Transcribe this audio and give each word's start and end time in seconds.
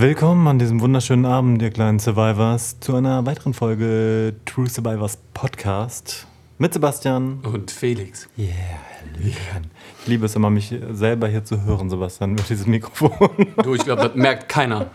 Willkommen 0.00 0.46
an 0.46 0.60
diesem 0.60 0.80
wunderschönen 0.80 1.26
Abend, 1.26 1.60
ihr 1.60 1.70
kleinen 1.70 1.98
Survivors, 1.98 2.78
zu 2.78 2.94
einer 2.94 3.26
weiteren 3.26 3.52
Folge 3.52 4.36
True 4.46 4.68
Survivors 4.68 5.18
Podcast 5.34 6.24
mit 6.56 6.72
Sebastian. 6.72 7.40
Und 7.42 7.72
Felix. 7.72 8.28
Yeah, 8.38 8.54
Hallöchen. 9.16 9.72
Ich 10.02 10.06
liebe 10.06 10.26
es 10.26 10.36
immer, 10.36 10.50
mich 10.50 10.72
selber 10.92 11.26
hier 11.26 11.44
zu 11.44 11.64
hören, 11.64 11.90
Sebastian, 11.90 12.34
mit 12.34 12.48
diesem 12.48 12.70
Mikrofon. 12.70 13.28
Du, 13.64 13.74
ich 13.74 13.82
glaube, 13.82 14.02
das 14.02 14.14
merkt 14.14 14.48
keiner. 14.48 14.86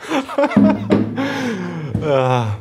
ja. 2.01 2.55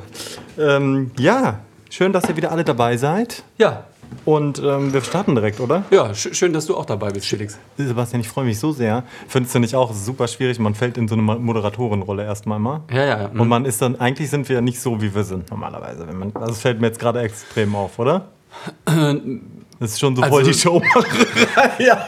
Ähm, 0.59 1.12
ja, 1.20 1.60
schön, 1.90 2.12
dass 2.12 2.29
ihr 2.29 2.37
wieder 2.37 2.51
alle 2.51 2.65
dabei 2.65 2.96
seid. 2.96 3.45
Ja, 3.56 3.84
Und 4.25 4.61
ähm, 4.65 4.93
wir 4.93 5.01
starten 5.02 5.34
direkt, 5.34 5.61
oder? 5.61 5.84
ja, 5.91 6.15
sch 6.15 6.29
schön, 6.34 6.52
dass 6.52 6.66
du 6.66 6.77
auch 6.77 6.84
dabei 6.87 7.11
bist, 7.11 7.27
Felix. 7.27 7.59
Sebastian, 7.77 8.21
ich 8.21 8.29
freue 8.29 8.45
mich 8.45 8.59
so 8.59 8.73
sehr. 8.73 9.05
Findest 9.29 9.55
du 9.55 9.59
nicht 9.59 9.75
auch 9.75 9.93
super 9.93 10.29
schwierig? 10.29 10.59
Man 10.59 10.75
fällt 10.75 10.97
in 10.98 11.09
so 11.09 11.15
eine 11.15 11.23
Moderatorenrolle 11.23 12.25
erstmal 12.25 12.59
mal. 12.59 12.80
Ja, 12.93 13.05
ja. 13.05 13.27
Und 13.37 13.48
man 13.48 13.65
ist 13.65 13.80
dann, 13.83 13.98
eigentlich 14.01 14.30
sind 14.30 14.49
wir 14.49 14.57
ja 14.57 14.63
nicht 14.63 14.80
so, 14.80 15.01
wie 15.02 15.15
wir 15.15 15.24
sind 15.24 15.51
normalerweise. 15.51 16.07
Wenn 16.07 16.19
man, 16.19 16.32
also 16.35 16.52
es 16.52 16.60
fällt 16.60 16.80
mir 16.80 16.88
jetzt 16.88 16.99
gerade 17.01 17.21
extrem 17.21 17.74
auf, 17.74 17.99
oder? 17.99 18.27
Das 18.85 19.93
ist 19.93 20.01
schon 20.01 20.15
so 20.15 20.23
voll 20.23 20.41
Also- 20.41 20.51
die 20.52 20.59
Showmacherei. 20.59 21.71
ja. 21.85 22.07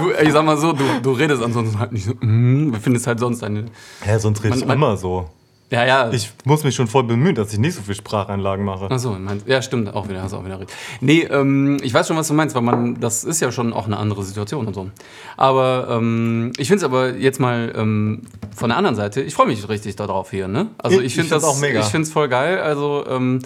du, 0.00 0.10
ich 0.22 0.32
sag 0.32 0.44
mal 0.44 0.56
so, 0.56 0.72
du, 0.72 0.84
du 1.02 1.12
redest 1.12 1.42
ansonsten 1.42 1.78
halt 1.78 1.92
nicht 1.92 2.04
so. 2.06 2.14
Mm, 2.20 2.72
wir 2.72 2.80
findest 2.80 3.06
halt 3.06 3.20
sonst 3.20 3.44
eine. 3.44 3.66
ja, 4.06 4.18
sonst 4.18 4.42
rede 4.42 4.54
ich 4.56 4.60
Man- 4.66 4.68
man- 4.78 4.88
immer 4.90 4.96
so. 4.96 5.28
Ja, 5.70 5.84
ja. 5.84 6.10
Ich 6.12 6.32
muss 6.44 6.64
mich 6.64 6.74
schon 6.74 6.86
voll 6.88 7.04
bemühen, 7.04 7.34
dass 7.34 7.52
ich 7.52 7.58
nicht 7.58 7.74
so 7.74 7.82
viel 7.82 7.94
Spracheinlagen 7.94 8.64
mache. 8.64 8.90
Achso, 8.90 9.14
ja, 9.44 9.60
stimmt, 9.60 9.92
auch 9.94 10.08
wieder, 10.08 10.22
hast 10.22 10.32
auch 10.32 10.44
wieder 10.44 10.58
recht. 10.58 10.72
Nee, 11.02 11.24
ähm, 11.24 11.76
ich 11.82 11.92
weiß 11.92 12.08
schon, 12.08 12.16
was 12.16 12.28
du 12.28 12.32
meinst, 12.34 12.54
weil 12.54 12.62
man, 12.62 12.98
das 13.00 13.22
ist 13.22 13.40
ja 13.40 13.52
schon 13.52 13.74
auch 13.74 13.84
eine 13.84 13.98
andere 13.98 14.24
Situation 14.24 14.66
und 14.66 14.72
so. 14.74 14.90
Aber 15.36 15.88
ähm, 15.90 16.52
ich 16.56 16.68
finde 16.68 16.78
es 16.78 16.84
aber 16.84 17.14
jetzt 17.16 17.38
mal 17.38 17.70
ähm, 17.76 18.22
von 18.56 18.70
der 18.70 18.78
anderen 18.78 18.96
Seite, 18.96 19.20
ich 19.20 19.34
freue 19.34 19.46
mich 19.46 19.68
richtig 19.68 19.94
darauf 19.96 20.30
hier, 20.30 20.48
ne? 20.48 20.68
Also 20.78 21.00
Ich- 21.00 21.06
ich 21.08 21.14
finde 21.16 21.30
das 21.30 21.44
auch 21.44 21.58
mega. 21.60 21.80
Ich 21.80 21.86
finde 21.86 22.06
es 22.06 22.12
voll 22.12 22.28
geil. 22.28 22.60
Also, 22.60 23.04
ähm, 23.06 23.40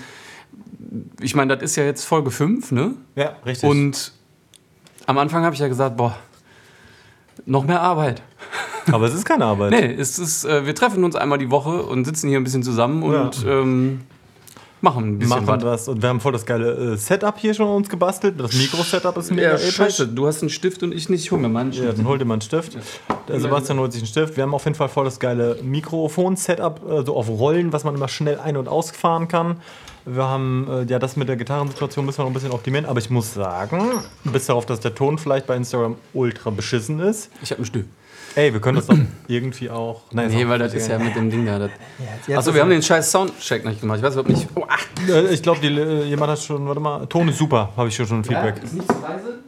ich 1.21 1.35
meine, 1.35 1.57
das 1.57 1.65
ist 1.71 1.77
ja 1.77 1.85
jetzt 1.85 2.05
Folge 2.05 2.31
5, 2.31 2.71
ne? 2.73 2.93
Ja, 3.17 3.37
richtig. 3.45 3.69
Und 3.69 4.13
am 5.07 5.19
Anfang 5.19 5.45
habe 5.45 5.55
ich 5.55 5.61
ja 5.61 5.69
gesagt, 5.69 5.97
boah, 5.97 6.15
noch 7.47 7.65
mehr 7.65 7.81
Arbeit. 7.81 8.23
Aber 8.91 9.07
es 9.07 9.15
ist 9.15 9.25
keine 9.25 9.45
Arbeit. 9.45 9.71
Nee, 9.71 9.95
es 9.95 10.19
ist, 10.19 10.45
äh, 10.45 10.67
wir 10.67 10.75
treffen 10.75 11.05
uns 11.05 11.15
einmal 11.15 11.39
die 11.39 11.51
Woche 11.51 11.83
und 11.83 12.05
sitzen 12.05 12.29
hier 12.29 12.39
ein 12.41 12.45
bisschen 12.45 12.63
zusammen 12.63 13.03
und 13.03 13.45
ähm, 13.47 14.01
machen 14.83 15.05
ein 15.15 15.19
bisschen 15.19 15.45
Machen 15.45 15.63
was. 15.63 15.89
Und 15.89 16.03
wir 16.03 16.09
haben 16.09 16.21
voll 16.21 16.33
das 16.33 16.45
geile 16.45 16.93
äh, 16.95 16.97
Setup 16.97 17.39
hier 17.39 17.55
schon 17.55 17.69
uns 17.69 17.89
gebastelt. 17.89 18.39
Das 18.39 18.53
Mikro-Setup 18.55 19.17
ist 19.17 19.31
mega 19.31 19.43
Ja, 19.43 19.55
episch. 19.55 19.75
scheiße, 19.77 20.09
du 20.09 20.27
hast 20.27 20.43
einen 20.43 20.51
Stift 20.51 20.83
und 20.83 20.93
ich 20.93 21.09
nicht. 21.09 21.23
Ich 21.25 21.31
hol 21.31 21.39
mir 21.39 21.49
mal 21.49 21.61
einen 21.61 21.73
Ja, 21.73 21.83
Stift. 21.85 21.99
dann 21.99 22.07
hol 22.09 22.19
dir 22.19 22.25
mal 22.25 22.35
einen 22.35 22.41
Stift. 22.43 22.77
Der 23.29 23.41
Sebastian 23.41 23.79
holt 23.79 23.93
sich 23.93 24.03
einen 24.03 24.09
Stift. 24.09 24.37
Wir 24.37 24.43
haben 24.43 24.55
auf 24.55 24.65
jeden 24.65 24.75
Fall 24.75 24.89
voll 24.89 25.05
das 25.05 25.19
geile 25.21 25.59
Mikrofon-Setup, 25.63 26.81
äh, 26.91 27.05
so 27.07 27.17
auf 27.17 27.29
Rollen, 27.29 27.73
was 27.73 27.85
man 27.85 27.95
immer 27.95 28.09
schnell 28.09 28.39
ein- 28.39 28.57
und 28.57 28.69
ausfahren 28.69 29.29
kann. 29.29 29.57
Wir 30.05 30.25
haben, 30.25 30.67
äh, 30.69 30.85
ja, 30.91 30.99
das 30.99 31.17
mit 31.17 31.29
der 31.29 31.37
Gitarrensituation 31.37 32.05
müssen 32.05 32.19
wir 32.19 32.23
noch 32.25 32.31
ein 32.31 32.35
bisschen 32.35 32.51
optimieren, 32.51 32.87
aber 32.87 32.99
ich 32.99 33.09
muss 33.09 33.35
sagen, 33.35 33.93
bis 34.25 34.47
darauf, 34.47 34.67
dass 34.67 34.81
der 34.81 34.95
Ton 34.97 35.17
vielleicht 35.17 35.47
bei 35.47 35.55
Instagram 35.57 35.95
ultra 36.13 36.51
beschissen 36.51 36.99
ist. 36.99 37.31
Ich 37.41 37.51
habe 37.51 37.59
einen 37.59 37.67
Stift. 37.67 37.89
Ey, 38.35 38.53
wir 38.53 38.61
können 38.61 38.77
das 38.77 38.87
doch 38.87 38.97
irgendwie 39.29 39.69
auch. 39.71 40.03
Nein, 40.11 40.31
Nee, 40.31 40.49
weil 40.49 40.59
das 40.59 40.73
ist 40.75 40.89
ja 40.89 40.99
mit 40.99 41.15
dem 41.15 41.31
Ding 41.31 41.45
da. 41.47 41.69
Achso, 42.37 42.55
wir 42.55 42.63
haben 42.63 42.71
den 42.71 42.83
scheiß 42.83 43.11
Soundcheck 43.11 43.65
nicht 43.65 43.81
gemacht. 43.81 43.99
Ich 43.99 44.03
weiß 44.05 44.15
überhaupt 44.15 44.31
nicht. 44.31 44.49
Oh, 44.55 44.65
Äh, 45.11 45.35
Ich 45.35 45.43
glaube, 45.43 45.67
äh, 45.67 46.05
jemand 46.05 46.33
hat 46.33 46.39
schon, 46.41 46.67
warte 46.67 46.81
mal, 46.81 47.07
Ton 47.07 47.29
ist 47.29 47.39
super, 47.39 47.71
habe 47.77 47.89
ich 47.89 47.97
schon 47.97 48.07
schon 48.07 48.25
Feedback. 48.25 48.63
Ist 48.63 48.75
nicht 48.75 48.89
zu 48.89 48.95
leise? 49.01 49.39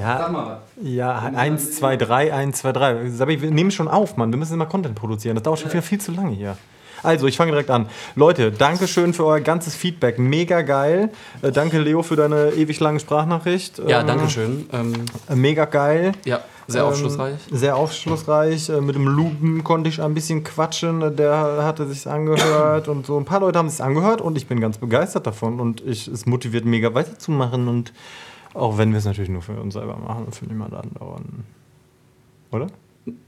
Ja. 0.00 0.18
Sag 0.18 0.32
mal 0.32 0.60
Ja, 0.82 1.18
1, 1.34 1.76
2, 1.76 1.96
3, 1.96 2.32
1, 2.34 2.58
2, 2.58 2.72
3. 2.72 3.10
Sabi, 3.10 3.40
wir 3.40 3.50
nehmen 3.52 3.70
schon 3.70 3.86
auf, 3.86 4.16
Mann. 4.16 4.32
Wir 4.32 4.38
müssen 4.38 4.54
immer 4.54 4.66
Content 4.66 4.96
produzieren. 4.96 5.36
Das 5.36 5.44
dauert 5.44 5.60
schon 5.60 5.70
wieder 5.70 5.82
viel 5.82 6.00
zu 6.00 6.10
lange 6.12 6.34
hier. 6.34 6.56
Also, 7.04 7.28
ich 7.28 7.36
fange 7.36 7.52
direkt 7.52 7.70
an. 7.70 7.86
Leute, 8.16 8.50
danke 8.50 8.88
schön 8.88 9.14
für 9.14 9.24
euer 9.24 9.38
ganzes 9.38 9.76
Feedback. 9.76 10.18
Mega 10.18 10.62
geil. 10.62 11.10
Äh, 11.42 11.52
danke, 11.52 11.78
Leo, 11.78 12.02
für 12.02 12.16
deine 12.16 12.50
ewig 12.56 12.80
lange 12.80 12.98
Sprachnachricht. 12.98 13.80
Ja, 13.86 14.00
Ähm, 14.00 14.06
danke 14.08 14.28
schön. 14.28 14.68
Ähm, 14.72 14.92
äh, 15.30 15.36
Mega 15.36 15.64
geil. 15.66 16.10
ja, 16.24 16.40
sehr 16.68 16.82
Ähm, 16.82 16.88
aufschlussreich. 16.88 17.38
Sehr 17.50 17.76
aufschlussreich. 17.76 18.68
Äh, 18.68 18.80
Mit 18.80 18.94
dem 18.94 19.06
Luben 19.06 19.64
konnte 19.64 19.88
ich 19.88 20.00
ein 20.00 20.14
bisschen 20.14 20.44
quatschen. 20.44 21.16
Der 21.16 21.64
hatte 21.64 21.86
sich 21.88 22.06
angehört 22.06 22.88
und 22.88 23.06
so. 23.06 23.16
Ein 23.18 23.24
paar 23.24 23.40
Leute 23.40 23.58
haben 23.58 23.70
sich 23.70 23.82
angehört 23.82 24.20
und 24.20 24.36
ich 24.36 24.46
bin 24.46 24.60
ganz 24.60 24.78
begeistert 24.78 25.26
davon. 25.26 25.58
Und 25.58 25.80
ich, 25.80 26.06
es 26.06 26.26
motiviert 26.26 26.64
mega 26.64 26.94
weiterzumachen. 26.94 27.68
Und 27.68 27.92
auch 28.54 28.78
wenn 28.78 28.92
wir 28.92 28.98
es 28.98 29.06
natürlich 29.06 29.30
nur 29.30 29.42
für 29.42 29.60
uns 29.60 29.74
selber 29.74 29.96
machen 29.96 30.26
und 30.26 30.34
für 30.36 30.44
niemand 30.44 30.74
anderen. 30.74 31.44
Oder? 32.52 32.68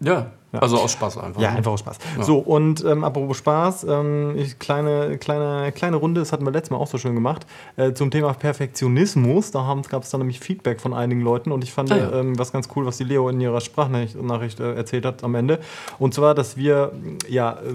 Ja, 0.00 0.30
also 0.52 0.78
aus 0.78 0.92
Spaß 0.92 1.18
einfach. 1.18 1.41
Ja, 1.41 1.50
ne? 1.52 1.58
einfach 1.58 1.72
aus 1.72 1.80
Spaß. 1.80 1.98
Ja. 2.18 2.24
So, 2.24 2.38
und 2.38 2.84
ähm, 2.84 3.04
apropos 3.04 3.36
Spaß, 3.36 3.84
ähm, 3.84 4.34
ich, 4.36 4.58
kleine, 4.58 5.16
kleine, 5.18 5.70
kleine 5.70 5.96
Runde, 5.96 6.20
das 6.20 6.32
hatten 6.32 6.44
wir 6.44 6.50
letztes 6.50 6.70
Mal 6.70 6.78
auch 6.78 6.88
so 6.88 6.98
schön 6.98 7.14
gemacht, 7.14 7.46
äh, 7.76 7.92
zum 7.92 8.10
Thema 8.10 8.32
Perfektionismus. 8.32 9.52
Da 9.52 9.80
gab 9.88 10.02
es 10.02 10.10
dann 10.10 10.20
nämlich 10.20 10.40
Feedback 10.40 10.80
von 10.80 10.92
einigen 10.92 11.20
Leuten 11.20 11.52
und 11.52 11.62
ich 11.62 11.72
fand 11.72 11.92
Ah, 11.92 11.96
ja. 11.96 12.12
ähm, 12.12 12.38
was 12.38 12.52
ganz 12.52 12.69
cool, 12.74 12.84
was 12.84 12.98
die 12.98 13.04
Leo 13.04 13.28
in 13.28 13.40
ihrer 13.40 13.60
Sprachnachricht 13.60 14.20
Nachricht, 14.20 14.60
äh, 14.60 14.74
erzählt 14.74 15.04
hat 15.04 15.22
am 15.22 15.34
Ende. 15.34 15.60
Und 15.98 16.14
zwar, 16.14 16.34
dass 16.34 16.56
wir 16.56 16.92
ja 17.28 17.52
äh, 17.52 17.72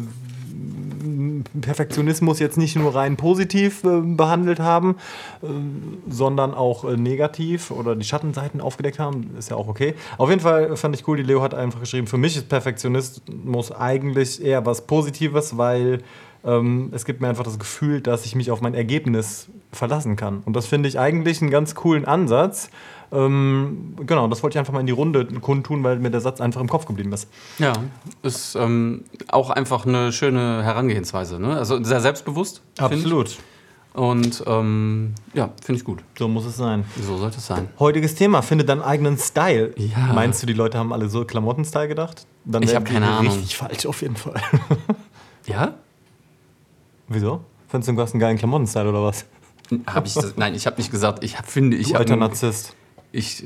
Perfektionismus 1.61 2.39
jetzt 2.39 2.57
nicht 2.57 2.75
nur 2.75 2.95
rein 2.95 3.17
positiv 3.17 3.83
äh, 3.83 4.01
behandelt 4.01 4.59
haben, 4.59 4.95
äh, 5.41 5.47
sondern 6.09 6.53
auch 6.53 6.83
äh, 6.85 6.97
negativ 6.97 7.71
oder 7.71 7.95
die 7.95 8.05
Schattenseiten 8.05 8.61
aufgedeckt 8.61 8.99
haben. 8.99 9.35
Ist 9.37 9.49
ja 9.49 9.55
auch 9.55 9.67
okay. 9.67 9.95
Auf 10.17 10.29
jeden 10.29 10.41
Fall 10.41 10.75
fand 10.77 10.95
ich 10.95 11.07
cool, 11.07 11.17
die 11.17 11.23
Leo 11.23 11.41
hat 11.41 11.53
einfach 11.53 11.79
geschrieben, 11.79 12.07
für 12.07 12.17
mich 12.17 12.37
ist 12.37 12.49
Perfektionismus 12.49 13.71
eigentlich 13.71 14.43
eher 14.43 14.65
was 14.65 14.87
Positives, 14.87 15.57
weil 15.57 15.99
ähm, 16.45 16.91
es 16.93 17.05
gibt 17.05 17.21
mir 17.21 17.27
einfach 17.27 17.43
das 17.43 17.59
Gefühl, 17.59 18.01
dass 18.01 18.25
ich 18.25 18.35
mich 18.35 18.51
auf 18.51 18.61
mein 18.61 18.75
Ergebnis 18.75 19.47
verlassen 19.71 20.15
kann. 20.15 20.41
Und 20.45 20.55
das 20.55 20.67
finde 20.67 20.87
ich 20.87 20.99
eigentlich 20.99 21.41
einen 21.41 21.51
ganz 21.51 21.75
coolen 21.75 22.05
Ansatz. 22.05 22.69
Ähm, 23.15 23.95
genau, 24.05 24.27
das 24.27 24.43
wollte 24.43 24.55
ich 24.55 24.59
einfach 24.59 24.73
mal 24.73 24.81
in 24.81 24.85
die 24.85 24.91
Runde 24.91 25.25
kundtun, 25.25 25.83
weil 25.83 25.99
mir 25.99 26.11
der 26.11 26.21
Satz 26.21 26.41
einfach 26.41 26.61
im 26.61 26.67
Kopf 26.67 26.85
geblieben 26.85 27.13
ist. 27.13 27.29
Ja, 27.59 27.73
ist 28.23 28.55
ähm, 28.55 29.05
auch 29.29 29.49
einfach 29.49 29.85
eine 29.85 30.11
schöne 30.11 30.63
Herangehensweise. 30.63 31.39
Ne? 31.39 31.55
Also 31.57 31.81
sehr 31.83 32.01
selbstbewusst. 32.01 32.61
Ich. 32.91 33.39
Und 33.93 34.43
ähm, 34.45 35.13
ja, 35.33 35.51
finde 35.63 35.79
ich 35.79 35.85
gut. 35.85 36.03
So 36.19 36.27
muss 36.27 36.45
es 36.45 36.57
sein. 36.57 36.83
So 37.01 37.15
sollte 37.17 37.37
es 37.37 37.47
sein. 37.47 37.69
Heutiges 37.79 38.15
Thema, 38.15 38.41
finde 38.41 38.65
deinen 38.65 38.81
eigenen 38.81 39.17
Style. 39.17 39.73
Ja. 39.77 40.11
Meinst 40.13 40.43
du, 40.43 40.47
die 40.47 40.53
Leute 40.53 40.77
haben 40.77 40.91
alle 40.91 41.07
so 41.07 41.23
Klamotten-Style 41.23 41.87
gedacht? 41.87 42.27
Dann 42.43 42.61
Ich 42.63 42.69
wären 42.69 42.77
hab 42.79 42.85
die 42.85 42.93
keine 42.93 43.07
Ahnung. 43.09 43.31
Richtig 43.31 43.55
falsch 43.55 43.85
auf 43.85 44.01
jeden 44.01 44.17
Fall. 44.17 44.35
Ja? 45.47 45.75
Wieso? 47.07 47.41
Findest 47.67 47.89
du, 47.89 47.93
du 47.93 48.01
hast 48.01 48.13
einen 48.13 48.19
geilen 48.19 48.37
Klamotten-Style 48.37 48.89
oder 48.89 49.03
was? 49.03 49.25
Hab 49.85 50.05
ich 50.05 50.13
das? 50.13 50.35
Nein, 50.37 50.55
ich 50.55 50.65
habe 50.65 50.77
nicht 50.77 50.91
gesagt, 50.91 51.23
ich 51.23 51.37
hab, 51.37 51.47
finde, 51.47 51.77
ich 51.77 51.89
habe. 51.89 51.99
alter 51.99 52.15
Narzisst. 52.15 52.75
Ich, 53.15 53.45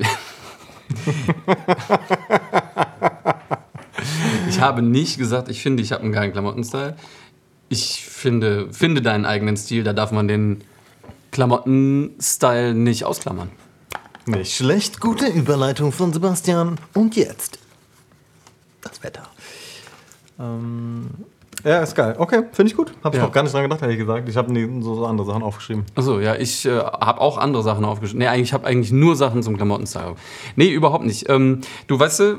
ich 4.48 4.60
habe 4.60 4.82
nicht 4.82 5.16
gesagt, 5.16 5.48
ich 5.48 5.62
finde, 5.62 5.80
ich 5.84 5.92
habe 5.92 6.02
einen 6.02 6.10
geilen 6.12 6.32
Klamottenstyle. 6.32 6.96
Ich 7.68 8.04
finde, 8.04 8.72
finde 8.72 9.00
deinen 9.00 9.24
eigenen 9.24 9.56
Stil, 9.56 9.84
da 9.84 9.92
darf 9.92 10.10
man 10.10 10.26
den 10.26 10.64
Klamottenstyle 11.30 12.74
nicht 12.74 13.04
ausklammern. 13.04 13.52
Nicht 14.26 14.56
schlecht, 14.56 14.98
gute 14.98 15.28
Überleitung 15.28 15.92
von 15.92 16.12
Sebastian. 16.12 16.76
Und 16.92 17.14
jetzt 17.14 17.60
das 18.80 19.04
Wetter. 19.04 19.28
Ähm, 20.40 21.10
ja, 21.64 21.78
ist 21.80 21.94
geil. 21.94 22.14
Okay, 22.18 22.42
finde 22.52 22.70
ich 22.70 22.76
gut. 22.76 22.92
Habe 23.04 23.16
ich 23.16 23.20
Ja. 23.20 23.26
noch 23.26 23.32
gar 23.32 23.42
nicht 23.42 23.52
dran 23.54 23.62
gedacht, 23.62 23.82
ehrlich 23.82 23.98
gesagt. 23.98 24.28
Ich 24.28 24.36
habe 24.36 24.52
so, 24.82 24.94
so 24.94 25.06
andere 25.06 25.26
Sachen 25.26 25.42
aufgeschrieben. 25.42 25.84
Achso, 25.94 26.18
ja, 26.20 26.34
ich 26.36 26.66
äh, 26.66 26.78
habe 26.78 27.20
auch 27.20 27.38
andere 27.38 27.62
Sachen 27.62 27.84
aufgeschrieben. 27.84 28.20
Nee, 28.20 28.28
eigentlich, 28.28 28.48
ich 28.48 28.52
habe 28.52 28.66
eigentlich 28.66 28.92
nur 28.92 29.16
Sachen 29.16 29.42
zum 29.42 29.56
Klamottenstyle. 29.56 30.14
Nee, 30.56 30.68
überhaupt 30.70 31.04
nicht. 31.04 31.28
Ähm, 31.28 31.60
du 31.86 31.98
weißt 31.98 32.20
du, 32.20 32.36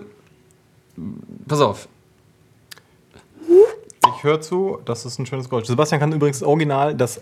pass 1.48 1.62
auf, 1.62 1.88
Ich 4.18 4.24
höre 4.24 4.42
zu, 4.42 4.80
das 4.86 5.06
ist 5.06 5.20
ein 5.20 5.26
schönes 5.26 5.50
Geräusch. 5.50 5.66
Sebastian 5.68 6.00
kann 6.00 6.12
übrigens 6.12 6.44
original 6.44 6.96
das 6.96 7.22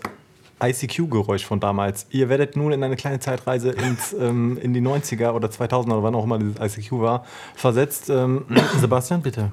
ICQ-Geräusch 0.62 1.44
von 1.46 1.58
damals. 1.60 2.06
Ihr 2.10 2.28
werdet 2.28 2.56
nun 2.56 2.72
in 2.72 2.82
eine 2.84 2.96
kleine 2.96 3.18
Zeitreise 3.20 3.70
ins, 3.70 4.12
ähm, 4.18 4.58
in 4.60 4.74
die 4.74 4.80
90er 4.80 5.30
oder 5.32 5.48
2000er 5.48 5.92
oder 5.92 6.02
wann 6.02 6.14
auch 6.14 6.24
immer 6.24 6.38
dieses 6.38 6.56
ICQ 6.78 6.92
war, 7.00 7.24
versetzt. 7.54 8.10
Ähm, 8.10 8.44
Sebastian, 8.78 9.22
bitte. 9.22 9.50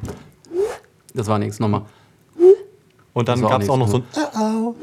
das 1.14 1.28
war 1.28 1.40
nichts, 1.40 1.60
nochmal. 1.60 1.84
Und 3.18 3.28
dann 3.28 3.42
gab 3.42 3.62
es 3.64 3.70
auch 3.70 3.78
noch 3.78 3.88
so 3.88 3.98
ein 3.98 4.04
Uh-oh. 4.16 4.76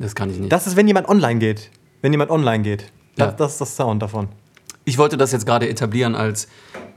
Das 0.00 0.14
kann 0.16 0.28
ich 0.30 0.38
nicht. 0.38 0.50
Das 0.50 0.66
ist, 0.66 0.74
wenn 0.74 0.88
jemand 0.88 1.08
online 1.08 1.38
geht. 1.38 1.70
Wenn 2.02 2.12
jemand 2.12 2.30
online 2.32 2.64
geht. 2.64 2.90
Das, 3.16 3.26
Ja. 3.28 3.32
das 3.32 3.52
ist 3.52 3.60
das 3.60 3.76
Sound 3.76 4.02
davon. 4.02 4.28
Ich 4.84 4.98
wollte 4.98 5.16
das 5.16 5.30
jetzt 5.30 5.46
gerade 5.46 5.68
etablieren 5.68 6.16
als, 6.16 6.48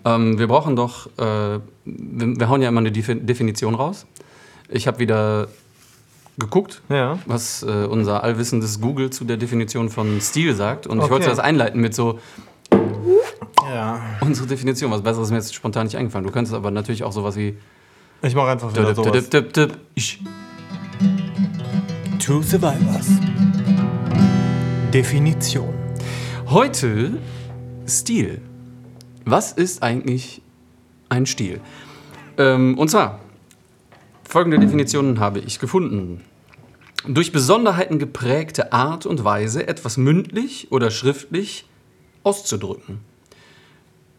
ähm, 0.04 0.40
wir 0.40 0.48
brauchen 0.48 0.76
doch, 0.76 1.06
äh, 1.20 1.20
wir, 1.20 1.60
wir 1.86 2.50
hauen 2.50 2.62
ja 2.64 2.70
immer 2.70 2.80
eine 2.80 2.90
Defi- 2.90 3.20
Definition 3.24 3.76
raus. 3.76 4.08
Ich 4.70 4.88
habe 4.88 4.98
wieder 4.98 5.48
geguckt, 6.40 6.82
Ja. 6.90 7.20
was 7.28 7.62
äh, 7.62 7.86
unser 7.86 8.24
allwissendes 8.24 8.82
Google 8.82 9.12
zu 9.12 9.26
der 9.26 9.38
Definition 9.38 9.90
von 9.90 10.20
Stil 10.22 10.56
sagt. 10.56 10.88
Und 10.88 10.98
ich 10.98 11.04
Okay. 11.04 11.12
wollte 11.14 11.30
das 11.30 11.38
einleiten 11.38 11.80
mit 11.82 11.94
so, 11.94 12.18
Ja. 13.70 14.02
unsere 14.22 14.48
Definition, 14.48 14.90
was 14.92 15.02
Besseres 15.04 15.28
ist 15.28 15.32
mir 15.32 15.38
jetzt 15.38 15.54
spontan 15.54 15.86
nicht 15.86 15.98
eingefallen. 15.98 16.26
Du 16.26 16.32
könntest 16.34 16.56
aber 16.56 16.72
natürlich 16.72 17.04
auch 17.04 17.12
sowas 17.12 17.36
wie 17.36 17.58
Ich 18.24 18.34
mache 18.34 18.48
einfach 18.52 18.72
wieder 18.74 18.96
sowas. 18.96 19.30
Two 22.24 22.42
Survivors. 22.42 23.20
Definition. 24.94 25.74
Heute 26.48 27.18
Stil. 27.86 28.40
Was 29.26 29.52
ist 29.52 29.84
eigentlich 29.84 30.42
ein 31.10 31.26
Stil? 31.26 31.60
Ähm, 32.38 32.78
und 32.78 32.88
zwar, 32.88 33.20
folgende 34.24 34.58
Definitionen 34.58 35.20
habe 35.20 35.40
ich 35.40 35.60
gefunden. 35.60 36.22
Durch 37.06 37.34
Besonderheiten 37.34 38.00
geprägte 38.00 38.72
Art 38.72 39.06
und 39.06 39.26
Weise, 39.26 39.68
etwas 39.68 39.98
mündlich 39.98 40.72
oder 40.72 40.92
schriftlich 40.92 41.66
auszudrücken. 42.24 43.00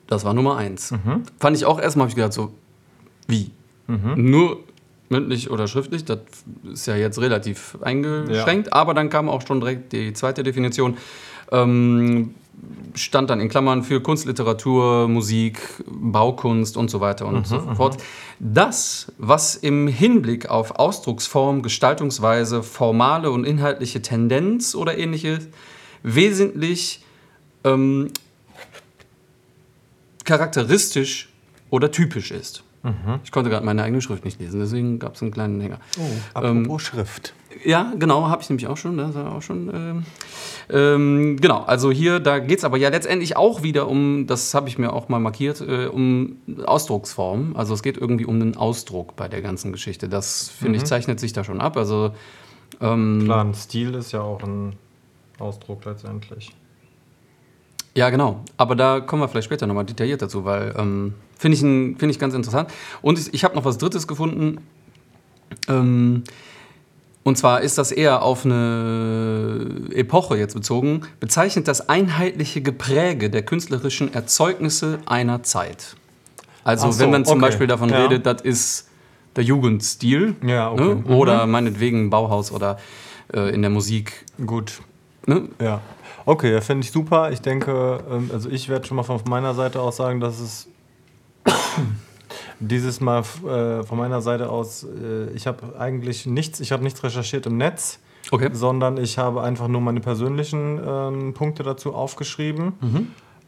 Das 0.09 0.27
war 0.27 0.35
Nummer 0.35 0.59
eins. 0.59 0.93
Fand 1.41 1.57
ich 1.57 1.65
auch 1.65 1.81
erstmal, 1.81 2.03
habe 2.03 2.11
ich 2.11 2.17
gedacht, 2.17 2.35
so, 2.35 2.53
wie? 3.29 3.51
Nur 3.87 4.63
mündlich 5.09 5.51
oder 5.51 5.69
schriftlich, 5.69 6.05
das 6.05 6.19
ist 6.73 6.87
ja 6.87 6.97
jetzt 6.97 7.21
relativ 7.21 7.77
eingeschränkt, 7.83 8.73
aber 8.73 8.95
dann 8.95 9.11
kam 9.11 9.29
auch 9.29 9.47
schon 9.47 9.61
direkt 9.61 9.93
die 9.93 10.13
zweite 10.13 10.43
Definition. 10.43 10.97
Ähm, 11.53 12.35
stand 12.95 13.31
dann 13.31 13.41
in 13.41 13.49
Klammern 13.49 13.83
für 13.83 14.01
Kunst, 14.01 14.27
Literatur, 14.27 15.09
Musik, 15.09 15.59
Baukunst 15.87 16.77
und 16.77 16.91
so 16.91 17.01
weiter 17.01 17.27
und 17.27 17.47
so 17.47 17.59
fort. 17.75 17.99
Das, 18.39 19.13
was 19.19 19.57
im 19.57 19.89
Hinblick 19.89 20.49
auf 20.49 20.77
Ausdrucksform, 20.77 21.63
Gestaltungsweise, 21.63 22.63
formale 22.63 23.31
und 23.31 23.45
inhaltliche 23.45 24.03
Tendenz 24.03 24.75
oder 24.75 24.97
ähnliches 24.97 25.49
wesentlich 26.03 27.03
ähm, 27.65 28.11
charakteristisch 30.25 31.31
oder 31.71 31.91
typisch 31.91 32.31
ist. 32.31 32.63
Ich 33.23 33.33
konnte 33.33 33.51
gerade 33.51 33.65
meine 33.65 33.83
eigene 33.83 34.03
Schrift 34.03 34.25
nicht 34.25 34.41
lesen, 34.41 34.61
deswegen 34.61 34.99
gab 34.99 35.15
es 35.15 35.23
einen 35.23 35.31
kleinen 35.31 35.61
Hänger. 35.61 35.79
Apropos 36.35 36.83
Schrift. 36.83 37.35
Ja, 37.65 37.93
genau, 37.99 38.29
habe 38.29 38.43
ich 38.43 38.51
nämlich 38.51 38.67
auch 38.67 38.77
schon. 38.77 38.99
Das 38.99 39.15
war 39.15 39.35
auch 39.35 39.43
schon 39.43 39.71
ähm, 39.73 40.05
ähm, 40.71 41.37
genau, 41.41 41.63
also 41.63 41.91
hier, 41.91 42.21
da 42.21 42.39
geht 42.39 42.59
es 42.59 42.65
aber 42.65 42.77
ja 42.77 42.89
letztendlich 42.89 43.37
auch 43.37 43.63
wieder 43.63 43.89
um, 43.89 44.27
das 44.27 44.55
habe 44.55 44.69
ich 44.69 44.79
mir 44.79 44.93
auch 44.93 45.09
mal 45.09 45.19
markiert, 45.19 45.61
äh, 45.61 45.87
um 45.87 46.37
Ausdrucksform. 46.65 47.55
Also 47.57 47.75
es 47.75 47.83
geht 47.83 47.97
irgendwie 47.97 48.25
um 48.25 48.37
einen 48.37 48.57
Ausdruck 48.57 49.17
bei 49.17 49.29
der 49.29 49.43
ganzen 49.43 49.73
Geschichte. 49.73 50.09
Das, 50.09 50.49
finde 50.49 50.79
ich, 50.79 50.85
zeichnet 50.85 51.21
sich 51.21 51.33
da 51.33 51.45
schon 51.45 51.61
ab. 51.61 51.77
Also 51.77 52.13
ähm, 52.81 53.23
Klar, 53.25 53.45
ein 53.45 53.55
Stil 53.55 53.95
ist 53.95 54.13
ja 54.13 54.23
auch 54.23 54.43
ein 54.43 54.75
Ausdruck 55.39 55.85
letztendlich. 55.85 56.51
Ja, 57.95 58.11
genau. 58.11 58.41
Aber 58.57 58.75
da 58.75 59.01
kommen 59.01 59.23
wir 59.23 59.29
vielleicht 59.29 59.45
später 59.45 59.67
nochmal 59.67 59.85
detailliert 59.85 60.23
dazu, 60.23 60.45
weil 60.45 60.75
ähm, 60.77 61.15
finde 61.39 61.57
ich, 61.57 61.63
ein- 61.63 61.97
finde 61.99 62.13
ich 62.13 62.19
ganz 62.19 62.35
interessant. 62.35 62.71
Und 63.03 63.19
ich, 63.19 63.33
ich 63.35 63.45
habe 63.45 63.55
noch 63.55 63.65
was 63.65 63.79
Drittes 63.79 64.07
gefunden. 64.07 64.59
Ähm, 65.69 66.25
und 67.23 67.39
zwar 67.39 67.63
ist 67.63 67.79
das 67.79 67.91
eher 67.91 68.23
auf 68.23 68.45
eine 68.45 69.67
Epoche 69.95 70.37
jetzt 70.37 70.55
bezogen, 70.55 71.03
bezeichnet 71.21 71.69
das 71.69 71.89
einheitliche 71.89 72.61
Gepräge 72.61 73.31
der 73.31 73.43
künstlerischen 73.43 74.13
Erzeugnisse 74.13 74.99
einer 75.07 75.43
Zeit. 75.43 75.97
Also 76.65 76.91
so, 76.91 77.01
wenn 77.01 77.11
man 77.11 77.25
zum 77.25 77.39
okay. 77.39 77.47
Beispiel 77.47 77.67
davon 77.67 77.89
Ja. 77.89 78.03
redet, 78.03 78.27
das 78.27 78.43
ist 78.43 78.89
der 79.37 79.45
Jugendstil 79.45 80.37
Ja, 80.47 80.71
okay. 80.71 80.83
ne? 80.85 80.95
Mhm. 80.97 81.07
oder 81.15 81.47
meinetwegen 81.47 82.11
Bauhaus 82.11 82.53
oder 82.53 82.79
äh, 83.33 83.55
in 83.55 83.63
der 83.63 83.71
Musik. 83.71 84.25
Gut. 84.45 84.81
Ne? 85.27 85.49
Ja. 85.61 85.81
Okay, 86.27 86.61
finde 86.61 86.85
ich 86.85 86.93
super. 86.93 87.33
Ich 87.33 87.41
denke, 87.41 88.05
ähm, 88.11 88.31
also 88.33 88.49
ich 88.51 88.69
werde 88.69 88.87
schon 88.87 88.97
mal 88.99 89.03
von 89.03 89.21
meiner 89.29 89.55
Seite 89.55 89.81
aus 89.81 89.97
sagen, 89.97 90.21
dass 90.21 90.41
es 90.41 90.69
dieses 92.61 93.01
Mal 93.01 93.21
äh, 93.47 93.83
von 93.83 93.99
meiner 93.99 94.21
Seite 94.21 94.49
aus, 94.49 94.85
äh, 94.85 95.31
ich 95.35 95.47
habe 95.47 95.79
eigentlich 95.79 96.27
nichts, 96.27 96.61
ich 96.61 96.73
habe 96.73 96.83
nichts 96.83 97.03
recherchiert 97.03 97.47
im 97.47 97.57
Netz, 97.57 97.99
Okay. 98.31 98.49
sondern 98.53 98.97
ich 98.97 99.19
habe 99.19 99.43
einfach 99.43 99.69
nur 99.69 99.83
meine 99.83 100.01
persönlichen 100.01 100.81
ähm, 100.87 101.35
Punkte 101.35 101.63
dazu 101.63 101.95
aufgeschrieben. 101.95 102.73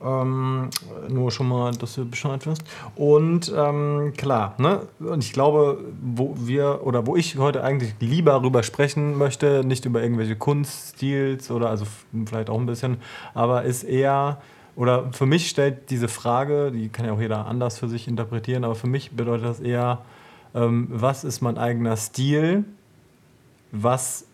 Ähm, 0.04 0.68
nur 1.08 1.30
schon 1.30 1.48
mal, 1.48 1.72
dass 1.72 1.94
du 1.94 2.04
Bescheid 2.04 2.44
wirst. 2.44 2.62
Und 2.96 3.50
ähm, 3.56 4.12
klar, 4.14 4.54
ne? 4.58 4.80
Und 5.00 5.24
ich 5.24 5.32
glaube, 5.32 5.78
wo 6.02 6.36
wir 6.38 6.80
oder 6.84 7.06
wo 7.06 7.16
ich 7.16 7.38
heute 7.38 7.64
eigentlich 7.64 7.94
lieber 8.00 8.32
darüber 8.32 8.62
sprechen 8.62 9.16
möchte, 9.16 9.64
nicht 9.64 9.86
über 9.86 10.02
irgendwelche 10.02 10.36
Kunststils 10.36 11.50
oder 11.50 11.70
also 11.70 11.86
vielleicht 12.26 12.50
auch 12.50 12.58
ein 12.60 12.66
bisschen, 12.66 12.98
aber 13.32 13.62
ist 13.62 13.84
eher 13.84 14.42
oder 14.76 15.12
für 15.12 15.26
mich 15.26 15.48
stellt 15.48 15.90
diese 15.90 16.06
Frage, 16.06 16.70
die 16.70 16.88
kann 16.90 17.06
ja 17.06 17.12
auch 17.12 17.20
jeder 17.20 17.46
anders 17.46 17.78
für 17.78 17.88
sich 17.88 18.06
interpretieren, 18.06 18.62
aber 18.62 18.74
für 18.74 18.86
mich 18.86 19.10
bedeutet 19.10 19.46
das 19.46 19.60
eher, 19.60 20.02
ähm, 20.54 20.86
was 20.90 21.24
ist 21.24 21.40
mein 21.40 21.58
eigener 21.58 21.96
Stil? 21.96 22.64
Was 23.72 24.26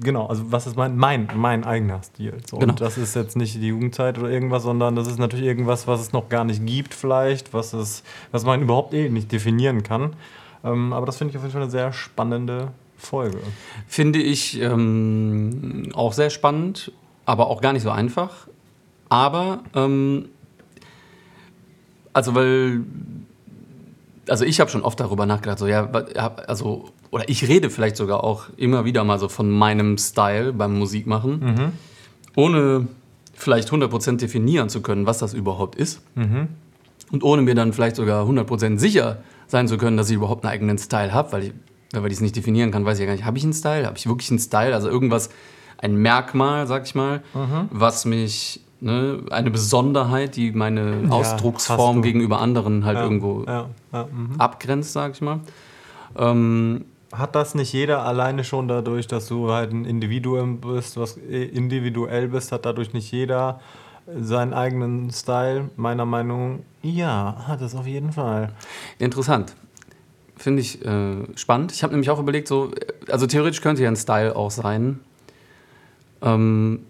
Genau, 0.00 0.26
also 0.26 0.50
was 0.50 0.66
ist 0.66 0.76
mein, 0.76 0.96
mein, 0.96 1.28
mein 1.36 1.62
eigener 1.64 2.02
Stil? 2.02 2.38
So, 2.44 2.58
Genau. 2.58 2.72
Und 2.72 2.80
das 2.80 2.98
ist 2.98 3.14
jetzt 3.14 3.36
nicht 3.36 3.54
die 3.54 3.68
Jugendzeit 3.68 4.18
oder 4.18 4.28
irgendwas, 4.28 4.64
sondern 4.64 4.96
das 4.96 5.06
ist 5.06 5.18
natürlich 5.18 5.44
irgendwas, 5.44 5.86
was 5.86 6.00
es 6.00 6.12
noch 6.12 6.28
gar 6.28 6.44
nicht 6.44 6.66
gibt, 6.66 6.92
vielleicht, 6.92 7.54
was, 7.54 7.72
es, 7.72 8.02
was 8.32 8.44
man 8.44 8.62
überhaupt 8.62 8.94
eh 8.94 9.08
nicht 9.08 9.30
definieren 9.30 9.84
kann. 9.84 10.14
Ähm, 10.64 10.92
aber 10.92 11.06
das 11.06 11.18
finde 11.18 11.30
ich 11.30 11.36
auf 11.36 11.44
jeden 11.44 11.52
Fall 11.52 11.62
eine 11.62 11.70
sehr 11.70 11.92
spannende 11.92 12.72
Folge. 12.96 13.38
Finde 13.86 14.20
ich 14.20 14.60
ähm, 14.60 15.90
auch 15.94 16.12
sehr 16.12 16.30
spannend, 16.30 16.92
aber 17.24 17.46
auch 17.46 17.60
gar 17.60 17.72
nicht 17.72 17.82
so 17.82 17.90
einfach. 17.90 18.48
Aber, 19.10 19.64
ähm, 19.74 20.26
also 22.14 22.34
weil, 22.34 22.80
also 24.28 24.44
ich 24.44 24.60
habe 24.60 24.70
schon 24.70 24.82
oft 24.82 24.98
darüber 24.98 25.26
nachgedacht, 25.26 25.58
so 25.58 25.66
ja, 25.66 25.90
also, 26.46 26.88
oder 27.10 27.28
ich 27.28 27.46
rede 27.46 27.68
vielleicht 27.70 27.96
sogar 27.96 28.24
auch 28.24 28.46
immer 28.56 28.84
wieder 28.84 29.04
mal 29.04 29.18
so 29.18 29.28
von 29.28 29.50
meinem 29.50 29.98
Style 29.98 30.52
beim 30.52 30.78
Musikmachen, 30.78 31.72
ohne 32.36 32.88
vielleicht 33.34 33.70
100% 33.70 34.16
definieren 34.18 34.68
zu 34.68 34.80
können, 34.80 35.06
was 35.06 35.18
das 35.18 35.34
überhaupt 35.34 35.74
ist. 35.76 36.00
Und 37.10 37.24
ohne 37.24 37.42
mir 37.42 37.54
dann 37.56 37.72
vielleicht 37.72 37.96
sogar 37.96 38.24
100% 38.26 38.78
sicher 38.78 39.18
sein 39.48 39.66
zu 39.66 39.76
können, 39.78 39.96
dass 39.96 40.08
ich 40.08 40.16
überhaupt 40.16 40.44
einen 40.44 40.52
eigenen 40.52 40.78
Style 40.78 41.12
habe, 41.12 41.32
weil 41.32 41.42
ich, 41.44 41.52
weil 41.92 42.06
ich 42.06 42.18
es 42.18 42.20
nicht 42.20 42.36
definieren 42.36 42.70
kann, 42.70 42.84
weiß 42.84 42.98
ich 42.98 43.00
ja 43.00 43.06
gar 43.06 43.14
nicht, 43.14 43.24
habe 43.24 43.36
ich 43.38 43.42
einen 43.42 43.52
Style? 43.54 43.86
Habe 43.86 43.98
ich 43.98 44.06
wirklich 44.06 44.30
einen 44.30 44.38
Style? 44.38 44.72
Also 44.72 44.88
irgendwas, 44.88 45.30
ein 45.78 45.96
Merkmal, 45.96 46.68
sag 46.68 46.86
ich 46.86 46.94
mal, 46.94 47.22
was 47.72 48.04
mich, 48.04 48.60
ne, 48.80 49.20
eine 49.30 49.50
Besonderheit, 49.50 50.36
die 50.36 50.52
meine 50.52 51.02
hast 51.08 51.34
Ausdrucksform 51.34 52.02
gegenüber 52.02 52.40
anderen 52.40 52.84
halt 52.84 52.98
irgendwo 52.98 53.44
Ja, 53.46 53.66
ja, 53.92 54.04
mhm. 54.04 54.36
abgrenzt, 54.38 54.92
sag 54.92 55.12
ich 55.12 55.20
mal. 55.20 55.40
Ähm, 56.16 56.84
Hat 57.12 57.34
das 57.34 57.54
nicht 57.54 57.72
jeder 57.72 58.04
alleine 58.04 58.44
schon 58.44 58.68
dadurch, 58.68 59.06
dass 59.06 59.28
du 59.28 59.50
halt 59.50 59.72
ein 59.72 59.84
Individuum 59.84 60.60
bist, 60.60 60.96
was 60.96 61.16
eh 61.18 61.44
individuell 61.44 62.28
bist, 62.28 62.52
hat 62.52 62.64
dadurch 62.66 62.92
nicht 62.92 63.10
jeder 63.12 63.60
seinen 64.18 64.54
eigenen 64.54 65.10
Style? 65.10 65.70
Meiner 65.76 66.04
Meinung 66.04 66.64
ja, 66.82 67.44
hat 67.46 67.60
es 67.60 67.74
auf 67.74 67.86
jeden 67.86 68.12
Fall. 68.12 68.52
Interessant. 68.98 69.54
Finde 70.36 70.62
ich 70.62 70.84
äh, 70.84 71.16
spannend. 71.36 71.72
Ich 71.72 71.82
habe 71.82 71.92
nämlich 71.92 72.08
auch 72.08 72.18
überlegt, 72.18 72.48
so, 72.48 72.72
äh, 72.72 73.12
also 73.12 73.26
theoretisch 73.26 73.60
könnte 73.60 73.82
ja 73.82 73.88
ein 73.88 73.96
Style 73.96 74.34
auch 74.34 74.50
sein. 74.50 75.00
Ähm, 76.22 76.80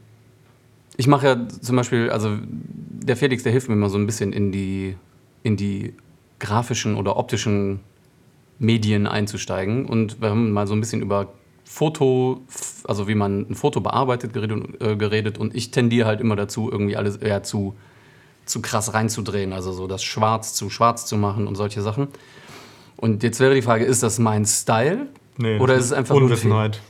ich 1.01 1.07
mache 1.07 1.27
ja 1.27 1.49
zum 1.49 1.77
Beispiel, 1.77 2.11
also 2.11 2.37
der 2.43 3.17
Felix, 3.17 3.43
der 3.43 3.53
hilft 3.53 3.69
mir 3.69 3.75
immer 3.75 3.89
so 3.89 3.97
ein 3.97 4.05
bisschen 4.05 4.35
in 4.35 4.53
die, 4.53 4.97
in 5.43 5.57
die 5.57 5.95
grafischen 6.39 6.97
oder 6.97 7.17
optischen 7.17 7.81
Medien 8.59 9.07
einzusteigen. 9.07 9.87
Und 9.87 10.21
wir 10.21 10.29
haben 10.29 10.53
mal 10.53 10.67
so 10.67 10.75
ein 10.75 10.81
bisschen 10.81 11.01
über 11.01 11.33
Foto, 11.65 12.43
also 12.85 13.09
wie 13.09 13.15
man 13.15 13.47
ein 13.49 13.55
Foto 13.55 13.81
bearbeitet, 13.81 14.35
geredet, 14.35 14.83
äh, 14.83 14.95
geredet. 14.95 15.39
Und 15.39 15.55
ich 15.55 15.71
tendiere 15.71 16.07
halt 16.07 16.21
immer 16.21 16.37
dazu, 16.37 16.71
irgendwie 16.71 16.97
alles 16.99 17.17
eher 17.17 17.43
zu, 17.43 17.75
zu 18.45 18.61
krass 18.61 18.93
reinzudrehen. 18.93 19.55
Also 19.55 19.73
so 19.73 19.87
das 19.87 20.03
Schwarz 20.03 20.53
zu 20.53 20.69
schwarz 20.69 21.07
zu 21.07 21.17
machen 21.17 21.47
und 21.47 21.55
solche 21.55 21.81
Sachen. 21.81 22.09
Und 22.99 23.23
jetzt 23.23 23.41
wäre 23.41 23.55
die 23.55 23.63
Frage, 23.63 23.87
ist 23.87 24.03
das 24.03 24.19
mein 24.19 24.45
Style? 24.45 25.07
Nee, 25.39 25.61
Oder 25.61 25.77
ist 25.77 25.87
es 25.87 25.93
einfach 25.95 26.15
Unwissenheit? 26.15 26.83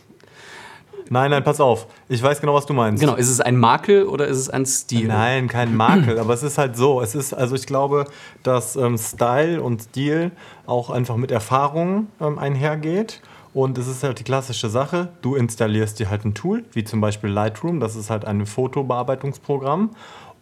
Nein, 1.12 1.32
nein, 1.32 1.42
pass 1.42 1.60
auf. 1.60 1.88
Ich 2.08 2.22
weiß 2.22 2.40
genau, 2.40 2.54
was 2.54 2.66
du 2.66 2.72
meinst. 2.72 3.00
Genau, 3.00 3.16
ist 3.16 3.28
es 3.28 3.40
ein 3.40 3.56
Makel 3.56 4.04
oder 4.04 4.28
ist 4.28 4.38
es 4.38 4.48
ein 4.48 4.64
Stil? 4.64 5.08
Nein, 5.08 5.48
kein 5.48 5.76
Makel, 5.76 6.20
aber 6.20 6.32
es 6.32 6.44
ist 6.44 6.56
halt 6.56 6.76
so. 6.76 7.00
Es 7.00 7.16
ist, 7.16 7.34
also 7.34 7.56
ich 7.56 7.66
glaube, 7.66 8.04
dass 8.44 8.76
ähm, 8.76 8.96
Style 8.96 9.60
und 9.60 9.82
Stil 9.82 10.30
auch 10.66 10.88
einfach 10.88 11.16
mit 11.16 11.32
Erfahrung 11.32 12.06
ähm, 12.20 12.38
einhergeht. 12.38 13.20
Und 13.52 13.76
es 13.76 13.88
ist 13.88 14.04
halt 14.04 14.20
die 14.20 14.24
klassische 14.24 14.68
Sache. 14.68 15.08
Du 15.20 15.34
installierst 15.34 15.98
dir 15.98 16.08
halt 16.10 16.24
ein 16.24 16.34
Tool, 16.34 16.64
wie 16.72 16.84
zum 16.84 17.00
Beispiel 17.00 17.30
Lightroom. 17.30 17.80
Das 17.80 17.96
ist 17.96 18.08
halt 18.08 18.24
ein 18.24 18.46
Fotobearbeitungsprogramm. 18.46 19.90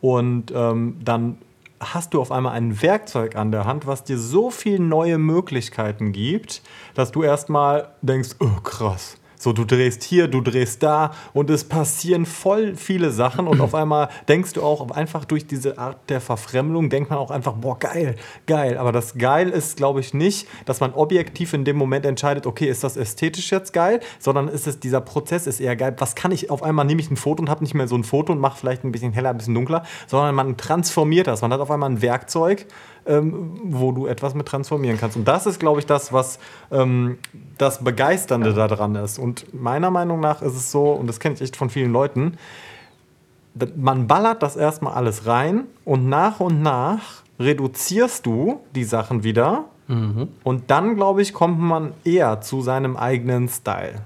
Und 0.02 0.52
ähm, 0.54 0.98
dann 1.02 1.38
hast 1.80 2.12
du 2.12 2.20
auf 2.20 2.32
einmal 2.32 2.52
ein 2.52 2.82
Werkzeug 2.82 3.36
an 3.36 3.52
der 3.52 3.64
Hand, 3.64 3.86
was 3.86 4.04
dir 4.04 4.18
so 4.18 4.50
viele 4.50 4.80
neue 4.80 5.18
Möglichkeiten 5.18 6.12
gibt, 6.12 6.62
dass 6.94 7.12
du 7.12 7.22
erstmal 7.22 7.88
denkst, 8.02 8.30
oh 8.40 8.60
krass, 8.62 9.17
So, 9.38 9.52
du 9.52 9.64
drehst 9.64 10.02
hier, 10.02 10.26
du 10.26 10.40
drehst 10.40 10.82
da 10.82 11.12
und 11.32 11.48
es 11.48 11.64
passieren 11.64 12.26
voll 12.26 12.74
viele 12.74 13.12
Sachen 13.12 13.46
und 13.46 13.60
auf 13.60 13.74
einmal 13.74 14.08
denkst 14.28 14.54
du 14.54 14.62
auch 14.62 14.90
einfach 14.90 15.24
durch 15.24 15.46
diese 15.46 15.78
Art 15.78 15.96
der 16.10 16.20
Verfremdung, 16.20 16.90
denkt 16.90 17.10
man 17.10 17.18
auch 17.18 17.30
einfach, 17.30 17.52
boah, 17.52 17.78
geil, 17.78 18.16
geil. 18.46 18.76
Aber 18.76 18.90
das 18.90 19.16
geil 19.16 19.50
ist, 19.50 19.76
glaube 19.76 20.00
ich, 20.00 20.12
nicht, 20.12 20.48
dass 20.64 20.80
man 20.80 20.92
objektiv 20.92 21.52
in 21.54 21.64
dem 21.64 21.76
Moment 21.76 22.04
entscheidet, 22.04 22.46
okay, 22.46 22.66
ist 22.66 22.82
das 22.82 22.96
ästhetisch 22.96 23.52
jetzt 23.52 23.72
geil, 23.72 24.00
sondern 24.18 24.48
ist 24.48 24.66
es, 24.66 24.80
dieser 24.80 25.00
Prozess 25.00 25.46
ist 25.46 25.60
eher 25.60 25.76
geil. 25.76 25.94
Was 25.98 26.16
kann 26.16 26.32
ich, 26.32 26.50
auf 26.50 26.62
einmal 26.64 26.84
nehme 26.84 27.00
ich 27.00 27.10
ein 27.10 27.16
Foto 27.16 27.40
und 27.40 27.48
habe 27.48 27.62
nicht 27.62 27.74
mehr 27.74 27.86
so 27.86 27.96
ein 27.96 28.04
Foto 28.04 28.32
und 28.32 28.40
mache 28.40 28.58
vielleicht 28.58 28.84
ein 28.84 28.90
bisschen 28.90 29.12
heller, 29.12 29.30
ein 29.30 29.38
bisschen 29.38 29.54
dunkler, 29.54 29.84
sondern 30.08 30.34
man 30.34 30.56
transformiert 30.56 31.28
das. 31.28 31.42
Man 31.42 31.52
hat 31.52 31.60
auf 31.60 31.70
einmal 31.70 31.90
ein 31.90 32.02
Werkzeug, 32.02 32.66
ähm, 33.06 33.58
wo 33.64 33.92
du 33.92 34.06
etwas 34.06 34.34
mit 34.34 34.46
transformieren 34.46 34.98
kannst. 34.98 35.16
Und 35.16 35.26
das 35.26 35.46
ist, 35.46 35.60
glaube 35.60 35.80
ich, 35.80 35.86
das, 35.86 36.12
was 36.12 36.38
ähm, 36.70 37.18
das 37.56 37.82
Begeisternde 37.82 38.52
daran 38.54 38.94
ist. 38.94 39.18
Und 39.18 39.52
meiner 39.54 39.90
Meinung 39.90 40.20
nach 40.20 40.42
ist 40.42 40.54
es 40.54 40.70
so, 40.70 40.92
und 40.92 41.06
das 41.06 41.20
kenne 41.20 41.34
ich 41.34 41.40
echt 41.40 41.56
von 41.56 41.70
vielen 41.70 41.92
Leuten, 41.92 42.38
man 43.76 44.06
ballert 44.06 44.42
das 44.42 44.56
erstmal 44.56 44.94
alles 44.94 45.26
rein 45.26 45.64
und 45.84 46.08
nach 46.08 46.40
und 46.40 46.62
nach 46.62 47.22
reduzierst 47.40 48.24
du 48.26 48.60
die 48.74 48.84
Sachen 48.84 49.24
wieder. 49.24 49.64
Mhm. 49.88 50.28
Und 50.44 50.70
dann, 50.70 50.96
glaube 50.96 51.22
ich, 51.22 51.32
kommt 51.32 51.58
man 51.58 51.92
eher 52.04 52.40
zu 52.40 52.60
seinem 52.60 52.96
eigenen 52.96 53.48
Style. 53.48 54.02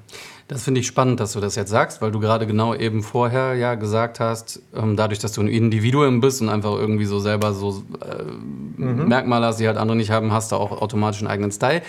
Das 0.52 0.64
finde 0.64 0.80
ich 0.80 0.87
spannend, 0.87 1.18
dass 1.18 1.32
du 1.32 1.40
das 1.40 1.56
jetzt 1.56 1.71
sagst, 1.71 2.02
weil 2.02 2.11
du 2.11 2.21
gerade 2.21 2.47
genau 2.47 2.75
eben 2.75 3.02
vorher 3.02 3.54
ja 3.54 3.75
gesagt 3.75 4.21
hast, 4.21 4.61
ähm, 4.76 4.97
dadurch, 4.97 5.18
dass 5.18 5.32
du 5.32 5.40
ein 5.40 5.49
Individuum 5.49 6.21
bist 6.21 6.42
und 6.42 6.50
einfach 6.50 6.73
irgendwie 6.73 7.06
so 7.06 7.21
selber 7.21 7.54
so 7.54 7.82
äh, 8.02 8.23
mhm. 8.76 9.09
Merkmale 9.09 9.47
hast, 9.47 9.61
die 9.61 9.66
halt 9.66 9.78
andere 9.78 9.97
nicht 9.97 10.11
haben, 10.11 10.30
hast 10.30 10.52
du 10.52 10.56
auch 10.56 10.82
automatisch 10.82 11.21
einen 11.21 11.28
eigenen 11.28 11.52
Style. 11.52 11.80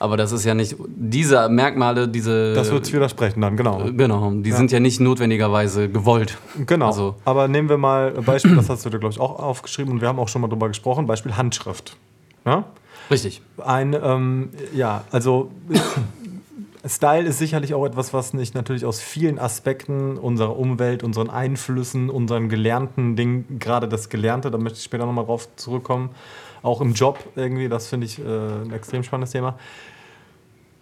Aber 0.00 0.16
das 0.16 0.32
ist 0.32 0.44
ja 0.44 0.54
nicht, 0.54 0.76
diese 0.88 1.48
Merkmale, 1.48 2.08
diese. 2.08 2.54
Das 2.54 2.72
wird 2.72 2.84
es 2.84 2.92
widersprechen 2.92 3.42
dann, 3.42 3.56
genau. 3.56 3.86
Äh, 3.86 3.92
genau, 3.92 4.32
die 4.32 4.50
ja. 4.50 4.56
sind 4.56 4.72
ja 4.72 4.80
nicht 4.80 4.98
notwendigerweise 4.98 5.88
gewollt. 5.88 6.38
Genau. 6.66 6.86
Also. 6.86 7.14
Aber 7.24 7.46
nehmen 7.46 7.68
wir 7.68 7.78
mal 7.78 8.14
ein 8.16 8.24
Beispiel, 8.24 8.56
das 8.56 8.68
hast 8.70 8.84
du 8.84 8.90
dir, 8.90 8.98
glaube 8.98 9.12
ich, 9.12 9.20
auch 9.20 9.38
aufgeschrieben 9.38 9.92
und 9.92 10.00
wir 10.00 10.08
haben 10.08 10.18
auch 10.18 10.28
schon 10.28 10.40
mal 10.42 10.48
drüber 10.48 10.68
gesprochen: 10.68 11.06
Beispiel 11.06 11.36
Handschrift. 11.36 11.96
Ja? 12.44 12.64
Richtig. 13.10 13.42
Ein, 13.58 13.94
ähm, 14.00 14.48
ja, 14.74 15.04
also 15.10 15.50
Style 16.86 17.28
ist 17.28 17.38
sicherlich 17.38 17.74
auch 17.74 17.84
etwas, 17.84 18.14
was 18.14 18.32
nicht 18.32 18.54
natürlich 18.54 18.86
aus 18.86 19.00
vielen 19.00 19.38
Aspekten 19.38 20.16
unserer 20.16 20.58
Umwelt, 20.58 21.02
unseren 21.02 21.28
Einflüssen, 21.28 22.08
unseren 22.08 22.48
gelernten 22.48 23.16
Dingen, 23.16 23.58
gerade 23.58 23.86
das 23.86 24.08
Gelernte, 24.08 24.50
da 24.50 24.56
möchte 24.56 24.78
ich 24.78 24.84
später 24.84 25.04
nochmal 25.04 25.26
drauf 25.26 25.48
zurückkommen, 25.56 26.10
auch 26.62 26.80
im 26.80 26.94
Job 26.94 27.18
irgendwie, 27.36 27.68
das 27.68 27.88
finde 27.88 28.06
ich 28.06 28.18
äh, 28.18 28.22
ein 28.22 28.72
extrem 28.72 29.02
spannendes 29.02 29.32
Thema. 29.32 29.58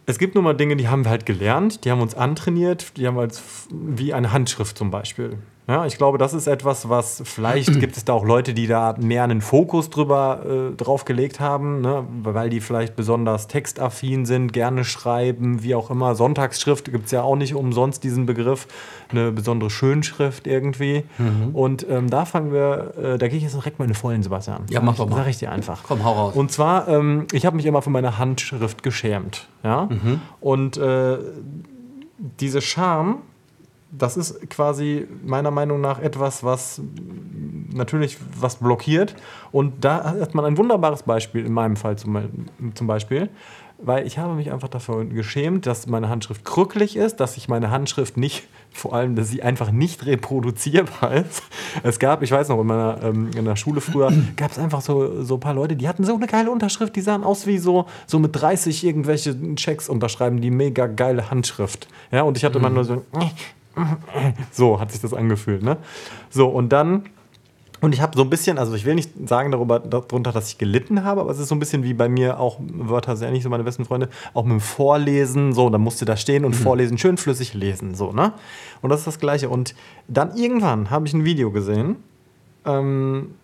Es 0.06 0.18
gibt 0.18 0.36
nun 0.36 0.44
mal 0.44 0.54
Dinge, 0.54 0.76
die 0.76 0.88
haben 0.88 1.04
wir 1.04 1.10
halt 1.10 1.26
gelernt, 1.26 1.84
die 1.84 1.90
haben 1.90 2.00
uns 2.00 2.14
antrainiert, 2.14 2.96
die 2.96 3.06
haben 3.06 3.16
wir 3.16 3.22
als, 3.22 3.42
wie 3.70 4.14
eine 4.14 4.32
Handschrift 4.32 4.78
zum 4.78 4.90
Beispiel. 4.90 5.38
Ja, 5.68 5.84
ich 5.84 5.98
glaube, 5.98 6.16
das 6.16 6.32
ist 6.32 6.46
etwas, 6.46 6.88
was 6.88 7.22
vielleicht 7.26 7.78
gibt 7.80 7.98
es 7.98 8.04
da 8.06 8.14
auch 8.14 8.24
Leute, 8.24 8.54
die 8.54 8.66
da 8.66 8.94
mehr 8.98 9.22
einen 9.22 9.42
Fokus 9.42 9.90
drüber 9.90 10.70
äh, 10.72 10.74
drauf 10.74 11.04
gelegt 11.04 11.40
haben, 11.40 11.82
ne? 11.82 12.06
weil 12.22 12.48
die 12.48 12.60
vielleicht 12.60 12.96
besonders 12.96 13.48
textaffin 13.48 14.24
sind, 14.24 14.54
gerne 14.54 14.84
schreiben, 14.84 15.62
wie 15.62 15.74
auch 15.74 15.90
immer. 15.90 16.14
Sonntagsschrift 16.14 16.90
gibt 16.90 17.06
es 17.06 17.10
ja 17.10 17.22
auch 17.22 17.36
nicht 17.36 17.54
umsonst 17.54 18.02
diesen 18.02 18.24
Begriff, 18.24 18.66
eine 19.10 19.30
besondere 19.30 19.68
Schönschrift 19.68 20.46
irgendwie. 20.46 21.04
Mhm. 21.18 21.54
Und 21.54 21.86
ähm, 21.88 22.08
da 22.08 22.24
fangen 22.24 22.50
wir, 22.50 22.94
äh, 22.96 23.18
da 23.18 23.28
gehe 23.28 23.36
ich 23.36 23.42
jetzt 23.42 23.54
direkt 23.54 23.78
mal 23.78 23.84
in 23.84 23.90
den 23.90 23.96
vollen 23.96 24.22
Sebastian. 24.22 24.64
Ja, 24.70 24.80
mach 24.80 24.96
doch 24.96 25.08
mal. 25.08 25.16
Sag 25.16 25.28
ich 25.28 25.38
dir 25.38 25.52
einfach. 25.52 25.82
Komm, 25.86 26.02
hau 26.02 26.12
raus. 26.12 26.34
Und 26.34 26.50
zwar, 26.50 26.88
ähm, 26.88 27.26
ich 27.32 27.44
habe 27.44 27.56
mich 27.56 27.66
immer 27.66 27.82
für 27.82 27.90
meine 27.90 28.16
Handschrift 28.16 28.82
geschämt. 28.82 29.46
Ja? 29.62 29.86
Mhm. 29.90 30.22
Und 30.40 30.78
äh, 30.78 31.18
diese 32.40 32.62
Scham 32.62 33.18
das 33.90 34.16
ist 34.16 34.50
quasi 34.50 35.06
meiner 35.24 35.50
Meinung 35.50 35.80
nach 35.80 35.98
etwas, 35.98 36.44
was 36.44 36.80
natürlich 37.72 38.18
was 38.38 38.56
blockiert. 38.56 39.14
Und 39.50 39.84
da 39.84 40.04
hat 40.04 40.34
man 40.34 40.44
ein 40.44 40.58
wunderbares 40.58 41.02
Beispiel, 41.02 41.46
in 41.46 41.52
meinem 41.52 41.76
Fall 41.76 41.96
zum, 41.96 42.18
zum 42.74 42.86
Beispiel, 42.86 43.30
weil 43.80 44.06
ich 44.06 44.18
habe 44.18 44.34
mich 44.34 44.52
einfach 44.52 44.68
dafür 44.68 45.04
geschämt, 45.04 45.64
dass 45.64 45.86
meine 45.86 46.08
Handschrift 46.08 46.44
krückelig 46.44 46.96
ist, 46.96 47.16
dass 47.20 47.36
ich 47.36 47.48
meine 47.48 47.70
Handschrift 47.70 48.16
nicht, 48.16 48.48
vor 48.72 48.92
allem, 48.92 49.14
dass 49.14 49.28
sie 49.28 49.42
einfach 49.42 49.70
nicht 49.70 50.04
reproduzierbar 50.04 51.12
ist. 51.14 51.42
Es 51.84 52.00
gab, 52.00 52.22
ich 52.22 52.32
weiß 52.32 52.48
noch, 52.48 52.60
in 52.60 52.66
meiner 52.66 52.98
ähm, 53.02 53.30
in 53.36 53.44
der 53.44 53.54
Schule 53.54 53.80
früher, 53.80 54.12
gab 54.36 54.50
es 54.50 54.58
einfach 54.58 54.80
so, 54.80 55.22
so 55.22 55.34
ein 55.34 55.40
paar 55.40 55.54
Leute, 55.54 55.76
die 55.76 55.88
hatten 55.88 56.02
so 56.04 56.16
eine 56.16 56.26
geile 56.26 56.50
Unterschrift, 56.50 56.96
die 56.96 57.00
sahen 57.00 57.22
aus 57.22 57.46
wie 57.46 57.58
so, 57.58 57.86
so 58.06 58.18
mit 58.18 58.34
30 58.34 58.84
irgendwelche 58.84 59.54
Checks 59.54 59.88
unterschreiben, 59.88 60.40
die 60.40 60.50
mega 60.50 60.88
geile 60.88 61.30
Handschrift. 61.30 61.86
Ja, 62.10 62.22
und 62.22 62.36
ich 62.36 62.44
hatte 62.44 62.58
immer 62.58 62.70
nur 62.70 62.84
so, 62.84 63.04
so 64.50 64.80
hat 64.80 64.92
sich 64.92 65.00
das 65.00 65.14
angefühlt. 65.14 65.62
Ne? 65.62 65.76
So, 66.30 66.48
und 66.48 66.70
dann. 66.70 67.04
Und 67.80 67.94
ich 67.94 68.00
habe 68.00 68.16
so 68.16 68.24
ein 68.24 68.30
bisschen, 68.30 68.58
also 68.58 68.74
ich 68.74 68.84
will 68.84 68.96
nicht 68.96 69.28
sagen 69.28 69.52
darüber, 69.52 69.78
darunter, 69.78 70.32
dass 70.32 70.48
ich 70.48 70.58
gelitten 70.58 71.04
habe, 71.04 71.20
aber 71.20 71.30
es 71.30 71.38
ist 71.38 71.46
so 71.46 71.54
ein 71.54 71.60
bisschen 71.60 71.84
wie 71.84 71.94
bei 71.94 72.08
mir 72.08 72.40
auch, 72.40 72.58
Wörter 72.58 73.14
sind 73.16 73.28
ja 73.28 73.32
nicht 73.32 73.44
so 73.44 73.50
meine 73.50 73.62
besten 73.62 73.84
Freunde, 73.84 74.08
auch 74.34 74.42
mit 74.42 74.54
dem 74.54 74.60
Vorlesen, 74.60 75.52
so, 75.52 75.70
da 75.70 75.78
musste 75.78 76.04
da 76.04 76.16
stehen 76.16 76.44
und 76.44 76.58
mhm. 76.58 76.62
vorlesen, 76.64 76.98
schön 76.98 77.16
flüssig 77.18 77.54
lesen, 77.54 77.94
so, 77.94 78.10
ne? 78.10 78.32
Und 78.82 78.90
das 78.90 79.02
ist 79.02 79.06
das 79.06 79.20
Gleiche. 79.20 79.48
Und 79.48 79.76
dann 80.08 80.36
irgendwann 80.36 80.90
habe 80.90 81.06
ich 81.06 81.14
ein 81.14 81.24
Video 81.24 81.52
gesehen 81.52 81.98
ähm, 82.64 83.34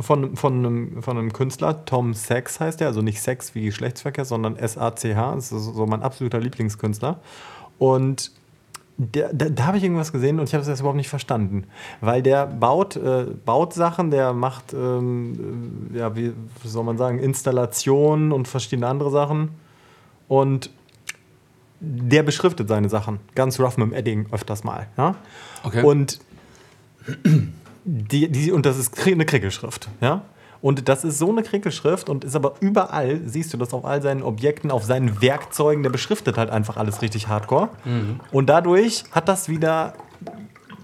von, 0.00 0.36
von, 0.36 0.58
einem, 0.64 1.02
von 1.02 1.18
einem 1.18 1.32
Künstler, 1.32 1.84
Tom 1.84 2.14
Sachs 2.14 2.60
heißt 2.60 2.80
der, 2.80 2.88
also 2.88 3.02
nicht 3.02 3.20
Sex 3.20 3.54
wie 3.54 3.64
Geschlechtsverkehr, 3.64 4.24
sondern 4.24 4.56
S-A-C-H, 4.56 5.34
das 5.34 5.52
ist 5.52 5.74
so 5.74 5.86
mein 5.86 6.02
absoluter 6.02 6.38
Lieblingskünstler. 6.38 7.18
Und 7.78 8.30
der, 9.00 9.32
da, 9.32 9.48
da 9.48 9.66
habe 9.66 9.78
ich 9.78 9.84
irgendwas 9.84 10.10
gesehen 10.10 10.40
und 10.40 10.48
ich 10.48 10.54
habe 10.54 10.64
das 10.64 10.80
überhaupt 10.80 10.96
nicht 10.96 11.08
verstanden. 11.08 11.64
Weil 12.00 12.20
der 12.20 12.46
baut, 12.46 12.96
äh, 12.96 13.26
baut 13.44 13.72
Sachen, 13.72 14.10
der 14.10 14.32
macht, 14.32 14.74
ähm, 14.74 15.90
ja, 15.94 16.14
wie 16.16 16.32
soll 16.64 16.82
man 16.82 16.98
sagen, 16.98 17.20
Installationen 17.20 18.32
und 18.32 18.48
verschiedene 18.48 18.88
andere 18.88 19.10
Sachen. 19.12 19.50
Und 20.26 20.70
der 21.78 22.24
beschriftet 22.24 22.68
seine 22.68 22.88
Sachen. 22.88 23.20
Ganz 23.36 23.60
rough 23.60 23.76
mit 23.76 23.90
dem 23.90 23.94
Edding 23.94 24.26
öfters 24.32 24.64
mal. 24.64 24.88
Ja? 24.96 25.14
Okay. 25.62 25.84
Und, 25.84 26.18
die, 27.84 28.28
die, 28.28 28.50
und 28.50 28.66
das 28.66 28.78
ist 28.78 29.06
eine 29.06 29.24
Krickelschrift. 29.24 29.88
Ja? 30.00 30.22
Und 30.60 30.88
das 30.88 31.04
ist 31.04 31.18
so 31.18 31.30
eine 31.30 31.42
Krinkelschrift 31.42 32.08
und 32.08 32.24
ist 32.24 32.34
aber 32.34 32.54
überall, 32.60 33.20
siehst 33.24 33.52
du 33.52 33.56
das 33.56 33.72
auf 33.72 33.84
all 33.84 34.02
seinen 34.02 34.22
Objekten, 34.22 34.70
auf 34.70 34.84
seinen 34.84 35.20
Werkzeugen, 35.22 35.82
der 35.82 35.90
beschriftet 35.90 36.36
halt 36.36 36.50
einfach 36.50 36.76
alles 36.76 37.00
richtig 37.00 37.28
hardcore. 37.28 37.68
Mhm. 37.84 38.20
Und 38.32 38.48
dadurch 38.48 39.04
hat 39.12 39.28
das 39.28 39.48
wieder 39.48 39.94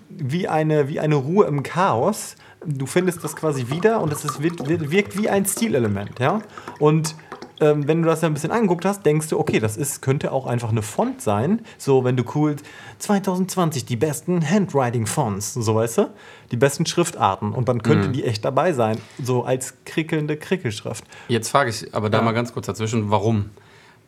wie 0.09 0.49
eine, 0.49 0.89
wie 0.89 1.01
eine 1.01 1.17
Ruhe 1.17 1.47
im 1.47 1.63
Chaos. 1.63 2.37
Du 2.65 2.87
findest 2.87 3.23
das 3.25 3.37
quasi 3.37 3.69
wieder 3.69 4.01
und 4.01 4.13
es 4.13 4.25
ist, 4.25 4.41
wirkt 4.43 5.19
wie 5.19 5.29
ein 5.29 5.45
Stilelement, 5.45 6.19
ja. 6.19 6.41
Und 6.79 7.15
ähm, 7.61 7.87
wenn 7.87 8.03
du 8.03 8.09
das 8.09 8.23
ja 8.23 8.29
ein 8.29 8.35
bisschen 8.35 8.51
angeguckt 8.51 8.85
hast, 8.85 9.05
denkst 9.07 9.29
du, 9.29 9.39
okay, 9.39 9.61
das 9.61 9.77
ist, 9.77 10.03
könnte 10.03 10.33
auch 10.33 10.47
einfach 10.47 10.71
eine 10.71 10.83
Font 10.83 11.21
sein. 11.21 11.61
So, 11.79 12.05
wenn 12.05 12.17
du 12.17 12.25
cool 12.35 12.57
2020 12.99 13.85
die 13.85 13.97
besten 13.97 14.49
Handwriting-Fonts, 14.49 15.55
so 15.55 15.75
weißt 15.75 15.99
du, 15.99 16.11
die 16.51 16.57
besten 16.57 16.87
Schriftarten 16.87 17.53
und 17.53 17.69
dann 17.69 17.83
könnte 17.83 18.09
mhm. 18.09 18.13
die 18.13 18.25
echt 18.25 18.45
dabei 18.45 18.73
sein, 18.73 18.99
so 19.23 19.45
als 19.45 19.75
krickelnde 19.85 20.37
Krickelschrift. 20.37 21.05
Jetzt 21.29 21.49
frage 21.51 21.71
ich 21.71 21.95
aber 21.95 22.11
da 22.11 22.19
ja. 22.19 22.25
mal 22.25 22.33
ganz 22.33 22.53
kurz 22.53 22.67
dazwischen, 22.67 23.11
warum? 23.11 23.51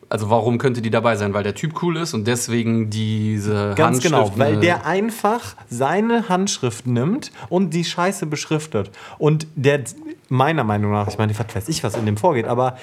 Also 0.09 0.29
warum 0.29 0.57
könnte 0.57 0.81
die 0.81 0.89
dabei 0.89 1.17
sein? 1.17 1.33
Weil 1.33 1.43
der 1.43 1.53
Typ 1.53 1.81
cool 1.83 1.97
ist 1.97 2.13
und 2.13 2.27
deswegen 2.27 2.89
diese 2.89 3.73
Ganz 3.75 4.01
genau, 4.01 4.31
weil 4.37 4.57
der 4.57 4.85
einfach 4.85 5.55
seine 5.69 6.29
Handschrift 6.29 6.87
nimmt 6.87 7.31
und 7.49 7.71
die 7.71 7.83
Scheiße 7.83 8.25
beschriftet. 8.25 8.89
Und 9.17 9.47
der, 9.55 9.83
meiner 10.29 10.63
Meinung 10.63 10.93
nach, 10.93 11.09
ich 11.09 11.17
meine, 11.17 11.37
was 11.37 11.53
weiß 11.53 11.67
ich, 11.67 11.83
was 11.83 11.95
in 11.95 12.05
dem 12.05 12.15
vorgeht, 12.15 12.45
aber 12.45 12.77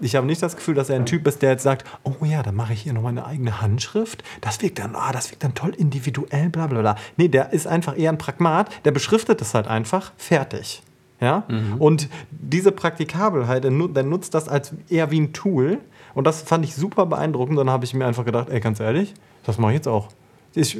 ich 0.00 0.16
habe 0.16 0.26
nicht 0.26 0.42
das 0.42 0.56
Gefühl, 0.56 0.74
dass 0.74 0.90
er 0.90 0.96
ein 0.96 1.06
Typ 1.06 1.26
ist, 1.26 1.42
der 1.42 1.50
jetzt 1.50 1.62
sagt, 1.62 1.84
oh 2.02 2.24
ja, 2.24 2.42
dann 2.42 2.54
mache 2.54 2.72
ich 2.72 2.82
hier 2.82 2.92
noch 2.92 3.02
meine 3.02 3.26
eigene 3.26 3.60
Handschrift. 3.60 4.22
Das 4.40 4.60
wirkt 4.62 4.78
dann, 4.78 4.94
ah, 4.94 5.12
das 5.12 5.30
wirkt 5.30 5.44
dann 5.44 5.54
toll 5.54 5.74
individuell, 5.76 6.50
bla 6.50 6.66
bla 6.66 6.80
bla. 6.80 6.96
Nee, 7.16 7.28
der 7.28 7.52
ist 7.52 7.66
einfach 7.66 7.96
eher 7.96 8.10
ein 8.10 8.18
Pragmat, 8.18 8.70
der 8.84 8.90
beschriftet 8.90 9.40
es 9.40 9.54
halt 9.54 9.66
einfach, 9.66 10.12
fertig. 10.16 10.82
Ja? 11.20 11.44
Mhm. 11.48 11.76
Und 11.78 12.08
diese 12.30 12.72
Praktikabelheit, 12.72 13.64
der 13.64 13.70
nutzt 13.70 14.34
das 14.34 14.48
als 14.48 14.74
eher 14.88 15.10
wie 15.10 15.20
ein 15.20 15.32
Tool. 15.32 15.78
Und 16.14 16.26
das 16.26 16.42
fand 16.42 16.64
ich 16.64 16.74
super 16.74 17.06
beeindruckend. 17.06 17.58
Dann 17.58 17.70
habe 17.70 17.84
ich 17.84 17.94
mir 17.94 18.06
einfach 18.06 18.24
gedacht, 18.24 18.48
ey, 18.50 18.60
ganz 18.60 18.80
ehrlich, 18.80 19.14
das 19.44 19.58
mache 19.58 19.72
ich 19.72 19.76
jetzt 19.76 19.88
auch. 19.88 20.08
Ich, 20.54 20.78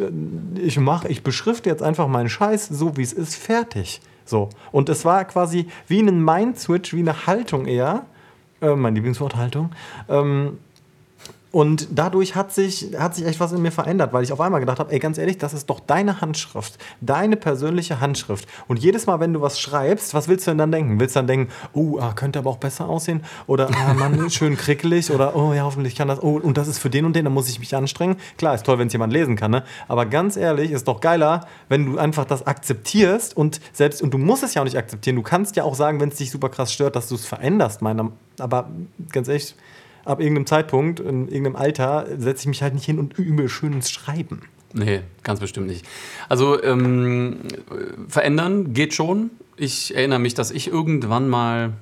ich, 0.56 0.78
mach, 0.78 1.04
ich 1.04 1.22
beschrifte 1.24 1.68
jetzt 1.68 1.82
einfach 1.82 2.06
meinen 2.06 2.28
Scheiß 2.28 2.68
so, 2.68 2.96
wie 2.96 3.02
es 3.02 3.12
ist, 3.12 3.34
fertig. 3.34 4.00
So. 4.24 4.48
Und 4.70 4.88
es 4.88 5.04
war 5.04 5.24
quasi 5.24 5.66
wie 5.88 6.00
ein 6.00 6.24
Mind-Switch, 6.24 6.94
wie 6.94 7.00
eine 7.00 7.26
Haltung 7.26 7.66
eher, 7.66 8.06
äh, 8.64 8.76
meine 8.76 8.94
Lieblingsworthaltung, 8.94 9.70
ähm, 10.08 10.58
Und 11.54 11.86
dadurch 11.92 12.34
hat 12.34 12.52
sich, 12.52 12.96
hat 12.98 13.14
sich 13.14 13.24
echt 13.26 13.38
was 13.38 13.52
in 13.52 13.62
mir 13.62 13.70
verändert, 13.70 14.12
weil 14.12 14.24
ich 14.24 14.32
auf 14.32 14.40
einmal 14.40 14.58
gedacht 14.58 14.80
habe, 14.80 14.92
ey, 14.92 14.98
ganz 14.98 15.18
ehrlich, 15.18 15.38
das 15.38 15.54
ist 15.54 15.70
doch 15.70 15.78
deine 15.78 16.20
Handschrift, 16.20 16.78
deine 17.00 17.36
persönliche 17.36 18.00
Handschrift. 18.00 18.48
Und 18.66 18.80
jedes 18.80 19.06
Mal, 19.06 19.20
wenn 19.20 19.32
du 19.32 19.40
was 19.40 19.60
schreibst, 19.60 20.14
was 20.14 20.26
willst 20.26 20.48
du 20.48 20.50
denn 20.50 20.58
dann 20.58 20.72
denken? 20.72 20.98
Willst 20.98 21.14
du 21.14 21.20
dann 21.20 21.28
denken, 21.28 21.52
oh, 21.72 21.98
ah, 22.00 22.12
könnte 22.12 22.40
aber 22.40 22.50
auch 22.50 22.56
besser 22.56 22.88
aussehen? 22.88 23.22
Oder, 23.46 23.70
ah, 23.72 23.94
Mann, 23.94 24.30
schön 24.30 24.56
krickelig? 24.56 25.12
Oder, 25.12 25.36
oh, 25.36 25.52
ja, 25.52 25.62
hoffentlich 25.62 25.94
kann 25.94 26.08
das, 26.08 26.20
oh, 26.20 26.40
und 26.42 26.58
das 26.58 26.66
ist 26.66 26.80
für 26.80 26.90
den 26.90 27.04
und 27.04 27.14
den, 27.14 27.24
dann 27.24 27.32
muss 27.32 27.48
ich 27.48 27.60
mich 27.60 27.72
anstrengen. 27.76 28.16
Klar, 28.36 28.56
ist 28.56 28.66
toll, 28.66 28.80
wenn 28.80 28.88
es 28.88 28.92
jemand 28.92 29.12
lesen 29.12 29.36
kann, 29.36 29.52
ne? 29.52 29.62
Aber 29.86 30.06
ganz 30.06 30.36
ehrlich, 30.36 30.72
ist 30.72 30.88
doch 30.88 31.00
geiler, 31.00 31.46
wenn 31.68 31.86
du 31.86 31.98
einfach 31.98 32.24
das 32.24 32.48
akzeptierst 32.48 33.36
und 33.36 33.60
selbst, 33.72 34.02
und 34.02 34.12
du 34.12 34.18
musst 34.18 34.42
es 34.42 34.54
ja 34.54 34.62
auch 34.62 34.66
nicht 34.66 34.76
akzeptieren. 34.76 35.14
Du 35.14 35.22
kannst 35.22 35.54
ja 35.54 35.62
auch 35.62 35.76
sagen, 35.76 36.00
wenn 36.00 36.08
es 36.08 36.16
dich 36.16 36.32
super 36.32 36.48
krass 36.48 36.72
stört, 36.72 36.96
dass 36.96 37.08
du 37.08 37.14
es 37.14 37.26
veränderst, 37.26 37.80
meiner, 37.80 38.10
aber 38.38 38.70
ganz 39.12 39.28
ehrlich, 39.28 39.54
ab 40.04 40.20
irgendeinem 40.20 40.46
Zeitpunkt, 40.46 41.00
in 41.00 41.28
irgendeinem 41.28 41.56
Alter, 41.56 42.06
setze 42.18 42.42
ich 42.42 42.46
mich 42.48 42.62
halt 42.62 42.74
nicht 42.74 42.84
hin 42.84 42.98
und 42.98 43.18
übe 43.18 43.48
schön 43.48 43.72
ins 43.72 43.90
Schreiben. 43.90 44.42
Nee, 44.72 45.00
ganz 45.22 45.40
bestimmt 45.40 45.68
nicht. 45.68 45.86
Also 46.28 46.60
ähm, 46.62 47.38
verändern 48.08 48.74
geht 48.74 48.92
schon. 48.92 49.30
Ich 49.56 49.94
erinnere 49.94 50.18
mich, 50.18 50.34
dass 50.34 50.50
ich 50.50 50.66
irgendwann 50.66 51.28
mal, 51.28 51.74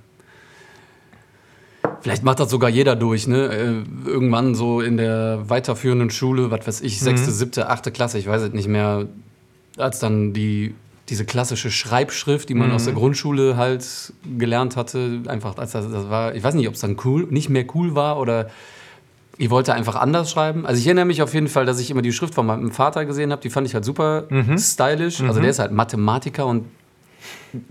vielleicht 2.03 2.23
macht 2.23 2.39
das 2.39 2.51
sogar 2.51 2.69
jeder 2.69 2.95
durch, 2.95 3.27
ne? 3.27 3.47
Äh, 3.47 4.09
irgendwann 4.09 4.55
so 4.55 4.83
in 4.83 4.99
der 4.99 5.49
weiterführenden 5.49 6.11
Schule, 6.11 6.51
was 6.51 6.67
weiß 6.67 6.81
ich, 6.83 7.01
sechste, 7.01 7.31
siebte, 7.31 7.71
achte 7.71 7.93
Klasse, 7.93 8.19
ich 8.19 8.27
weiß 8.27 8.43
es 8.43 8.53
nicht 8.53 8.69
mehr, 8.69 9.07
als 9.79 9.99
dann 9.99 10.35
die 10.35 10.75
diese 11.09 11.25
klassische 11.25 11.71
Schreibschrift, 11.71 12.49
die 12.49 12.55
man 12.55 12.69
Mhm. 12.69 12.75
aus 12.75 12.85
der 12.85 12.95
Grundschule 12.95 13.57
halt 13.57 13.85
gelernt 14.39 14.77
hatte, 14.77 15.21
einfach 15.27 15.57
als 15.59 15.73
das, 15.73 15.91
das 15.91 16.09
war, 16.09 16.35
ich 16.35 16.43
weiß 16.43 16.55
nicht, 16.55 16.69
ob 16.69 16.75
es 16.75 16.81
dann 16.81 16.97
cool, 17.05 17.27
nicht 17.31 17.49
mehr 17.49 17.65
cool 17.75 17.95
war 17.95 18.19
oder 18.19 18.49
ich 19.39 19.51
wollte 19.51 19.75
einfach 19.75 19.97
anders 19.97 20.31
schreiben. 20.31 20.65
Also 20.67 20.79
ich 20.79 20.87
erinnere 20.87 21.07
mich 21.07 21.23
auf 21.23 21.35
jeden 21.35 21.49
Fall, 21.49 21.67
dass 21.67 21.81
ich 21.81 21.91
immer 21.91 22.03
die 22.03 22.13
Schrift 22.13 22.35
von 22.35 22.47
meinem 22.47 22.71
Vater 22.71 23.05
gesehen 23.05 23.33
habe, 23.33 23.43
die 23.43 23.51
fand 23.51 23.67
ich 23.67 23.75
halt 23.75 23.85
super 23.85 24.25
Mhm. 24.31 24.57
stylisch. 24.59 25.21
Also 25.23 25.41
der 25.41 25.51
ist 25.51 25.59
halt 25.59 25.73
Mathematiker 25.73 26.47
und 26.47 26.67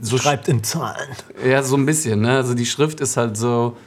so 0.02 0.18
Schreibt 0.18 0.48
in 0.50 0.64
Zahlen. 0.64 1.08
ja, 1.46 1.64
so 1.64 1.76
ein 1.78 1.86
bisschen. 1.86 2.22
Ne? 2.22 2.32
Also 2.36 2.54
die 2.54 2.66
Schrift 2.66 3.00
ist 3.00 3.16
halt 3.18 3.38
so. 3.38 3.78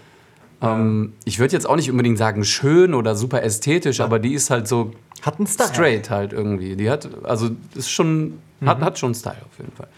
Ähm, 0.62 1.12
ich 1.24 1.38
würde 1.38 1.52
jetzt 1.52 1.68
auch 1.68 1.76
nicht 1.76 1.90
unbedingt 1.90 2.16
sagen 2.16 2.44
schön 2.44 2.94
oder 2.94 3.14
super 3.14 3.42
ästhetisch, 3.42 4.00
aber 4.00 4.18
die 4.18 4.34
ist 4.34 4.50
halt 4.50 4.66
so 4.66 4.92
Hat 5.22 5.38
einen 5.38 5.46
Style. 5.46 5.68
straight 5.68 6.10
halt 6.10 6.32
irgendwie. 6.32 6.76
Die 6.76 6.88
hat, 6.90 7.08
also 7.24 7.50
ist 7.74 7.90
schon, 7.90 8.38
hat, 8.66 8.80
Mhm. 8.80 8.85
hat 8.85 8.99
schon 8.99 9.14
Style 9.14 9.37
auf 9.50 9.59
jeden 9.59 9.73
Fall. 9.73 9.88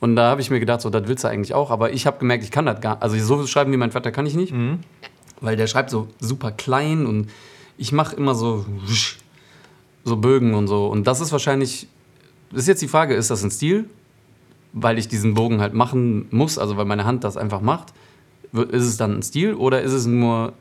Und 0.00 0.16
da 0.16 0.30
habe 0.30 0.40
ich 0.40 0.50
mir 0.50 0.60
gedacht, 0.60 0.80
so, 0.80 0.88
das 0.90 1.06
willst 1.08 1.24
du 1.24 1.28
eigentlich 1.28 1.52
auch. 1.54 1.70
Aber 1.70 1.92
ich 1.92 2.06
habe 2.06 2.18
gemerkt, 2.18 2.42
ich 2.44 2.50
kann 2.50 2.64
das 2.66 2.80
gar 2.80 3.02
Also 3.02 3.18
so 3.18 3.46
schreiben 3.46 3.70
wie 3.72 3.76
mein 3.76 3.90
Vater 3.92 4.10
kann 4.12 4.24
ich 4.26 4.34
nicht. 4.34 4.52
Mhm. 4.52 4.80
Weil 5.40 5.56
der 5.56 5.66
schreibt 5.66 5.90
so 5.90 6.08
super 6.20 6.52
klein 6.52 7.06
und 7.06 7.30
ich 7.78 7.92
mache 7.92 8.14
immer 8.16 8.34
so, 8.34 8.64
so 10.04 10.16
Bögen 10.16 10.54
und 10.54 10.68
so. 10.68 10.86
Und 10.86 11.06
das 11.06 11.20
ist 11.20 11.32
wahrscheinlich, 11.32 11.86
das 12.50 12.62
ist 12.62 12.68
jetzt 12.68 12.82
die 12.82 12.88
Frage, 12.88 13.14
ist 13.14 13.30
das 13.30 13.42
ein 13.42 13.50
Stil? 13.50 13.88
Weil 14.72 14.98
ich 14.98 15.08
diesen 15.08 15.34
Bogen 15.34 15.60
halt 15.60 15.74
machen 15.74 16.26
muss, 16.30 16.58
also 16.58 16.76
weil 16.76 16.84
meine 16.84 17.04
Hand 17.04 17.24
das 17.24 17.36
einfach 17.36 17.60
macht. 17.60 17.92
Ist 18.52 18.84
es 18.84 18.96
dann 18.96 19.18
ein 19.18 19.22
Stil 19.22 19.54
oder 19.54 19.82
ist 19.82 19.92
es 19.92 20.06
nur, 20.06 20.52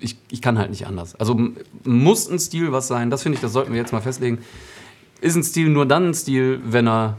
ich, 0.00 0.16
ich 0.30 0.40
kann 0.42 0.58
halt 0.58 0.70
nicht 0.70 0.86
anders. 0.86 1.14
Also 1.16 1.38
muss 1.84 2.28
ein 2.28 2.38
Stil 2.38 2.72
was 2.72 2.88
sein, 2.88 3.10
das 3.10 3.22
finde 3.22 3.36
ich, 3.36 3.42
das 3.42 3.52
sollten 3.52 3.72
wir 3.72 3.80
jetzt 3.80 3.92
mal 3.92 4.00
festlegen. 4.00 4.38
Ist 5.22 5.36
ein 5.36 5.44
Stil 5.44 5.68
nur 5.68 5.86
dann 5.86 6.08
ein 6.08 6.14
Stil, 6.14 6.60
wenn 6.64 6.88
er 6.88 7.16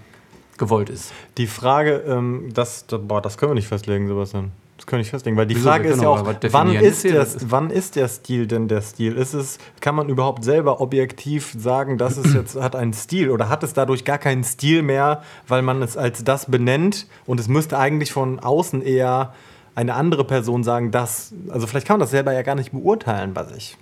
gewollt 0.57 0.89
ist? 0.89 1.13
Die 1.38 1.48
Frage, 1.48 2.03
ähm, 2.05 2.50
das, 2.53 2.86
boah, 2.89 3.22
das 3.22 3.38
können 3.38 3.51
wir 3.51 3.55
nicht 3.55 3.69
festlegen, 3.69 4.10
Sebastian. 4.10 4.51
Das 4.75 4.86
können 4.86 4.98
wir 4.98 5.03
nicht 5.03 5.12
festlegen, 5.12 5.38
weil 5.38 5.48
die 5.48 5.55
Wieso? 5.55 5.69
Frage 5.69 5.88
ist 5.88 6.01
ja 6.01 6.10
auch, 6.10 6.25
wann 6.51 6.75
ist, 6.75 7.05
der, 7.05 7.25
wann 7.45 7.69
ist 7.69 7.95
der 7.95 8.10
Stil 8.10 8.45
denn 8.45 8.67
der 8.67 8.81
Stil? 8.81 9.15
Ist 9.15 9.33
es, 9.33 9.57
kann 9.79 9.95
man 9.95 10.10
überhaupt 10.10 10.43
selber 10.43 10.81
objektiv 10.81 11.56
sagen, 11.58 11.97
dass 11.97 12.17
es 12.17 12.34
jetzt 12.34 12.60
hat 12.62 12.75
einen 12.75 12.91
Stil 12.91 13.30
oder 13.30 13.47
hat 13.47 13.63
es 13.63 13.71
dadurch 13.71 14.04
gar 14.04 14.17
keinen 14.17 14.43
Stil 14.43 14.82
mehr, 14.82 15.23
weil 15.47 15.62
man 15.62 15.82
es 15.82 15.95
als 15.95 16.25
das 16.25 16.51
benennt 16.51 17.08
und 17.25 17.39
es 17.39 17.47
müsste 17.47 17.77
eigentlich 17.77 18.12
von 18.12 18.41
außen 18.41 18.82
eher 18.82 19.34
eine 19.75 19.93
andere 19.93 20.25
Person 20.25 20.65
sagen, 20.65 20.91
dass, 20.91 21.34
also 21.47 21.67
vielleicht 21.67 21.88
kann 21.88 21.93
man 21.95 22.01
das 22.01 22.12
selber 22.12 22.34
ja 22.34 22.41
gar 22.41 22.56
nicht 22.56 22.73
beurteilen 22.73 23.34
bei 23.34 23.45
sich. 23.45 23.77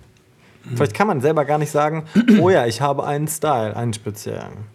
Vielleicht 0.74 0.94
kann 0.94 1.06
man 1.06 1.20
selber 1.20 1.44
gar 1.44 1.58
nicht 1.58 1.70
sagen, 1.70 2.04
oh 2.40 2.48
ja, 2.50 2.66
ich 2.66 2.80
habe 2.80 3.04
einen 3.04 3.28
Style, 3.28 3.76
einen 3.76 3.92
speziellen. 3.92 4.70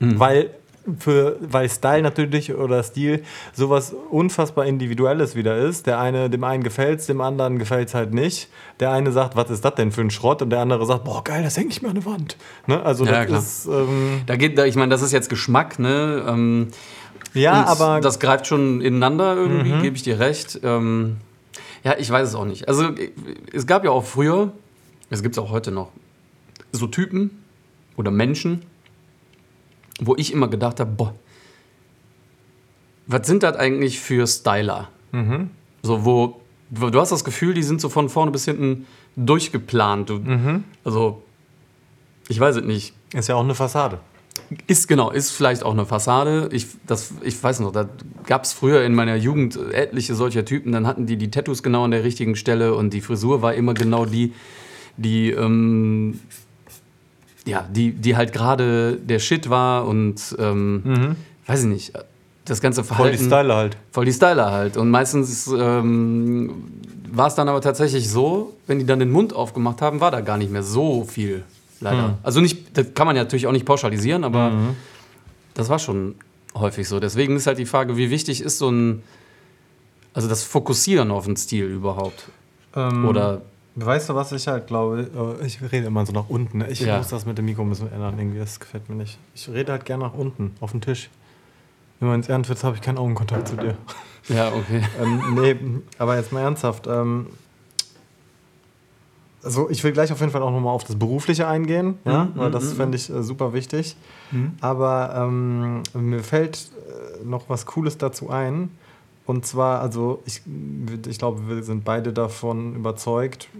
Weil, 0.00 0.50
für, 1.00 1.36
weil 1.40 1.68
Style 1.68 2.02
natürlich 2.02 2.54
oder 2.54 2.82
Stil 2.82 3.22
sowas 3.52 3.94
unfassbar 4.10 4.64
Individuelles 4.64 5.34
wieder 5.34 5.56
ist. 5.56 5.86
Der 5.86 5.98
eine, 6.00 6.30
dem 6.30 6.44
einen 6.44 6.62
gefällt 6.62 7.00
es, 7.00 7.06
dem 7.06 7.20
anderen 7.20 7.58
gefällt 7.58 7.88
es 7.88 7.94
halt 7.94 8.14
nicht. 8.14 8.48
Der 8.80 8.92
eine 8.92 9.10
sagt, 9.12 9.34
was 9.36 9.50
ist 9.50 9.64
das 9.64 9.74
denn 9.74 9.90
für 9.92 10.02
ein 10.02 10.10
Schrott? 10.10 10.40
Und 10.40 10.50
der 10.50 10.60
andere 10.60 10.86
sagt, 10.86 11.04
boah, 11.04 11.22
geil, 11.24 11.42
das 11.42 11.56
hängt 11.56 11.68
nicht 11.68 11.82
mehr 11.82 11.90
an 11.90 11.96
der 11.96 12.06
Wand. 12.06 12.36
Ne? 12.66 12.80
Also 12.82 13.04
Ja, 13.04 13.24
das 13.24 13.64
klar. 13.64 13.82
ist. 13.82 13.88
Ähm, 13.88 14.20
Da 14.26 14.36
geht, 14.36 14.58
ich 14.58 14.76
meine, 14.76 14.90
das 14.90 15.02
ist 15.02 15.12
jetzt 15.12 15.28
Geschmack, 15.28 15.78
ne? 15.78 16.24
Ähm, 16.26 16.68
ja, 17.34 17.64
aber. 17.66 17.98
Mhm. 17.98 18.02
das 18.02 18.20
greift 18.20 18.46
schon 18.46 18.80
ineinander 18.80 19.34
irgendwie, 19.36 19.72
gebe 19.82 19.96
ich 19.96 20.02
dir 20.04 20.18
recht. 20.20 20.60
Ähm, 20.62 21.18
ja, 21.88 21.94
ich 21.98 22.10
weiß 22.10 22.28
es 22.28 22.34
auch 22.34 22.44
nicht. 22.44 22.68
Also 22.68 22.90
es 23.50 23.66
gab 23.66 23.82
ja 23.82 23.90
auch 23.90 24.04
früher, 24.04 24.52
es 25.08 25.22
gibt 25.22 25.36
es 25.36 25.38
auch 25.38 25.50
heute 25.50 25.70
noch, 25.70 25.90
so 26.70 26.86
Typen 26.86 27.30
oder 27.96 28.10
Menschen, 28.10 28.62
wo 29.98 30.14
ich 30.16 30.32
immer 30.32 30.48
gedacht 30.48 30.80
habe, 30.80 30.90
boah, 30.90 31.14
was 33.06 33.26
sind 33.26 33.42
das 33.42 33.56
eigentlich 33.56 34.00
für 34.00 34.26
Styler? 34.26 34.90
Mhm. 35.12 35.48
So, 35.82 36.04
wo, 36.04 36.42
wo 36.68 36.90
du 36.90 37.00
hast 37.00 37.10
das 37.10 37.24
Gefühl, 37.24 37.54
die 37.54 37.62
sind 37.62 37.80
so 37.80 37.88
von 37.88 38.10
vorne 38.10 38.32
bis 38.32 38.44
hinten 38.44 38.86
durchgeplant. 39.16 40.10
Du, 40.10 40.18
Mhm. 40.18 40.64
Also, 40.84 41.22
ich 42.28 42.38
weiß 42.38 42.56
es 42.56 42.64
nicht. 42.64 42.92
ist 43.14 43.28
ja 43.28 43.34
auch 43.36 43.44
eine 43.44 43.54
Fassade. 43.54 43.98
Ist 44.66 44.88
genau, 44.88 45.10
ist 45.10 45.30
vielleicht 45.30 45.62
auch 45.62 45.72
eine 45.72 45.84
Fassade. 45.84 46.48
Ich, 46.52 46.66
das, 46.86 47.12
ich 47.22 47.42
weiß 47.42 47.60
noch, 47.60 47.72
da 47.72 47.88
gab 48.26 48.44
es 48.44 48.52
früher 48.52 48.82
in 48.82 48.94
meiner 48.94 49.16
Jugend 49.16 49.58
etliche 49.72 50.14
solcher 50.14 50.44
Typen. 50.44 50.72
Dann 50.72 50.86
hatten 50.86 51.06
die 51.06 51.16
die 51.16 51.30
Tattoos 51.30 51.62
genau 51.62 51.84
an 51.84 51.90
der 51.90 52.02
richtigen 52.04 52.34
Stelle 52.34 52.74
und 52.74 52.94
die 52.94 53.00
Frisur 53.00 53.42
war 53.42 53.54
immer 53.54 53.74
genau 53.74 54.06
die, 54.06 54.32
die, 54.96 55.30
ähm, 55.30 56.20
ja, 57.46 57.66
die, 57.70 57.92
die 57.92 58.16
halt 58.16 58.32
gerade 58.32 58.96
der 58.96 59.18
Shit 59.18 59.50
war 59.50 59.86
und 59.86 60.34
ähm, 60.38 61.16
weiß 61.46 61.64
ich 61.64 61.68
nicht. 61.68 61.92
Das 62.44 62.62
ganze 62.62 62.82
Voll 62.82 62.96
Verhalten. 62.96 63.18
die 63.18 63.24
Style 63.24 63.54
halt. 63.54 63.76
Voll 63.90 64.06
die 64.06 64.12
Styler 64.12 64.50
halt. 64.50 64.78
Und 64.78 64.90
meistens 64.90 65.46
ähm, 65.48 66.64
war 67.12 67.26
es 67.26 67.34
dann 67.34 67.48
aber 67.48 67.60
tatsächlich 67.60 68.08
so, 68.08 68.54
wenn 68.66 68.78
die 68.78 68.86
dann 68.86 68.98
den 68.98 69.10
Mund 69.10 69.34
aufgemacht 69.34 69.82
haben, 69.82 70.00
war 70.00 70.10
da 70.10 70.22
gar 70.22 70.38
nicht 70.38 70.50
mehr 70.50 70.62
so 70.62 71.04
viel. 71.04 71.44
Leider. 71.80 72.18
Also 72.22 72.40
nicht, 72.40 72.76
das 72.76 72.92
kann 72.94 73.06
man 73.06 73.16
ja 73.16 73.22
natürlich 73.22 73.46
auch 73.46 73.52
nicht 73.52 73.64
pauschalisieren, 73.66 74.24
aber 74.24 74.52
das 75.54 75.68
war 75.68 75.78
schon 75.78 76.16
häufig 76.54 76.88
so. 76.88 76.98
Deswegen 77.00 77.36
ist 77.36 77.46
halt 77.46 77.58
die 77.58 77.66
Frage, 77.66 77.96
wie 77.96 78.10
wichtig 78.10 78.40
ist 78.40 78.58
so 78.58 78.70
ein, 78.70 79.02
also 80.12 80.28
das 80.28 80.42
Fokussieren 80.44 81.10
auf 81.10 81.26
den 81.26 81.36
Stil 81.36 81.66
überhaupt? 81.66 82.28
Ähm, 82.74 83.04
Oder 83.06 83.42
Weißt 83.80 84.08
du, 84.08 84.16
was 84.16 84.32
ich 84.32 84.48
halt 84.48 84.66
glaube? 84.66 85.38
Äh, 85.40 85.46
Ich 85.46 85.60
rede 85.62 85.86
immer 85.86 86.04
so 86.04 86.12
nach 86.12 86.28
unten. 86.28 86.58
ne? 86.58 86.68
Ich 86.68 86.80
Ja. 86.80 86.96
muss 86.98 87.06
das 87.08 87.26
mit 87.26 87.38
dem 87.38 87.44
Mikro 87.44 87.62
ein 87.62 87.68
bisschen 87.68 87.92
ändern. 87.92 88.18
Irgendwie, 88.18 88.40
das 88.40 88.58
gefällt 88.58 88.88
mir 88.88 88.96
nicht. 88.96 89.18
Ich 89.36 89.48
rede 89.48 89.70
halt 89.70 89.84
gerne 89.84 90.02
nach 90.02 90.14
unten, 90.14 90.52
auf 90.58 90.72
den 90.72 90.80
Tisch. 90.80 91.10
Wenn 92.00 92.08
man 92.08 92.16
ins 92.16 92.28
Ehrenwitz 92.28 92.64
habe 92.64 92.74
ich 92.74 92.82
keinen 92.82 92.98
Augenkontakt 92.98 93.46
zu 93.46 93.56
dir. 93.56 93.76
ja, 94.28 94.48
okay. 94.52 94.82
ähm, 95.00 95.34
nee, 95.34 95.54
aber 95.96 96.16
jetzt 96.16 96.32
mal 96.32 96.40
ernsthaft. 96.40 96.88
Ähm, 96.88 97.26
also 99.48 99.70
ich 99.70 99.82
will 99.82 99.92
gleich 99.92 100.12
auf 100.12 100.20
jeden 100.20 100.30
Fall 100.30 100.42
auch 100.42 100.50
nochmal 100.50 100.74
auf 100.74 100.84
das 100.84 100.96
Berufliche 100.96 101.48
eingehen, 101.48 101.96
ja, 102.04 102.24
Mhm, 102.24 102.32
weil 102.34 102.48
mhm, 102.50 102.52
das 102.52 102.64
mhm. 102.64 102.76
fände 102.76 102.96
ich 102.98 103.08
äh, 103.08 103.22
super 103.22 103.54
wichtig. 103.54 103.96
Aber 104.60 105.14
ähm, 105.16 105.82
mir 105.94 106.22
fällt 106.22 106.68
äh, 107.22 107.24
noch 107.24 107.48
was 107.48 107.64
Cooles 107.64 107.96
dazu 107.96 108.28
ein. 108.28 108.70
Und 109.28 109.44
zwar, 109.44 109.82
also 109.82 110.22
ich, 110.24 110.40
ich 111.06 111.18
glaube, 111.18 111.46
wir 111.48 111.62
sind 111.62 111.84
beide 111.84 112.14
davon 112.14 112.74
überzeugt, 112.74 113.50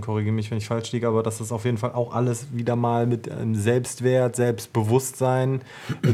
korrigiere 0.00 0.32
mich, 0.32 0.48
wenn 0.52 0.58
ich 0.58 0.68
falsch 0.68 0.92
liege, 0.92 1.08
aber 1.08 1.24
dass 1.24 1.38
das 1.38 1.50
auf 1.50 1.64
jeden 1.64 1.76
Fall 1.76 1.90
auch 1.90 2.14
alles 2.14 2.46
wieder 2.52 2.76
mal 2.76 3.08
mit 3.08 3.26
ähm, 3.26 3.56
Selbstwert, 3.56 4.36
Selbstbewusstsein 4.36 5.62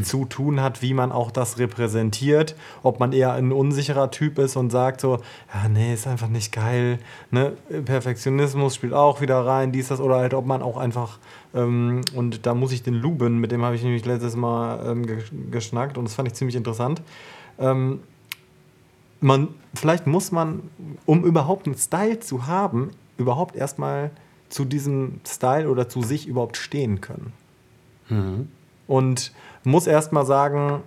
zu 0.02 0.24
tun 0.24 0.62
hat, 0.62 0.80
wie 0.80 0.94
man 0.94 1.12
auch 1.12 1.30
das 1.30 1.58
repräsentiert. 1.58 2.56
Ob 2.82 2.98
man 2.98 3.12
eher 3.12 3.34
ein 3.34 3.52
unsicherer 3.52 4.10
Typ 4.10 4.38
ist 4.38 4.56
und 4.56 4.70
sagt 4.70 5.02
so, 5.02 5.18
ja, 5.52 5.68
nee, 5.68 5.92
ist 5.92 6.06
einfach 6.06 6.28
nicht 6.28 6.50
geil. 6.50 6.98
Ne? 7.30 7.52
Perfektionismus 7.84 8.74
spielt 8.74 8.94
auch 8.94 9.20
wieder 9.20 9.44
rein, 9.44 9.70
dies, 9.70 9.88
das, 9.88 10.00
oder 10.00 10.16
halt, 10.16 10.32
ob 10.32 10.46
man 10.46 10.62
auch 10.62 10.78
einfach, 10.78 11.18
ähm, 11.54 12.00
und 12.14 12.46
da 12.46 12.54
muss 12.54 12.72
ich 12.72 12.84
den 12.84 12.94
Luben, 12.94 13.36
mit 13.36 13.52
dem 13.52 13.62
habe 13.66 13.76
ich 13.76 13.82
nämlich 13.82 14.06
letztes 14.06 14.34
Mal 14.34 14.92
ähm, 14.92 15.04
ge- 15.04 15.18
geschnackt 15.50 15.98
und 15.98 16.06
das 16.06 16.14
fand 16.14 16.26
ich 16.28 16.32
ziemlich 16.32 16.56
interessant. 16.56 17.02
Ähm, 17.58 18.00
man, 19.20 19.48
vielleicht 19.74 20.06
muss 20.06 20.32
man, 20.32 20.62
um 21.06 21.24
überhaupt 21.24 21.66
einen 21.66 21.76
Style 21.76 22.20
zu 22.20 22.46
haben, 22.46 22.90
überhaupt 23.16 23.56
erstmal 23.56 24.10
zu 24.48 24.64
diesem 24.64 25.20
Style 25.26 25.68
oder 25.68 25.88
zu 25.88 26.02
sich 26.02 26.26
überhaupt 26.26 26.56
stehen 26.56 27.00
können. 27.00 27.32
Mhm. 28.08 28.48
Und 28.86 29.32
muss 29.64 29.86
erstmal 29.86 30.24
sagen, 30.24 30.82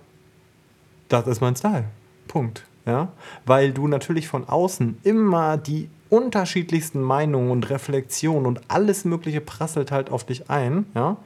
das 1.08 1.26
ist 1.26 1.40
mein 1.40 1.54
Style. 1.54 1.84
Punkt. 2.26 2.64
Ja? 2.86 3.12
Weil 3.44 3.72
du 3.72 3.86
natürlich 3.86 4.28
von 4.28 4.48
außen 4.48 4.98
immer 5.04 5.56
die 5.56 5.88
unterschiedlichsten 6.08 7.00
Meinungen 7.00 7.50
und 7.50 7.70
Reflexionen 7.70 8.46
und 8.46 8.60
alles 8.68 9.04
Mögliche 9.04 9.40
prasselt 9.40 9.90
halt 9.92 10.10
auf 10.10 10.24
dich 10.24 10.50
ein, 10.50 10.86
ja. 10.94 11.16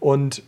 Und 0.00 0.42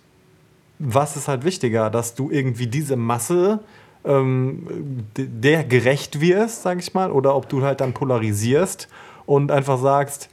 was 0.78 1.16
ist 1.16 1.28
halt 1.28 1.44
wichtiger, 1.44 1.90
dass 1.90 2.14
du 2.14 2.30
irgendwie 2.30 2.66
diese 2.66 2.96
Masse 2.96 3.60
ähm, 4.04 5.04
der 5.16 5.64
gerecht 5.64 6.20
wirst, 6.20 6.62
sag 6.62 6.78
ich 6.78 6.94
mal, 6.94 7.10
oder 7.10 7.34
ob 7.34 7.48
du 7.48 7.62
halt 7.62 7.80
dann 7.80 7.92
polarisierst 7.92 8.88
und 9.26 9.50
einfach 9.50 9.78
sagst, 9.78 10.28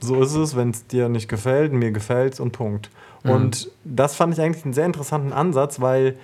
so 0.00 0.22
ist 0.22 0.34
es, 0.34 0.56
wenn 0.56 0.70
es 0.70 0.86
dir 0.86 1.08
nicht 1.08 1.28
gefällt, 1.28 1.72
mir 1.72 1.92
gefällt 1.92 2.34
es 2.34 2.40
und 2.40 2.52
Punkt. 2.52 2.90
Mhm. 3.22 3.30
Und 3.30 3.70
das 3.84 4.14
fand 4.14 4.34
ich 4.34 4.40
eigentlich 4.40 4.64
einen 4.64 4.74
sehr 4.74 4.86
interessanten 4.86 5.32
Ansatz, 5.32 5.80
weil 5.80 6.16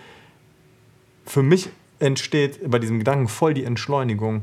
für 1.24 1.42
mich 1.42 1.70
entsteht 1.98 2.68
bei 2.68 2.78
diesem 2.78 2.98
Gedanken 2.98 3.28
voll 3.28 3.55
die 3.55 3.64
Entschleunigung 3.64 4.42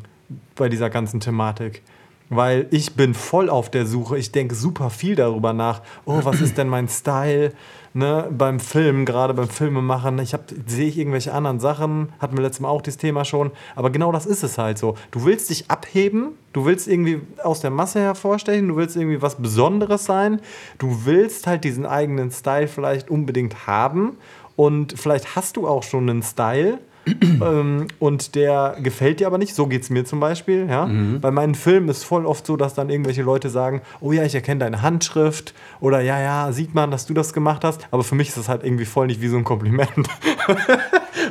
bei 0.55 0.69
dieser 0.69 0.89
ganzen 0.89 1.19
Thematik. 1.19 1.81
Weil 2.29 2.67
ich 2.69 2.93
bin 2.93 3.15
voll 3.15 3.49
auf 3.49 3.71
der 3.71 3.87
Suche, 3.87 4.17
ich 4.17 4.31
denke 4.31 4.53
super 4.53 4.91
viel 4.91 5.15
darüber 5.15 5.51
nach, 5.51 5.81
oh, 6.05 6.19
was 6.23 6.41
ist 6.41 6.57
denn 6.57 6.67
mein 6.67 6.87
Style? 6.87 7.53
Ne, 7.93 8.27
beim 8.29 8.59
Film, 8.59 9.03
gerade 9.03 9.33
beim 9.33 9.49
Filmemachen, 9.49 10.19
ich 10.19 10.35
sehe 10.67 10.87
ich 10.87 10.99
irgendwelche 10.99 11.33
anderen 11.33 11.59
Sachen, 11.59 12.09
hatten 12.19 12.37
wir 12.37 12.43
letztes 12.43 12.59
Mal 12.59 12.69
auch 12.69 12.83
dieses 12.83 12.99
Thema 12.99 13.25
schon, 13.25 13.49
aber 13.75 13.89
genau 13.89 14.11
das 14.11 14.27
ist 14.27 14.43
es 14.43 14.59
halt 14.59 14.77
so. 14.77 14.93
Du 15.09 15.25
willst 15.25 15.49
dich 15.49 15.71
abheben, 15.71 16.33
du 16.53 16.65
willst 16.65 16.87
irgendwie 16.87 17.21
aus 17.43 17.61
der 17.61 17.71
Masse 17.71 17.99
hervorstechen, 17.99 18.67
du 18.67 18.75
willst 18.75 18.95
irgendwie 18.95 19.23
was 19.23 19.37
Besonderes 19.37 20.05
sein, 20.05 20.39
du 20.77 21.05
willst 21.05 21.47
halt 21.47 21.63
diesen 21.63 21.87
eigenen 21.87 22.29
Style 22.29 22.67
vielleicht 22.67 23.09
unbedingt 23.09 23.65
haben. 23.65 24.17
Und 24.55 24.99
vielleicht 24.99 25.35
hast 25.35 25.57
du 25.57 25.67
auch 25.67 25.81
schon 25.83 26.09
einen 26.09 26.21
Style, 26.21 26.79
ähm, 27.21 27.87
und 27.99 28.35
der 28.35 28.77
gefällt 28.81 29.19
dir 29.19 29.27
aber 29.27 29.37
nicht. 29.37 29.55
So 29.55 29.67
geht 29.67 29.83
es 29.83 29.89
mir 29.89 30.05
zum 30.05 30.19
Beispiel. 30.19 30.67
Ja? 30.69 30.85
Mhm. 30.85 31.21
Bei 31.21 31.31
meinen 31.31 31.55
Filmen 31.55 31.89
ist 31.89 31.97
es 31.97 32.03
voll 32.03 32.25
oft 32.25 32.45
so, 32.45 32.57
dass 32.57 32.73
dann 32.73 32.89
irgendwelche 32.89 33.21
Leute 33.21 33.49
sagen, 33.49 33.81
oh 34.01 34.11
ja, 34.11 34.23
ich 34.23 34.35
erkenne 34.35 34.59
deine 34.59 34.81
Handschrift 34.81 35.53
oder 35.79 36.01
ja, 36.01 36.19
ja, 36.19 36.51
sieht 36.51 36.73
man, 36.73 36.91
dass 36.91 37.05
du 37.05 37.13
das 37.13 37.33
gemacht 37.33 37.63
hast. 37.63 37.87
Aber 37.91 38.03
für 38.03 38.15
mich 38.15 38.29
ist 38.29 38.37
das 38.37 38.49
halt 38.49 38.63
irgendwie 38.63 38.85
voll 38.85 39.07
nicht 39.07 39.21
wie 39.21 39.27
so 39.27 39.37
ein 39.37 39.43
Kompliment. 39.43 39.89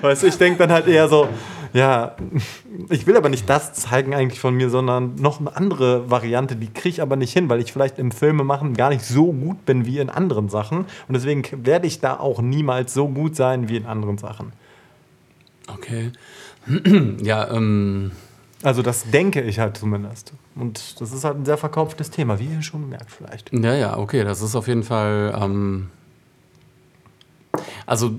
weißt 0.00 0.22
du, 0.22 0.26
ich 0.26 0.38
denke 0.38 0.58
dann 0.58 0.72
halt 0.72 0.86
eher 0.86 1.08
so, 1.08 1.28
ja, 1.72 2.16
ich 2.88 3.06
will 3.06 3.16
aber 3.16 3.28
nicht 3.28 3.48
das 3.48 3.74
zeigen 3.74 4.14
eigentlich 4.14 4.40
von 4.40 4.54
mir, 4.54 4.70
sondern 4.70 5.16
noch 5.16 5.40
eine 5.40 5.54
andere 5.54 6.10
Variante, 6.10 6.56
die 6.56 6.72
kriege 6.72 6.88
ich 6.88 7.02
aber 7.02 7.16
nicht 7.16 7.32
hin, 7.32 7.48
weil 7.48 7.60
ich 7.60 7.72
vielleicht 7.72 7.98
im 7.98 8.10
Filme 8.10 8.44
machen 8.44 8.74
gar 8.74 8.90
nicht 8.90 9.04
so 9.04 9.32
gut 9.32 9.64
bin 9.66 9.84
wie 9.84 9.98
in 9.98 10.10
anderen 10.10 10.48
Sachen. 10.48 10.86
Und 11.08 11.14
deswegen 11.14 11.44
werde 11.64 11.86
ich 11.86 12.00
da 12.00 12.18
auch 12.18 12.40
niemals 12.40 12.94
so 12.94 13.08
gut 13.08 13.36
sein 13.36 13.68
wie 13.68 13.76
in 13.76 13.86
anderen 13.86 14.18
Sachen. 14.18 14.52
Okay. 15.74 16.12
ja, 17.22 17.50
ähm. 17.50 18.12
Also 18.62 18.82
das 18.82 19.08
denke 19.10 19.40
ich 19.42 19.60
halt 19.60 19.76
zumindest. 19.76 20.32
Und 20.56 21.00
das 21.00 21.12
ist 21.12 21.22
halt 21.22 21.36
ein 21.36 21.44
sehr 21.44 21.58
verkauftes 21.58 22.10
Thema, 22.10 22.40
wie 22.40 22.46
ihr 22.46 22.62
schon 22.62 22.88
merkt 22.88 23.12
vielleicht. 23.12 23.52
Ja, 23.52 23.74
ja, 23.74 23.96
okay. 23.96 24.24
Das 24.24 24.42
ist 24.42 24.56
auf 24.56 24.66
jeden 24.66 24.82
Fall. 24.82 25.32
Ähm 25.40 25.90
also 27.86 28.18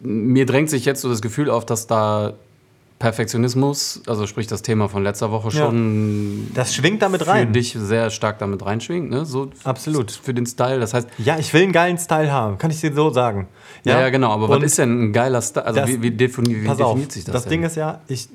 mir 0.00 0.44
drängt 0.46 0.70
sich 0.70 0.84
jetzt 0.84 1.00
so 1.00 1.08
das 1.08 1.22
Gefühl 1.22 1.48
auf, 1.50 1.64
dass 1.64 1.86
da 1.86 2.34
Perfektionismus, 2.98 4.00
also 4.06 4.26
sprich 4.26 4.46
das 4.46 4.62
Thema 4.62 4.88
von 4.88 5.02
letzter 5.02 5.30
Woche 5.30 5.50
schon. 5.50 6.46
Ja. 6.46 6.52
Das 6.54 6.74
schwingt 6.74 7.02
damit 7.02 7.26
rein. 7.26 7.48
Für 7.48 7.52
dich 7.52 7.76
sehr 7.78 8.08
stark 8.08 8.38
damit 8.38 8.64
reinschwingt, 8.64 9.10
ne? 9.10 9.26
So 9.26 9.50
Absolut. 9.64 10.10
Für 10.10 10.32
den 10.32 10.46
Style. 10.46 10.80
Das 10.80 10.94
heißt. 10.94 11.08
Ja, 11.18 11.38
ich 11.38 11.52
will 11.52 11.62
einen 11.62 11.72
geilen 11.72 11.98
Style 11.98 12.32
haben, 12.32 12.56
kann 12.56 12.70
ich 12.70 12.80
dir 12.80 12.94
so 12.94 13.10
sagen. 13.10 13.48
Ja, 13.84 13.94
ja, 13.94 14.00
ja 14.02 14.08
genau. 14.08 14.30
Aber 14.30 14.48
Und 14.48 14.58
was 14.58 14.62
ist 14.62 14.78
denn 14.78 15.08
ein 15.08 15.12
geiler 15.12 15.42
Style? 15.42 15.66
Also 15.66 15.80
das, 15.80 15.90
wie, 15.90 16.00
wie, 16.00 16.10
defini 16.10 16.48
wie 16.48 16.54
definiert 16.54 16.80
auf, 16.80 17.12
sich 17.12 17.24
das? 17.24 17.32
Das 17.34 17.42
denn? 17.42 17.50
Ding 17.50 17.62
ist 17.64 17.76
ja, 17.76 18.00
ich, 18.08 18.30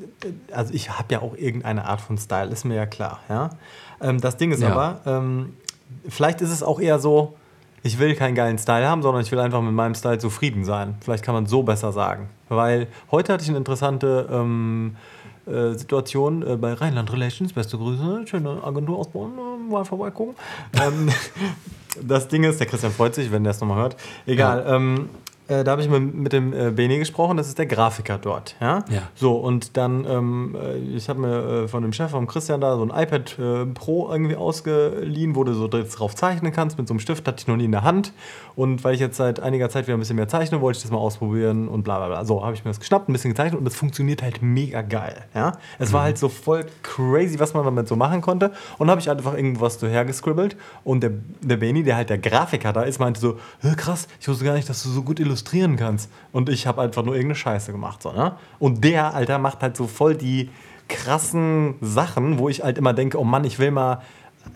also 0.51 0.71
ich 0.75 0.91
habe 0.91 1.11
ja 1.11 1.21
auch 1.21 1.35
irgendeine 1.35 1.85
Art 1.85 2.01
von 2.01 2.19
Style, 2.19 2.51
ist 2.51 2.63
mir 2.63 2.75
ja 2.75 2.85
klar. 2.85 3.19
Ja? 3.29 3.49
Ähm, 3.99 4.21
das 4.21 4.37
Ding 4.37 4.51
ist 4.51 4.63
aber, 4.63 5.01
ähm, 5.07 5.53
vielleicht 6.07 6.41
ist 6.41 6.51
es 6.51 6.61
auch 6.61 6.79
eher 6.79 6.99
so, 6.99 7.35
ich 7.81 7.97
will 7.97 8.15
keinen 8.15 8.35
geilen 8.35 8.59
Style 8.59 8.87
haben, 8.87 9.01
sondern 9.01 9.23
ich 9.23 9.31
will 9.31 9.39
einfach 9.39 9.61
mit 9.61 9.73
meinem 9.73 9.95
Style 9.95 10.19
zufrieden 10.19 10.65
sein. 10.65 10.95
Vielleicht 11.01 11.23
kann 11.23 11.33
man 11.33 11.47
so 11.47 11.63
besser 11.63 11.91
sagen. 11.91 12.29
Weil 12.51 12.87
heute 13.11 13.31
hatte 13.33 13.43
ich 13.43 13.49
eine 13.49 13.57
interessante 13.57 14.27
ähm, 14.29 14.95
äh, 15.45 15.73
Situation 15.73 16.45
äh, 16.45 16.57
bei 16.57 16.73
Rheinland 16.73 17.11
Relations. 17.13 17.53
Beste 17.53 17.77
Grüße, 17.77 18.27
schöne 18.27 18.61
Agentur 18.63 18.99
aus 18.99 19.09
Bonn, 19.09 19.31
äh, 19.31 19.71
mal 19.71 19.85
vorbeigucken. 19.85 20.35
ähm, 20.73 21.09
das 22.03 22.27
Ding 22.27 22.43
ist, 22.43 22.59
der 22.59 22.67
Christian 22.67 22.91
freut 22.91 23.15
sich, 23.15 23.31
wenn 23.31 23.43
der 23.43 23.51
es 23.51 23.61
nochmal 23.61 23.77
hört. 23.77 23.95
Egal. 24.25 24.65
Ja. 24.65 24.75
Ähm, 24.75 25.09
äh, 25.51 25.63
da 25.65 25.71
habe 25.71 25.81
ich 25.81 25.89
mit, 25.89 26.15
mit 26.15 26.33
dem 26.33 26.53
äh, 26.53 26.71
Beni 26.71 26.97
gesprochen, 26.97 27.35
das 27.35 27.47
ist 27.47 27.59
der 27.59 27.65
Grafiker 27.65 28.17
dort. 28.17 28.55
Ja. 28.61 28.85
ja. 28.89 29.01
So, 29.15 29.35
und 29.35 29.75
dann, 29.75 30.05
ähm, 30.05 30.55
äh, 30.55 30.77
ich 30.77 31.09
habe 31.09 31.19
mir 31.19 31.63
äh, 31.63 31.67
von 31.67 31.81
dem 31.81 31.91
Chef, 31.91 32.11
vom 32.11 32.25
Christian 32.25 32.61
da, 32.61 32.77
so 32.77 32.83
ein 32.83 32.89
iPad 32.89 33.37
äh, 33.37 33.65
Pro 33.65 34.09
irgendwie 34.09 34.35
ausgeliehen, 34.35 35.35
wo 35.35 35.43
du 35.43 35.53
so 35.53 35.67
drauf 35.67 36.15
zeichnen 36.15 36.53
kannst 36.53 36.77
mit 36.77 36.87
so 36.87 36.93
einem 36.93 36.99
Stift, 36.99 37.27
hatte 37.27 37.41
ich 37.41 37.47
noch 37.47 37.57
nie 37.57 37.65
in 37.65 37.71
der 37.71 37.83
Hand. 37.83 38.13
Und 38.55 38.83
weil 38.83 38.93
ich 38.95 39.01
jetzt 39.01 39.17
seit 39.17 39.39
einiger 39.39 39.69
Zeit 39.69 39.87
wieder 39.87 39.97
ein 39.97 39.99
bisschen 39.99 40.15
mehr 40.15 40.27
zeichne, 40.27 40.61
wollte 40.61 40.77
ich 40.77 40.83
das 40.83 40.91
mal 40.91 40.97
ausprobieren 40.97 41.67
und 41.67 41.83
bla 41.83 41.97
bla 41.97 42.07
bla. 42.07 42.25
So, 42.25 42.43
habe 42.43 42.53
ich 42.53 42.63
mir 42.63 42.71
das 42.71 42.79
geschnappt, 42.79 43.09
ein 43.09 43.13
bisschen 43.13 43.31
gezeichnet 43.31 43.57
und 43.57 43.65
das 43.65 43.75
funktioniert 43.75 44.23
halt 44.23 44.41
mega 44.41 44.81
geil. 44.81 45.25
Ja. 45.33 45.53
Es 45.79 45.89
mhm. 45.89 45.93
war 45.93 46.03
halt 46.03 46.17
so 46.17 46.29
voll 46.29 46.65
crazy, 46.81 47.39
was 47.39 47.53
man 47.53 47.65
damit 47.65 47.87
so 47.87 47.95
machen 47.95 48.21
konnte. 48.21 48.51
Und 48.77 48.89
habe 48.89 49.01
ich 49.01 49.09
einfach 49.09 49.35
irgendwas 49.35 49.79
so 49.79 49.87
hergescribbelt. 49.87 50.55
Und 50.83 51.01
der, 51.01 51.11
der 51.41 51.57
Beni, 51.57 51.83
der 51.83 51.97
halt 51.97 52.09
der 52.09 52.19
Grafiker 52.19 52.71
da 52.71 52.83
ist, 52.83 52.99
meinte 52.99 53.19
so: 53.19 53.37
krass, 53.75 54.07
ich 54.19 54.27
wusste 54.27 54.45
gar 54.45 54.53
nicht, 54.53 54.69
dass 54.69 54.83
du 54.83 54.89
so 54.89 55.01
gut 55.01 55.19
illustrierst 55.19 55.40
illustrieren 55.41 55.75
kannst. 55.75 56.09
Und 56.31 56.49
ich 56.49 56.67
habe 56.67 56.81
einfach 56.81 57.03
nur 57.03 57.15
irgendeine 57.15 57.35
Scheiße 57.35 57.71
gemacht. 57.71 58.01
So, 58.01 58.11
ne? 58.11 58.33
Und 58.59 58.83
der, 58.83 59.13
Alter, 59.13 59.37
macht 59.39 59.61
halt 59.61 59.75
so 59.75 59.87
voll 59.87 60.15
die 60.15 60.49
krassen 60.87 61.75
Sachen, 61.81 62.37
wo 62.37 62.49
ich 62.49 62.63
halt 62.63 62.77
immer 62.77 62.93
denke, 62.93 63.19
oh 63.19 63.23
Mann, 63.23 63.43
ich 63.43 63.59
will 63.59 63.71
mal 63.71 64.01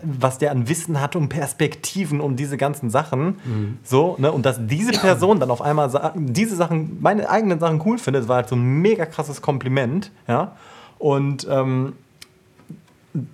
was 0.02 0.38
der 0.38 0.50
an 0.50 0.68
Wissen 0.68 1.00
hat 1.00 1.14
und 1.14 1.28
Perspektiven 1.28 2.20
um 2.20 2.34
diese 2.34 2.56
ganzen 2.56 2.90
Sachen. 2.90 3.36
Mhm. 3.44 3.78
So, 3.84 4.16
ne? 4.18 4.32
Und 4.32 4.44
dass 4.44 4.58
diese 4.66 4.90
Person 4.90 5.38
dann 5.38 5.48
auf 5.48 5.62
einmal 5.62 6.12
diese 6.16 6.56
Sachen, 6.56 6.98
meine 7.00 7.30
eigenen 7.30 7.60
Sachen 7.60 7.80
cool 7.86 7.96
findet, 7.96 8.26
war 8.26 8.36
halt 8.36 8.48
so 8.48 8.56
ein 8.56 8.80
mega 8.82 9.06
krasses 9.06 9.40
Kompliment. 9.40 10.10
Ja. 10.26 10.56
Und 10.98 11.46
ähm, 11.48 11.92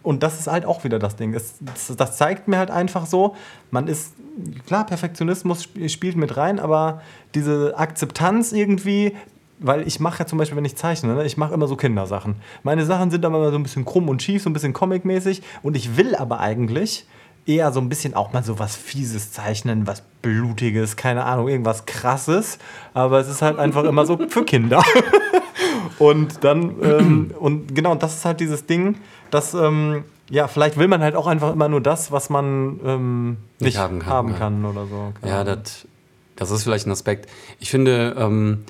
und 0.02 0.22
das 0.22 0.40
ist 0.40 0.46
halt 0.46 0.64
auch 0.64 0.84
wieder 0.84 0.98
das 0.98 1.16
Ding. 1.16 1.32
Das, 1.32 1.54
das, 1.96 2.16
zeigt 2.16 2.48
mir 2.48 2.58
halt 2.58 2.70
einfach 2.70 3.06
so, 3.06 3.34
man 3.70 3.88
ist, 3.88 4.14
klar, 4.66 4.86
Perfektionismus 4.86 5.68
spielt 5.88 6.16
mit 6.16 6.36
rein, 6.36 6.60
aber 6.60 7.02
diese 7.34 7.74
Akzeptanz 7.76 8.52
irgendwie, 8.52 9.16
weil 9.58 9.86
ich 9.86 10.00
mache 10.00 10.20
ja 10.20 10.26
zum 10.26 10.38
Beispiel, 10.38 10.56
wenn 10.56 10.64
ich 10.64 10.76
zeichne, 10.76 11.14
ne, 11.14 11.24
ich 11.24 11.36
mache 11.36 11.54
immer 11.54 11.68
so 11.68 11.76
Kindersachen. 11.76 12.36
Meine 12.62 12.84
Sachen 12.84 13.10
sind 13.10 13.24
aber 13.24 13.50
so 13.50 13.56
ein 13.56 13.62
bisschen 13.62 13.84
krumm 13.84 14.08
und 14.08 14.22
schief, 14.22 14.42
so 14.42 14.50
ein 14.50 14.52
bisschen 14.52 14.72
comic-mäßig 14.72 15.42
und 15.62 15.76
ich 15.76 15.96
will 15.96 16.14
aber 16.14 16.40
eigentlich 16.40 17.06
eher 17.46 17.72
so 17.72 17.80
ein 17.80 17.88
bisschen 17.88 18.14
auch 18.14 18.32
mal 18.32 18.44
so 18.44 18.58
was 18.58 18.76
Fieses 18.76 19.32
zeichnen, 19.32 19.86
was 19.86 20.02
Blutiges, 20.22 20.96
keine 20.96 21.24
Ahnung, 21.24 21.48
irgendwas 21.48 21.86
Krasses, 21.86 22.58
aber 22.94 23.18
es 23.18 23.28
ist 23.28 23.42
halt 23.42 23.58
einfach 23.58 23.84
immer 23.84 24.06
so 24.06 24.18
für 24.28 24.44
Kinder. 24.44 24.82
und 25.98 26.44
dann, 26.44 26.76
ähm, 26.82 27.30
und 27.38 27.74
genau, 27.74 27.94
das 27.94 28.14
ist 28.14 28.24
halt 28.24 28.40
dieses 28.40 28.66
Ding, 28.66 28.96
dass, 29.30 29.54
ähm, 29.54 30.04
ja, 30.30 30.48
vielleicht 30.48 30.76
will 30.76 30.88
man 30.88 31.02
halt 31.02 31.14
auch 31.14 31.26
einfach 31.26 31.52
immer 31.52 31.68
nur 31.68 31.80
das, 31.80 32.12
was 32.12 32.30
man 32.30 32.80
ähm, 32.84 33.28
nicht, 33.58 33.60
nicht, 33.60 33.78
haben 33.78 33.98
kann, 33.98 34.10
haben 34.10 34.38
kann 34.38 34.64
oder 34.64 34.86
so. 34.86 35.12
Keine 35.20 35.32
ja, 35.32 35.44
das, 35.44 35.86
das 36.36 36.50
ist 36.50 36.64
vielleicht 36.64 36.86
ein 36.86 36.92
Aspekt. 36.92 37.28
Ich 37.60 37.70
finde, 37.70 38.16
ähm, 38.18 38.64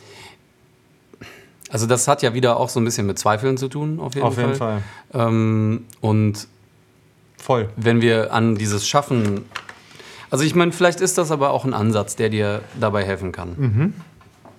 also 1.71 1.87
das 1.87 2.07
hat 2.09 2.23
ja 2.23 2.35
wieder 2.35 2.59
auch 2.59 2.69
so 2.69 2.81
ein 2.81 2.85
bisschen 2.85 3.07
mit 3.07 3.19
Zweifeln 3.19 3.57
zu 3.57 3.69
tun, 3.69 3.99
auf 4.01 4.15
jeden 4.15 4.27
auf 4.27 4.35
Fall. 4.35 4.45
Auf 4.45 4.51
jeden 4.51 4.59
Fall. 4.59 4.83
Ähm, 5.15 5.85
und 6.01 6.49
Voll. 7.43 7.69
Wenn 7.75 8.01
wir 8.01 8.33
an 8.33 8.55
dieses 8.55 8.87
Schaffen. 8.87 9.45
Also 10.31 10.45
ich 10.45 10.55
meine, 10.55 10.71
vielleicht 10.71 11.01
ist 11.01 11.19
das 11.19 11.33
aber 11.33 11.51
auch 11.51 11.65
ein 11.65 11.75
Ansatz, 11.75 12.15
der 12.15 12.29
dir 12.29 12.63
dabei 12.79 13.05
helfen 13.05 13.33
kann. 13.33 13.55
Mhm. 13.57 13.95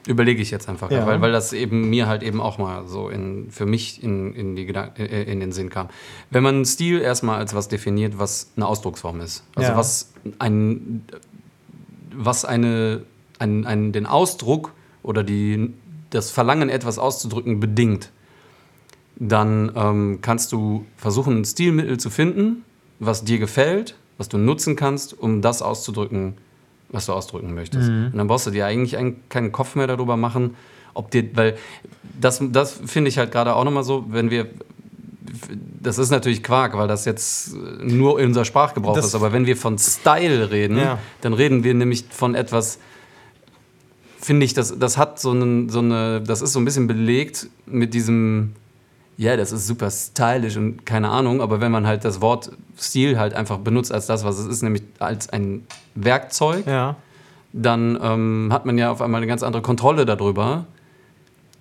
Überlege 0.05 0.41
ich 0.41 0.51
jetzt 0.51 0.67
einfach, 0.67 0.91
ja. 0.91 1.07
weil, 1.07 1.21
weil 1.21 1.31
das 1.31 1.53
eben 1.53 1.89
mir 1.89 2.07
halt 2.07 2.23
eben 2.23 2.41
auch 2.41 2.57
mal 2.57 2.87
so 2.87 3.07
in, 3.07 3.49
für 3.51 3.65
mich 3.65 4.03
in, 4.03 4.33
in, 4.33 4.55
die 4.55 4.67
äh, 4.67 5.31
in 5.31 5.39
den 5.39 5.53
Sinn 5.53 5.69
kam. 5.69 5.89
Wenn 6.29 6.43
man 6.43 6.65
Stil 6.65 6.99
erstmal 6.99 7.39
als 7.39 7.53
was 7.53 7.69
definiert, 7.69 8.19
was 8.19 8.51
eine 8.57 8.67
Ausdrucksform 8.67 9.21
ist, 9.21 9.43
also 9.55 9.71
ja. 9.71 9.77
was, 9.77 10.11
ein, 10.39 11.05
was 12.13 12.43
eine, 12.43 13.03
ein, 13.39 13.65
ein, 13.65 13.93
den 13.93 14.05
Ausdruck 14.05 14.73
oder 15.03 15.23
die, 15.23 15.73
das 16.09 16.31
Verlangen, 16.31 16.67
etwas 16.67 16.99
auszudrücken, 16.99 17.61
bedingt, 17.61 18.11
dann 19.15 19.71
ähm, 19.75 20.19
kannst 20.21 20.51
du 20.51 20.85
versuchen, 20.97 21.37
ein 21.37 21.45
Stilmittel 21.45 21.97
zu 21.97 22.09
finden, 22.09 22.65
was 22.99 23.23
dir 23.23 23.39
gefällt, 23.39 23.95
was 24.17 24.27
du 24.27 24.37
nutzen 24.37 24.75
kannst, 24.75 25.17
um 25.17 25.41
das 25.41 25.61
auszudrücken, 25.61 26.35
was 26.93 27.07
du 27.07 27.13
ausdrücken 27.13 27.53
möchtest. 27.53 27.89
Mhm. 27.89 28.05
Und 28.13 28.17
dann 28.17 28.27
brauchst 28.27 28.47
du 28.47 28.51
dir 28.51 28.65
eigentlich 28.65 28.95
keinen 29.29 29.51
Kopf 29.51 29.75
mehr 29.75 29.87
darüber 29.87 30.15
machen, 30.15 30.55
ob 30.93 31.11
dir, 31.11 31.35
weil 31.35 31.57
das, 32.19 32.41
das 32.41 32.79
finde 32.85 33.09
ich 33.09 33.17
halt 33.17 33.31
gerade 33.31 33.55
auch 33.55 33.63
nochmal 33.63 33.83
so, 33.83 34.05
wenn 34.07 34.29
wir, 34.29 34.47
das 35.81 35.97
ist 35.97 36.11
natürlich 36.11 36.43
Quark, 36.43 36.77
weil 36.77 36.87
das 36.87 37.05
jetzt 37.05 37.55
nur 37.81 38.15
unser 38.15 38.45
Sprachgebrauch 38.45 38.95
das 38.95 39.07
ist, 39.07 39.15
aber 39.15 39.33
wenn 39.33 39.45
wir 39.45 39.57
von 39.57 39.77
Style 39.77 40.51
reden, 40.51 40.77
ja. 40.77 40.99
dann 41.21 41.33
reden 41.33 41.63
wir 41.63 41.73
nämlich 41.73 42.05
von 42.09 42.35
etwas, 42.35 42.77
finde 44.19 44.45
ich, 44.45 44.53
das, 44.53 44.77
das 44.77 44.97
hat 44.97 45.19
so, 45.19 45.31
einen, 45.31 45.69
so 45.69 45.79
eine, 45.79 46.21
das 46.21 46.41
ist 46.41 46.53
so 46.53 46.59
ein 46.59 46.65
bisschen 46.65 46.87
belegt 46.87 47.47
mit 47.65 47.93
diesem 47.93 48.53
ja, 49.17 49.37
das 49.37 49.51
ist 49.51 49.67
super 49.67 49.91
stylisch 49.91 50.57
und 50.57 50.85
keine 50.85 51.09
Ahnung, 51.09 51.41
aber 51.41 51.61
wenn 51.61 51.71
man 51.71 51.85
halt 51.87 52.03
das 52.05 52.21
Wort 52.21 52.51
Stil 52.77 53.19
halt 53.19 53.33
einfach 53.33 53.59
benutzt 53.59 53.91
als 53.93 54.07
das, 54.07 54.23
was 54.23 54.39
es 54.39 54.47
ist, 54.47 54.61
nämlich 54.63 54.83
als 54.99 55.29
ein 55.29 55.65
Werkzeug, 55.95 56.65
Ja. 56.65 56.95
dann 57.53 57.97
ähm, 58.01 58.49
hat 58.51 58.65
man 58.65 58.77
ja 58.77 58.91
auf 58.91 59.01
einmal 59.01 59.19
eine 59.19 59.27
ganz 59.27 59.43
andere 59.43 59.61
Kontrolle 59.61 60.05
darüber. 60.05 60.65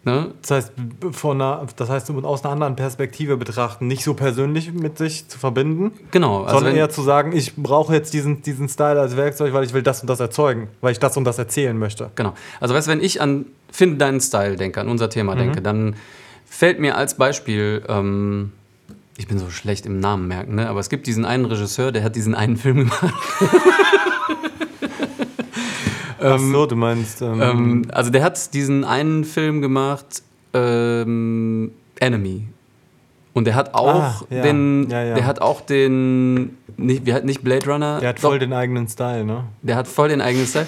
Ne? 0.04 0.32
Das 0.40 0.50
heißt, 0.50 0.72
von 1.12 1.40
einer, 1.40 1.64
das 1.76 1.88
heißt, 1.88 2.10
aus 2.10 2.42
einer 2.44 2.52
anderen 2.52 2.74
Perspektive 2.74 3.36
betrachten, 3.36 3.86
nicht 3.86 4.02
so 4.02 4.14
persönlich 4.14 4.72
mit 4.72 4.98
sich 4.98 5.28
zu 5.28 5.38
verbinden, 5.38 5.92
Genau. 6.10 6.42
Also 6.42 6.56
sondern 6.56 6.74
eher 6.74 6.90
zu 6.90 7.02
sagen, 7.02 7.30
ich 7.36 7.54
brauche 7.54 7.92
jetzt 7.94 8.12
diesen, 8.12 8.42
diesen 8.42 8.68
Style 8.68 8.98
als 9.00 9.16
Werkzeug, 9.16 9.52
weil 9.52 9.62
ich 9.62 9.74
will 9.74 9.82
das 9.82 10.00
und 10.00 10.08
das 10.10 10.18
erzeugen, 10.18 10.68
weil 10.80 10.90
ich 10.90 10.98
das 10.98 11.16
und 11.16 11.22
das 11.24 11.38
erzählen 11.38 11.78
möchte. 11.78 12.10
Genau. 12.16 12.32
Also 12.58 12.74
weißt 12.74 12.88
du, 12.88 12.90
wenn 12.90 13.00
ich 13.00 13.20
an 13.20 13.46
Finde 13.70 13.96
deinen 13.98 14.20
Style 14.20 14.56
denke, 14.56 14.80
an 14.80 14.88
unser 14.88 15.08
Thema 15.08 15.36
denke, 15.36 15.62
dann 15.62 15.94
fällt 16.52 16.78
mir 16.80 16.96
als 16.96 17.14
Beispiel, 17.16 17.82
ähm, 17.88 18.52
ich 19.16 19.26
bin 19.26 19.38
so 19.38 19.48
schlecht 19.50 19.86
im 19.86 20.00
Namen 20.00 20.28
merken, 20.28 20.54
ne? 20.56 20.68
aber 20.68 20.80
es 20.80 20.88
gibt 20.90 21.06
diesen 21.06 21.24
einen 21.24 21.44
Regisseur, 21.46 21.92
der 21.92 22.04
hat 22.04 22.14
diesen 22.14 22.34
einen 22.34 22.56
Film 22.56 22.76
gemacht. 22.78 23.14
Ach 26.24 26.38
so, 26.38 26.66
du 26.66 26.76
meinst. 26.76 27.20
Ähm, 27.22 27.40
Ähm, 27.42 27.82
also 27.92 28.10
der 28.10 28.22
hat 28.22 28.54
diesen 28.54 28.84
einen 28.84 29.24
Film 29.24 29.60
gemacht, 29.60 30.22
ähm, 30.54 31.72
Enemy. 31.98 32.46
Und 33.32 33.46
der 33.46 33.54
hat 33.54 33.74
auch 33.74 33.86
Ah, 34.02 34.20
ja. 34.30 34.42
den, 34.42 34.88
Ja, 34.90 35.02
ja. 35.02 35.14
der 35.14 35.26
hat 35.26 35.40
auch 35.40 35.62
den, 35.62 36.56
nicht, 36.76 37.06
wir 37.06 37.14
hatten 37.14 37.26
nicht 37.26 37.42
Blade 37.42 37.66
Runner. 37.68 37.98
der 37.98 38.10
hat 38.10 38.16
doch, 38.18 38.22
voll 38.22 38.38
den 38.38 38.52
eigenen 38.52 38.86
Style, 38.88 39.24
ne? 39.24 39.44
der 39.62 39.74
hat 39.76 39.88
voll 39.88 40.10
den 40.10 40.20
eigenen 40.20 40.46
Style. 40.46 40.66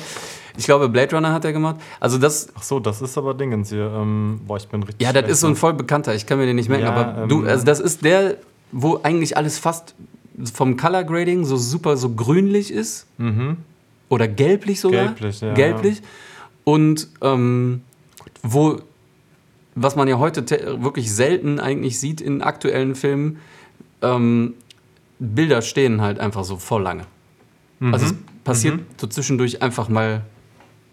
Ich 0.57 0.65
glaube, 0.67 0.89
Blade 0.89 1.15
Runner 1.17 1.33
hat 1.33 1.45
er 1.45 1.53
gemacht. 1.53 1.77
Also 2.01 2.19
das, 2.19 2.49
Ach 2.55 2.63
so, 2.63 2.79
das 2.81 3.03
ist 3.03 3.19
aber 3.19 3.35
Dingens 3.35 3.71
hier. 3.71 3.91
Ähm, 3.95 4.41
boah, 4.47 4.57
ich 4.57 4.69
bin 4.69 4.83
richtig. 4.83 5.05
ja, 5.05 5.13
das 5.13 5.29
ist 5.29 5.41
so 5.41 5.49
ein 5.49 5.57
voll 5.57 5.75
bekannter. 5.75 6.15
Ich 6.15 6.27
kann 6.27 6.39
mir 6.39 6.47
den 6.47 6.57
nicht 6.57 6.69
merken, 6.69 6.85
Ja, 6.85 6.93
aber 6.95 7.27
du, 7.27 7.43
ähm, 7.43 7.49
also 7.49 7.65
das 7.65 7.81
ist 7.81 8.05
der, 8.05 8.37
wo 8.73 9.01
eigentlich 9.03 9.37
alles 9.37 9.59
fast 9.59 9.95
vom 10.53 10.77
Color 10.77 11.05
Grading 11.05 11.45
so 11.45 11.57
super 11.57 11.97
so 11.97 12.11
grünlich 12.11 12.73
ist 12.73 13.07
oder 14.09 14.29
gelblich 14.29 14.81
sogar. 14.81 15.03
Mhm. 15.03 15.07
Gelblich, 15.09 15.41
ja, 15.41 15.55
Gelblich. 15.55 16.03
Und 16.65 17.09
ähm, 17.21 17.83
wo, 18.43 18.79
was 19.75 19.97
man 19.97 20.07
ja 20.09 20.19
heute 20.19 20.45
te- 20.45 20.83
wirklich 20.83 21.13
selten 21.13 21.59
eigentlich 21.61 21.99
sieht 22.01 22.21
in 22.21 22.43
aktuellen 22.43 22.95
Filmen, 22.95 23.39
ähm, 24.03 24.55
Bilder 25.19 25.63
stehen 25.63 26.01
halt 26.01 26.21
einfach 26.21 26.45
so 26.45 26.57
voll 26.59 26.83
lange. 26.83 27.05
Mhm. 27.81 27.93
Also 27.95 28.07
es 28.07 28.15
passiert 28.45 28.81
so 29.01 29.07
zwischendurch 29.07 29.63
einfach 29.63 29.89
mal 29.89 30.23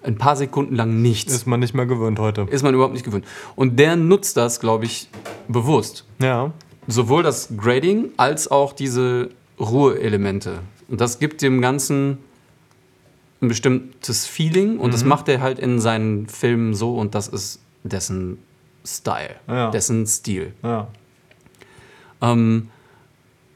ein 0.03 0.17
paar 0.17 0.35
Sekunden 0.35 0.75
lang 0.75 1.01
nichts. 1.01 1.31
Ist 1.33 1.45
man 1.47 1.59
nicht 1.59 1.73
mehr 1.73 1.85
gewöhnt 1.85 2.19
heute. 2.19 2.41
ist 2.49 2.63
man 2.63 2.73
überhaupt 2.73 2.93
nicht 2.93 3.05
gewöhnt. 3.05 3.25
Und 3.55 3.77
der 3.79 3.95
nutzt 3.95 4.35
das, 4.37 4.59
glaube 4.59 4.85
ich, 4.85 5.09
bewusst. 5.47 6.05
Ja. 6.19 6.51
Sowohl 6.87 7.21
das 7.23 7.49
Grading 7.55 8.09
als 8.17 8.49
auch 8.49 8.73
diese 8.73 9.29
Ruheelemente. 9.59 10.59
Und 10.87 10.99
das 11.01 11.19
gibt 11.19 11.41
dem 11.41 11.61
Ganzen 11.61 12.17
ein 13.41 13.47
bestimmtes 13.47 14.25
Feeling 14.27 14.77
und 14.79 14.87
Mhm. 14.87 14.91
das 14.91 15.03
macht 15.05 15.27
er 15.29 15.41
halt 15.41 15.59
in 15.59 15.79
seinen 15.79 16.27
Filmen 16.27 16.73
so 16.73 16.95
und 16.95 17.15
das 17.15 17.27
ist 17.27 17.59
dessen 17.83 18.37
Style, 18.85 19.35
Ja. 19.47 19.71
dessen 19.71 20.05
Stil. 20.07 20.53
Ja. 20.63 20.87
Ähm, 22.21 22.69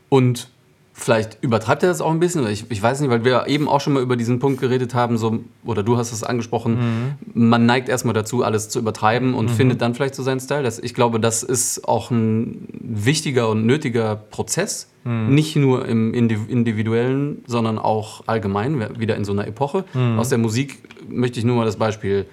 und 0.09 0.49
vielleicht 0.97 1.43
übertreibt 1.43 1.83
er 1.83 1.89
das 1.89 1.99
auch 1.99 2.09
ein 2.09 2.21
bisschen, 2.21 2.47
ich, 2.47 2.71
ich 2.71 2.81
weiß 2.81 3.01
nicht, 3.01 3.09
weil 3.09 3.25
wir 3.25 3.47
eben 3.47 3.67
auch 3.67 3.81
schon 3.81 3.91
mal 3.93 4.01
über 4.01 4.15
diesen 4.15 4.39
Punkt 4.39 4.61
geredet 4.61 4.95
haben, 4.95 5.17
so, 5.17 5.39
oder 5.65 5.83
du 5.83 5.97
hast 5.97 6.13
es 6.13 6.23
angesprochen, 6.23 7.17
man 7.33 7.65
neigt 7.65 7.89
erstmal 7.89 8.13
dazu, 8.13 8.43
alles 8.45 8.69
zu 8.69 8.79
übertreiben 8.79 9.33
und 9.33 9.51
findet 9.51 9.81
dann 9.81 9.93
vielleicht 9.93 10.15
so 10.15 10.23
seinen 10.23 10.39
Style. 10.39 10.63
Das, 10.63 10.79
ich 10.79 10.93
glaube, 10.93 11.19
das 11.19 11.43
ist 11.43 11.85
auch 11.85 12.11
ein 12.11 12.67
wichtiger 12.71 13.49
und 13.49 13.65
nötiger 13.65 14.15
Prozess, 14.15 14.87
nicht 15.03 15.55
nur 15.57 15.85
im 15.85 16.13
Indi- 16.13 16.47
individuellen, 16.49 17.43
sondern 17.45 17.77
auch 17.77 18.23
allgemein, 18.25 18.99
wieder 18.99 19.17
in 19.17 19.25
so 19.25 19.33
einer 19.33 19.45
Epoche. 19.47 19.83
Aus 20.17 20.29
der 20.29 20.37
Musik 20.37 20.79
möchte 21.09 21.37
ich 21.39 21.45
nur 21.45 21.57
mal 21.57 21.65
das 21.65 21.75
Beispiel 21.75 22.25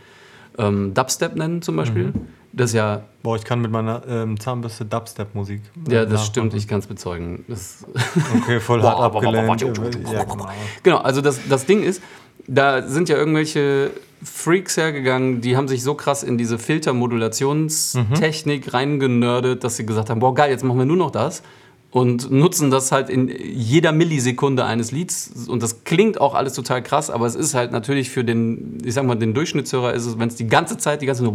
ähm, 0.56 0.94
Dubstep 0.94 1.34
nennen 1.34 1.62
zum 1.62 1.74
Beispiel. 1.76 2.12
Das 2.52 2.70
ist 2.70 2.74
ja 2.74 3.02
Boah, 3.22 3.36
ich 3.36 3.44
kann 3.44 3.60
mit 3.60 3.70
meiner 3.70 4.02
ähm, 4.08 4.40
Zahnbürste 4.40 4.84
Dubstep-Musik. 4.84 5.60
ja, 5.88 6.00
das 6.00 6.10
nachmachen. 6.10 6.26
stimmt, 6.26 6.54
ich 6.54 6.66
kann 6.66 6.80
es 6.80 6.88
bezeugen. 6.88 7.44
Das 7.46 7.86
Okay, 8.42 8.58
voll 8.58 8.82
hart 8.82 9.00
abgelehnt. 9.00 9.62
Ja, 10.10 10.24
genau. 10.24 10.48
genau, 10.82 10.98
also 10.98 11.20
das, 11.20 11.38
das 11.48 11.66
Ding 11.66 11.84
ist, 11.84 12.02
da 12.48 12.82
sind 12.82 13.08
ja 13.08 13.16
irgendwelche 13.16 13.92
Freaks 14.24 14.76
hergegangen, 14.76 15.40
die 15.40 15.56
haben 15.56 15.68
sich 15.68 15.84
so 15.84 15.94
krass 15.94 16.24
in 16.24 16.36
diese 16.36 16.58
Filtermodulationstechnik 16.58 18.74
reingenördet, 18.74 19.62
dass 19.62 19.76
sie 19.76 19.86
gesagt 19.86 20.10
haben, 20.10 20.18
boah 20.18 20.34
geil, 20.34 20.50
jetzt 20.50 20.64
machen 20.64 20.78
wir 20.78 20.86
nur 20.86 20.96
noch 20.96 21.12
das 21.12 21.44
und 21.92 22.30
nutzen 22.30 22.70
das 22.70 22.90
halt 22.90 23.10
in 23.10 23.28
jeder 23.28 23.92
Millisekunde 23.92 24.64
eines 24.64 24.90
Lieds 24.92 25.46
und 25.46 25.62
das 25.62 25.84
klingt 25.84 26.20
auch 26.20 26.34
alles 26.34 26.54
total 26.54 26.82
krass, 26.82 27.10
aber 27.10 27.26
es 27.26 27.34
ist 27.34 27.54
halt 27.54 27.70
natürlich 27.70 28.10
für 28.10 28.24
den, 28.24 28.78
ich 28.84 28.94
sag 28.94 29.04
mal, 29.04 29.14
den 29.14 29.34
Durchschnittshörer 29.34 29.92
ist 29.92 30.06
es, 30.06 30.18
wenn 30.18 30.28
es 30.28 30.34
die 30.34 30.48
ganze 30.48 30.78
Zeit, 30.78 31.02
die 31.02 31.06
ganze 31.06 31.22
Zeit 31.22 31.32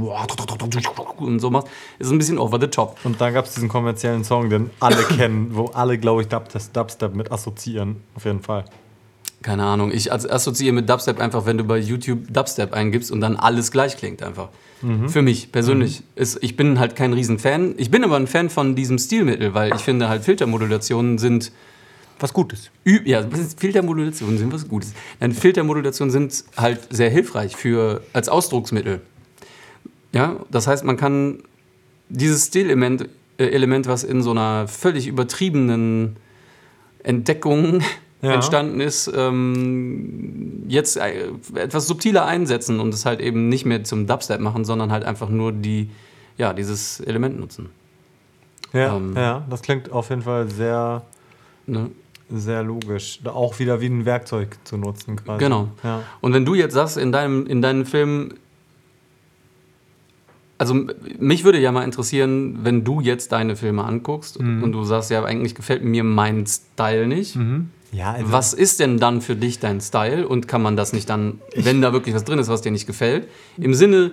und 1.18 1.40
so 1.40 1.50
macht, 1.52 1.68
ist 2.00 2.08
es 2.08 2.12
ein 2.12 2.18
bisschen 2.18 2.40
over 2.40 2.60
the 2.60 2.68
top. 2.68 2.98
Und 3.04 3.22
dann 3.22 3.34
gab 3.34 3.46
es 3.46 3.54
diesen 3.54 3.70
kommerziellen 3.70 4.24
Song, 4.24 4.50
den 4.50 4.72
alle 4.80 5.04
kennen, 5.16 5.52
wo 5.52 5.66
alle, 5.68 6.00
glaube 6.00 6.24
ich, 6.24 6.28
Dub 6.28 6.50
Dubstep 6.74 7.16
mit 7.16 7.32
assoziieren. 7.32 7.98
Auf 8.16 8.26
jeden 8.26 8.42
Fall. 8.42 8.66
Keine 9.42 9.64
Ahnung. 9.64 9.92
Ich 9.92 10.12
as- 10.12 10.28
assoziiere 10.30 10.74
mit 10.74 10.90
Dubstep 10.90 11.20
einfach, 11.20 11.46
wenn 11.46 11.58
du 11.58 11.64
bei 11.64 11.78
YouTube 11.78 12.32
Dubstep 12.34 12.74
eingibst 12.74 13.12
und 13.12 13.22
dann 13.22 13.36
alles 13.36 13.72
gleich 13.72 13.98
klingt 13.98 14.24
einfach. 14.24 14.50
Für 15.08 15.24
mich 15.24 15.52
persönlich. 15.52 16.04
Ist, 16.16 16.38
ich 16.44 16.56
bin 16.56 16.78
halt 16.80 16.96
kein 16.96 17.12
Riesenfan. 17.12 17.74
Ich 17.78 17.90
bin 17.90 18.04
aber 18.04 18.16
ein 18.16 18.28
Fan 18.28 18.52
von 18.52 18.76
diesem 18.76 19.00
Stilmittel, 19.00 19.56
weil 19.56 19.74
ich 19.76 19.82
finde 19.82 20.08
halt 20.08 20.24
Filtermodulationen 20.24 21.18
sind. 21.18 21.52
Was 22.20 22.32
Gutes. 22.34 22.70
Ü 22.86 23.00
ja, 23.06 23.24
Filtermodulationen 23.58 24.38
sind 24.38 24.54
was 24.54 24.68
Gutes. 24.68 24.94
Nein, 25.20 25.32
Filtermodulationen 25.32 26.12
sind 26.12 26.44
halt 26.58 26.80
sehr 26.92 27.10
hilfreich 27.10 27.56
für, 27.56 28.02
als 28.14 28.30
Ausdrucksmittel. 28.30 29.02
Ja, 30.14 30.38
das 30.52 30.68
heißt, 30.68 30.84
man 30.84 30.98
kann 30.98 31.44
dieses 32.10 32.46
Stilelement, 32.48 33.08
äh, 33.40 33.46
Element, 33.46 33.88
was 33.88 34.04
in 34.04 34.22
so 34.22 34.32
einer 34.32 34.68
völlig 34.68 35.08
übertriebenen 35.08 36.18
Entdeckung 37.04 37.82
Ja. 38.22 38.34
entstanden 38.34 38.80
ist, 38.82 39.12
ähm, 39.16 40.64
jetzt 40.68 40.98
äh, 40.98 41.30
etwas 41.54 41.86
subtiler 41.88 42.26
einsetzen 42.26 42.80
und 42.80 42.92
es 42.94 43.06
halt 43.06 43.20
eben 43.20 43.48
nicht 43.48 43.66
mehr 43.66 43.84
zum 43.84 44.08
Dubstep 44.08 44.40
machen, 44.42 44.66
sondern 44.66 44.92
halt 44.92 45.04
einfach 45.04 45.30
nur 45.30 45.52
die, 45.52 45.90
ja, 46.38 46.54
dieses 46.54 47.00
Element 47.00 47.40
nutzen. 47.40 47.70
Ja, 48.74 48.96
Ähm. 48.98 49.14
ja, 49.16 49.46
das 49.50 49.62
klingt 49.62 49.92
auf 49.92 50.10
jeden 50.10 50.24
Fall 50.24 50.50
sehr, 50.50 51.04
Ne? 51.68 51.92
sehr 52.30 52.64
logisch. 52.64 53.20
Auch 53.26 53.58
wieder 53.60 53.80
wie 53.82 53.86
ein 53.88 54.04
Werkzeug 54.06 54.58
zu 54.66 54.78
nutzen 54.78 55.16
quasi. 55.16 55.44
Genau. 55.44 55.70
Ja. 55.84 56.02
Und 56.20 56.34
wenn 56.34 56.44
du 56.44 56.56
jetzt 56.56 56.74
sagst, 56.74 56.98
in 56.98 57.12
deinem, 57.12 57.46
in 57.48 57.62
deinem 57.62 57.86
Film, 57.86 58.34
also 60.58 60.74
mich 61.20 61.44
würde 61.44 61.60
ja 61.60 61.72
mal 61.72 61.84
interessieren, 61.84 62.60
wenn 62.64 62.84
du 62.84 63.00
jetzt 63.00 63.32
deine 63.32 63.56
Filme 63.56 63.84
anguckst 63.84 64.42
Mhm. 64.42 64.64
und 64.64 64.72
du 64.72 64.84
sagst, 64.84 65.12
ja, 65.12 65.24
eigentlich 65.24 65.54
gefällt 65.56 65.84
mir 65.84 66.04
mein 66.04 66.46
Style 66.48 67.08
nicht. 67.08 67.38
Ja, 67.92 68.12
also 68.14 68.32
Was 68.32 68.54
ist 68.54 68.80
denn 68.80 68.98
dann 69.00 69.22
für 69.22 69.36
dich 69.36 69.60
dein 69.60 69.80
Style 69.82 70.28
und 70.28 70.48
kann 70.48 70.62
man 70.62 70.76
das 70.76 70.92
nicht 70.94 71.10
dann, 71.10 71.40
wenn 71.56 71.82
da 71.82 71.94
wirklich 71.94 72.14
was 72.16 72.24
drin 72.26 72.38
ist, 72.40 72.50
was 72.50 72.62
dir 72.62 72.72
nicht 72.72 72.88
gefällt, 72.88 73.28
im 73.58 73.74
Sinne 73.74 74.12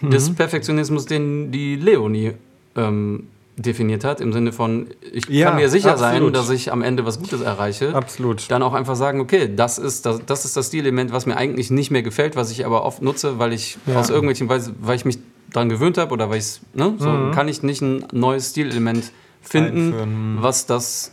Mhm. 0.00 0.10
des 0.10 0.32
Perfektionismus, 0.34 1.06
den 1.06 1.50
die 1.50 1.74
Leonie 1.74 2.32
ähm, 2.76 3.26
definiert 3.56 4.04
hat, 4.04 4.20
im 4.20 4.32
Sinne 4.32 4.52
von, 4.52 4.86
ich 5.12 5.28
Ja, 5.28 5.48
kann 5.48 5.56
mir 5.56 5.68
sicher 5.68 5.96
sein, 5.98 6.12
absolut. 6.14 6.36
dass 6.36 6.50
ich 6.50 6.70
am 6.70 6.82
Ende 6.82 7.04
was 7.04 7.18
Gutes 7.18 7.40
erreiche 7.40 7.92
absolut. 7.92 8.48
dann 8.52 8.62
auch 8.62 8.72
einfach 8.74 8.94
sagen, 8.94 9.20
okay, 9.20 9.50
das 9.56 9.78
ist 9.78 10.06
das, 10.06 10.20
das 10.24 10.44
ist 10.44 10.56
das 10.56 10.68
Stilelement, 10.68 11.10
was 11.10 11.26
mir 11.26 11.36
eigentlich 11.36 11.72
nicht 11.72 11.90
mehr 11.90 12.02
gefällt, 12.04 12.36
was 12.36 12.52
ich 12.52 12.64
aber 12.64 12.84
oft 12.84 13.02
nutze, 13.02 13.40
weil 13.40 13.52
ich 13.52 13.76
Ja. 13.86 13.96
aus 13.98 14.10
irgendwelchen 14.10 14.48
Weise, 14.48 14.72
weil 14.80 14.94
ich 14.94 15.04
mich 15.04 15.18
daran 15.52 15.68
gewöhnt 15.68 15.98
habe 15.98 16.12
oder 16.12 16.30
weil 16.30 16.38
ich 16.38 16.60
ne, 16.74 16.94
so 16.98 17.32
kann 17.34 17.48
ich 17.48 17.64
nicht 17.64 17.82
ein 17.82 18.04
neues 18.12 18.50
Stilelement 18.50 19.10
finden, 19.42 19.86
Einführen, 19.88 20.34
mhm. 20.36 20.42
was 20.42 20.66
das 20.66 21.10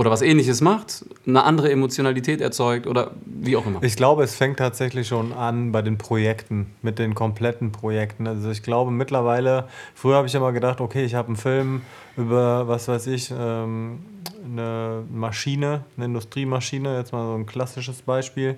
oder 0.00 0.10
was 0.10 0.22
ähnliches 0.22 0.62
macht, 0.62 1.04
eine 1.26 1.44
andere 1.44 1.70
Emotionalität 1.70 2.40
erzeugt 2.40 2.86
oder 2.86 3.10
wie 3.26 3.54
auch 3.54 3.66
immer. 3.66 3.82
Ich 3.82 3.96
glaube, 3.96 4.22
es 4.24 4.34
fängt 4.34 4.58
tatsächlich 4.58 5.06
schon 5.06 5.34
an 5.34 5.72
bei 5.72 5.82
den 5.82 5.98
Projekten, 5.98 6.70
mit 6.80 6.98
den 6.98 7.14
kompletten 7.14 7.70
Projekten. 7.70 8.26
Also 8.26 8.50
ich 8.50 8.62
glaube 8.62 8.92
mittlerweile, 8.92 9.68
früher 9.94 10.16
habe 10.16 10.26
ich 10.26 10.34
immer 10.34 10.52
gedacht, 10.52 10.80
okay, 10.80 11.04
ich 11.04 11.14
habe 11.14 11.28
einen 11.28 11.36
Film 11.36 11.82
über, 12.16 12.66
was 12.66 12.88
weiß 12.88 13.08
ich, 13.08 13.30
ähm, 13.38 13.98
eine 14.42 15.02
Maschine, 15.12 15.84
eine 15.98 16.06
Industriemaschine, 16.06 16.96
jetzt 16.96 17.12
mal 17.12 17.26
so 17.26 17.34
ein 17.34 17.44
klassisches 17.44 18.00
Beispiel. 18.00 18.56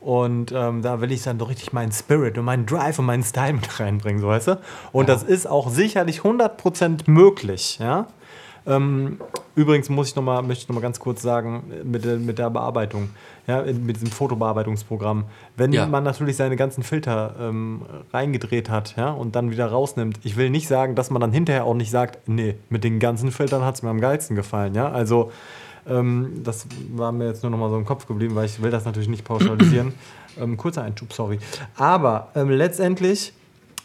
Und 0.00 0.50
ähm, 0.50 0.82
da 0.82 1.00
will 1.00 1.12
ich 1.12 1.22
dann 1.22 1.38
doch 1.38 1.48
richtig 1.48 1.72
meinen 1.72 1.92
Spirit 1.92 2.38
und 2.38 2.44
meinen 2.44 2.66
Drive 2.66 2.98
und 2.98 3.04
meinen 3.06 3.22
Style 3.22 3.52
mit 3.52 3.78
reinbringen, 3.78 4.20
so 4.20 4.26
weißt 4.26 4.48
du? 4.48 4.60
Und 4.90 5.08
das 5.08 5.22
ist 5.22 5.46
auch 5.46 5.70
sicherlich 5.70 6.22
100% 6.22 7.02
möglich, 7.08 7.78
ja? 7.78 8.08
Ähm, 8.66 9.18
Übrigens 9.54 9.90
muss 9.90 10.08
ich 10.08 10.16
noch 10.16 10.22
mal, 10.22 10.40
möchte 10.42 10.62
ich 10.62 10.68
noch 10.68 10.76
mal 10.76 10.80
ganz 10.80 10.98
kurz 10.98 11.20
sagen, 11.20 11.64
mit 11.84 12.06
der, 12.06 12.16
mit 12.16 12.38
der 12.38 12.48
Bearbeitung, 12.48 13.10
ja, 13.46 13.62
mit 13.62 13.96
diesem 13.96 14.08
Fotobearbeitungsprogramm. 14.10 15.24
Wenn 15.58 15.72
Ja. 15.72 15.86
man 15.86 16.04
natürlich 16.04 16.36
seine 16.36 16.56
ganzen 16.56 16.82
Filter 16.82 17.34
ähm, 17.38 17.82
reingedreht 18.14 18.70
hat 18.70 18.96
ja, 18.96 19.10
und 19.10 19.36
dann 19.36 19.50
wieder 19.50 19.66
rausnimmt, 19.66 20.20
ich 20.22 20.36
will 20.38 20.48
nicht 20.48 20.68
sagen, 20.68 20.94
dass 20.94 21.10
man 21.10 21.20
dann 21.20 21.32
hinterher 21.32 21.64
auch 21.66 21.74
nicht 21.74 21.90
sagt, 21.90 22.26
nee, 22.28 22.54
mit 22.70 22.82
den 22.82 22.98
ganzen 22.98 23.30
Filtern 23.30 23.62
hat 23.62 23.74
es 23.74 23.82
mir 23.82 23.90
am 23.90 24.00
geilsten 24.00 24.36
gefallen. 24.36 24.74
Ja? 24.74 24.90
Also 24.90 25.30
ähm, 25.86 26.40
das 26.42 26.66
war 26.90 27.12
mir 27.12 27.26
jetzt 27.26 27.42
nur 27.42 27.50
noch 27.50 27.58
mal 27.58 27.68
so 27.68 27.76
im 27.76 27.84
Kopf 27.84 28.06
geblieben, 28.06 28.34
weil 28.34 28.46
ich 28.46 28.62
will 28.62 28.70
das 28.70 28.86
natürlich 28.86 29.08
nicht 29.08 29.24
pauschalisieren. 29.24 29.92
ähm, 30.40 30.56
kurzer 30.56 30.82
Einschub, 30.82 31.12
sorry. 31.12 31.38
Aber 31.76 32.28
ähm, 32.34 32.48
letztendlich 32.48 33.34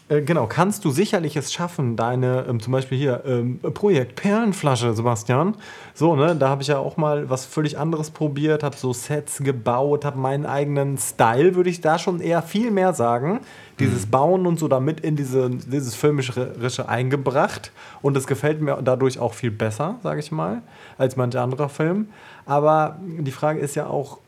äh, 0.08 0.22
Genau, 0.22 0.46
kannst 0.46 0.84
du 0.84 0.90
sicherlich 0.90 1.36
es 1.36 1.52
schaffen, 1.52 1.96
deine, 1.96 2.46
ähm, 2.48 2.60
zum 2.60 2.72
Beispiel 2.72 2.98
hier, 2.98 3.22
ähm, 3.26 3.60
Projekt 3.60 4.16
Perlenflasche, 4.16 4.94
Sebastian. 4.94 5.54
So, 5.94 6.16
ne, 6.16 6.34
da 6.36 6.48
habe 6.48 6.62
ich 6.62 6.68
ja 6.68 6.78
auch 6.78 6.96
mal 6.96 7.28
was 7.30 7.44
völlig 7.44 7.78
anderes 7.78 8.10
probiert, 8.10 8.62
habe 8.62 8.76
so 8.76 8.92
Sets 8.92 9.38
gebaut, 9.38 10.04
habe 10.04 10.18
meinen 10.18 10.46
eigenen 10.46 10.98
Style, 10.98 11.54
würde 11.54 11.70
ich 11.70 11.80
da 11.80 11.98
schon 11.98 12.20
eher 12.20 12.42
viel 12.42 12.70
mehr 12.70 12.92
sagen. 12.94 13.40
Dieses 13.78 14.06
Bauen 14.06 14.46
und 14.46 14.58
so 14.58 14.66
damit 14.66 15.00
in 15.00 15.14
diese, 15.14 15.50
dieses 15.50 15.94
Filmische 15.94 16.88
eingebracht. 16.88 17.70
Und 18.02 18.16
es 18.16 18.26
gefällt 18.26 18.60
mir 18.60 18.80
dadurch 18.82 19.18
auch 19.20 19.34
viel 19.34 19.52
besser, 19.52 19.96
sage 20.02 20.20
ich 20.20 20.32
mal, 20.32 20.62
als 20.96 21.16
manch 21.16 21.38
anderer 21.38 21.68
Film. 21.68 22.08
Aber 22.44 22.98
die 23.00 23.30
Frage 23.30 23.60
ist 23.60 23.76
ja 23.76 23.86
auch, 23.86 24.18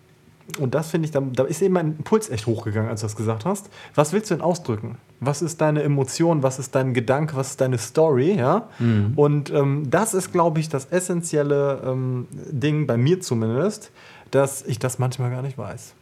und 0.59 0.75
das 0.75 0.91
finde 0.91 1.07
ich, 1.07 1.13
da, 1.13 1.21
da 1.21 1.45
ist 1.45 1.63
eben 1.63 1.75
mein 1.75 1.97
Puls 1.99 2.29
echt 2.29 2.47
hochgegangen, 2.47 2.91
als 2.91 3.01
du 3.01 3.07
das 3.07 3.17
gesagt 3.17 3.45
hast. 3.45 3.71
Was 3.95 4.13
willst 4.13 4.31
du 4.31 4.35
denn 4.35 4.43
ausdrücken? 4.43 4.99
Was 5.21 5.43
ist 5.43 5.61
deine 5.61 5.83
Emotion? 5.83 6.43
Was 6.43 6.59
ist 6.59 6.75
dein 6.75 6.95
Gedanke? 6.95 7.37
Was 7.37 7.51
ist 7.51 7.61
deine 7.61 7.79
Story? 7.79 8.35
Ja? 8.37 8.69
Und 9.17 9.51
ähm, 9.51 9.91
das 9.91 10.15
ist, 10.15 10.33
glaube 10.33 10.61
ich, 10.61 10.69
das 10.69 10.87
essentielle 10.87 11.83
ähm, 11.85 12.27
Ding, 12.33 12.87
bei 12.87 12.97
mir 12.97 13.21
zumindest, 13.21 13.91
dass 14.31 14.63
ich 14.63 14.79
das 14.79 14.99
manchmal 14.99 15.31
gar 15.31 15.43
nicht 15.43 15.59
weiß. 15.59 15.95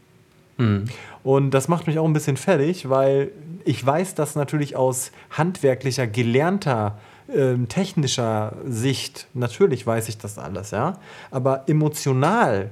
Und 1.22 1.50
das 1.52 1.68
macht 1.68 1.86
mich 1.86 1.98
auch 1.98 2.04
ein 2.04 2.12
bisschen 2.12 2.36
fertig, 2.36 2.88
weil 2.88 3.30
ich 3.64 3.84
weiß 3.84 4.14
das 4.14 4.34
natürlich 4.34 4.76
aus 4.76 5.12
handwerklicher, 5.30 6.06
gelernter, 6.06 6.98
ähm, 7.34 7.68
technischer 7.68 8.54
Sicht. 8.66 9.28
Natürlich 9.34 9.86
weiß 9.86 10.08
ich 10.08 10.18
das 10.18 10.38
alles, 10.38 10.70
ja. 10.70 10.98
Aber 11.30 11.64
emotional 11.68 12.70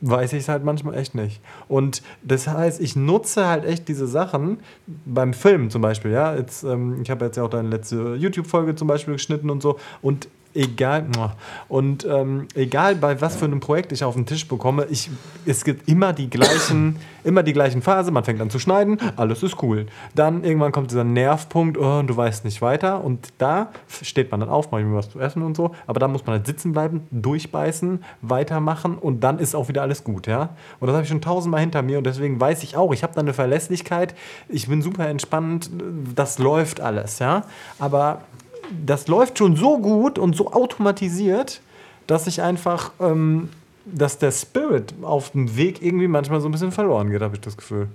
weiß 0.00 0.32
ich 0.34 0.40
es 0.40 0.48
halt 0.48 0.64
manchmal 0.64 0.94
echt 0.94 1.14
nicht. 1.14 1.40
Und 1.68 2.02
das 2.22 2.48
heißt, 2.48 2.80
ich 2.80 2.96
nutze 2.96 3.46
halt 3.46 3.64
echt 3.64 3.88
diese 3.88 4.06
Sachen 4.06 4.58
beim 5.04 5.32
Film 5.32 5.70
zum 5.70 5.82
Beispiel, 5.82 6.10
ja. 6.10 6.36
Jetzt, 6.36 6.64
ähm, 6.64 7.00
ich 7.02 7.10
habe 7.10 7.24
jetzt 7.24 7.36
ja 7.36 7.44
auch 7.44 7.50
deine 7.50 7.68
letzte 7.68 8.14
YouTube-Folge 8.16 8.74
zum 8.74 8.88
Beispiel 8.88 9.14
geschnitten 9.14 9.50
und 9.50 9.62
so. 9.62 9.78
Und 10.02 10.28
egal, 10.56 11.06
und 11.68 12.04
ähm, 12.04 12.48
egal 12.54 12.96
bei 12.96 13.20
was 13.20 13.36
für 13.36 13.44
einem 13.44 13.60
Projekt 13.60 13.92
ich 13.92 14.02
auf 14.02 14.14
den 14.14 14.26
Tisch 14.26 14.48
bekomme, 14.48 14.86
ich, 14.90 15.10
es 15.44 15.64
gibt 15.64 15.88
immer 15.88 16.12
die 16.12 16.30
gleichen, 16.30 16.96
immer 17.24 17.42
die 17.42 17.52
gleichen 17.52 17.82
Phase. 17.82 18.10
Man 18.10 18.24
fängt 18.24 18.40
an 18.40 18.50
zu 18.50 18.58
schneiden, 18.58 18.98
alles 19.16 19.42
ist 19.42 19.62
cool. 19.62 19.86
Dann 20.14 20.44
irgendwann 20.44 20.72
kommt 20.72 20.90
dieser 20.90 21.04
Nervpunkt, 21.04 21.78
oh, 21.78 22.02
du 22.02 22.16
weißt 22.16 22.44
nicht 22.44 22.62
weiter. 22.62 23.04
Und 23.04 23.28
da 23.38 23.70
steht 24.02 24.30
man 24.30 24.40
dann 24.40 24.48
auf, 24.48 24.70
mal 24.70 24.84
was 24.94 25.10
zu 25.10 25.20
essen 25.20 25.42
und 25.42 25.56
so. 25.56 25.74
Aber 25.86 26.00
da 26.00 26.08
muss 26.08 26.24
man 26.26 26.36
halt 26.36 26.46
sitzen 26.46 26.72
bleiben, 26.72 27.06
durchbeißen, 27.10 28.02
weitermachen 28.22 28.96
und 28.98 29.20
dann 29.20 29.38
ist 29.38 29.54
auch 29.54 29.68
wieder 29.68 29.82
alles 29.82 30.04
gut, 30.04 30.26
ja. 30.26 30.50
Und 30.80 30.86
das 30.88 30.94
habe 30.94 31.02
ich 31.02 31.08
schon 31.08 31.20
tausendmal 31.20 31.60
hinter 31.60 31.82
mir 31.82 31.98
und 31.98 32.04
deswegen 32.04 32.40
weiß 32.40 32.62
ich 32.62 32.76
auch, 32.76 32.92
ich 32.92 33.02
habe 33.02 33.14
da 33.14 33.20
eine 33.20 33.34
Verlässlichkeit. 33.34 34.14
Ich 34.48 34.68
bin 34.68 34.82
super 34.82 35.08
entspannt, 35.08 35.70
das 36.14 36.38
läuft 36.38 36.80
alles, 36.80 37.18
ja. 37.18 37.44
Aber 37.78 38.22
das 38.84 39.08
läuft 39.08 39.38
schon 39.38 39.56
so 39.56 39.78
gut 39.78 40.18
und 40.18 40.36
so 40.36 40.52
automatisiert, 40.52 41.60
dass 42.06 42.26
ich 42.26 42.42
einfach, 42.42 42.92
ähm, 43.00 43.48
dass 43.84 44.18
der 44.18 44.32
Spirit 44.32 44.94
auf 45.02 45.30
dem 45.30 45.56
Weg 45.56 45.82
irgendwie 45.82 46.08
manchmal 46.08 46.40
so 46.40 46.48
ein 46.48 46.52
bisschen 46.52 46.72
verloren 46.72 47.10
geht, 47.10 47.22
habe 47.22 47.34
ich 47.34 47.40
das 47.40 47.56
Gefühl. 47.56 47.88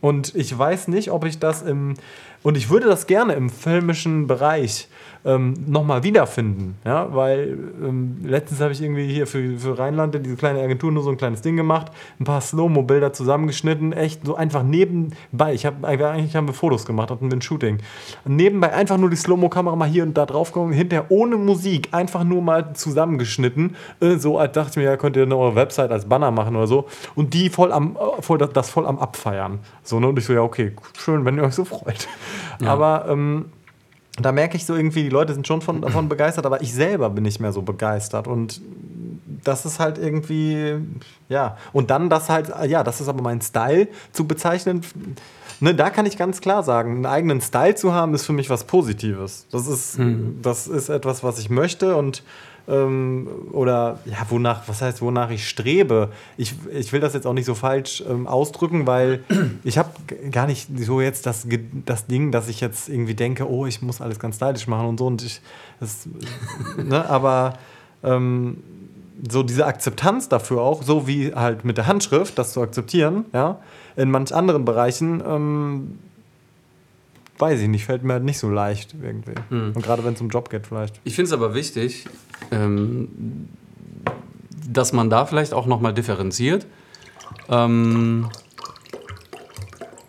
Und 0.00 0.34
ich 0.34 0.56
weiß 0.56 0.88
nicht, 0.88 1.10
ob 1.10 1.24
ich 1.24 1.38
das 1.38 1.62
im, 1.62 1.94
und 2.42 2.56
ich 2.56 2.70
würde 2.70 2.86
das 2.86 3.06
gerne 3.06 3.34
im 3.34 3.50
filmischen 3.50 4.26
Bereich 4.26 4.88
ähm, 5.24 5.54
nochmal 5.66 6.02
wiederfinden, 6.02 6.76
ja, 6.84 7.14
weil 7.14 7.58
ähm, 7.82 8.16
letztens 8.24 8.60
habe 8.60 8.72
ich 8.72 8.80
irgendwie 8.80 9.06
hier 9.06 9.26
für, 9.26 9.58
für 9.58 9.78
Rheinland, 9.78 10.14
diese 10.24 10.36
kleine 10.36 10.60
Agentur, 10.60 10.90
nur 10.90 11.02
so 11.02 11.10
ein 11.10 11.18
kleines 11.18 11.42
Ding 11.42 11.56
gemacht, 11.56 11.92
ein 12.18 12.24
paar 12.24 12.40
Slow-Mo-Bilder 12.40 13.12
zusammengeschnitten, 13.12 13.92
echt 13.92 14.24
so 14.24 14.34
einfach 14.34 14.62
nebenbei, 14.62 15.52
ich 15.52 15.66
habe 15.66 15.86
eigentlich 15.86 16.34
haben 16.36 16.46
wir 16.46 16.54
Fotos 16.54 16.86
gemacht, 16.86 17.10
hatten 17.10 17.30
wir 17.30 17.36
ein 17.36 17.42
Shooting, 17.42 17.78
nebenbei 18.24 18.72
einfach 18.72 18.96
nur 18.96 19.10
die 19.10 19.16
Slow-Mo-Kamera 19.16 19.76
mal 19.76 19.88
hier 19.88 20.04
und 20.04 20.16
da 20.16 20.24
drauf 20.24 20.52
gekommen, 20.52 20.72
hinterher 20.72 21.10
ohne 21.10 21.36
Musik, 21.36 21.88
einfach 21.92 22.24
nur 22.24 22.40
mal 22.40 22.72
zusammengeschnitten, 22.72 23.76
äh, 24.00 24.16
so 24.16 24.38
als 24.38 24.52
dachte 24.52 24.70
ich 24.70 24.76
mir, 24.76 24.84
ja, 24.84 24.96
könnt 24.96 25.16
ihr 25.16 25.24
eine 25.24 25.36
eure 25.36 25.54
Website 25.54 25.90
als 25.90 26.06
Banner 26.06 26.30
machen 26.30 26.56
oder 26.56 26.66
so. 26.66 26.86
Und 27.14 27.34
die 27.34 27.50
voll 27.50 27.72
am, 27.72 27.96
äh, 27.96 28.22
voll, 28.22 28.38
das, 28.38 28.52
das 28.54 28.70
voll 28.70 28.86
am 28.86 28.98
Abfeiern, 28.98 29.58
so, 29.82 30.00
ne? 30.00 30.08
und 30.08 30.18
ich 30.18 30.24
so, 30.24 30.32
ja, 30.32 30.40
okay, 30.40 30.72
schön, 30.98 31.26
wenn 31.26 31.36
ihr 31.36 31.42
euch 31.42 31.54
so 31.54 31.66
freut, 31.66 32.08
aber 32.64 33.06
ähm, 33.08 33.46
da 34.20 34.32
merke 34.32 34.56
ich 34.56 34.66
so 34.66 34.74
irgendwie, 34.74 35.02
die 35.02 35.08
Leute 35.08 35.34
sind 35.34 35.46
schon 35.46 35.62
von, 35.62 35.80
davon 35.80 36.08
begeistert, 36.08 36.46
aber 36.46 36.62
ich 36.62 36.74
selber 36.74 37.10
bin 37.10 37.24
nicht 37.24 37.40
mehr 37.40 37.52
so 37.52 37.62
begeistert. 37.62 38.26
Und 38.26 38.60
das 39.44 39.64
ist 39.64 39.80
halt 39.80 39.98
irgendwie, 39.98 40.76
ja. 41.28 41.56
Und 41.72 41.90
dann 41.90 42.10
das 42.10 42.28
halt, 42.28 42.52
ja, 42.66 42.84
das 42.84 43.00
ist 43.00 43.08
aber 43.08 43.22
mein 43.22 43.40
Style 43.40 43.88
zu 44.12 44.26
bezeichnen. 44.26 44.82
Ne, 45.60 45.74
da 45.74 45.90
kann 45.90 46.06
ich 46.06 46.16
ganz 46.16 46.40
klar 46.40 46.62
sagen, 46.62 46.96
einen 46.96 47.06
eigenen 47.06 47.40
Style 47.40 47.74
zu 47.74 47.92
haben, 47.92 48.14
ist 48.14 48.24
für 48.24 48.32
mich 48.32 48.48
was 48.48 48.64
Positives. 48.64 49.46
Das 49.50 49.66
ist, 49.66 49.98
das 50.42 50.66
ist 50.66 50.88
etwas, 50.88 51.22
was 51.22 51.38
ich 51.38 51.50
möchte 51.50 51.96
und 51.96 52.22
ähm, 52.70 53.28
oder 53.52 53.98
ja, 54.04 54.18
wonach, 54.28 54.62
was 54.68 54.80
heißt, 54.80 55.02
wonach 55.02 55.30
ich 55.30 55.48
strebe. 55.48 56.10
Ich, 56.36 56.54
ich 56.72 56.92
will 56.92 57.00
das 57.00 57.14
jetzt 57.14 57.26
auch 57.26 57.32
nicht 57.32 57.44
so 57.44 57.54
falsch 57.54 58.02
ähm, 58.08 58.26
ausdrücken, 58.26 58.86
weil 58.86 59.24
ich 59.64 59.76
habe 59.76 59.90
gar 60.30 60.46
nicht 60.46 60.68
so 60.78 61.00
jetzt 61.00 61.26
das, 61.26 61.46
das 61.84 62.06
Ding, 62.06 62.30
dass 62.30 62.48
ich 62.48 62.60
jetzt 62.60 62.88
irgendwie 62.88 63.14
denke, 63.14 63.50
oh, 63.50 63.66
ich 63.66 63.82
muss 63.82 64.00
alles 64.00 64.18
ganz 64.18 64.36
stylisch 64.36 64.66
machen 64.66 64.86
und 64.86 64.98
so. 64.98 65.06
Und 65.06 65.22
ich, 65.22 65.40
das, 65.80 66.08
ne, 66.76 67.04
aber 67.08 67.54
ähm, 68.02 68.58
so 69.28 69.42
diese 69.42 69.66
Akzeptanz 69.66 70.28
dafür 70.28 70.62
auch, 70.62 70.82
so 70.82 71.06
wie 71.06 71.34
halt 71.34 71.64
mit 71.64 71.76
der 71.76 71.86
Handschrift, 71.86 72.38
das 72.38 72.52
zu 72.52 72.62
akzeptieren, 72.62 73.26
ja, 73.32 73.58
in 73.96 74.10
manch 74.10 74.34
anderen 74.34 74.64
Bereichen, 74.64 75.22
ähm, 75.26 75.98
weiß 77.40 77.60
ich 77.60 77.68
nicht, 77.68 77.84
fällt 77.84 78.02
mir 78.02 78.14
halt 78.14 78.24
nicht 78.24 78.38
so 78.38 78.50
leicht 78.50 78.94
irgendwie. 79.00 79.34
Und 79.74 79.82
gerade 79.82 80.04
wenn 80.04 80.14
es 80.14 80.20
um 80.20 80.28
Job 80.28 80.50
geht 80.50 80.66
vielleicht. 80.66 81.00
Ich 81.04 81.14
finde 81.14 81.28
es 81.28 81.32
aber 81.32 81.54
wichtig, 81.54 82.06
ähm, 82.50 83.48
dass 84.68 84.92
man 84.92 85.10
da 85.10 85.26
vielleicht 85.26 85.52
auch 85.52 85.66
nochmal 85.66 85.94
differenziert. 85.94 86.66
Ähm, 87.48 88.28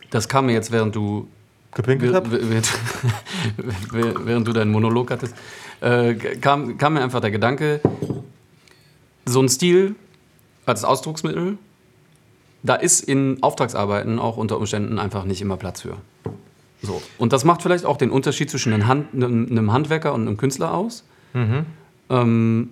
das 0.10 0.28
kam 0.28 0.48
mir 0.48 0.54
jetzt, 0.54 0.72
während 0.72 0.96
du, 0.96 1.28
Gepinkelt 1.74 2.14
während, 2.14 2.70
während 4.26 4.48
du 4.48 4.54
deinen 4.54 4.72
Monolog 4.72 5.10
hattest, 5.10 5.36
äh, 5.80 6.16
kam, 6.16 6.78
kam 6.78 6.94
mir 6.94 7.02
einfach 7.02 7.22
der 7.22 7.32
Gedanke, 7.32 7.80
so 9.26 9.42
ein 9.42 9.50
Stil 9.50 9.96
als 10.66 10.84
Ausdrucksmittel, 10.84 11.58
da 12.64 12.76
ist 12.76 13.02
in 13.02 13.42
Auftragsarbeiten 13.42 14.20
auch 14.20 14.38
unter 14.38 14.58
Umständen 14.58 15.00
einfach 15.00 15.24
nicht 15.24 15.42
immer 15.42 15.58
Platz 15.58 15.82
für. 15.82 15.98
So. 16.82 17.02
Und 17.18 17.34
das 17.34 17.44
macht 17.46 17.62
vielleicht 17.62 17.86
auch 17.86 17.98
den 17.98 18.10
Unterschied 18.10 18.50
zwischen 18.50 18.74
einem, 18.74 18.88
Hand, 18.88 19.14
einem, 19.14 19.72
Handwerker 19.72 20.14
und 20.14 20.22
einem 20.28 20.38
Künstler 20.38 20.74
aus. 20.74 21.04
Ähm, 22.10 22.70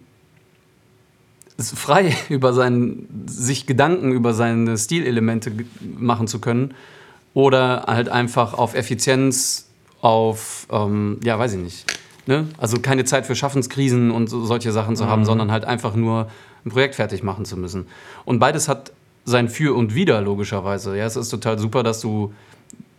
es 1.58 1.72
frei 1.72 2.16
über 2.30 2.54
seinen, 2.54 3.28
sich 3.28 3.68
Gedanken 3.68 4.12
über 4.12 4.34
seine 4.34 4.78
Stilelemente 4.78 5.52
machen 5.98 6.28
zu 6.28 6.40
können 6.40 6.74
oder 7.34 7.86
halt 7.88 8.10
einfach 8.10 8.54
auf 8.54 8.74
Effizienz, 8.74 9.68
auf, 10.02 10.68
ähm, 10.72 11.20
ja, 11.24 11.38
weiß 11.38 11.54
ich 11.54 11.60
nicht. 11.60 11.86
Ne? 12.26 12.48
Also 12.58 12.80
keine 12.80 13.06
Zeit 13.06 13.26
für 13.26 13.36
Schaffenskrisen 13.36 14.12
und 14.12 14.30
so, 14.30 14.46
solche 14.46 14.72
Sachen 14.72 14.96
zu 14.96 15.08
haben, 15.08 15.26
sondern 15.26 15.52
halt 15.52 15.66
einfach 15.66 15.96
nur 15.96 16.30
ein 16.66 16.70
Projekt 16.70 16.96
fertig 16.96 17.24
machen 17.24 17.46
zu 17.46 17.58
müssen. 17.58 17.88
Und 18.26 18.40
beides 18.40 18.68
hat 18.68 18.92
sein 19.26 19.50
Für 19.50 19.76
und 19.76 19.96
Wider, 19.96 20.22
logischerweise. 20.22 20.98
Ja, 20.98 21.06
es 21.06 21.16
ist 21.16 21.30
total 21.30 21.60
super, 21.60 21.84
dass 21.84 22.02
du, 22.02 22.34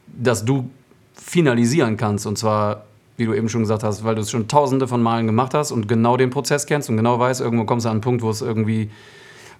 dass 0.06 0.44
du 0.44 0.70
finalisieren 1.14 1.96
kannst. 1.96 2.26
Und 2.26 2.36
zwar, 2.36 2.84
wie 3.16 3.26
du 3.26 3.34
eben 3.34 3.48
schon 3.48 3.62
gesagt 3.62 3.82
hast, 3.82 4.04
weil 4.04 4.14
du 4.14 4.22
es 4.22 4.30
schon 4.30 4.48
tausende 4.48 4.88
von 4.88 5.02
Malen 5.02 5.26
gemacht 5.26 5.54
hast 5.54 5.72
und 5.72 5.88
genau 5.88 6.16
den 6.16 6.30
Prozess 6.30 6.66
kennst 6.66 6.88
und 6.90 6.96
genau 6.96 7.18
weißt, 7.18 7.40
irgendwo 7.40 7.64
kommst 7.64 7.86
du 7.86 7.90
an 7.90 7.96
einen 7.96 8.00
Punkt, 8.00 8.22
wo 8.22 8.30
es 8.30 8.42
irgendwie 8.42 8.90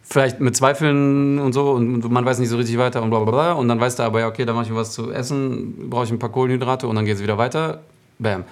vielleicht 0.03 0.41
mit 0.41 0.57
Zweifeln 0.57 1.39
und 1.39 1.53
so 1.53 1.71
und 1.73 2.11
man 2.11 2.25
weiß 2.25 2.39
nicht 2.39 2.49
so 2.49 2.57
richtig 2.57 2.79
weiter 2.79 3.03
und 3.03 3.11
bla 3.11 3.21
bla 3.21 3.31
bla. 3.31 3.53
Und 3.53 3.69
dann 3.69 3.81
weißt 3.81 3.99
du 3.99 4.03
aber, 4.03 4.21
ja, 4.21 4.29
okay, 4.29 4.45
da 4.45 4.53
mache 4.53 4.65
ich 4.65 4.71
mir 4.71 4.77
was 4.77 4.93
zu 4.93 5.13
essen, 5.13 5.89
brauche 5.91 6.05
ich 6.05 6.11
ein 6.11 6.19
paar 6.19 6.33
Kohlenhydrate 6.33 6.87
und 6.87 6.97
dann 6.97 7.05
geht 7.05 7.17
es 7.17 7.23
wieder 7.23 7.39
weiter. 7.39 7.81
Bam. 8.19 8.45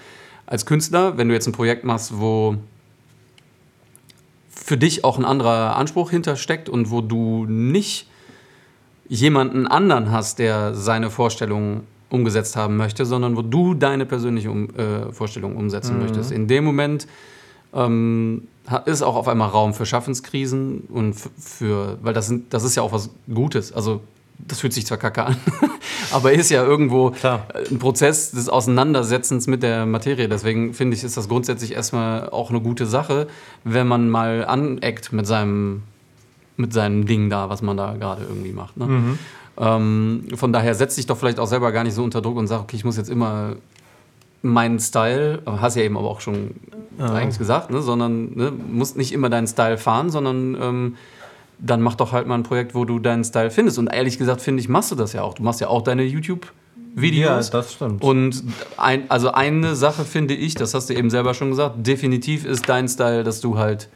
Als 0.46 0.64
Künstler, 0.64 1.18
wenn 1.18 1.28
du 1.28 1.34
jetzt 1.34 1.46
ein 1.46 1.52
Projekt 1.52 1.84
machst, 1.84 2.18
wo 2.18 2.56
für 4.48 4.76
dich 4.76 5.04
auch 5.04 5.18
ein 5.18 5.24
anderer 5.24 5.76
Anspruch 5.76 6.10
hintersteckt 6.10 6.68
und 6.68 6.90
wo 6.90 7.00
du 7.00 7.46
nicht 7.46 8.08
jemanden 9.08 9.66
anderen 9.66 10.12
hast, 10.12 10.38
der 10.38 10.74
seine 10.74 11.10
Vorstellung 11.10 11.82
umgesetzt 12.10 12.56
haben 12.56 12.76
möchte, 12.76 13.04
sondern 13.04 13.36
wo 13.36 13.42
du 13.42 13.74
deine 13.74 14.06
persönliche 14.06 14.50
um, 14.50 14.70
äh, 14.70 15.12
Vorstellung 15.12 15.56
umsetzen 15.56 15.98
möchtest. 15.98 16.32
In 16.32 16.48
dem 16.48 16.64
Moment 16.64 17.06
ähm, 17.74 18.48
ist 18.86 19.02
auch 19.02 19.16
auf 19.16 19.28
einmal 19.28 19.48
Raum 19.48 19.74
für 19.74 19.86
Schaffenskrisen 19.86 20.80
und 20.90 21.14
für, 21.14 21.98
weil 22.02 22.14
das, 22.14 22.26
sind, 22.26 22.52
das 22.52 22.64
ist 22.64 22.76
ja 22.76 22.82
auch 22.82 22.92
was 22.92 23.10
Gutes. 23.32 23.72
Also 23.72 24.00
das 24.38 24.60
fühlt 24.60 24.72
sich 24.72 24.86
zwar 24.86 24.98
kacke 24.98 25.24
an, 25.24 25.36
aber 26.12 26.32
ist 26.32 26.50
ja 26.50 26.64
irgendwo 26.64 27.10
Klar. 27.10 27.48
ein 27.70 27.78
Prozess 27.78 28.30
des 28.30 28.48
Auseinandersetzens 28.48 29.46
mit 29.46 29.62
der 29.62 29.84
Materie. 29.84 30.28
Deswegen 30.28 30.74
finde 30.74 30.96
ich, 30.96 31.04
ist 31.04 31.16
das 31.16 31.28
grundsätzlich 31.28 31.72
erstmal 31.72 32.30
auch 32.30 32.50
eine 32.50 32.60
gute 32.60 32.86
Sache, 32.86 33.26
wenn 33.64 33.88
man 33.88 34.08
mal 34.08 34.44
aneckt 34.44 35.12
mit 35.12 35.26
seinem, 35.26 35.82
mit 36.56 36.72
seinem 36.72 37.06
Ding 37.06 37.30
da, 37.30 37.50
was 37.50 37.62
man 37.62 37.76
da 37.76 37.94
gerade 37.94 38.22
irgendwie 38.22 38.52
macht. 38.52 38.76
Ne? 38.76 39.18
Ähm, 39.58 40.24
von 40.34 40.52
daher 40.52 40.74
setz 40.74 40.94
dich 40.94 41.06
doch 41.06 41.18
vielleicht 41.18 41.40
auch 41.40 41.46
selber 41.46 41.72
gar 41.72 41.84
nicht 41.84 41.94
so 41.94 42.04
unter 42.04 42.20
Druck 42.20 42.36
und 42.36 42.46
sag, 42.46 42.60
okay, 42.60 42.76
ich 42.76 42.84
muss 42.84 42.96
jetzt 42.96 43.10
immer 43.10 43.56
meinen 44.42 44.78
Style, 44.78 45.42
aber 45.44 45.60
hast 45.60 45.74
ja 45.74 45.82
eben 45.82 45.96
aber 45.96 46.08
auch 46.08 46.20
schon 46.20 46.54
eigentlich 46.98 47.38
gesagt, 47.38 47.70
ne? 47.70 47.80
sondern 47.80 48.36
ne, 48.36 48.52
musst 48.52 48.96
nicht 48.96 49.12
immer 49.12 49.30
deinen 49.30 49.46
Style 49.46 49.78
fahren, 49.78 50.10
sondern 50.10 50.56
ähm, 50.60 50.96
dann 51.58 51.82
mach 51.82 51.94
doch 51.94 52.12
halt 52.12 52.26
mal 52.26 52.34
ein 52.34 52.42
Projekt, 52.42 52.74
wo 52.74 52.84
du 52.84 52.98
deinen 52.98 53.24
Style 53.24 53.50
findest. 53.50 53.78
Und 53.78 53.88
ehrlich 53.88 54.18
gesagt, 54.18 54.40
finde 54.40 54.60
ich, 54.60 54.68
machst 54.68 54.90
du 54.90 54.94
das 54.94 55.12
ja 55.12 55.22
auch. 55.22 55.34
Du 55.34 55.42
machst 55.42 55.60
ja 55.60 55.68
auch 55.68 55.82
deine 55.82 56.04
YouTube-Videos. 56.04 57.50
das 57.50 57.72
stimmt. 57.74 58.02
Und 58.02 58.44
ein, 58.76 59.10
also 59.10 59.32
eine 59.32 59.74
Sache 59.74 60.04
finde 60.04 60.34
ich, 60.34 60.54
das 60.54 60.74
hast 60.74 60.88
du 60.90 60.94
eben 60.94 61.10
selber 61.10 61.34
schon 61.34 61.50
gesagt, 61.50 61.86
definitiv 61.86 62.44
ist 62.44 62.68
dein 62.68 62.88
Style, 62.88 63.24
dass 63.24 63.40
du 63.40 63.58
halt 63.58 63.88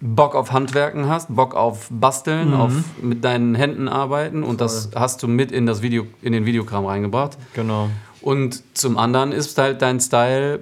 Bock 0.00 0.34
auf 0.34 0.52
Handwerken 0.52 1.08
hast, 1.08 1.34
Bock 1.34 1.54
auf 1.54 1.88
Basteln, 1.90 2.54
auf 2.54 2.72
mit 3.02 3.22
deinen 3.22 3.54
Händen 3.54 3.86
arbeiten 3.86 4.42
und 4.42 4.60
das 4.60 4.90
hast 4.94 5.22
du 5.22 5.28
mit 5.28 5.52
in 5.52 5.66
das 5.66 5.82
Video, 5.82 6.06
in 6.22 6.32
den 6.32 6.46
Videokram 6.46 6.86
reingebracht. 6.86 7.36
genau. 7.54 7.90
Und 8.22 8.62
zum 8.76 8.98
anderen 8.98 9.32
ist 9.32 9.56
halt 9.56 9.80
dein 9.80 9.98
Style 9.98 10.60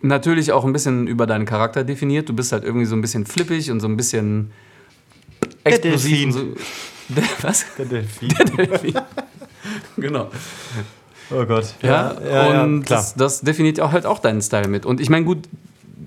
natürlich 0.00 0.52
auch 0.52 0.64
ein 0.64 0.72
bisschen 0.72 1.08
über 1.08 1.26
deinen 1.26 1.44
Charakter 1.44 1.82
definiert. 1.82 2.28
Du 2.28 2.34
bist 2.34 2.52
halt 2.52 2.62
irgendwie 2.62 2.86
so 2.86 2.94
ein 2.94 3.00
bisschen 3.00 3.26
flippig 3.26 3.70
und 3.70 3.80
so 3.80 3.88
ein 3.88 3.96
bisschen 3.96 4.52
explosiv. 5.64 6.34
So. 6.34 6.44
Der, 7.08 7.24
was? 7.42 7.66
Der 7.76 7.86
Delfin. 7.86 8.28
Delfin. 8.56 8.94
genau. 9.96 10.30
Oh 11.30 11.44
Gott. 11.44 11.74
Ja, 11.82 12.10
und 12.62 12.84
klar. 12.84 13.00
das, 13.00 13.14
das 13.14 13.40
definiert 13.40 13.80
auch 13.80 13.92
halt 13.92 14.06
auch 14.06 14.18
deinen 14.18 14.40
Style 14.40 14.68
mit. 14.68 14.86
Und 14.86 15.00
ich 15.00 15.10
meine, 15.10 15.24
gut, 15.24 15.48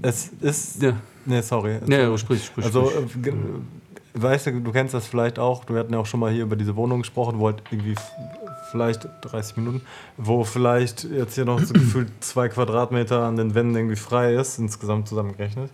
es 0.02 0.30
ist. 0.42 0.82
ja, 0.82 0.94
Nee, 1.26 1.42
sorry. 1.42 1.80
ja 2.04 2.18
sprich, 2.18 2.46
sprich. 2.46 2.66
Also, 2.66 2.90
sprich. 2.90 3.28
äh, 3.28 3.34
weißt 4.14 4.48
du, 4.48 4.62
du 4.62 4.72
kennst 4.72 4.94
das 4.94 5.08
vielleicht 5.08 5.40
auch. 5.40 5.68
Wir 5.70 5.80
hatten 5.80 5.94
ja 5.94 6.00
auch 6.00 6.06
schon 6.06 6.20
mal 6.20 6.32
hier 6.32 6.44
über 6.44 6.56
diese 6.56 6.76
Wohnung 6.76 7.02
gesprochen, 7.02 7.40
wo 7.40 7.48
halt 7.48 7.62
irgendwie 7.72 7.96
vielleicht 8.72 9.08
30 9.22 9.58
Minuten, 9.58 9.82
wo 10.18 10.44
vielleicht 10.44 11.04
jetzt 11.04 11.36
hier 11.36 11.46
noch 11.46 11.60
so 11.60 11.74
gefühlt 11.74 12.10
zwei 12.22 12.50
Quadratmeter 12.50 13.24
an 13.24 13.36
den 13.36 13.54
Wänden 13.54 13.76
irgendwie 13.76 13.98
frei 13.98 14.34
ist, 14.34 14.58
insgesamt 14.60 15.08
zusammengerechnet. 15.08 15.70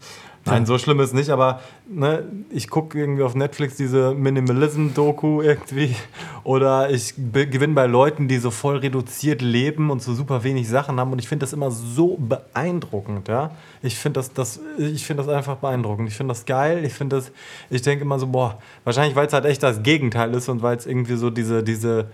Nein, 0.47 0.65
so 0.65 0.77
schlimm 0.77 0.99
ist 0.99 1.13
nicht, 1.13 1.29
aber 1.29 1.61
ne, 1.87 2.23
ich 2.49 2.69
gucke 2.69 2.97
irgendwie 2.97 3.23
auf 3.23 3.35
Netflix 3.35 3.75
diese 3.75 4.13
Minimalism-Doku 4.13 5.41
irgendwie 5.43 5.95
oder 6.43 6.89
ich 6.89 7.13
gewinne 7.17 7.73
bei 7.73 7.85
Leuten, 7.85 8.27
die 8.27 8.37
so 8.37 8.51
voll 8.51 8.77
reduziert 8.77 9.41
leben 9.41 9.91
und 9.91 10.01
so 10.01 10.13
super 10.13 10.43
wenig 10.43 10.67
Sachen 10.67 10.99
haben 10.99 11.11
und 11.11 11.19
ich 11.19 11.27
finde 11.27 11.43
das 11.43 11.53
immer 11.53 11.71
so 11.71 12.17
beeindruckend, 12.17 13.27
ja. 13.27 13.51
Ich 13.81 13.97
finde 13.97 14.19
das, 14.19 14.33
das, 14.33 14.59
ich 14.77 15.05
finde 15.05 15.23
das 15.23 15.33
einfach 15.33 15.57
beeindruckend. 15.57 16.09
Ich 16.09 16.15
finde 16.15 16.31
das 16.31 16.45
geil. 16.45 16.83
Ich 16.83 16.93
finde 16.93 17.17
das, 17.17 17.31
ich 17.69 17.81
denke 17.81 18.03
immer 18.03 18.19
so, 18.19 18.27
boah, 18.27 18.57
wahrscheinlich, 18.83 19.15
weil 19.15 19.27
es 19.27 19.33
halt 19.33 19.45
echt 19.45 19.61
das 19.61 19.83
Gegenteil 19.83 20.33
ist 20.33 20.49
und 20.49 20.61
weil 20.61 20.77
es 20.77 20.85
irgendwie 20.85 21.15
so 21.15 21.29
diese, 21.29 21.63
diese, 21.63 22.07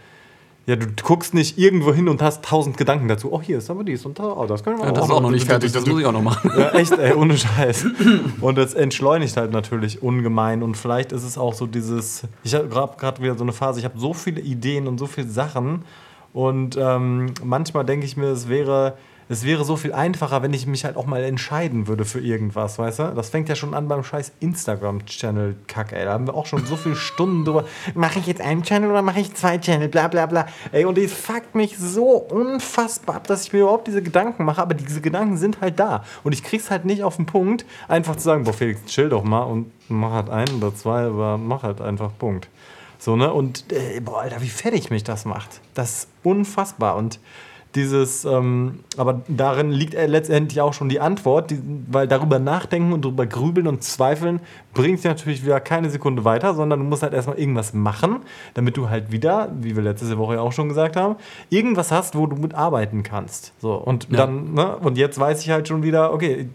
ja, 0.65 0.77
du 0.77 0.87
guckst 1.03 1.33
nicht 1.33 1.57
irgendwo 1.57 1.93
hin 1.93 2.07
und 2.07 2.21
hast 2.21 2.45
tausend 2.45 2.77
Gedanken 2.77 3.09
dazu. 3.09 3.33
Oh, 3.33 3.41
hier 3.41 3.57
ist 3.57 3.69
aber 3.69 3.83
dies 3.83 4.05
und 4.05 4.17
da, 4.17 4.23
oh, 4.23 4.45
das 4.45 4.63
können 4.63 4.77
wir 4.77 4.85
ja, 4.85 4.91
das 4.93 5.05
ist 5.05 5.11
auch 5.11 5.19
noch 5.19 5.29
nicht 5.29 5.45
fertig, 5.45 5.73
das 5.73 5.85
muss 5.85 5.99
ich 5.99 6.05
auch 6.05 6.13
noch 6.13 6.21
machen. 6.21 6.51
ja, 6.57 6.69
echt, 6.69 6.93
ey, 6.93 7.13
ohne 7.13 7.37
Scheiß. 7.37 7.85
Und 8.41 8.57
das 8.57 8.73
entschleunigt 8.73 9.35
halt 9.35 9.51
natürlich 9.51 10.01
ungemein. 10.01 10.63
Und 10.63 10.77
vielleicht 10.77 11.11
ist 11.11 11.23
es 11.23 11.37
auch 11.37 11.53
so 11.53 11.67
dieses. 11.67 12.23
Ich 12.43 12.55
habe 12.55 12.95
gerade 12.97 13.21
wieder 13.21 13.35
so 13.35 13.43
eine 13.43 13.51
Phase, 13.51 13.79
ich 13.79 13.85
habe 13.85 13.99
so 13.99 14.13
viele 14.13 14.39
Ideen 14.39 14.87
und 14.87 14.97
so 14.99 15.05
viele 15.05 15.27
Sachen. 15.27 15.83
Und 16.31 16.77
ähm, 16.77 17.33
manchmal 17.43 17.83
denke 17.85 18.05
ich 18.05 18.15
mir, 18.15 18.27
es 18.27 18.47
wäre, 18.47 18.97
es 19.29 19.43
wäre 19.43 19.63
so 19.63 19.75
viel 19.75 19.93
einfacher, 19.93 20.41
wenn 20.41 20.53
ich 20.53 20.67
mich 20.67 20.85
halt 20.85 20.97
auch 20.97 21.05
mal 21.05 21.23
entscheiden 21.23 21.87
würde 21.87 22.05
für 22.05 22.19
irgendwas, 22.19 22.77
weißt 22.77 22.99
du? 22.99 23.03
Das 23.15 23.29
fängt 23.29 23.49
ja 23.49 23.55
schon 23.55 23.73
an 23.73 23.87
beim 23.87 24.03
scheiß 24.03 24.33
Instagram-Channel-Kack, 24.39 25.93
ey. 25.93 26.05
Da 26.05 26.13
haben 26.13 26.27
wir 26.27 26.35
auch 26.35 26.45
schon 26.45 26.65
so 26.65 26.75
viele 26.75 26.95
Stunden 26.95 27.45
drüber. 27.45 27.65
Mache 27.95 28.19
ich 28.19 28.27
jetzt 28.27 28.41
einen 28.41 28.63
Channel 28.63 28.89
oder 28.89 29.01
mache 29.01 29.19
ich 29.19 29.33
zwei 29.33 29.57
Channel? 29.57 29.87
Bla 29.87 30.07
bla 30.07 30.25
bla. 30.25 30.47
Ey, 30.71 30.85
und 30.85 30.97
das 30.97 31.11
fuckt 31.11 31.55
mich 31.55 31.77
so 31.77 32.17
unfassbar 32.17 33.17
ab, 33.17 33.27
dass 33.27 33.43
ich 33.43 33.53
mir 33.53 33.59
überhaupt 33.61 33.87
diese 33.87 34.01
Gedanken 34.01 34.45
mache. 34.45 34.61
Aber 34.61 34.73
diese 34.73 35.01
Gedanken 35.01 35.37
sind 35.37 35.61
halt 35.61 35.79
da. 35.79 36.03
Und 36.23 36.33
ich 36.33 36.43
krieg's 36.43 36.69
halt 36.69 36.85
nicht 36.85 37.03
auf 37.03 37.15
den 37.15 37.25
Punkt, 37.25 37.65
einfach 37.87 38.15
zu 38.15 38.23
sagen, 38.23 38.43
boah, 38.43 38.53
Felix, 38.53 38.85
chill 38.85 39.09
doch 39.09 39.23
mal 39.23 39.43
und 39.43 39.71
mach 39.89 40.11
halt 40.11 40.29
einen 40.29 40.57
oder 40.57 40.75
zwei, 40.75 41.05
aber 41.05 41.37
mach 41.37 41.63
halt 41.63 41.81
einfach 41.81 42.11
Punkt. 42.17 42.49
So, 42.99 43.15
ne? 43.15 43.33
Und 43.33 43.71
äh, 43.71 43.99
boah, 43.99 44.21
Alter, 44.21 44.41
wie 44.41 44.49
fertig 44.49 44.89
mich 44.89 45.03
das 45.03 45.25
macht. 45.25 45.59
Das 45.73 45.91
ist 45.91 46.07
unfassbar. 46.23 46.95
Und 46.95 47.19
dieses, 47.75 48.25
ähm, 48.25 48.79
aber 48.97 49.21
darin 49.27 49.71
liegt 49.71 49.93
äh, 49.95 50.05
letztendlich 50.07 50.61
auch 50.61 50.73
schon 50.73 50.89
die 50.89 50.99
Antwort, 50.99 51.51
die, 51.51 51.59
weil 51.89 52.07
darüber 52.07 52.39
nachdenken 52.39 52.93
und 52.93 53.03
darüber 53.05 53.25
grübeln 53.25 53.67
und 53.67 53.83
zweifeln 53.83 54.39
bringt 54.73 54.99
sich 54.99 55.05
natürlich 55.09 55.43
wieder 55.43 55.59
keine 55.59 55.89
Sekunde 55.89 56.25
weiter, 56.25 56.53
sondern 56.53 56.79
du 56.79 56.85
musst 56.85 57.03
halt 57.03 57.13
erstmal 57.13 57.37
irgendwas 57.39 57.73
machen, 57.73 58.17
damit 58.53 58.77
du 58.77 58.89
halt 58.89 59.11
wieder, 59.11 59.51
wie 59.59 59.75
wir 59.75 59.83
letzte 59.83 60.17
Woche 60.17 60.35
ja 60.35 60.41
auch 60.41 60.51
schon 60.51 60.69
gesagt 60.69 60.95
haben, 60.95 61.15
irgendwas 61.49 61.91
hast, 61.91 62.15
wo 62.17 62.27
du 62.27 62.35
mit 62.35 62.53
arbeiten 62.53 63.03
kannst. 63.03 63.53
So, 63.59 63.73
und 63.75 64.07
Ja. 64.09 64.17
dann, 64.17 64.53
ne, 64.53 64.77
und 64.77 64.97
jetzt 64.97 65.19
weiß 65.19 65.41
ich 65.41 65.49
halt 65.49 65.67
schon 65.67 65.83
wieder, 65.83 66.13
okay, 66.13 66.49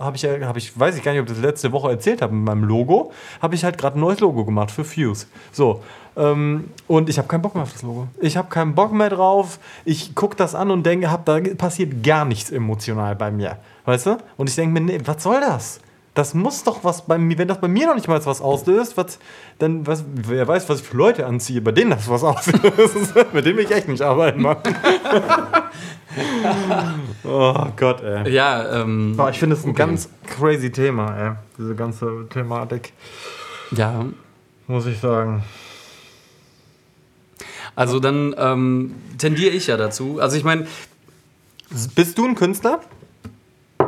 habe 0.00 0.16
ich 0.16 0.22
ja, 0.22 0.40
habe 0.46 0.58
ich, 0.58 0.78
weiß 0.78 0.96
ich 0.96 1.02
gar 1.02 1.12
nicht, 1.12 1.20
ob 1.20 1.28
ich 1.28 1.34
das 1.34 1.42
letzte 1.42 1.72
Woche 1.72 1.90
erzählt 1.90 2.22
habe 2.22 2.34
mit 2.34 2.44
meinem 2.44 2.64
Logo, 2.64 3.12
habe 3.40 3.54
ich 3.54 3.64
halt 3.64 3.78
gerade 3.78 3.98
ein 3.98 4.00
neues 4.00 4.20
Logo 4.20 4.44
gemacht 4.44 4.70
für 4.70 4.84
Fuse. 4.84 5.26
So. 5.52 5.80
Ähm, 6.16 6.68
und 6.86 7.08
ich 7.08 7.18
habe 7.18 7.28
keinen 7.28 7.42
Bock 7.42 7.54
mehr 7.54 7.64
auf 7.64 7.72
das 7.72 7.82
Logo. 7.82 8.08
Ich 8.20 8.36
habe 8.36 8.48
keinen 8.48 8.74
Bock 8.74 8.92
mehr 8.92 9.10
drauf. 9.10 9.58
Ich 9.84 10.14
gucke 10.14 10.36
das 10.36 10.54
an 10.54 10.70
und 10.70 10.84
denke, 10.84 11.10
hab, 11.10 11.24
da 11.24 11.40
passiert 11.58 12.02
gar 12.04 12.24
nichts 12.24 12.50
emotional 12.50 13.16
bei 13.16 13.30
mir. 13.30 13.58
Weißt 13.84 14.06
du? 14.06 14.18
Und 14.36 14.48
ich 14.48 14.56
denke 14.56 14.80
mir, 14.80 14.86
nee, 14.86 15.00
was 15.04 15.22
soll 15.22 15.40
das? 15.40 15.80
Das 16.14 16.32
muss 16.32 16.62
doch 16.62 16.84
was 16.84 17.04
bei 17.04 17.18
mir, 17.18 17.36
wenn 17.38 17.48
das 17.48 17.60
bei 17.60 17.66
mir 17.66 17.88
noch 17.88 17.96
nicht 17.96 18.06
mal 18.06 18.24
was 18.24 18.40
auslöst, 18.40 18.96
was, 18.96 19.18
dann, 19.58 19.84
was, 19.84 20.04
wer 20.14 20.46
weiß, 20.46 20.68
was 20.68 20.80
ich 20.80 20.86
für 20.86 20.96
Leute 20.96 21.26
anziehe, 21.26 21.60
bei 21.60 21.72
denen 21.72 21.90
das 21.90 22.08
was 22.08 22.22
auslöst. 22.22 23.14
Mit 23.32 23.44
denen 23.44 23.56
will 23.56 23.64
ich 23.64 23.72
echt 23.72 23.88
nicht 23.88 24.00
arbeiten, 24.00 24.40
Mann. 24.40 24.58
oh 27.24 27.66
Gott, 27.76 28.00
ey. 28.04 28.30
Ja, 28.30 28.80
ähm, 28.82 29.14
Aber 29.18 29.30
ich 29.30 29.40
finde 29.40 29.56
es 29.56 29.64
ein 29.64 29.70
Okay. 29.70 29.78
ganz 29.78 30.08
crazy 30.28 30.70
Thema, 30.70 31.16
ey. 31.16 31.32
Diese 31.58 31.74
ganze 31.74 32.28
Thematik, 32.30 32.92
ja. 33.72 34.04
muss 34.68 34.86
ich 34.86 35.00
sagen. 35.00 35.42
Also 37.76 37.98
dann 38.00 38.34
ähm, 38.38 38.94
tendiere 39.18 39.50
ich 39.52 39.66
ja 39.66 39.76
dazu. 39.76 40.18
Also 40.20 40.36
ich 40.36 40.44
meine, 40.44 40.66
Bist 41.94 42.18
du 42.18 42.26
ein 42.26 42.34
Künstler? 42.34 42.80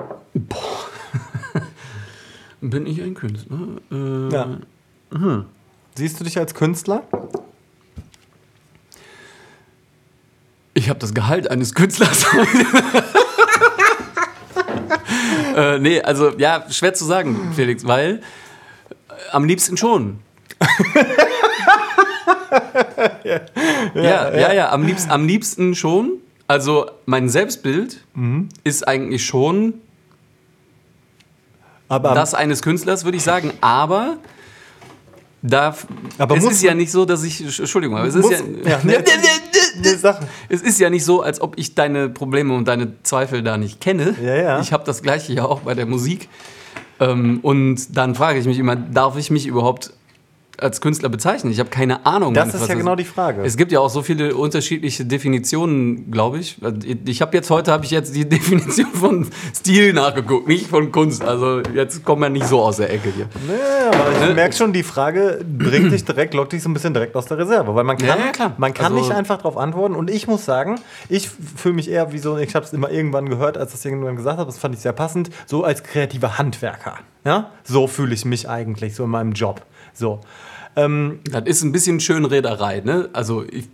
bin 2.61 2.87
ich 2.87 3.01
ein 3.03 3.15
Künstler? 3.15 3.59
Äh, 3.93 4.29
Ja. 4.33 4.59
Siehst 5.95 6.19
du 6.21 6.25
dich 6.25 6.37
als 6.39 6.55
Künstler? 6.55 7.05
Ich 10.75 10.89
habe 10.91 10.99
das 10.99 11.15
Gehalt 11.15 11.49
eines 11.51 11.75
Künstlers. 11.75 12.27
äh, 15.57 15.79
nee, 15.79 16.03
also 16.03 16.37
ja, 16.37 16.67
schwer 16.71 16.93
zu 16.93 17.07
sagen, 17.07 17.53
Felix, 17.55 17.87
weil 17.87 18.17
äh, 19.09 19.15
am 19.33 19.45
liebsten 19.45 19.77
schon. 19.79 20.19
ja, 23.95 24.35
ja, 24.35 24.53
ja, 24.53 24.71
am, 24.73 24.85
liebsten, 24.87 25.11
am 25.11 25.27
liebsten 25.27 25.75
schon. 25.75 26.13
Also 26.49 26.87
mein 27.07 27.29
Selbstbild 27.29 28.01
Mhm. 28.15 28.49
ist 28.65 28.87
eigentlich 28.87 29.25
schon 29.27 29.75
Aber 31.89 32.15
das 32.15 32.35
eines 32.35 32.63
Künstlers, 32.63 33.05
würde 33.05 33.17
ich 33.17 33.25
sagen. 33.25 33.53
Aber 33.61 34.17
da 35.43 35.77
Aber 36.19 36.37
es 36.37 36.45
ist 36.45 36.63
ja 36.63 36.75
nicht 36.75 36.91
so, 36.93 37.05
dass 37.05 37.23
ich 37.25 37.41
Entschuldigung, 37.59 37.97
aber 37.97 38.07
es 38.09 38.15
ist 38.15 38.23
muss- 38.23 38.33
ja, 38.33 38.39
ja, 38.65 38.81
nee, 38.85 38.97
es 40.49 40.63
ist 40.63 40.81
ja 40.81 40.89
nicht 40.91 41.05
so, 41.05 41.23
als 41.23 41.41
ob 41.41 41.59
ich 41.59 41.75
deine 41.75 42.09
Probleme 42.09 42.55
und 42.55 42.67
deine 42.67 42.93
Zweifel 43.03 43.43
da 43.43 43.57
nicht 43.57 43.81
kenne. 43.81 44.17
Ja, 44.23 44.35
ja. 44.35 44.61
Ich 44.61 44.73
habe 44.73 44.85
das 44.85 45.03
gleiche 45.03 45.33
ja 45.33 45.45
auch 45.45 45.61
bei 45.61 45.75
der 45.75 45.87
Musik. 45.87 46.29
Ähm, 46.99 47.41
und 47.43 47.97
dann 47.97 48.15
frage 48.15 48.39
ich 48.39 48.47
mich 48.47 48.59
immer, 48.59 48.75
darf 48.75 49.17
ich 49.19 49.31
mich 49.31 49.47
überhaupt 49.47 49.93
als 50.59 50.81
Künstler 50.81 51.09
bezeichnen? 51.09 51.53
Ich 51.53 51.59
habe 51.61 51.71
keine 51.71 52.07
Ahnung. 52.07 52.35
Das 52.35 52.55
ist 52.55 52.69
ja 52.69 52.75
genau 52.75 52.97
die 52.97 53.05
Frage. 53.05 53.43
Es 53.45 53.57
gibt 53.57 53.73
ja 53.73 53.81
auch 53.81 53.91
so 53.91 54.03
viele 54.03 54.35
unterschiedliche 54.35 55.05
Definitionen, 55.05 56.11
glaube 56.11 56.39
ich. 56.39 56.57
Ich 57.05 57.23
habe 57.23 57.37
jetzt 57.37 57.51
heute 57.51 57.73
habe 57.73 57.85
ich 57.85 57.91
jetzt 57.91 58.15
die 58.15 58.29
Definition 58.29 58.87
von 58.93 59.27
Stil 59.55 59.93
nachgeguckt, 59.93 60.49
nicht 60.49 60.67
von 60.69 60.91
Kunst. 60.93 61.23
Also 61.23 61.61
jetzt 61.75 62.05
kommen 62.05 62.23
wir 62.23 62.29
nicht 62.31 62.47
so 62.47 62.61
aus 62.63 62.77
der 62.79 62.93
Ecke 62.93 63.11
hier. 63.15 63.29
Nee, 63.47 63.97
aber 63.97 64.29
ich 64.31 64.35
merke 64.35 64.55
schon, 64.55 64.73
die 64.73 64.83
Frage 64.83 65.45
bringt 65.47 65.93
dich 65.93 66.05
direkt, 66.05 66.35
lockt 66.35 66.53
dich 66.53 66.63
so 66.63 66.69
ein 66.69 66.75
bisschen 66.75 66.95
direkt 66.95 67.15
aus 67.17 67.27
der 67.27 67.39
Reserve, 67.39 67.75
weil 67.75 67.85
man 67.85 67.97
kann, 67.99 68.07
Ja. 68.39 68.55
Man 68.59 68.73
kann 68.75 68.87
Also- 68.93 68.97
nicht 68.99 69.11
einfach 69.13 69.37
darauf 69.39 69.57
antworten. 69.57 69.95
Und 69.95 70.11
ich 70.11 70.27
muss 70.27 70.45
sagen, 70.45 70.77
ich 71.09 71.29
fühle 71.29 71.75
mich 71.75 71.91
eher 71.91 72.13
wie 72.13 72.19
so, 72.19 72.37
ich 72.39 72.55
habe 72.55 72.65
es 72.65 72.73
immer 72.73 72.91
irgendwann 72.91 73.29
gehört, 73.29 73.59
als 73.59 73.73
das 73.73 73.85
irgendwann 73.85 74.17
gesagt 74.17 74.39
hat, 74.39 74.49
das 74.49 74.59
fand 74.59 74.75
ich 74.75 74.81
sehr 74.81 74.93
passend, 74.93 75.31
so 75.47 75.65
als 75.65 75.83
kreativer 75.83 76.39
Handwerker. 76.39 76.95
Ja, 77.25 77.51
so 77.65 77.89
fühle 77.89 78.15
ich 78.15 78.25
mich 78.25 78.49
eigentlich 78.49 78.95
so 78.95 79.05
in 79.05 79.11
meinem 79.11 79.33
Job. 79.33 79.63
So. 79.97 80.21
Ähm, 80.77 81.21
Das 81.31 81.45
ist 81.45 81.63
ein 81.63 81.73
bisschen 81.73 82.01
Schönrederei, 82.01 82.81
ne? 82.85 83.09
Also 83.13 83.45
ich, 83.51 83.69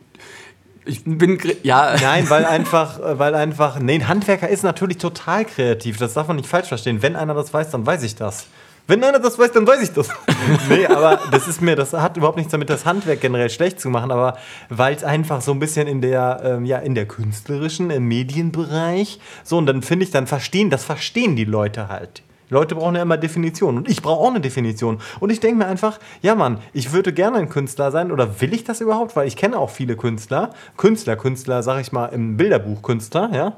ich 0.85 1.05
bin 1.05 1.39
ja 1.63 1.97
Nein, 2.01 2.31
weil 2.31 2.45
einfach, 2.59 3.01
äh, 3.01 3.19
weil 3.19 3.35
einfach, 3.35 3.79
nee, 3.79 3.95
ein 3.95 4.09
Handwerker 4.09 4.49
ist 4.49 4.63
natürlich 4.63 4.99
total 4.99 5.45
kreativ. 5.45 5.99
Das 5.99 6.15
darf 6.15 6.29
man 6.29 6.37
nicht 6.37 6.49
falsch 6.49 6.69
verstehen. 6.69 7.03
Wenn 7.03 7.17
einer 7.17 7.35
das 7.35 7.53
weiß, 7.53 7.71
dann 7.71 7.85
weiß 7.85 8.03
ich 8.05 8.15
das. 8.15 8.47
Wenn 8.89 9.03
einer 9.05 9.21
das 9.21 9.39
weiß, 9.39 9.53
dann 9.53 9.67
weiß 9.67 9.81
ich 9.83 9.93
das. 9.93 10.09
nee, 10.69 10.87
aber 10.87 11.21
das 11.31 11.47
ist 11.47 11.63
mir, 11.63 11.77
das 11.77 11.93
hat 11.93 12.17
überhaupt 12.17 12.37
nichts 12.37 12.51
damit, 12.51 12.69
das 12.69 12.85
Handwerk 12.85 13.21
generell 13.21 13.49
schlecht 13.49 13.81
zu 13.81 13.89
machen, 13.89 14.11
aber 14.11 14.37
weil 14.71 14.95
es 14.95 15.05
einfach 15.05 15.41
so 15.41 15.53
ein 15.53 15.61
bisschen 15.61 15.87
in 15.87 16.01
der, 16.01 16.41
ähm, 16.45 16.65
ja, 16.65 16.79
in 16.79 16.97
der 16.97 17.07
künstlerischen, 17.07 17.91
im 17.91 18.09
Medienbereich, 18.09 19.21
so, 19.45 19.57
und 19.57 19.67
dann 19.67 19.83
finde 19.83 20.05
ich, 20.05 20.11
dann 20.11 20.27
verstehen, 20.27 20.69
das 20.69 20.85
verstehen 20.85 21.37
die 21.37 21.45
Leute 21.45 21.89
halt. 21.89 22.23
Leute 22.53 22.75
brauchen 22.75 22.95
ja 22.95 23.03
immer 23.03 23.17
Definitionen 23.17 23.79
und 23.79 23.89
ich 23.89 24.03
brauche 24.03 24.21
auch 24.21 24.31
eine 24.31 24.41
Definition. 24.41 24.99
Und 25.21 25.31
ich 25.31 25.41
denke 25.41 25.59
mir 25.59 25.67
einfach, 25.67 25.99
ja 26.21 26.35
Mann, 26.35 26.59
ich 26.73 26.93
würde 26.93 27.13
gerne 27.13 27.39
ein 27.39 27.49
Künstler 27.49 27.91
sein 27.91 28.13
oder 28.13 28.41
will 28.41 28.53
ich 28.53 28.65
das 28.65 28.81
überhaupt? 28.81 29.17
Weil 29.17 29.27
ich 29.27 29.37
kenne 29.37 29.59
auch 29.59 29.71
viele 29.71 29.97
Künstler, 29.97 30.51
Künstler, 30.77 31.17
Künstler, 31.17 31.63
sag 31.63 31.81
ich 31.81 31.93
mal, 31.93 32.07
im 32.07 32.37
Bilderbuchkünstler, 32.37 33.31
ja. 33.33 33.53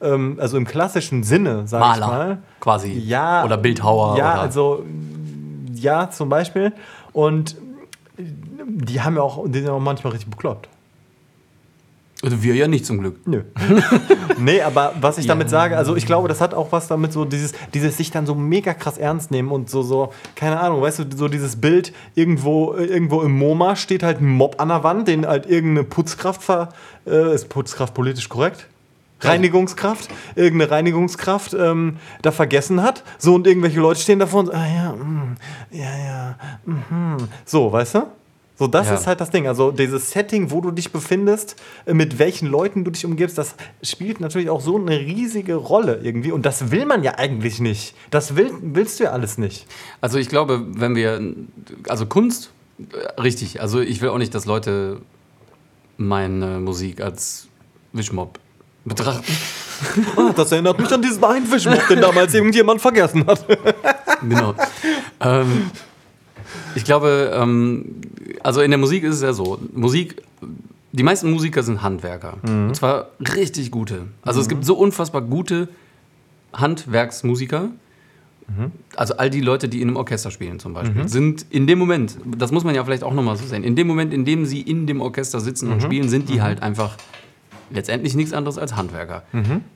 Ähm, 0.00 0.38
also 0.40 0.56
im 0.56 0.64
klassischen 0.64 1.22
Sinne, 1.22 1.66
sag 1.66 1.80
ich 1.80 2.00
Maler 2.00 2.06
mal. 2.06 2.38
quasi. 2.60 2.92
Ja. 2.92 3.44
Oder 3.44 3.56
Bildhauer. 3.56 4.16
Ja, 4.16 4.32
oder 4.32 4.40
also 4.40 4.84
ja, 5.74 6.10
zum 6.10 6.28
Beispiel. 6.28 6.72
Und 7.12 7.56
die 8.16 9.00
haben 9.00 9.16
ja 9.16 9.22
auch, 9.22 9.44
die 9.46 9.58
sind 9.58 9.66
ja 9.66 9.72
auch 9.72 9.80
manchmal 9.80 10.12
richtig 10.12 10.30
bekloppt. 10.30 10.68
Also 12.22 12.42
wir 12.42 12.54
ja 12.56 12.66
nicht 12.66 12.84
zum 12.84 12.98
Glück. 12.98 13.26
Nö. 13.26 13.42
nee, 14.38 14.60
aber 14.60 14.94
was 15.00 15.18
ich 15.18 15.26
Ja. 15.26 15.34
damit 15.34 15.50
sage, 15.50 15.76
also 15.76 15.94
ich 15.94 16.04
glaube, 16.04 16.26
das 16.26 16.40
hat 16.40 16.52
auch 16.52 16.72
was 16.72 16.88
damit 16.88 17.12
so 17.12 17.24
dieses, 17.24 17.52
dieses 17.74 17.96
sich 17.96 18.10
dann 18.10 18.26
so 18.26 18.34
mega 18.34 18.74
krass 18.74 18.98
ernst 18.98 19.30
nehmen 19.30 19.50
und 19.50 19.70
so, 19.70 19.82
so, 19.82 20.12
keine 20.34 20.58
Ahnung, 20.58 20.82
weißt 20.82 20.98
du, 20.98 21.04
so 21.16 21.28
dieses 21.28 21.60
Bild 21.60 21.92
irgendwo, 22.16 22.74
irgendwo 22.74 23.22
im 23.22 23.38
MoMA 23.38 23.76
steht 23.76 24.02
halt 24.02 24.20
ein 24.20 24.28
Mob 24.28 24.60
an 24.60 24.68
der 24.68 24.82
Wand, 24.82 25.06
den 25.06 25.26
halt 25.28 25.46
irgendeine 25.46 25.84
Putzkraft 25.84 26.42
ver, 26.42 26.70
äh, 27.06 27.32
ist 27.34 27.48
Putzkraft 27.50 27.94
politisch 27.94 28.28
korrekt? 28.28 28.66
Reinigungskraft, 29.20 30.08
irgendeine 30.34 30.70
Reinigungskraft 30.72 31.54
ähm, 31.54 31.96
da 32.22 32.30
vergessen 32.32 32.82
hat. 32.82 33.02
So 33.18 33.34
und 33.34 33.46
irgendwelche 33.46 33.80
Leute 33.80 34.00
stehen 34.00 34.18
davor 34.18 34.40
und 34.40 34.46
so, 34.46 34.52
ah 34.52 34.66
ja, 34.66 34.92
mm, 34.92 35.36
ja, 35.70 35.98
ja, 36.06 36.36
mhm. 36.64 37.16
So, 37.44 37.72
weißt 37.72 37.96
du? 37.96 38.02
So, 38.58 38.66
das 38.66 38.88
Ja. 38.88 38.94
ist 38.94 39.06
halt 39.06 39.20
das 39.20 39.30
Ding. 39.30 39.46
Also 39.46 39.70
dieses 39.70 40.10
Setting, 40.10 40.50
wo 40.50 40.60
du 40.60 40.72
dich 40.72 40.90
befindest, 40.90 41.54
äh, 41.86 41.94
mit 41.94 42.18
welchen 42.18 42.48
Leuten 42.48 42.84
du 42.84 42.90
dich 42.90 43.04
umgibst, 43.06 43.38
das 43.38 43.54
spielt 43.82 44.20
natürlich 44.20 44.50
auch 44.50 44.60
so 44.60 44.76
eine 44.76 44.98
riesige 44.98 45.54
Rolle 45.54 46.00
irgendwie. 46.02 46.32
Und 46.32 46.44
das 46.44 46.70
will 46.72 46.84
man 46.84 47.04
ja 47.04 47.12
eigentlich 47.18 47.60
nicht. 47.60 47.94
Das 48.10 48.34
will, 48.34 48.50
willst 48.60 48.98
du 48.98 49.04
ja 49.04 49.12
alles 49.12 49.38
nicht. 49.38 49.66
Also 50.00 50.18
ich 50.18 50.28
glaube, 50.28 50.64
wenn 50.70 50.96
wir, 50.96 51.20
also 51.88 52.06
Kunst, 52.06 52.50
äh, 52.80 53.20
richtig, 53.20 53.60
also 53.60 53.80
ich 53.80 54.00
will 54.02 54.08
auch 54.08 54.18
nicht, 54.18 54.34
dass 54.34 54.44
Leute 54.44 55.00
meine 55.96 56.58
Musik 56.60 57.00
als 57.00 57.46
Wischmob 57.92 58.38
betrachten. 58.84 59.32
Ah, 60.16 60.32
das 60.34 60.50
erinnert 60.50 60.80
mich 60.80 60.90
an 60.92 61.00
diesen 61.02 61.22
einen 61.22 61.46
Fischmob, 61.46 61.86
den 61.88 62.00
damals 62.00 62.34
irgendjemand 62.34 62.80
vergessen 62.80 63.24
hat. 63.26 63.46
Genau. 64.20 64.54
ähm, 65.20 65.70
ich 66.74 66.84
glaube, 66.84 67.32
ähm, 67.34 67.96
also 68.42 68.60
in 68.60 68.70
der 68.70 68.78
Musik 68.78 69.04
ist 69.04 69.16
es 69.16 69.22
ja 69.22 69.32
so, 69.32 69.58
Musik, 69.74 70.22
die 70.92 71.02
meisten 71.02 71.30
Musiker 71.30 71.62
sind 71.62 71.82
Handwerker. 71.82 72.38
Und 72.68 72.74
zwar 72.76 73.08
richtig 73.20 73.70
gute. 73.70 74.06
Also 74.22 74.40
es 74.40 74.48
gibt 74.48 74.64
so 74.64 74.74
unfassbar 74.76 75.22
gute 75.22 75.68
Handwerksmusiker. 76.52 77.68
Also 78.96 79.14
all 79.18 79.28
die 79.28 79.42
Leute, 79.42 79.68
die 79.68 79.82
in 79.82 79.88
einem 79.88 79.96
Orchester 79.98 80.30
spielen 80.30 80.58
zum 80.58 80.72
Beispiel, 80.72 81.02
sind 81.08 81.44
in 81.50 81.66
dem 81.66 81.78
Moment, 81.78 82.16
das 82.24 82.50
muss 82.50 82.64
man 82.64 82.74
ja 82.74 82.82
vielleicht 82.82 83.04
auch 83.04 83.12
nochmal 83.12 83.36
so 83.36 83.44
sehen, 83.44 83.62
in 83.62 83.76
dem 83.76 83.86
Moment, 83.86 84.14
in 84.14 84.24
dem 84.24 84.46
sie 84.46 84.62
in 84.62 84.86
dem 84.86 85.02
Orchester 85.02 85.38
sitzen 85.40 85.70
und 85.70 85.82
spielen, 85.82 86.08
sind 86.08 86.30
die 86.30 86.40
halt 86.40 86.62
einfach 86.62 86.96
letztendlich 87.70 88.14
nichts 88.14 88.32
anderes 88.32 88.56
als 88.56 88.74
Handwerker. 88.74 89.24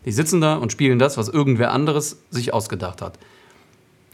Die 0.07 0.13
sitzen 0.13 0.41
da 0.41 0.55
und 0.55 0.73
spielen 0.73 0.99
das, 0.99 1.19
was 1.19 1.29
irgendwer 1.29 1.73
anderes 1.73 2.23
sich 2.31 2.55
ausgedacht 2.55 3.03
hat. 3.03 3.19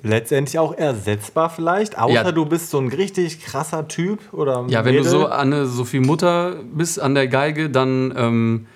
Letztendlich 0.03 0.59
auch 0.59 0.75
ersetzbar 0.77 1.51
vielleicht, 1.51 1.99
außer 1.99 2.13
Ja. 2.13 2.33
du 2.33 2.47
bist 2.47 2.71
so 2.71 2.79
ein 2.79 2.89
richtig 2.89 3.41
krasser 3.45 3.89
Typ 3.89 4.33
oder 4.33 4.65
Ja, 4.69 4.85
wenn 4.85 4.95
du 4.95 5.01
Mädel. 5.01 5.11
so 5.11 5.27
Anne-Sophie 5.27 5.99
Mutter 6.01 6.57
bist 6.73 7.01
an 7.01 7.15
der 7.17 7.27
Geige, 7.27 7.69
dann 7.69 8.15
ähm, 8.17 8.67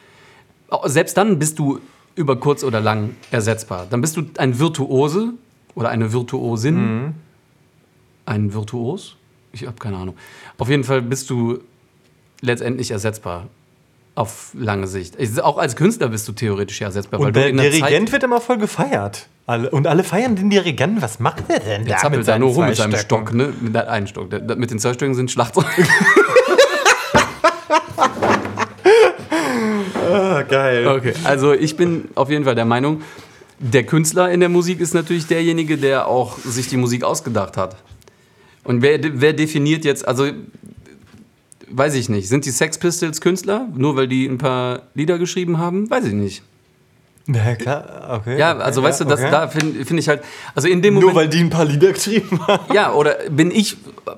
selbst 0.87 1.17
dann 1.17 1.39
bist 1.39 1.59
du 1.61 1.79
über 2.17 2.37
kurz 2.37 2.65
oder 2.65 2.81
lang 2.81 3.15
ersetzbar. 3.31 3.87
Dann 3.89 4.01
bist 4.01 4.17
du 4.17 4.23
ein 4.37 4.59
Virtuose 4.59 5.35
oder 5.75 5.91
eine 5.91 6.13
Virtuosin. 6.13 6.75
Mhm. 7.05 7.15
Ein 8.27 8.53
Virtuos? 8.53 9.17
Ich 9.53 9.67
habe 9.67 9.77
keine 9.79 9.97
Ahnung. 9.99 10.17
Auf 10.59 10.69
jeden 10.69 10.85
Fall 10.85 11.03
bist 11.03 11.31
du 11.31 11.59
letztendlich 12.41 12.91
ersetzbar. 12.91 13.47
Auf 14.15 14.51
lange 14.55 14.87
Sicht. 14.87 15.15
Ich, 15.19 15.41
auch 15.41 15.57
als 15.57 15.75
Künstler 15.75 16.09
bist 16.09 16.29
du 16.29 16.33
theoretisch 16.33 16.81
ersetzbar. 16.83 17.19
Und 17.21 17.35
der 17.35 17.51
der 17.53 17.71
Dirigent 17.71 18.09
Zeit, 18.09 18.13
wird 18.13 18.23
immer 18.25 18.41
voll 18.41 18.59
gefeiert. 18.59 19.27
Alle, 19.47 19.71
und 19.71 19.87
alle 19.87 20.05
feiern 20.05 20.37
den 20.37 20.51
Dirigenten. 20.51 21.01
Was 21.01 21.19
macht 21.19 21.49
der 21.49 21.61
denn 21.61 21.87
der 21.87 21.97
zappelt 21.97 22.29
da 22.29 22.39
nur 22.39 22.51
rum 22.51 22.67
mit 22.67 22.77
seinem? 22.77 22.97
Stock, 22.99 23.33
ne? 23.33 23.53
Mit 23.61 23.75
einem 23.75 24.07
Stock. 24.07 24.31
Mit 24.57 24.71
den 24.71 24.79
zwei 24.79 24.93
Stöcken 24.93 25.15
sind 25.15 25.31
Schlagzeug. 25.31 25.67
Ah, 30.13 30.43
geil. 30.43 30.87
Okay, 30.89 31.15
also 31.25 31.55
ich 31.55 31.77
bin 31.77 32.09
auf 32.15 32.29
jeden 32.29 32.45
Fall 32.45 32.55
der 32.55 32.67
Meinung, 32.67 33.01
der 33.59 33.85
Künstler 33.85 34.31
in 34.31 34.41
der 34.41 34.49
Musik 34.49 34.81
ist 34.81 34.93
natürlich 34.93 35.27
derjenige, 35.27 35.79
der 35.79 36.07
auch 36.07 36.37
sich 36.39 36.69
die 36.69 36.77
Musik 36.77 37.05
ausgedacht 37.05 37.57
hat. 37.57 37.77
Und 38.65 38.83
wer, 38.83 38.99
wer 39.03 39.33
definiert 39.33 39.85
jetzt, 39.85 40.07
also 40.07 40.27
weiß 41.77 41.95
ich 41.95 42.09
nicht, 42.09 42.29
sind 42.29 42.45
die 42.45 42.51
Sex 42.51 42.79
Pistols 42.79 43.21
Künstler, 43.21 43.69
nur 43.75 43.97
weil 43.97 44.09
die 44.09 44.27
ein 44.27 44.39
paar 44.39 44.83
Lieder 44.95 45.19
geschrieben 45.19 45.59
haben? 45.59 45.89
Weiß 45.91 46.05
ich 46.07 46.13
nicht. 46.15 46.43
Ja, 47.29 47.55
klar, 47.55 48.19
okay. 48.21 48.37
Ja, 48.37 48.53
okay, 48.55 48.63
also 48.65 48.81
ja, 48.83 48.89
weißt 48.89 49.01
du, 49.03 49.05
das, 49.05 49.21
okay. 49.21 49.31
da 49.31 49.47
finde 49.47 49.85
find 49.85 50.01
ich 50.01 50.09
halt, 50.09 50.23
also 50.57 50.67
in 50.67 50.83
dem 50.83 50.95
Nur 50.95 51.03
Moment, 51.05 51.17
weil 51.19 51.29
die 51.29 51.39
ein 51.39 51.51
paar 51.51 51.65
Lieder 51.65 51.93
geschrieben 51.93 52.41
haben. 52.49 52.75
ja, 52.75 52.93
oder 52.93 53.15
bin 53.31 53.53
ich, 53.53 53.77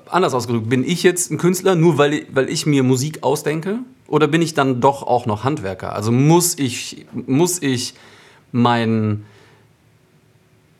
anders 0.09 0.33
ausgedrückt, 0.33 0.69
bin 0.69 0.83
ich 0.83 1.03
jetzt 1.03 1.29
ein 1.31 1.37
Künstler, 1.37 1.75
nur 1.75 1.99
weil, 1.99 2.13
ich- 2.13 2.25
weil 2.33 2.49
ich 2.49 2.65
mir 2.65 2.81
Musik 2.81 3.19
ausdenke? 3.21 3.77
Oder 4.07 4.27
bin 4.27 4.41
ich 4.41 4.55
dann 4.55 4.81
doch 4.81 5.03
auch 5.03 5.27
noch 5.27 5.43
Handwerker? 5.43 5.93
Also 5.93 6.11
muss 6.11 6.57
ich, 6.57 7.05
muss 7.27 7.61
ich 7.61 7.93
mein, 8.51 9.25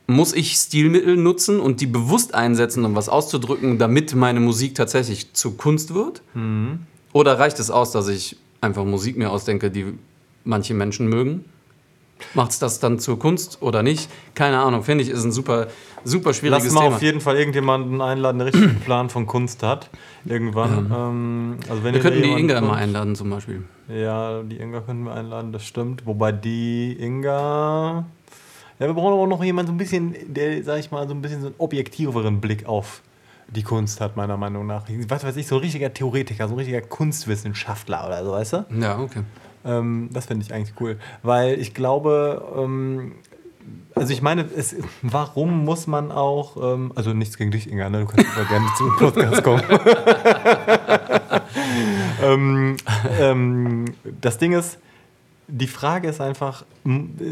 muss 0.06 0.32
ich 0.32 0.52
Stilmittel 0.52 1.16
nutzen 1.16 1.60
und 1.60 1.80
die 1.80 1.86
bewusst 1.86 2.34
einsetzen, 2.34 2.84
um 2.84 2.94
was 2.94 3.08
auszudrücken, 3.08 3.78
damit 3.78 4.14
meine 4.14 4.40
Musik 4.40 4.74
tatsächlich 4.74 5.32
zu 5.32 5.52
Kunst 5.52 5.94
wird? 5.94 6.22
Oder 7.12 7.38
reicht 7.38 7.58
es 7.58 7.70
aus, 7.70 7.90
dass 7.92 8.08
ich 8.08 8.36
einfach 8.60 8.84
Musik 8.84 9.16
mir 9.16 9.30
ausdenke, 9.30 9.70
die 9.70 9.94
manche 10.44 10.74
Menschen 10.74 11.08
mögen? 11.08 11.44
Macht 12.34 12.52
es 12.52 12.58
das 12.58 12.78
dann 12.80 12.98
zur 12.98 13.18
Kunst 13.18 13.58
oder 13.60 13.82
nicht? 13.82 14.08
Keine 14.34 14.58
Ahnung, 14.58 14.82
finde 14.82 15.04
ich, 15.04 15.10
ist 15.10 15.24
ein 15.24 15.32
super, 15.32 15.66
super 16.02 16.32
schwieriges 16.32 16.64
Lass 16.64 16.72
mal 16.72 16.84
Thema. 16.84 16.96
auf 16.96 17.02
jeden 17.02 17.20
Fall 17.20 17.36
irgendjemanden 17.36 18.00
einladen, 18.00 18.38
der 18.38 18.46
richtig 18.46 18.62
einen 18.68 18.80
Plan 18.80 19.10
von 19.10 19.26
Kunst 19.26 19.62
hat. 19.62 19.90
Irgendwann. 20.24 20.90
Ähm, 20.94 21.56
also 21.68 21.84
wenn 21.84 21.94
Wir 21.94 22.00
könnten 22.00 22.22
die 22.22 22.30
Inga 22.30 22.60
mal 22.62 22.76
einladen 22.76 23.16
zum 23.16 23.28
Beispiel. 23.28 23.64
Ja, 23.88 24.42
die 24.42 24.56
Inga 24.56 24.80
könnten 24.80 25.04
wir 25.04 25.12
einladen, 25.12 25.52
das 25.52 25.66
stimmt. 25.66 26.06
Wobei 26.06 26.32
die 26.32 26.96
Inga. 26.98 28.06
Ja, 28.78 28.86
wir 28.86 28.94
brauchen 28.94 29.14
aber 29.14 29.26
noch 29.26 29.42
jemanden 29.42 29.68
so 29.68 29.74
ein 29.74 29.78
bisschen, 29.78 30.14
der, 30.26 30.62
sag 30.62 30.78
ich 30.78 30.90
mal, 30.90 31.08
so 31.08 31.14
ein 31.14 31.22
bisschen 31.22 31.40
so 31.40 31.46
einen 31.46 31.56
objektiveren 31.58 32.40
Blick 32.40 32.66
auf 32.66 33.02
die 33.48 33.62
Kunst 33.62 34.00
hat, 34.00 34.16
meiner 34.16 34.36
Meinung 34.36 34.66
nach. 34.66 34.84
Was 35.08 35.24
weiß 35.24 35.36
ich, 35.36 35.46
so 35.46 35.56
ein 35.56 35.62
richtiger 35.62 35.92
Theoretiker, 35.92 36.48
so 36.48 36.54
ein 36.54 36.58
richtiger 36.58 36.82
Kunstwissenschaftler 36.82 38.06
oder 38.06 38.24
so, 38.24 38.32
weißt 38.32 38.52
du? 38.52 38.66
Ja, 38.80 38.98
okay. 38.98 39.22
Ähm, 39.64 40.10
das 40.12 40.26
finde 40.26 40.44
ich 40.44 40.52
eigentlich 40.52 40.74
cool. 40.80 40.98
Weil 41.22 41.58
ich 41.58 41.72
glaube, 41.72 42.44
ähm, 42.56 43.12
also 43.94 44.12
ich 44.12 44.20
meine, 44.20 44.44
es, 44.56 44.76
warum 45.02 45.64
muss 45.64 45.86
man 45.86 46.12
auch, 46.12 46.56
ähm, 46.56 46.92
also 46.94 47.12
nichts 47.12 47.38
gegen 47.38 47.50
dich, 47.50 47.70
Inga, 47.70 47.88
ne? 47.88 48.00
du 48.00 48.06
kannst 48.06 48.26
aber 48.36 48.44
gerne 48.48 48.66
zum 48.76 48.96
Podcast 48.96 49.42
kommen. 49.42 49.62
ähm, 52.22 52.76
ähm, 53.18 53.84
das 54.20 54.38
Ding 54.38 54.52
ist, 54.52 54.78
die 55.48 55.66
Frage 55.66 56.08
ist 56.08 56.20
einfach, 56.20 56.64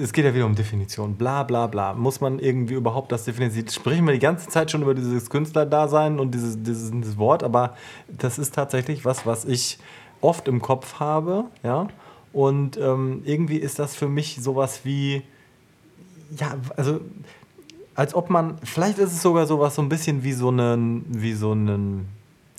es 0.03 0.13
geht 0.13 0.25
ja 0.25 0.35
wieder 0.35 0.47
um 0.47 0.55
Definition, 0.55 1.17
bla 1.17 1.43
bla 1.43 1.67
bla. 1.67 1.95
Muss 1.95 2.21
man 2.21 2.39
irgendwie 2.39 2.75
überhaupt 2.75 3.11
das 3.11 3.25
definieren? 3.25 3.69
Sprechen 3.69 4.07
wir 4.07 4.13
die 4.13 4.21
ganze 4.21 4.49
Zeit 4.49 4.71
schon 4.71 4.83
über 4.83 4.95
dieses 4.95 5.31
Künstlerdasein 5.31 6.21
und 6.21 6.33
dieses, 6.33 6.63
dieses, 6.63 6.91
dieses 6.91 7.19
Wort, 7.19 7.43
aber 7.43 7.77
das 8.09 8.39
ist 8.39 8.55
tatsächlich 8.55 9.05
was, 9.05 9.27
was 9.27 9.45
ich 9.45 9.79
oft 10.21 10.49
im 10.49 10.63
Kopf 10.63 11.01
habe, 11.01 11.45
ja. 11.63 11.89
Und 12.33 12.77
ähm, 12.79 13.23
irgendwie 13.25 13.59
ist 13.59 13.79
das 13.79 13.95
für 13.95 14.09
mich 14.09 14.39
sowas 14.43 14.81
wie, 14.85 15.23
ja, 16.37 16.57
also 16.77 17.01
als 17.95 18.15
ob 18.15 18.29
man, 18.29 18.59
vielleicht 18.65 18.99
ist 18.99 19.13
es 19.13 19.23
sogar 19.23 19.47
sowas 19.47 19.77
so 19.77 19.83
ein 19.83 19.89
bisschen 19.89 20.25
wie 20.25 20.33
so 20.33 20.49
einen, 20.49 21.05
wie 21.09 21.33
so 21.33 21.53
einen, 21.53 22.09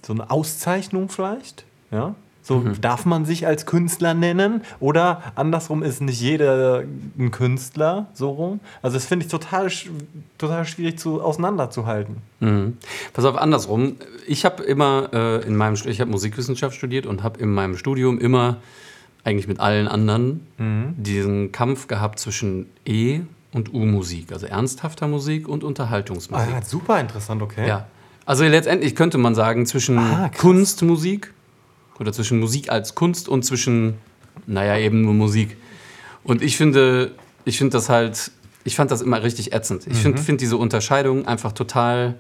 so 0.01 0.13
eine 0.13 0.29
Auszeichnung 0.31 1.09
vielleicht, 1.09 1.65
ja. 1.91 2.15
So 2.45 2.63
darf 2.79 3.07
man 3.07 3.25
sich 3.25 3.47
als 3.47 3.65
Künstler 3.65 4.13
nennen 4.13 4.61
oder 4.79 5.23
andersrum 5.33 5.81
ist 5.81 5.99
nicht 5.99 6.21
jeder 6.21 6.83
ein 7.17 7.31
Künstler, 7.31 8.05
so 8.13 8.29
rum. 8.29 8.59
Also 8.83 8.97
das 8.97 9.05
finde 9.07 9.25
ich 9.25 9.31
total, 9.31 9.67
total 10.37 10.63
schwierig 10.65 10.99
zu, 10.99 11.23
auseinanderzuhalten. 11.23 12.17
Mhm. 12.41 12.77
Pass 13.13 13.25
auf, 13.25 13.35
andersrum. 13.35 13.95
Ich 14.27 14.45
habe 14.45 14.61
immer 14.61 15.09
äh, 15.11 15.43
in 15.47 15.55
meinem, 15.55 15.75
ich 15.85 15.99
habe 15.99 16.11
Musikwissenschaft 16.11 16.75
studiert 16.75 17.07
und 17.07 17.23
habe 17.23 17.39
in 17.39 17.49
meinem 17.51 17.77
Studium 17.77 18.19
immer 18.19 18.57
eigentlich 19.23 19.47
mit 19.47 19.59
allen 19.59 19.87
anderen 19.87 20.45
diesen 20.97 21.51
Kampf 21.51 21.87
gehabt 21.87 22.19
zwischen 22.19 22.67
E 22.85 23.21
und 23.53 23.73
U-Musik, 23.73 24.31
also 24.31 24.45
ernsthafter 24.45 25.07
Musik 25.07 25.47
und 25.47 25.63
Unterhaltungsmusik. 25.63 26.53
Ah, 26.55 26.61
super 26.61 26.99
interessant, 26.99 27.41
okay. 27.41 27.67
Ja. 27.67 27.87
Also 28.27 28.43
letztendlich 28.43 28.95
könnte 28.95 29.17
man 29.17 29.33
sagen, 29.33 29.65
zwischen 29.65 29.97
Ah. 29.97 30.29
Kunstmusik 30.37 31.33
oder 31.99 32.11
zwischen 32.13 32.39
Musik 32.39 32.69
als 32.71 32.95
Kunst 32.95 33.29
und 33.29 33.43
zwischen, 33.43 33.95
naja, 34.47 34.77
eben 34.77 35.01
nur 35.01 35.13
Musik. 35.13 35.57
Und 36.23 36.41
ich 36.41 36.57
finde, 36.57 37.11
ich 37.45 37.57
finde 37.57 37.73
das 37.73 37.89
halt, 37.89 38.31
ich 38.63 38.75
fand 38.75 38.91
das 38.91 39.01
immer 39.01 39.21
richtig 39.23 39.53
ätzend. 39.53 39.85
Ich 39.87 39.97
finde 39.97 40.21
find 40.21 40.41
diese 40.41 40.57
Unterscheidung 40.57 41.27
einfach 41.27 41.51
total. 41.51 42.15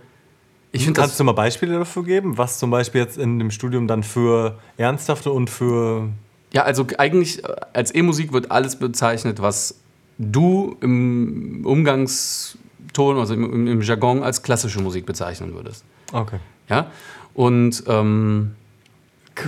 Ich 0.71 0.85
Kannst 0.85 0.99
das. 0.99 1.17
du 1.17 1.23
mal 1.23 1.31
Beispiele 1.31 1.79
dafür 1.79 2.03
geben, 2.03 2.37
was 2.37 2.59
zum 2.59 2.69
Beispiel 2.69 3.01
jetzt 3.01 3.17
in 3.17 3.39
dem 3.39 3.49
Studium 3.49 3.87
dann 3.87 4.03
für 4.03 4.59
ernsthafte 4.77 5.31
und 5.31 5.49
für 5.49 6.09
Ja, 6.53 6.63
also 6.63 6.85
eigentlich 6.97 7.43
äh, 7.43 7.47
als 7.73 7.93
E-Musik 7.95 8.31
wird 8.33 8.51
alles 8.51 8.75
bezeichnet, 8.77 9.41
was 9.41 9.79
du 10.17 10.75
im 10.81 11.65
Umgangston, 11.65 13.17
also 13.17 13.33
im, 13.33 13.43
im- 13.51 13.67
im 13.67 13.81
Jargon 13.81 14.23
als 14.23 14.41
klassische 14.43 14.81
Musik 14.81 15.05
bezeichnen 15.05 15.53
würdest. 15.53 15.83
Okay. 16.11 16.39
Ja? 16.69 16.91
Und 17.33 17.83
ähm, 17.87 18.51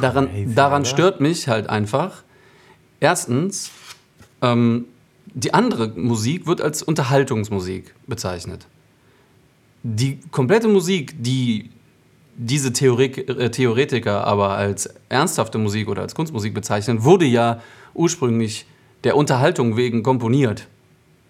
daran, 0.02 0.30
daran 0.56 0.86
stört 0.86 1.20
mich 1.22 1.48
halt 1.48 1.70
einfach, 1.70 2.24
erstens, 3.00 3.72
ähm, 4.42 4.86
die 5.26 5.54
andere 5.54 5.90
Musik 5.90 6.48
wird 6.48 6.62
als 6.62 6.82
Unterhaltungsmusik 6.82 7.94
bezeichnet. 8.08 8.68
Die 9.84 10.20
komplette 10.32 10.68
Musik, 10.68 11.16
die 11.18 11.70
diese 12.38 12.72
Theorik 12.72 13.30
äh, 13.30 13.50
Theoretiker 13.50 14.26
aber 14.26 14.52
als 14.52 14.90
ernsthafte 15.10 15.58
Musik 15.58 15.88
oder 15.90 16.04
als 16.04 16.16
Kunstmusik 16.16 16.54
bezeichnen, 16.54 17.04
wurde 17.04 17.26
ja 17.26 17.62
ursprünglich 17.94 18.66
der 19.04 19.16
Unterhaltung 19.16 19.78
wegen 19.78 20.04
komponiert. 20.04 20.68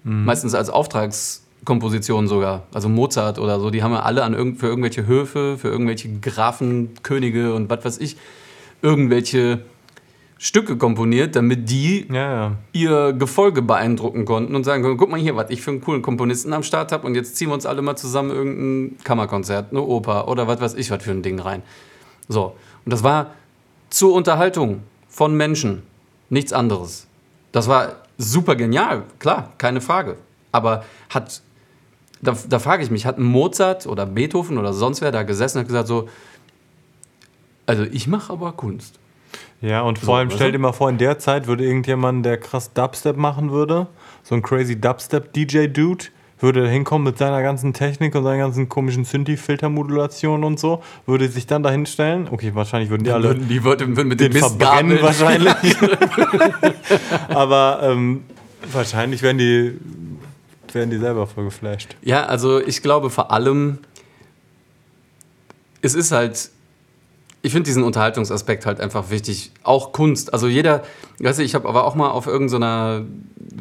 Meistens 0.04 0.54
als 0.54 0.70
Auftragskomposition 0.70 2.30
sogar. 2.30 2.64
Also 2.74 2.88
Mozart 2.88 3.40
oder 3.40 3.60
so, 3.60 3.72
die 3.72 3.84
haben 3.84 3.92
ja 3.92 4.04
alle 4.04 4.24
an 4.24 4.34
irgend, 4.34 4.58
für 4.58 4.68
irgendwelche 4.68 5.06
Höfe, 5.06 5.58
für 5.58 5.68
irgendwelche 5.68 6.10
Grafen, 6.20 6.92
Könige 7.04 7.54
und 7.54 7.70
was 7.70 7.84
weiß 7.84 7.98
ich, 7.98 8.16
irgendwelche 8.82 9.62
Stücke 10.40 10.78
komponiert, 10.78 11.36
damit 11.36 11.70
die 11.70 12.06
Ja, 12.10 12.16
ja. 12.16 12.52
ihr 12.74 13.14
Gefolge 13.14 13.62
beeindrucken 13.62 14.26
konnten 14.26 14.56
und 14.56 14.64
sagen 14.64 14.84
konnten, 14.84 14.98
guck 14.98 15.10
mal 15.10 15.20
hier, 15.20 15.36
was 15.36 15.50
ich 15.50 15.62
für 15.62 15.72
einen 15.72 15.82
coolen 15.82 16.02
Komponisten 16.02 16.54
am 16.54 16.64
Start 16.64 16.92
habe 16.92 17.08
und 17.08 17.16
jetzt 17.16 17.36
ziehen 17.38 17.50
wir 17.50 17.56
uns 17.56 17.66
alle 17.66 17.82
mal 17.82 17.96
zusammen 17.96 18.30
irgendein 18.30 19.04
Kammerkonzert, 19.04 19.72
eine 19.72 19.82
Oper 19.82 20.28
oder 20.28 20.48
was 20.48 20.62
weiß 20.62 20.74
ich, 20.76 20.92
was 20.92 21.04
für 21.04 21.12
ein 21.12 21.24
Ding 21.24 21.40
rein. 21.40 21.64
So, 22.28 22.56
und 22.86 22.94
das 22.94 23.04
war 23.04 23.32
zur 23.90 24.14
Unterhaltung 24.14 24.82
von 25.10 25.36
Menschen, 25.36 25.84
nichts 26.30 26.54
anderes. 26.54 27.08
Das 27.52 27.68
war 27.68 27.96
super 28.18 28.56
genial, 28.56 29.04
klar, 29.20 29.54
keine 29.58 29.82
Frage. 29.82 30.18
Aber 30.52 30.84
hat, 31.10 31.42
da, 32.22 32.36
da 32.48 32.60
frage 32.60 32.84
ich 32.84 32.92
mich, 32.92 33.06
hat 33.06 33.18
Mozart 33.18 33.88
oder 33.88 34.06
Beethoven 34.06 34.58
oder 34.58 34.74
sonst 34.74 35.02
wer 35.02 35.12
da 35.12 35.24
gesessen 35.24 35.58
und 35.58 35.62
hat 35.62 35.68
gesagt 35.68 35.88
so, 35.88 36.10
also 37.68 37.84
ich 37.84 38.08
mache 38.08 38.34
aber 38.34 38.54
Kunst. 38.54 39.00
Ja, 39.62 39.82
und 39.82 40.00
So, 40.00 40.08
vor 40.08 40.18
allem 40.18 40.30
weißt 40.30 40.38
stell 40.38 40.52
dir 40.52 40.60
mal 40.60 40.72
vor, 40.72 40.90
in 40.90 40.98
der 40.98 41.20
Zeit 41.20 41.48
würde 41.48 41.66
irgendjemand, 41.66 42.26
der 42.26 42.38
krass 42.38 42.74
Dubstep 42.74 43.18
machen 43.18 43.52
würde, 43.52 43.88
so 44.24 44.36
ein 44.36 44.42
crazy 44.42 44.80
Dubstep-DJ-Dude, 44.80 46.06
würde 46.40 46.70
hinkommen 46.70 47.06
mit 47.06 47.18
seiner 47.18 47.42
ganzen 47.42 47.74
Technik 47.74 48.14
und 48.14 48.24
seinen 48.24 48.40
ganzen 48.40 48.70
komischen 48.70 49.06
Synthi-Filtermodulationen 49.06 50.44
und 50.44 50.60
so, 50.60 50.84
würde 51.06 51.28
sich 51.28 51.48
dann 51.48 51.64
dahin 51.64 51.86
stellen. 51.86 52.28
Okay, 52.30 52.52
wahrscheinlich 52.54 52.90
würden 52.90 53.04
die 53.04 53.12
alle 53.12 53.30
Würden 53.30 53.48
die 53.48 53.64
würden, 53.64 53.98
würden 53.98 54.08
mit 54.08 54.20
den 54.20 54.32
den 54.32 54.44
verbrennen 54.44 55.00
wahrscheinlich. 55.02 55.56
Aber 57.30 57.80
ähm, 57.82 58.24
wahrscheinlich 58.72 59.24
werden 59.24 59.40
die, 59.40 59.80
werden 60.72 60.92
die 60.92 60.98
selber 60.98 61.26
voll 61.26 61.46
geflasht. 61.46 61.96
Ja, 62.04 62.26
also 62.26 62.62
ich 62.62 62.84
glaube 62.84 63.10
vor 63.10 63.32
allem, 63.32 63.80
es 65.82 65.96
ist 65.96 66.12
halt, 66.12 66.52
ich 67.42 67.52
finde 67.52 67.66
diesen 67.66 67.84
Unterhaltungsaspekt 67.84 68.66
halt 68.66 68.80
einfach 68.80 69.10
wichtig. 69.10 69.52
Auch 69.64 69.92
Kunst. 69.94 70.34
Also 70.34 70.48
jeder, 70.48 70.84
weißt 71.20 71.40
du, 71.40 71.44
ich 71.44 71.56
habe 71.56 71.68
aber 71.68 71.86
auch 71.86 71.96
mal 71.96 72.10
auf 72.10 72.28
irgendeiner 72.28 73.04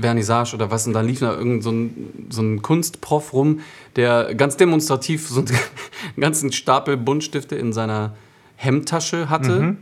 Vernissage 0.01 0.55
oder 0.55 0.71
was 0.71 0.87
und 0.87 0.93
da 0.93 1.03
lief 1.03 1.21
da 1.21 1.35
irgend 1.35 1.63
so 1.63 1.71
ein, 1.71 2.29
so 2.31 2.43
ein 2.43 2.63
Kunstprof 2.63 3.33
rum, 3.33 3.61
der 3.97 4.35
ganz 4.35 4.57
demonstrativ 4.57 5.29
so 5.29 5.41
einen 5.41 5.51
ganzen 6.21 6.53
Stapel 6.53 6.97
Buntstifte 6.97 7.55
in 7.55 7.73
seiner 7.73 8.15
Hemdtasche 8.57 9.29
hatte. 9.29 9.77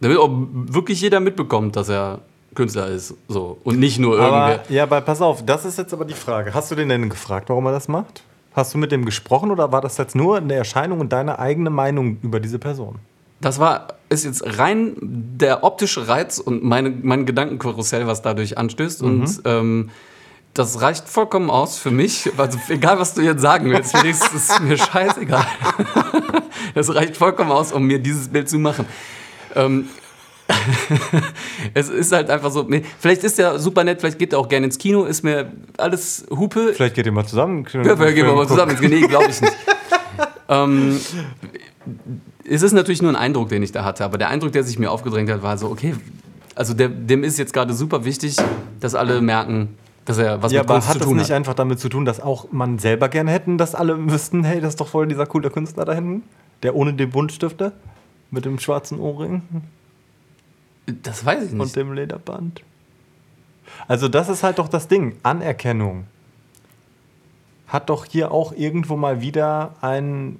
Damit 0.00 0.18
auch 0.18 0.30
wirklich 0.30 1.00
jeder 1.00 1.20
mitbekommt, 1.20 1.74
dass 1.74 1.88
er 1.88 2.20
Künstler 2.54 2.86
ist. 2.88 3.14
So. 3.28 3.58
Und 3.64 3.78
nicht 3.78 3.98
nur 3.98 4.14
irgendwer. 4.14 4.60
Aber, 4.60 4.60
ja, 4.70 4.84
aber 4.84 5.00
pass 5.00 5.20
auf, 5.20 5.44
das 5.44 5.64
ist 5.64 5.78
jetzt 5.78 5.92
aber 5.92 6.04
die 6.04 6.14
Frage. 6.14 6.54
Hast 6.54 6.70
du 6.70 6.74
den 6.74 6.88
denn 6.88 7.08
gefragt, 7.08 7.48
warum 7.48 7.66
er 7.66 7.72
das 7.72 7.88
macht? 7.88 8.22
Hast 8.54 8.74
du 8.74 8.78
mit 8.78 8.92
dem 8.92 9.04
gesprochen 9.04 9.50
oder 9.50 9.72
war 9.72 9.80
das 9.80 9.96
jetzt 9.98 10.14
nur 10.14 10.38
eine 10.38 10.54
Erscheinung 10.54 11.00
und 11.00 11.12
deine 11.12 11.38
eigene 11.38 11.70
Meinung 11.70 12.18
über 12.22 12.40
diese 12.40 12.58
Person? 12.58 12.96
Das 13.40 13.60
war, 13.60 13.88
ist 14.08 14.24
jetzt 14.24 14.58
rein 14.58 14.96
der 15.00 15.62
optische 15.62 16.08
Reiz 16.08 16.38
und 16.38 16.64
meine, 16.64 16.90
mein 16.90 17.24
Gedankenkarussell, 17.24 18.06
was 18.06 18.22
dadurch 18.22 18.58
anstößt. 18.58 19.02
Und 19.02 19.42
ähm, 19.44 19.90
das 20.54 20.80
reicht 20.80 21.08
vollkommen 21.08 21.50
aus 21.50 21.78
für 21.78 21.92
mich. 21.92 22.30
Also 22.36 22.58
egal, 22.68 22.98
was 22.98 23.14
du 23.14 23.22
jetzt 23.22 23.40
sagen 23.40 23.70
willst, 23.70 23.94
das 23.94 24.04
ist 24.34 24.60
mir 24.60 24.76
scheißegal. 24.76 25.46
Das 26.74 26.94
reicht 26.94 27.16
vollkommen 27.16 27.50
aus, 27.50 27.72
um 27.72 27.84
mir 27.84 27.98
dieses 27.98 28.28
Bild 28.28 28.48
zu 28.48 28.58
machen. 28.58 28.84
Ähm, 29.54 29.88
es 31.74 31.88
ist 31.88 32.12
halt 32.12 32.30
einfach 32.30 32.50
so, 32.50 32.66
vielleicht 32.98 33.24
ist 33.24 33.38
der 33.38 33.58
super 33.58 33.84
nett, 33.84 34.00
vielleicht 34.00 34.18
geht 34.18 34.32
er 34.32 34.38
auch 34.38 34.48
gerne 34.48 34.66
ins 34.66 34.78
Kino, 34.78 35.04
ist 35.04 35.22
mir 35.22 35.52
alles 35.76 36.26
Hupe. 36.30 36.72
Vielleicht 36.74 36.94
geht 36.94 37.06
ihr 37.06 37.12
mal 37.12 37.26
zusammen. 37.26 37.66
Ja, 37.72 37.96
vielleicht 37.96 38.16
gehen 38.16 38.26
wir 38.26 38.34
mal 38.34 38.48
zusammen 38.48 38.72
ins 38.72 38.80
Nee, 38.80 39.00
glaube 39.06 39.26
ich 39.30 39.40
nicht. 39.40 39.56
ähm, 40.48 40.98
es 42.48 42.62
ist 42.62 42.72
natürlich 42.72 43.02
nur 43.02 43.10
ein 43.12 43.16
Eindruck, 43.16 43.50
den 43.50 43.62
ich 43.62 43.72
da 43.72 43.84
hatte, 43.84 44.04
aber 44.04 44.16
der 44.18 44.28
Eindruck, 44.30 44.52
der 44.52 44.64
sich 44.64 44.78
mir 44.78 44.90
aufgedrängt 44.90 45.30
hat, 45.30 45.42
war 45.42 45.58
so, 45.58 45.68
okay, 45.68 45.94
also 46.54 46.74
der, 46.74 46.88
dem 46.88 47.24
ist 47.24 47.38
jetzt 47.38 47.52
gerade 47.52 47.74
super 47.74 48.04
wichtig, 48.04 48.36
dass 48.80 48.94
alle 48.94 49.20
merken, 49.20 49.76
dass 50.06 50.18
er 50.18 50.42
was 50.42 50.50
Ja, 50.52 50.62
mit 50.62 50.70
aber 50.70 50.74
Kunst 50.74 50.88
hat 50.88 50.94
zu 50.94 50.98
das 51.00 51.08
tun 51.08 51.16
nicht 51.18 51.30
hat. 51.30 51.36
einfach 51.36 51.54
damit 51.54 51.78
zu 51.78 51.88
tun, 51.88 52.04
dass 52.04 52.20
auch 52.20 52.50
man 52.50 52.78
selber 52.78 53.08
gerne 53.08 53.30
hätten, 53.30 53.58
dass 53.58 53.74
alle 53.74 54.10
wüssten, 54.10 54.44
hey, 54.44 54.60
das 54.60 54.70
ist 54.70 54.80
doch 54.80 54.88
voll 54.88 55.06
dieser 55.06 55.26
coole 55.26 55.50
Künstler 55.50 55.84
da 55.84 55.92
hinten? 55.92 56.22
Der 56.62 56.74
ohne 56.74 56.94
die 56.94 57.06
Buntstifte? 57.06 57.72
Mit 58.30 58.44
dem 58.44 58.58
schwarzen 58.58 58.98
Ohrring 58.98 59.42
Das 61.02 61.24
weiß 61.24 61.44
ich 61.44 61.52
und 61.52 61.58
nicht. 61.58 61.76
dem 61.76 61.92
Lederband? 61.92 62.62
Also 63.86 64.08
das 64.08 64.28
ist 64.28 64.42
halt 64.42 64.58
doch 64.58 64.68
das 64.68 64.88
Ding. 64.88 65.16
Anerkennung 65.22 66.06
hat 67.68 67.90
doch 67.90 68.06
hier 68.06 68.32
auch 68.32 68.52
irgendwo 68.52 68.96
mal 68.96 69.20
wieder 69.20 69.74
ein, 69.82 70.38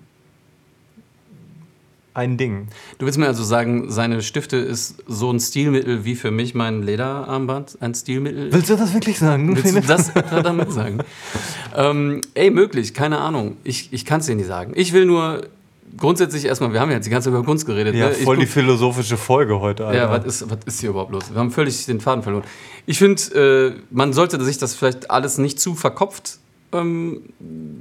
ein 2.14 2.38
Ding. 2.38 2.68
Du 2.96 3.05
willst 3.05 3.18
mir 3.18 3.26
also 3.26 3.44
sagen, 3.44 3.90
seine 3.90 4.22
Stifte 4.22 4.57
ist 4.57 5.03
so 5.07 5.30
ein 5.30 5.38
Stilmittel 5.38 6.07
wie 6.07 6.16
für 6.16 6.30
mich 6.30 6.55
mein 6.55 6.82
Lederarmband 6.82 7.76
ein 7.80 7.94
Stilmittel? 7.94 8.51
Willst 8.51 8.70
du 8.70 8.76
das 8.76 8.94
wirklich 8.94 9.18
sagen? 9.18 9.55
Willst 9.55 9.76
du 9.76 9.80
das 9.82 10.09
etwa 10.09 10.42
damit 10.42 10.72
sagen? 10.72 11.01
ähm, 11.76 12.22
ey, 12.32 12.51
möglich, 12.51 12.94
keine 12.94 13.18
Ahnung. 13.18 13.59
Ich, 13.62 13.92
ich 13.92 14.07
kann 14.07 14.20
es 14.20 14.26
dir 14.26 14.34
nicht 14.34 14.46
sagen. 14.46 14.72
Ich 14.74 14.94
will 14.94 15.05
nur 15.05 15.42
grundsätzlich 15.97 16.45
erstmal, 16.45 16.72
wir 16.72 16.80
haben 16.80 16.91
ja 16.91 16.97
jetzt 16.97 17.07
die 17.07 17.11
ganze 17.11 17.30
Zeit 17.30 17.34
über 17.39 17.45
Kunst 17.45 17.66
geredet. 17.66 17.95
ja, 17.95 18.09
ne? 18.09 18.14
Voll 18.14 18.36
die 18.36 18.43
guck- 18.45 18.53
philosophische 18.53 19.16
Folge 19.16 19.61
heute, 19.61 19.86
Alter. 19.86 19.99
Ja, 19.99 20.11
was 20.11 20.24
ist, 20.24 20.51
was 20.51 20.59
ist 20.66 20.80
hier 20.80 20.91
überhaupt 20.91 21.12
los? 21.12 21.24
Wir 21.32 21.39
haben 21.41 21.51
völlig 21.51 21.86
den 21.86 22.01
Faden 22.01 22.22
verloren. 22.22 22.45
Ich 22.86 22.99
finde, 22.99 23.74
äh, 23.76 23.80
man 23.91 24.12
sollte 24.12 24.43
sich 24.45 24.59
das 24.59 24.74
vielleicht 24.74 25.11
alles 25.11 25.39
nicht 25.39 25.61
zu 25.61 25.74
verkopft, 25.74 26.39
ähm, 26.72 27.22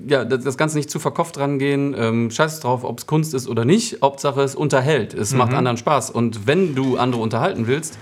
ja, 0.08 0.24
das, 0.24 0.43
das 0.43 0.58
Ganze 0.58 0.78
nicht 0.78 0.89
zu 0.89 0.99
verkopft 0.99 1.38
rangehen. 1.38 1.93
Ähm, 1.97 2.32
scheiß 2.32 2.62
drauf, 2.62 2.84
ob 2.84 2.99
es 2.99 3.05
Kunst 3.05 3.34
ist 3.34 3.47
oder 3.49 3.66
nicht. 3.66 4.01
Hauptsache, 4.01 4.41
es 4.41 4.55
unterhält. 4.55 5.14
Es 5.14 5.34
macht 5.34 5.53
anderen 5.53 5.78
Spaß. 5.78 6.10
Und 6.12 6.47
wenn 6.47 6.74
du 6.76 6.97
andere 6.97 7.22
unterhalten 7.22 7.68
willst, 7.68 7.97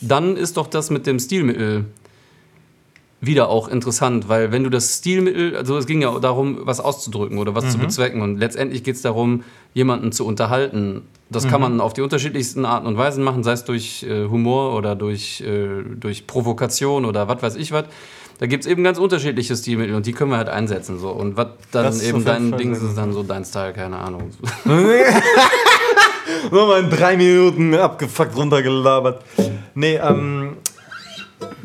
dann 0.00 0.36
ist 0.36 0.56
doch 0.56 0.66
das 0.66 0.90
mit 0.90 1.06
dem 1.06 1.18
Stilmittel 1.20 1.84
wieder 3.20 3.48
auch 3.48 3.66
interessant, 3.68 4.28
weil 4.28 4.52
wenn 4.52 4.62
du 4.62 4.70
das 4.70 4.98
Stilmittel, 4.98 5.56
also 5.56 5.76
es 5.76 5.86
ging 5.86 6.00
ja 6.02 6.16
darum, 6.20 6.58
was 6.62 6.78
auszudrücken 6.78 7.38
oder 7.38 7.54
was 7.54 7.64
Mhm. 7.64 7.70
zu 7.70 7.78
bezwecken 7.78 8.20
und 8.22 8.38
letztendlich 8.38 8.84
geht 8.84 8.94
es 8.94 9.02
darum, 9.02 9.42
jemanden 9.74 10.12
zu 10.12 10.24
unterhalten. 10.24 11.02
Das 11.28 11.44
Mhm. 11.44 11.48
kann 11.50 11.60
man 11.60 11.80
auf 11.80 11.92
die 11.94 12.00
unterschiedlichsten 12.02 12.64
Arten 12.64 12.86
und 12.86 12.96
Weisen 12.96 13.24
machen, 13.24 13.42
sei 13.42 13.52
es 13.52 13.64
durch 13.64 14.04
äh, 14.04 14.26
Humor 14.28 14.74
oder 14.76 14.94
durch, 14.94 15.40
äh, 15.40 15.82
durch 15.98 16.26
Provokation 16.28 17.04
oder 17.04 17.26
was 17.28 17.42
weiß 17.42 17.56
ich 17.56 17.72
was. 17.72 17.84
Da 18.38 18.46
gibt 18.46 18.64
es 18.64 18.70
eben 18.70 18.84
ganz 18.84 18.98
unterschiedliche 18.98 19.56
Stilmittel 19.56 19.96
und 19.96 20.06
die 20.06 20.12
können 20.12 20.30
wir 20.30 20.36
halt 20.36 20.48
einsetzen. 20.48 21.00
So. 21.00 21.10
Und 21.10 21.36
was 21.36 21.48
dann 21.72 22.00
eben 22.00 22.24
dein 22.24 22.56
Ding 22.56 22.72
ist, 22.72 22.82
ist 22.82 22.96
dann 22.96 23.12
so 23.12 23.24
dein 23.24 23.44
Style, 23.44 23.72
keine 23.72 23.96
Ahnung. 23.96 24.30
Nochmal 26.50 26.84
in 26.84 26.90
drei 26.90 27.16
Minuten 27.16 27.74
abgefuckt 27.74 28.36
runtergelabert. 28.36 29.24
Nee, 29.74 29.96
ähm, 29.96 30.56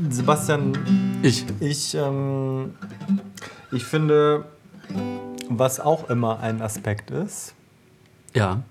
Sebastian, 0.10 1.20
Ich. 1.22 1.46
ich, 1.60 1.96
ähm, 1.96 2.74
ich 3.72 3.84
finde, 3.86 4.46
was 5.50 5.80
auch 5.80 6.10
immer 6.10 6.40
ein 6.40 6.62
Aspekt 6.62 7.12
ist, 7.12 7.54
Ja. 8.34 8.64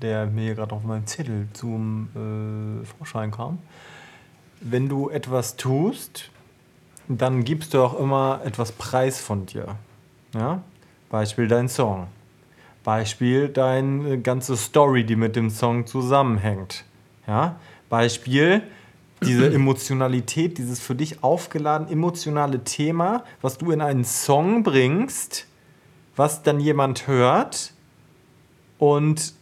der 0.00 0.26
mir 0.26 0.42
hier 0.44 0.54
gerade 0.54 0.74
auf 0.74 0.84
meinem 0.84 1.06
Zettel 1.06 1.48
zum 1.52 2.08
äh, 2.14 2.84
Vorschein 2.98 3.30
kam, 3.30 3.58
wenn 4.60 4.88
du 4.88 5.10
etwas 5.10 5.56
tust, 5.56 6.30
dann 7.08 7.44
gibst 7.44 7.74
du 7.74 7.82
auch 7.82 7.98
immer 7.98 8.40
etwas 8.44 8.72
Preis 8.72 9.20
von 9.20 9.46
dir. 9.46 9.76
Ja? 10.34 10.62
Beispiel 11.10 11.48
dein 11.48 11.68
Song. 11.68 12.06
Beispiel 12.82 13.48
deine 13.48 14.20
ganze 14.20 14.56
Story, 14.56 15.04
die 15.04 15.16
mit 15.16 15.36
dem 15.36 15.50
Song 15.50 15.86
zusammenhängt. 15.86 16.84
Ja? 17.26 17.56
Beispiel 17.90 18.62
diese 19.24 19.50
Emotionalität, 19.54 20.58
dieses 20.58 20.80
für 20.80 20.94
dich 20.94 21.22
aufgeladen 21.22 21.88
emotionale 21.88 22.62
Thema, 22.64 23.24
was 23.42 23.58
du 23.58 23.70
in 23.70 23.80
einen 23.80 24.04
Song 24.04 24.62
bringst, 24.62 25.46
was 26.16 26.42
dann 26.42 26.60
jemand 26.60 27.06
hört 27.06 27.72
und 28.78 29.34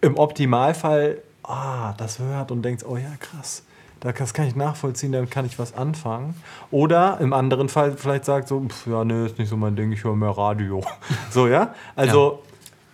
im 0.00 0.16
Optimalfall 0.16 1.22
ah, 1.42 1.94
das 1.96 2.18
hört 2.18 2.50
und 2.50 2.62
denkt, 2.62 2.84
oh 2.86 2.96
ja, 2.96 3.10
krass, 3.18 3.62
da- 4.00 4.12
das 4.12 4.34
kann 4.34 4.46
ich 4.46 4.54
nachvollziehen, 4.54 5.12
damit 5.12 5.30
kann 5.30 5.46
ich 5.46 5.58
was 5.58 5.74
anfangen. 5.74 6.34
Oder 6.70 7.18
im 7.20 7.32
anderen 7.32 7.68
Fall 7.68 7.96
vielleicht 7.96 8.24
sagt 8.26 8.48
so, 8.48 8.60
pf, 8.60 8.86
ja, 8.86 9.04
nee, 9.04 9.26
ist 9.26 9.38
nicht 9.38 9.48
so 9.48 9.56
mein 9.56 9.74
Ding, 9.74 9.90
ich 9.92 10.04
höre 10.04 10.14
mehr 10.14 10.30
Radio. 10.36 10.82
So, 11.30 11.46
ja? 11.48 11.74
Also, 11.96 12.42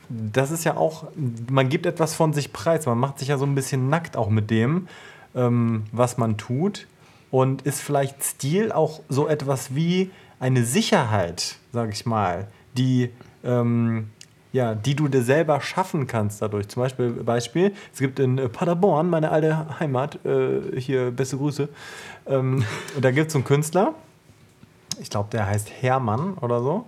das 0.09 0.51
ist 0.51 0.65
ja 0.65 0.77
auch, 0.77 1.05
man 1.51 1.69
gibt 1.69 1.87
etwas 1.87 2.15
von 2.15 2.33
sich 2.33 2.53
preis, 2.53 2.87
man 2.87 2.99
macht 2.99 3.19
sich 3.19 3.29
ja 3.29 3.39
so 3.39 3.45
ein 3.45 3.55
bisschen 3.55 3.89
nackt 3.89 4.17
auch 4.17 4.29
mit 4.29 4.51
dem, 4.51 4.89
ähm, 5.35 5.85
was 5.93 6.19
man 6.19 6.37
tut. 6.37 6.87
Und 7.31 7.63
ist 7.63 7.81
vielleicht 7.81 8.23
Stil 8.23 8.71
auch 8.71 9.01
so 9.09 9.27
etwas 9.27 9.75
wie 9.75 10.13
eine 10.39 10.65
Sicherheit, 10.65 11.57
sag 11.73 11.93
ich 11.93 12.07
mal, 12.07 12.47
die, 12.77 13.11
ähm, 13.43 14.11
ja, 14.53 14.77
die 14.77 14.95
du 14.95 15.09
dir 15.09 15.23
selber 15.23 15.61
schaffen 15.61 16.07
kannst 16.07 16.43
dadurch. 16.43 16.69
Zum 16.69 16.83
Beispiel, 16.83 17.11
Beispiel 17.11 17.73
es 17.93 17.99
gibt 17.99 18.21
in 18.21 18.39
äh, 18.39 18.49
Paderborn, 18.49 19.11
meine 19.11 19.33
alte 19.33 19.81
Heimat, 19.81 20.25
äh, 20.25 20.79
hier 20.81 21.11
beste 21.11 21.39
Grüße, 21.39 21.69
ähm, 22.27 22.65
da 23.01 23.11
gibt 23.11 23.31
es 23.31 23.35
einen 23.35 23.45
Künstler, 23.45 23.95
ich 25.01 25.11
glaube, 25.11 25.29
der 25.33 25.47
heißt 25.47 25.71
Hermann 25.81 26.35
oder 26.35 26.61
so. 26.61 26.87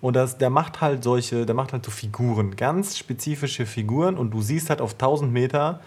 Und 0.00 0.14
das, 0.14 0.38
der 0.38 0.50
macht 0.50 0.80
halt 0.80 1.02
solche, 1.02 1.44
der 1.44 1.54
macht 1.54 1.72
halt 1.72 1.84
so 1.84 1.90
Figuren, 1.90 2.56
ganz 2.56 2.96
spezifische 2.96 3.66
Figuren 3.66 4.16
und 4.16 4.30
du 4.30 4.42
siehst 4.42 4.70
halt 4.70 4.80
auf 4.80 4.92
1000 4.92 5.32
Meter, 5.32 5.80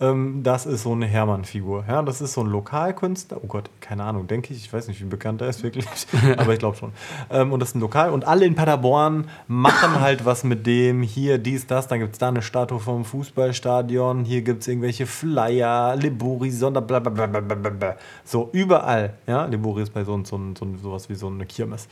ähm, 0.00 0.40
das 0.42 0.66
ist 0.66 0.82
so 0.82 0.92
eine 0.92 1.06
Hermann-Figur. 1.06 1.84
Ja, 1.88 2.02
das 2.02 2.20
ist 2.20 2.32
so 2.32 2.40
ein 2.40 2.48
Lokalkünstler. 2.48 3.38
Oh 3.42 3.46
Gott, 3.46 3.70
keine 3.80 4.02
Ahnung, 4.02 4.26
denke 4.26 4.52
ich. 4.52 4.64
Ich 4.64 4.72
weiß 4.72 4.88
nicht, 4.88 5.00
wie 5.00 5.04
bekannt 5.04 5.40
er 5.40 5.48
ist 5.48 5.62
wirklich, 5.62 5.86
aber 6.36 6.52
ich 6.52 6.58
glaube 6.58 6.76
schon. 6.76 6.92
Ähm, 7.30 7.52
und 7.52 7.60
das 7.60 7.70
ist 7.70 7.74
ein 7.76 7.80
Lokal. 7.80 8.10
Und 8.10 8.26
alle 8.26 8.44
in 8.44 8.56
Paderborn 8.56 9.28
machen 9.46 10.00
halt 10.00 10.24
was 10.24 10.42
mit 10.42 10.66
dem. 10.66 11.02
Hier, 11.02 11.38
dies, 11.38 11.66
das. 11.68 11.86
Dann 11.86 12.00
gibt 12.00 12.14
es 12.14 12.18
da 12.18 12.28
eine 12.28 12.42
Statue 12.42 12.80
vom 12.80 13.04
Fußballstadion. 13.04 14.24
Hier 14.24 14.42
gibt 14.42 14.62
es 14.62 14.68
irgendwelche 14.68 15.06
Flyer, 15.06 15.94
Libori, 15.94 16.50
Sonder, 16.50 16.80
bla 16.80 16.98
bla 16.98 17.10
bla 17.10 17.26
bla 17.26 17.40
bla 17.40 17.54
bla, 17.54 17.70
bla. 17.70 17.96
So, 18.24 18.50
überall. 18.52 19.14
Ja, 19.28 19.44
Libori 19.44 19.82
ist 19.82 19.94
bei 19.94 20.02
so, 20.02 20.20
so, 20.24 20.40
so, 20.58 20.66
sowas 20.82 21.08
wie 21.08 21.14
so 21.14 21.28
eine 21.28 21.46
Kirmes. 21.46 21.86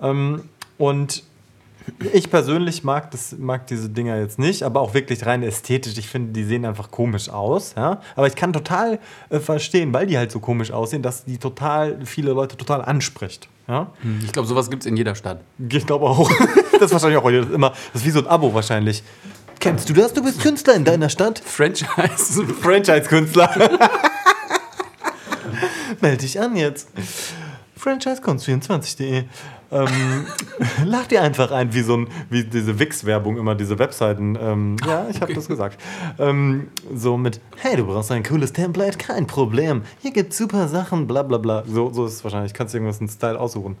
Ähm, 0.00 0.44
und 0.80 1.22
ich 2.12 2.30
persönlich 2.30 2.84
mag, 2.84 3.10
das, 3.10 3.36
mag 3.38 3.66
diese 3.66 3.90
Dinger 3.90 4.16
jetzt 4.18 4.38
nicht, 4.38 4.62
aber 4.62 4.80
auch 4.80 4.94
wirklich 4.94 5.26
rein 5.26 5.42
ästhetisch. 5.42 5.98
Ich 5.98 6.08
finde, 6.08 6.32
die 6.32 6.44
sehen 6.44 6.64
einfach 6.64 6.90
komisch 6.90 7.28
aus. 7.28 7.74
Ja? 7.76 8.00
Aber 8.16 8.26
ich 8.26 8.34
kann 8.34 8.54
total 8.54 8.98
äh, 9.28 9.40
verstehen, 9.40 9.92
weil 9.92 10.06
die 10.06 10.16
halt 10.16 10.32
so 10.32 10.40
komisch 10.40 10.70
aussehen, 10.70 11.02
dass 11.02 11.26
die 11.26 11.36
total 11.36 12.06
viele 12.06 12.32
Leute 12.32 12.56
total 12.56 12.80
anspricht. 12.80 13.48
Ja? 13.68 13.92
Ich 14.24 14.32
glaube, 14.32 14.48
sowas 14.48 14.70
gibt 14.70 14.84
es 14.84 14.86
in 14.86 14.96
jeder 14.96 15.14
Stadt. 15.14 15.42
Ich 15.68 15.86
glaube 15.86 16.06
auch. 16.06 16.30
das 16.72 16.84
ist 16.84 16.92
wahrscheinlich 16.92 17.18
auch 17.18 17.28
immer. 17.28 17.70
Das 17.92 18.00
ist 18.00 18.06
wie 18.06 18.10
so 18.10 18.20
ein 18.20 18.26
Abo 18.26 18.54
wahrscheinlich. 18.54 19.02
Kennst 19.58 19.86
du 19.90 19.92
das? 19.92 20.14
Du 20.14 20.24
bist 20.24 20.40
Künstler 20.40 20.76
in 20.76 20.86
deiner 20.86 21.10
Stadt? 21.10 21.42
Franchise. 21.44 22.46
Franchise-Künstler. 22.62 23.50
Melde 26.00 26.16
dich 26.16 26.40
an 26.40 26.56
jetzt. 26.56 26.88
Franchisekunst24.de. 27.78 29.24
Ähm, 29.72 30.26
lad 30.84 31.10
dir 31.10 31.22
einfach 31.22 31.50
ein, 31.52 31.72
wie 31.72 31.82
so 31.82 31.96
ein, 31.96 32.08
wie 32.28 32.44
diese 32.44 32.78
Wix-Werbung 32.78 33.36
immer, 33.38 33.54
diese 33.54 33.78
Webseiten. 33.78 34.36
Ähm, 34.40 34.76
ja, 34.86 35.06
ich 35.08 35.20
habe 35.20 35.32
das 35.32 35.46
gesagt. 35.46 35.80
Ähm, 36.18 36.68
so 36.94 37.16
mit, 37.16 37.40
hey, 37.58 37.76
du 37.76 37.86
brauchst 37.86 38.10
ein 38.10 38.22
cooles 38.22 38.52
Template, 38.52 38.98
kein 38.98 39.26
Problem. 39.26 39.82
Hier 40.00 40.12
gibt's 40.12 40.36
super 40.36 40.68
Sachen, 40.68 41.06
bla 41.06 41.22
bla 41.22 41.38
bla. 41.38 41.62
So, 41.66 41.92
so 41.92 42.06
ist 42.06 42.14
es 42.14 42.24
wahrscheinlich. 42.24 42.52
Kannst 42.52 42.74
du 42.74 42.78
irgendwas 42.78 43.00
in 43.00 43.08
Style 43.08 43.38
aussuchen. 43.38 43.76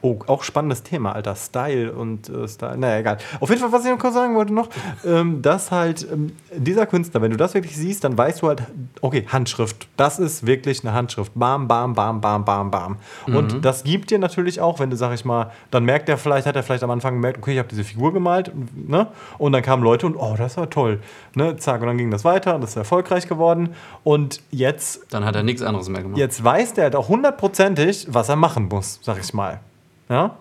Oh, 0.00 0.18
auch 0.26 0.42
spannendes 0.42 0.82
Thema, 0.82 1.12
Alter. 1.12 1.36
Style 1.36 1.92
und 1.92 2.28
äh, 2.28 2.48
Style. 2.48 2.76
Naja, 2.76 2.98
egal. 2.98 3.18
Auf 3.40 3.48
jeden 3.50 3.60
Fall, 3.60 3.72
was 3.72 3.84
ich 3.84 3.90
noch 3.90 3.98
kurz 3.98 4.14
sagen 4.14 4.34
wollte 4.34 4.52
noch, 4.52 4.68
ähm, 5.04 5.42
dass 5.42 5.70
halt 5.70 6.06
ähm, 6.12 6.32
dieser 6.54 6.86
Künstler, 6.86 7.22
wenn 7.22 7.30
du 7.30 7.36
das 7.36 7.54
wirklich 7.54 7.76
siehst, 7.76 8.04
dann 8.04 8.16
weißt 8.18 8.42
du 8.42 8.48
halt, 8.48 8.62
okay, 9.00 9.24
Handschrift. 9.28 9.88
Das 9.96 10.18
ist 10.18 10.46
wirklich 10.46 10.84
eine 10.84 10.92
Handschrift. 10.92 11.32
Bam, 11.34 11.68
bam, 11.68 11.94
bam, 11.94 12.20
bam, 12.20 12.44
bam, 12.44 12.70
bam. 12.70 12.96
Und 13.26 13.64
das 13.64 13.84
gibt 13.84 14.10
dir 14.10 14.18
natürlich 14.18 14.60
auch, 14.60 14.80
wenn 14.80 14.90
du, 14.90 14.96
sag 14.96 15.12
ich 15.14 15.24
mal, 15.24 15.27
dann 15.70 15.84
merkt 15.84 16.08
er 16.08 16.18
vielleicht, 16.18 16.46
hat 16.46 16.56
er 16.56 16.62
vielleicht 16.62 16.82
am 16.82 16.90
Anfang 16.90 17.14
gemerkt, 17.14 17.38
okay, 17.38 17.52
ich 17.52 17.58
habe 17.58 17.68
diese 17.68 17.84
Figur 17.84 18.12
gemalt, 18.12 18.52
ne? 18.74 19.06
Und 19.38 19.52
dann 19.52 19.62
kamen 19.62 19.82
Leute 19.82 20.06
und, 20.06 20.16
oh, 20.16 20.34
das 20.36 20.56
war 20.56 20.70
toll. 20.70 21.00
Ne? 21.34 21.56
Zack, 21.56 21.80
und 21.80 21.86
dann 21.86 21.98
ging 21.98 22.10
das 22.10 22.24
weiter 22.24 22.54
und 22.54 22.60
das 22.60 22.70
ist 22.70 22.76
erfolgreich 22.76 23.28
geworden. 23.28 23.70
Und 24.04 24.40
jetzt 24.50 25.06
Dann 25.10 25.24
hat 25.24 25.36
er 25.36 25.42
nichts 25.42 25.62
anderes 25.62 25.88
mehr 25.88 26.02
gemacht. 26.02 26.18
Jetzt 26.18 26.42
weiß 26.42 26.74
der 26.74 26.84
halt 26.84 26.96
auch 26.96 27.08
hundertprozentig, 27.08 28.06
was 28.10 28.28
er 28.28 28.36
machen 28.36 28.68
muss, 28.68 29.00
sag 29.02 29.18
ich 29.20 29.32
mal. 29.34 29.60
Ja? 30.08 30.36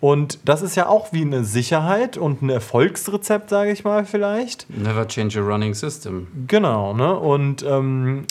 Und 0.00 0.38
das 0.44 0.62
ist 0.62 0.76
ja 0.76 0.88
auch 0.88 1.12
wie 1.12 1.22
eine 1.22 1.44
Sicherheit 1.44 2.16
und 2.16 2.42
ein 2.42 2.50
Erfolgsrezept, 2.50 3.50
sage 3.50 3.72
ich 3.72 3.84
mal 3.84 4.04
vielleicht. 4.04 4.68
Never 4.68 5.06
change 5.08 5.40
a 5.40 5.42
running 5.42 5.74
system. 5.74 6.26
Genau, 6.46 6.92
ne? 6.92 7.16
Und, 7.18 7.64
ähm, 7.64 8.26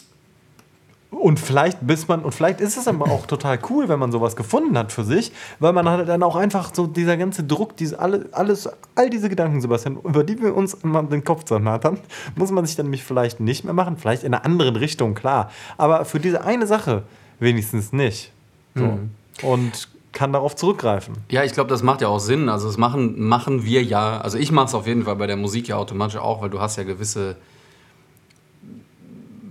und 1.20 1.40
vielleicht 1.40 1.86
bis 1.86 2.08
man, 2.08 2.22
und 2.22 2.34
vielleicht 2.34 2.62
ist 2.62 2.78
es 2.78 2.88
aber 2.88 3.06
auch 3.06 3.26
total 3.26 3.60
cool, 3.70 3.88
wenn 3.90 4.00
man 4.00 4.12
sowas 4.12 4.36
gefunden 4.36 4.78
hat 4.78 4.92
für 4.92 5.04
sich, 5.04 5.32
weil 5.60 5.74
man 5.74 5.88
hat 5.90 6.08
dann 6.08 6.24
auch 6.24 6.36
einfach 6.36 6.72
so 6.74 6.88
dieser 6.88 7.18
ganze 7.18 7.44
Druck, 7.44 7.78
diese, 7.78 8.00
alle, 8.00 8.28
alles, 8.32 8.70
all 8.96 9.10
diese 9.10 9.30
Gedanken, 9.30 9.62
Sebastian, 9.62 9.98
über 10.04 10.24
die 10.24 10.42
wir 10.42 10.56
uns 10.56 10.74
immer 10.74 11.04
den 11.04 11.24
Kopf 11.24 11.46
zermartern, 11.46 11.98
muss 12.36 12.52
man 12.52 12.66
sich 12.66 12.76
dann 12.76 12.88
nämlich 12.88 13.04
vielleicht 13.04 13.40
nicht 13.40 13.64
mehr 13.64 13.74
machen, 13.74 13.98
vielleicht 13.98 14.24
in 14.24 14.34
einer 14.34 14.46
anderen 14.46 14.76
Richtung, 14.76 15.14
klar. 15.14 15.52
Aber 15.78 16.06
für 16.06 16.20
diese 16.20 16.44
eine 16.44 16.68
Sache 16.68 17.04
wenigstens 17.40 17.94
nicht. 17.94 18.32
So. 18.76 19.00
Und 19.42 19.90
kann 20.12 20.34
darauf 20.34 20.56
zurückgreifen. 20.56 21.16
Ja, 21.30 21.44
ich 21.44 21.54
glaube, 21.54 21.70
das 21.70 21.84
macht 21.84 22.02
ja 22.02 22.08
auch 22.08 22.20
Sinn. 22.20 22.50
Also 22.50 22.68
das 22.68 22.78
machen, 22.78 23.20
machen 23.20 23.66
wir 23.66 23.84
ja, 23.84 24.20
also 24.22 24.38
ich 24.38 24.52
mache 24.52 24.68
es 24.68 24.74
auf 24.74 24.88
jeden 24.88 25.04
Fall 25.04 25.18
bei 25.18 25.28
der 25.28 25.36
Musik 25.36 25.68
ja 25.68 25.76
automatisch 25.76 26.18
auch, 26.18 26.42
weil 26.42 26.50
du 26.50 26.60
hast 26.60 26.78
ja 26.78 26.84
gewisse 26.84 27.36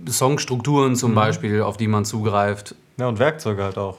Songstrukturen 0.07 0.95
zum 0.95 1.15
Beispiel, 1.15 1.61
auf 1.61 1.77
die 1.77 1.87
man 1.87 2.05
zugreift. 2.05 2.75
Ja, 2.97 3.07
und 3.07 3.19
Werkzeuge 3.19 3.63
halt 3.63 3.77
auch. 3.77 3.97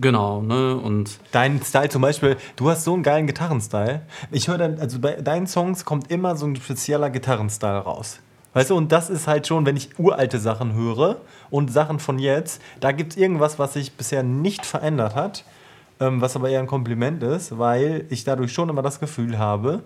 Genau, 0.00 0.42
ne? 0.42 0.76
Und 0.76 1.18
Dein 1.32 1.62
Style 1.62 1.88
zum 1.88 2.02
Beispiel, 2.02 2.36
du 2.56 2.68
hast 2.68 2.84
so 2.84 2.94
einen 2.94 3.02
geilen 3.02 3.26
Gitarrenstyle. 3.26 4.02
Ich 4.30 4.48
höre 4.48 4.58
dann, 4.58 4.78
also 4.78 4.98
bei 4.98 5.12
deinen 5.12 5.46
Songs 5.46 5.84
kommt 5.84 6.10
immer 6.10 6.36
so 6.36 6.46
ein 6.46 6.56
spezieller 6.56 7.08
Gitarrenstyle 7.10 7.78
raus. 7.78 8.18
Weißt 8.52 8.70
du, 8.70 8.76
und 8.76 8.90
das 8.90 9.10
ist 9.10 9.26
halt 9.26 9.46
schon, 9.46 9.66
wenn 9.66 9.76
ich 9.76 9.98
uralte 9.98 10.38
Sachen 10.38 10.74
höre 10.74 11.18
und 11.50 11.70
Sachen 11.70 11.98
von 11.98 12.18
jetzt, 12.18 12.60
da 12.80 12.92
gibt 12.92 13.12
es 13.12 13.18
irgendwas, 13.18 13.58
was 13.58 13.74
sich 13.74 13.92
bisher 13.92 14.22
nicht 14.22 14.64
verändert 14.64 15.14
hat, 15.14 15.44
ähm, 16.00 16.20
was 16.20 16.36
aber 16.36 16.48
eher 16.48 16.60
ein 16.60 16.66
Kompliment 16.66 17.22
ist, 17.22 17.58
weil 17.58 18.06
ich 18.08 18.24
dadurch 18.24 18.52
schon 18.52 18.68
immer 18.68 18.82
das 18.82 19.00
Gefühl 19.00 19.38
habe, 19.38 19.82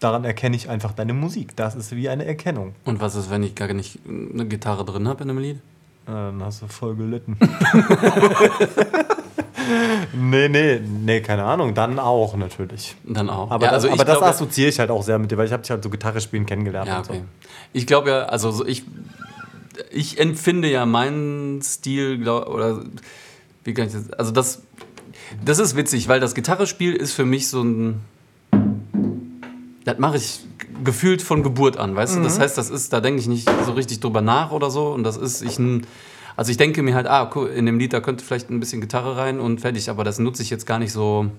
daran 0.00 0.24
erkenne 0.24 0.56
ich 0.56 0.68
einfach 0.68 0.92
deine 0.92 1.14
Musik. 1.14 1.56
Das 1.56 1.74
ist 1.74 1.94
wie 1.94 2.08
eine 2.08 2.24
Erkennung. 2.24 2.74
Und 2.84 3.00
was 3.00 3.14
ist, 3.14 3.30
wenn 3.30 3.42
ich 3.42 3.54
gar 3.54 3.72
nicht 3.72 3.98
eine 4.08 4.46
Gitarre 4.46 4.84
drin 4.84 5.08
habe 5.08 5.24
in 5.24 5.30
einem 5.30 5.38
Lied? 5.38 5.56
Äh, 6.06 6.12
Dann 6.12 6.42
hast 6.42 6.62
du 6.62 6.68
voll 6.68 6.94
gelitten. 6.94 7.36
nee, 10.14 10.48
nee, 10.48 10.80
nee, 10.80 11.20
keine 11.20 11.44
Ahnung. 11.44 11.74
Dann 11.74 11.98
auch 11.98 12.36
natürlich. 12.36 12.94
Dann 13.04 13.28
auch. 13.28 13.50
Aber, 13.50 13.64
Ja, 13.64 13.72
das, 13.72 13.84
also 13.84 13.88
ich 13.88 14.00
aber 14.00 14.04
das 14.04 14.22
assoziiere 14.22 14.68
ich 14.68 14.78
halt 14.78 14.90
auch 14.90 15.02
sehr 15.02 15.18
mit 15.18 15.30
dir, 15.30 15.36
weil 15.38 15.46
ich 15.46 15.52
habe 15.52 15.62
dich 15.62 15.70
halt 15.70 15.82
so 15.82 15.90
Gitarre 15.90 16.20
spielen 16.20 16.46
kennengelernt 16.46 16.88
Ja, 16.88 16.98
und 16.98 17.10
okay. 17.10 17.22
Ich 17.72 17.86
glaube 17.86 18.10
ja, 18.10 18.22
also 18.24 18.50
so 18.50 18.64
ich, 18.66 18.84
ich 19.90 20.20
empfinde 20.20 20.70
ja 20.70 20.86
meinen 20.86 21.60
Stil, 21.62 22.18
glaub, 22.18 22.46
oder 22.48 22.82
wie 23.64 23.74
kann 23.74 23.88
ich 23.88 23.92
das, 23.92 24.12
also 24.12 24.30
das, 24.30 24.62
das 25.44 25.58
ist 25.58 25.76
witzig, 25.76 26.08
weil 26.08 26.20
das 26.20 26.34
Gitarrespiel 26.34 26.94
ist 26.94 27.12
für 27.12 27.24
mich 27.24 27.48
so 27.48 27.62
ein, 27.62 28.00
das 29.86 29.98
mache 29.98 30.18
ich 30.18 30.40
gefühlt 30.84 31.22
von 31.22 31.42
Geburt 31.42 31.78
an, 31.78 31.96
weißt 31.96 32.16
du? 32.16 32.22
Das 32.22 32.38
heißt, 32.38 32.58
das 32.58 32.68
ist, 32.68 32.92
da 32.92 33.00
denke 33.00 33.20
ich 33.20 33.28
nicht 33.28 33.48
so 33.64 33.72
richtig 33.72 34.00
drüber 34.00 34.20
nach 34.20 34.50
oder 34.50 34.70
so 34.70 34.88
und 34.88 35.04
das 35.04 35.16
ist, 35.16 35.40
ich, 35.42 35.58
also 36.36 36.50
ich 36.50 36.58
denke 36.58 36.82
mir 36.82 36.94
halt, 36.94 37.06
ah, 37.06 37.30
cool, 37.34 37.48
in 37.48 37.64
dem 37.64 37.78
Lied, 37.78 37.94
da 37.94 38.00
könnte 38.00 38.22
vielleicht 38.24 38.50
ein 38.50 38.60
bisschen 38.60 38.82
Gitarre 38.82 39.16
rein 39.16 39.40
und 39.40 39.60
fertig, 39.62 39.88
aber 39.88 40.04
das 40.04 40.18
nutze 40.18 40.42
ich 40.42 40.50
jetzt 40.50 40.66
gar 40.66 40.78
nicht 40.78 40.92
so 40.92 41.30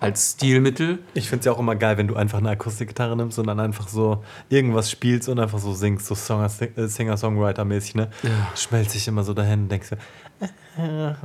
als 0.00 0.32
Stilmittel. 0.32 1.00
Ich 1.12 1.28
finde 1.28 1.40
es 1.40 1.46
ja 1.46 1.52
auch 1.52 1.58
immer 1.58 1.76
geil, 1.76 1.98
wenn 1.98 2.08
du 2.08 2.16
einfach 2.16 2.38
eine 2.38 2.48
Akustikgitarre 2.50 3.16
nimmst 3.16 3.38
und 3.38 3.46
dann 3.48 3.60
einfach 3.60 3.86
so 3.88 4.24
irgendwas 4.48 4.90
spielst 4.90 5.28
und 5.28 5.38
einfach 5.38 5.58
so 5.58 5.74
singst, 5.74 6.06
so 6.06 6.14
Singer-Songwriter-mäßig, 6.14 7.96
ne? 7.96 8.08
Schmelzt 8.56 8.92
sich 8.92 9.06
immer 9.08 9.24
so 9.24 9.34
dahin 9.34 9.64
und 9.64 9.70
denkst 9.70 9.90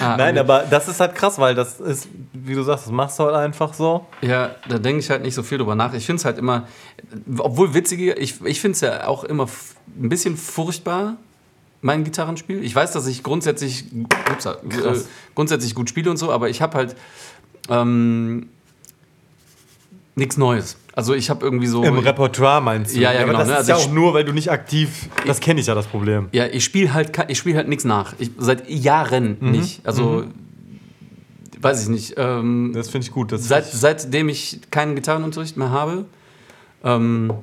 Ah, 0.00 0.16
Nein, 0.18 0.36
aber 0.36 0.64
das 0.68 0.88
ist 0.88 1.00
halt 1.00 1.14
krass, 1.14 1.38
weil 1.38 1.54
das 1.54 1.80
ist, 1.80 2.08
wie 2.34 2.54
du 2.54 2.62
sagst, 2.62 2.84
das 2.86 2.92
machst 2.92 3.18
du 3.18 3.24
halt 3.24 3.34
einfach 3.34 3.72
so. 3.72 4.06
Ja, 4.20 4.54
da 4.68 4.78
denke 4.78 5.00
ich 5.00 5.08
halt 5.08 5.22
nicht 5.22 5.34
so 5.34 5.42
viel 5.42 5.56
drüber 5.58 5.74
nach. 5.74 5.94
Ich 5.94 6.04
finde 6.04 6.20
es 6.20 6.24
halt 6.26 6.36
immer, 6.36 6.66
obwohl 7.38 7.72
witzige, 7.72 8.12
ich, 8.14 8.44
ich 8.44 8.60
finde 8.60 8.74
es 8.74 8.82
ja 8.82 9.06
auch 9.06 9.24
immer 9.24 9.48
ein 9.98 10.08
bisschen 10.08 10.36
furchtbar, 10.36 11.16
mein 11.80 12.04
Gitarrenspiel. 12.04 12.62
Ich 12.62 12.74
weiß, 12.74 12.92
dass 12.92 13.06
ich 13.06 13.22
grundsätzlich, 13.22 13.86
ups, 14.32 14.44
äh, 14.44 14.54
grundsätzlich 15.34 15.74
gut 15.74 15.88
spiele 15.88 16.10
und 16.10 16.18
so, 16.18 16.30
aber 16.30 16.50
ich 16.50 16.60
habe 16.60 16.76
halt 16.76 16.96
ähm, 17.70 18.50
nichts 20.16 20.36
Neues. 20.38 20.76
Also 20.94 21.14
ich 21.14 21.28
habe 21.30 21.44
irgendwie 21.44 21.66
so... 21.66 21.84
Im 21.84 21.98
Repertoire 21.98 22.62
meinst 22.62 22.96
du? 22.96 23.00
Ja, 23.00 23.12
ja, 23.12 23.18
aber 23.20 23.26
genau, 23.32 23.38
das 23.40 23.48
ne? 23.48 23.52
ist 23.54 23.58
Also 23.58 23.72
ja 23.72 23.76
auch 23.78 23.92
nur, 23.92 24.14
weil 24.14 24.24
du 24.24 24.32
nicht 24.32 24.50
aktiv, 24.50 25.08
das 25.26 25.40
kenne 25.40 25.60
ich 25.60 25.66
ja 25.66 25.74
das 25.74 25.86
Problem. 25.86 26.28
Ja, 26.32 26.46
ich 26.46 26.64
spiele 26.64 26.94
halt, 26.94 27.12
ich 27.28 27.36
spiel 27.36 27.54
halt 27.54 27.68
nichts 27.68 27.84
nach. 27.84 28.14
Ich, 28.18 28.30
seit 28.38 28.68
Jahren 28.68 29.36
Mhm. 29.38 29.50
nicht. 29.50 29.86
Also, 29.86 30.24
weiß 31.60 31.82
ich 31.82 31.88
nicht. 31.90 32.14
Ähm, 32.16 32.72
Das 32.74 32.88
finde 32.88 33.06
ich 33.06 33.12
gut. 33.12 33.30
Das 33.30 33.46
Seit, 33.46 33.66
seitdem 33.66 34.30
ich 34.30 34.60
keinen 34.70 34.94
Gitarrenunterricht 34.94 35.58
mehr 35.58 35.70
habe, 35.70 36.06
ähm, 36.82 37.34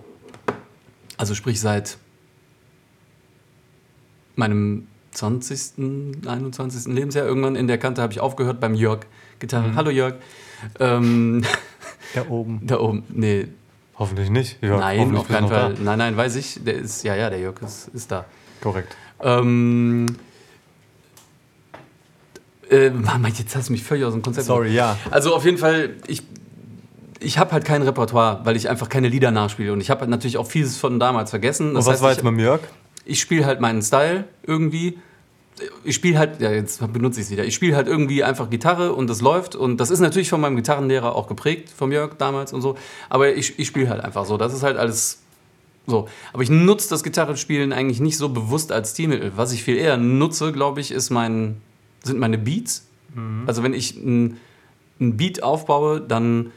also 1.17 1.35
sprich 1.35 1.61
seit 1.61 1.97
meinem 4.35 4.87
20., 5.11 6.25
21. 6.25 6.91
Lebensjahr, 6.91 7.27
irgendwann 7.27 7.55
in 7.55 7.67
der 7.67 7.77
Kante 7.77 8.01
habe 8.01 8.11
ich 8.13 8.19
aufgehört 8.19 8.59
beim 8.59 8.73
Jörg 8.73 9.01
Gitarre. 9.37 9.67
Mhm. 9.69 9.75
Hallo 9.75 9.91
Jörg. 9.91 10.15
Ähm, 10.79 11.43
da 12.13 12.27
oben. 12.29 12.61
da 12.63 12.79
oben, 12.79 13.03
nee, 13.09 13.47
Hoffentlich 13.97 14.29
nicht. 14.29 14.57
Ja, 14.61 14.77
nein, 14.77 15.15
auf 15.15 15.27
keinen 15.27 15.47
Fall. 15.47 15.75
Nein, 15.79 15.99
nein, 15.99 16.17
weiß 16.17 16.35
ich. 16.35 16.63
Der 16.63 16.73
ist, 16.73 17.03
ja, 17.03 17.15
ja, 17.15 17.29
der 17.29 17.39
Jörg 17.39 17.61
ist, 17.61 17.89
ist 17.93 18.11
da. 18.11 18.25
Korrekt. 18.59 18.95
Ähm, 19.21 20.07
äh, 22.69 22.89
Mama, 22.89 23.27
jetzt 23.27 23.55
hast 23.55 23.69
du 23.69 23.73
mich 23.73 23.83
völlig 23.83 24.03
aus 24.03 24.13
dem 24.13 24.23
Konzept. 24.23 24.47
Sorry, 24.47 24.73
ja. 24.73 24.97
Also 25.11 25.35
auf 25.35 25.45
jeden 25.45 25.59
Fall, 25.59 25.91
ich, 26.07 26.23
ich 27.19 27.37
habe 27.37 27.51
halt 27.51 27.65
kein 27.65 27.83
Repertoire, 27.83 28.41
weil 28.45 28.55
ich 28.55 28.67
einfach 28.67 28.89
keine 28.89 29.09
Lieder 29.09 29.29
nachspiele. 29.29 29.71
Und 29.71 29.79
ich 29.79 29.91
habe 29.91 30.01
halt 30.01 30.09
natürlich 30.09 30.37
auch 30.37 30.47
vieles 30.47 30.77
von 30.77 30.99
damals 30.99 31.29
vergessen. 31.29 31.75
Und 31.75 31.85
was 31.85 32.01
war 32.01 32.09
jetzt 32.09 32.23
ich, 32.23 32.29
mit 32.29 32.39
Jörg? 32.39 32.61
ich 33.05 33.21
spiele 33.21 33.45
halt 33.45 33.61
meinen 33.61 33.81
Style 33.83 34.25
irgendwie. 34.41 34.97
Ich 35.83 35.95
spiele 35.95 36.17
halt, 36.17 36.41
ja, 36.41 36.51
jetzt 36.51 36.79
benutze 36.91 37.19
ich 37.19 37.27
es 37.27 37.31
wieder. 37.31 37.45
Ich 37.45 37.53
spiele 37.53 37.75
halt 37.75 37.87
irgendwie 37.87 38.23
einfach 38.23 38.49
Gitarre 38.49 38.93
und 38.93 39.09
das 39.09 39.21
läuft. 39.21 39.55
Und 39.55 39.77
das 39.77 39.91
ist 39.91 39.99
natürlich 39.99 40.29
von 40.29 40.41
meinem 40.41 40.55
Gitarrenlehrer 40.55 41.15
auch 41.15 41.27
geprägt, 41.27 41.69
vom 41.69 41.91
Jörg 41.91 42.15
damals 42.17 42.53
und 42.53 42.61
so. 42.61 42.75
Aber 43.09 43.35
ich, 43.35 43.59
ich 43.59 43.67
spiele 43.67 43.89
halt 43.89 44.01
einfach 44.01 44.25
so. 44.25 44.37
Das 44.37 44.53
ist 44.53 44.63
halt 44.63 44.77
alles 44.77 45.21
so. 45.85 46.07
Aber 46.31 46.43
ich 46.43 46.49
nutze 46.49 46.89
das 46.89 47.03
Gitarrespielen 47.03 47.71
eigentlich 47.73 47.99
nicht 47.99 48.17
so 48.17 48.29
bewusst 48.29 48.71
als 48.71 48.91
Stilmittel. 48.91 49.33
Was 49.35 49.51
ich 49.51 49.63
viel 49.63 49.77
eher 49.77 49.97
nutze, 49.97 50.51
glaube 50.51 50.81
ich, 50.81 50.91
ist 50.91 51.09
mein, 51.09 51.57
sind 52.03 52.19
meine 52.19 52.37
Beats. 52.37 52.87
Also 53.45 53.61
wenn 53.61 53.73
ich 53.73 53.95
ein, 53.95 54.37
ein 54.99 55.17
Beat 55.17 55.43
aufbaue, 55.43 56.01
dann 56.01 56.51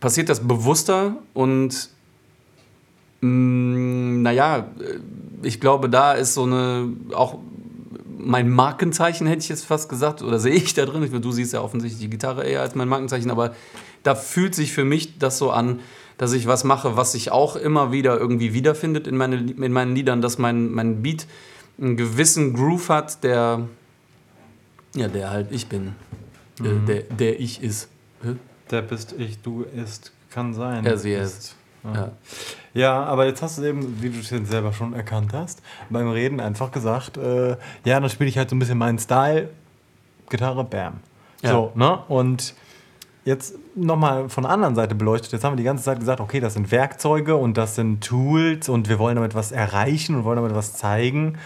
passiert 0.00 0.28
das 0.28 0.46
bewusster 0.46 1.16
und 1.32 1.90
mh, 3.20 4.22
naja, 4.22 4.68
ich 5.42 5.60
glaube, 5.60 5.88
da 5.88 6.14
ist 6.14 6.34
so 6.34 6.42
eine, 6.42 6.88
auch 7.12 7.38
mein 8.24 8.48
Markenzeichen, 8.50 9.26
hätte 9.26 9.42
ich 9.42 9.48
jetzt 9.48 9.64
fast 9.64 9.88
gesagt, 9.88 10.22
oder 10.22 10.38
sehe 10.38 10.54
ich 10.54 10.74
da 10.74 10.86
drin. 10.86 11.02
Ich, 11.02 11.10
du 11.10 11.32
siehst 11.32 11.52
ja 11.52 11.60
offensichtlich 11.60 12.00
die 12.00 12.10
Gitarre 12.10 12.44
eher 12.44 12.60
als 12.60 12.74
mein 12.74 12.88
Markenzeichen, 12.88 13.30
aber 13.30 13.54
da 14.02 14.14
fühlt 14.14 14.54
sich 14.54 14.72
für 14.72 14.84
mich 14.84 15.18
das 15.18 15.38
so 15.38 15.50
an, 15.50 15.80
dass 16.18 16.32
ich 16.32 16.46
was 16.46 16.64
mache, 16.64 16.96
was 16.96 17.12
sich 17.12 17.30
auch 17.32 17.56
immer 17.56 17.92
wieder 17.92 18.18
irgendwie 18.18 18.52
wiederfindet 18.52 19.06
in, 19.06 19.16
meine, 19.16 19.36
in 19.36 19.72
meinen 19.72 19.94
Liedern, 19.94 20.20
dass 20.20 20.38
mein, 20.38 20.70
mein 20.70 21.02
Beat 21.02 21.26
einen 21.80 21.96
gewissen 21.96 22.52
Groove 22.52 22.88
hat, 22.90 23.24
der, 23.24 23.66
ja, 24.94 25.08
der 25.08 25.30
halt 25.30 25.50
ich 25.50 25.66
bin. 25.68 25.94
Äh, 26.62 26.86
Der, 26.86 27.02
der 27.04 27.40
ich 27.40 27.62
ist. 27.62 27.88
Der 28.70 28.82
bist 28.82 29.14
ich, 29.16 29.40
du 29.40 29.62
ist, 29.62 30.12
kann 30.30 30.52
sein. 30.52 30.84
Er, 30.84 30.98
sie 30.98 31.12
ist. 31.12 31.56
Ja. 31.84 32.10
Ja, 32.72 33.02
aber 33.04 33.26
jetzt 33.26 33.42
hast 33.42 33.58
du 33.58 33.64
eben, 33.64 34.00
wie 34.00 34.10
du 34.10 34.20
es 34.20 34.30
jetzt 34.30 34.50
selber 34.50 34.72
schon 34.72 34.92
erkannt 34.92 35.32
hast, 35.32 35.60
beim 35.88 36.08
Reden 36.10 36.40
einfach 36.40 36.70
gesagt, 36.70 37.16
äh, 37.16 37.56
ja, 37.84 37.98
dann 37.98 38.08
spiele 38.08 38.28
ich 38.28 38.38
halt 38.38 38.50
so 38.50 38.56
ein 38.56 38.60
bisschen 38.60 38.78
meinen 38.78 38.98
Style, 38.98 39.50
Gitarre, 40.28 40.64
bam. 40.64 41.00
Ja. 41.42 41.50
So, 41.50 41.72
ne? 41.74 41.98
Und 42.08 42.54
jetzt 43.24 43.54
nochmal 43.74 44.28
von 44.28 44.44
der 44.44 44.52
anderen 44.52 44.74
Seite 44.74 44.94
beleuchtet, 44.94 45.32
jetzt 45.32 45.44
haben 45.44 45.54
wir 45.54 45.56
die 45.56 45.64
ganze 45.64 45.84
Zeit 45.84 45.98
gesagt, 45.98 46.20
okay, 46.20 46.40
das 46.40 46.54
sind 46.54 46.70
Werkzeuge 46.70 47.36
und 47.36 47.56
das 47.56 47.74
sind 47.74 48.04
Tools 48.04 48.68
und 48.68 48.88
wir 48.88 48.98
wollen 48.98 49.16
damit 49.16 49.34
was 49.34 49.52
erreichen 49.52 50.14
und 50.14 50.24
wollen 50.24 50.36
damit 50.36 50.54
was 50.54 50.74
zeigen. 50.74 51.38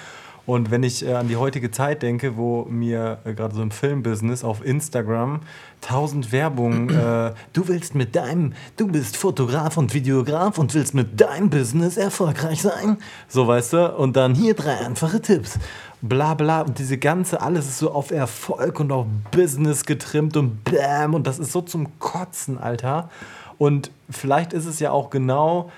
Und 0.47 0.71
wenn 0.71 0.83
ich 0.83 1.07
äh, 1.07 1.15
an 1.15 1.29
die 1.29 1.37
heutige 1.37 1.71
Zeit 1.71 2.03
denke, 2.03 2.37
wo 2.37 2.65
mir 2.65 3.19
äh, 3.25 3.33
gerade 3.33 3.55
so 3.55 3.63
im 3.63 3.71
Filmbusiness 3.71 4.45
auf 4.45 4.65
Instagram 4.65 5.41
tausend 5.81 6.33
Werbung, 6.33 6.91
äh, 6.91 7.33
du 7.53 7.69
willst 7.69 7.95
mit 7.95 8.15
deinem, 8.15 8.53
du 8.77 8.89
bist 8.89 9.17
Fotograf 9.17 9.77
und 9.77 9.95
Videograf 9.95 10.59
und 10.59 10.75
willst 10.75 10.95
mit 10.95 11.21
deinem 11.21 11.49
Business 11.49 11.97
erfolgreich 11.97 12.61
sein, 12.61 12.99
so 13.29 13.47
weißt 13.47 13.73
du, 13.73 13.97
und 13.97 14.17
dann 14.17 14.35
hier 14.35 14.55
drei 14.55 14.79
einfache 14.79 15.23
Tipps, 15.23 15.59
bla 16.03 16.35
bla. 16.35 16.63
Und 16.63 16.79
diese 16.79 16.99
ganze, 16.99 17.41
alles 17.41 17.67
ist 17.67 17.79
so 17.79 17.93
auf 17.93 18.11
Erfolg 18.11 18.81
und 18.81 18.93
auf 18.93 19.07
Business 19.31 19.87
getrimmt 19.87 20.37
und 20.37 20.63
bam. 20.65 21.15
Und 21.15 21.27
das 21.27 21.39
ist 21.39 21.53
so 21.53 21.63
zum 21.63 21.99
Kotzen, 21.99 22.59
Alter. 22.59 23.09
Und 23.57 23.91
vielleicht 24.11 24.53
ist 24.53 24.67
es 24.67 24.81
ja 24.81 24.91
auch 24.91 25.11
genau 25.11 25.71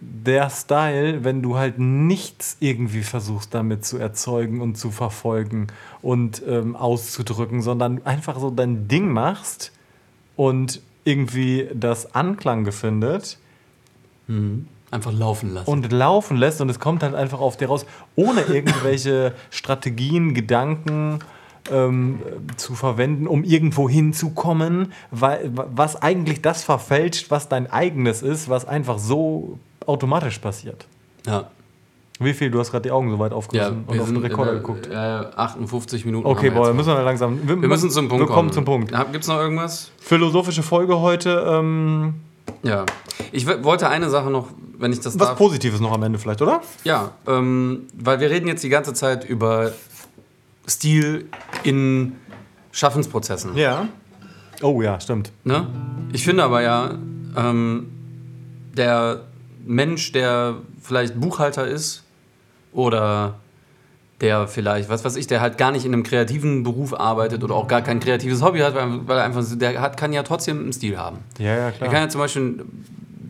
der 0.00 0.50
Style, 0.50 1.24
wenn 1.24 1.42
du 1.42 1.56
halt 1.56 1.78
nichts 1.78 2.56
irgendwie 2.60 3.02
versuchst 3.02 3.54
damit 3.54 3.84
zu 3.84 3.98
erzeugen 3.98 4.60
und 4.60 4.76
zu 4.76 4.90
verfolgen 4.90 5.68
und 6.02 6.42
ähm, 6.46 6.76
auszudrücken, 6.76 7.62
sondern 7.62 8.04
einfach 8.04 8.38
so 8.38 8.50
dein 8.50 8.88
Ding 8.88 9.12
machst 9.12 9.72
und 10.36 10.80
irgendwie 11.04 11.68
das 11.74 12.14
Anklang 12.14 12.64
gefindet 12.64 13.38
Einfach 14.90 15.12
laufen 15.12 15.54
lassen. 15.54 15.70
und 15.70 15.92
laufen 15.92 16.36
lässt 16.36 16.60
und 16.60 16.68
es 16.68 16.78
kommt 16.78 17.02
halt 17.02 17.14
einfach 17.14 17.40
auf 17.40 17.56
dir 17.56 17.68
raus, 17.68 17.86
ohne 18.16 18.42
irgendwelche 18.42 19.34
Strategien, 19.50 20.34
Gedanken 20.34 21.18
ähm, 21.72 22.20
zu 22.56 22.74
verwenden, 22.74 23.26
um 23.26 23.44
irgendwo 23.44 23.88
hinzukommen, 23.88 24.92
weil, 25.10 25.50
was 25.52 25.96
eigentlich 26.00 26.42
das 26.42 26.64
verfälscht, 26.64 27.30
was 27.30 27.48
dein 27.48 27.70
eigenes 27.70 28.22
ist, 28.22 28.48
was 28.48 28.66
einfach 28.66 28.98
so 28.98 29.58
automatisch 29.86 30.38
passiert. 30.38 30.86
ja. 31.26 31.50
Wie 32.20 32.34
viel? 32.34 32.50
Du 32.50 32.58
hast 32.58 32.72
gerade 32.72 32.82
die 32.82 32.90
Augen 32.90 33.10
so 33.12 33.20
weit 33.20 33.30
Ja, 33.30 33.36
aufgerissen 33.36 33.84
und 33.86 33.94
wir 33.94 34.02
auf 34.02 34.08
den 34.08 34.16
Rekorder 34.16 34.50
äh, 34.54 34.56
geguckt. 34.56 34.88
Äh, 34.88 34.94
58 34.96 36.04
Minuten. 36.04 36.26
Okay, 36.26 36.50
boah, 36.50 36.72
müssen 36.74 36.88
wir 36.88 37.00
langsam. 37.04 37.38
Wir, 37.46 37.62
wir 37.62 37.68
müssen 37.68 37.90
zum 37.90 38.08
Punkt 38.08 38.28
Wir 38.28 38.34
kommen 38.34 38.50
zum 38.50 38.64
Punkt. 38.64 38.90
Gibt 39.12 39.22
es 39.22 39.28
noch 39.28 39.38
irgendwas? 39.38 39.92
Philosophische 40.00 40.64
Folge 40.64 40.98
heute. 40.98 41.44
Ähm, 41.48 42.14
Ja. 42.64 42.84
Ich 43.30 43.46
wollte 43.46 43.88
eine 43.88 44.10
Sache 44.10 44.30
noch, 44.30 44.48
wenn 44.78 44.92
ich 44.92 44.98
das 44.98 45.16
was 45.16 45.28
darf. 45.28 45.38
Positives 45.38 45.78
noch 45.78 45.92
am 45.92 46.02
Ende 46.02 46.18
vielleicht, 46.18 46.42
oder? 46.42 46.60
Ja, 46.82 47.12
ähm, 47.28 47.82
weil 47.94 48.18
wir 48.18 48.30
reden 48.30 48.48
jetzt 48.48 48.64
die 48.64 48.68
ganze 48.68 48.94
Zeit 48.94 49.24
über 49.24 49.70
Stil 50.68 51.26
in 51.64 52.16
Schaffensprozessen. 52.72 53.56
Ja. 53.56 53.88
Oh 54.62 54.82
ja, 54.82 55.00
stimmt. 55.00 55.32
Ne? 55.44 55.66
Ich 56.12 56.24
finde 56.24 56.42
aber 56.44 56.62
ja, 56.62 56.94
ähm, 57.36 57.86
der 58.76 59.22
Mensch, 59.64 60.12
der 60.12 60.56
vielleicht 60.80 61.20
Buchhalter 61.20 61.66
ist 61.66 62.04
oder 62.72 63.36
der 64.20 64.48
vielleicht, 64.48 64.88
was 64.88 65.04
weiß 65.04 65.16
ich, 65.16 65.28
der 65.28 65.40
halt 65.40 65.58
gar 65.58 65.70
nicht 65.70 65.84
in 65.84 65.92
einem 65.92 66.02
kreativen 66.02 66.64
Beruf 66.64 66.98
arbeitet 66.98 67.44
oder 67.44 67.54
auch 67.54 67.68
gar 67.68 67.82
kein 67.82 68.00
kreatives 68.00 68.42
Hobby 68.42 68.60
hat, 68.60 68.74
weil, 68.74 69.16
er 69.16 69.24
einfach, 69.24 69.44
der 69.48 69.80
hat, 69.80 69.96
kann 69.96 70.12
ja 70.12 70.24
trotzdem 70.24 70.58
einen 70.60 70.72
Stil 70.72 70.98
haben. 70.98 71.18
Ja, 71.38 71.46
ja, 71.46 71.54
Der 71.54 71.72
klar. 71.72 71.90
kann 71.90 72.02
ja 72.02 72.08
zum 72.08 72.20
Beispiel, 72.20 72.64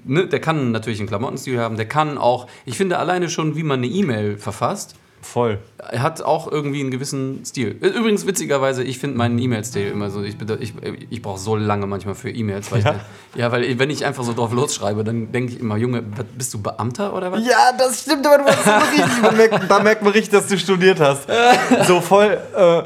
ne, 0.04 0.26
der 0.26 0.40
kann 0.40 0.70
natürlich 0.70 1.00
einen 1.00 1.08
Klamottenstil 1.08 1.58
haben, 1.60 1.76
der 1.76 1.86
kann 1.86 2.16
auch, 2.16 2.46
ich 2.64 2.76
finde 2.78 2.98
alleine 2.98 3.28
schon, 3.28 3.54
wie 3.54 3.64
man 3.64 3.80
eine 3.80 3.88
E-Mail 3.88 4.38
verfasst, 4.38 4.94
Voll. 5.20 5.58
Er 5.78 6.02
hat 6.02 6.22
auch 6.22 6.50
irgendwie 6.50 6.80
einen 6.80 6.90
gewissen 6.90 7.44
Stil. 7.44 7.70
Übrigens, 7.80 8.26
witzigerweise, 8.26 8.82
ich 8.82 8.98
finde 8.98 9.16
meinen 9.16 9.38
E-Mail-Stil 9.38 9.88
immer 9.88 10.10
so. 10.10 10.22
Ich, 10.22 10.36
ich, 10.60 10.72
ich 11.10 11.22
brauche 11.22 11.38
so 11.38 11.56
lange 11.56 11.86
manchmal 11.86 12.14
für 12.14 12.30
E-Mails. 12.30 12.70
Weil 12.70 12.82
Ja? 12.82 13.00
Ich, 13.34 13.40
ja, 13.40 13.52
weil 13.52 13.78
wenn 13.78 13.90
ich 13.90 14.04
einfach 14.04 14.24
so 14.24 14.32
drauf 14.32 14.52
losschreibe, 14.52 15.04
dann 15.04 15.32
denke 15.32 15.52
ich 15.52 15.60
immer, 15.60 15.76
Junge, 15.76 16.02
bist 16.02 16.54
du 16.54 16.62
Beamter 16.62 17.14
oder 17.14 17.32
was? 17.32 17.44
Ja, 17.44 17.72
das 17.76 18.02
stimmt, 18.02 18.26
aber 18.26 18.38
du 18.38 18.44
hast 18.46 18.64
so 18.64 18.70
richtig, 18.70 19.22
man 19.22 19.36
merkt, 19.36 19.70
da 19.70 19.78
merkt 19.80 20.02
man 20.02 20.12
richtig, 20.12 20.30
dass 20.30 20.46
du 20.46 20.58
studiert 20.58 21.00
hast. 21.00 21.28
So 21.86 22.00
voll, 22.00 22.38
äh, 22.56 22.82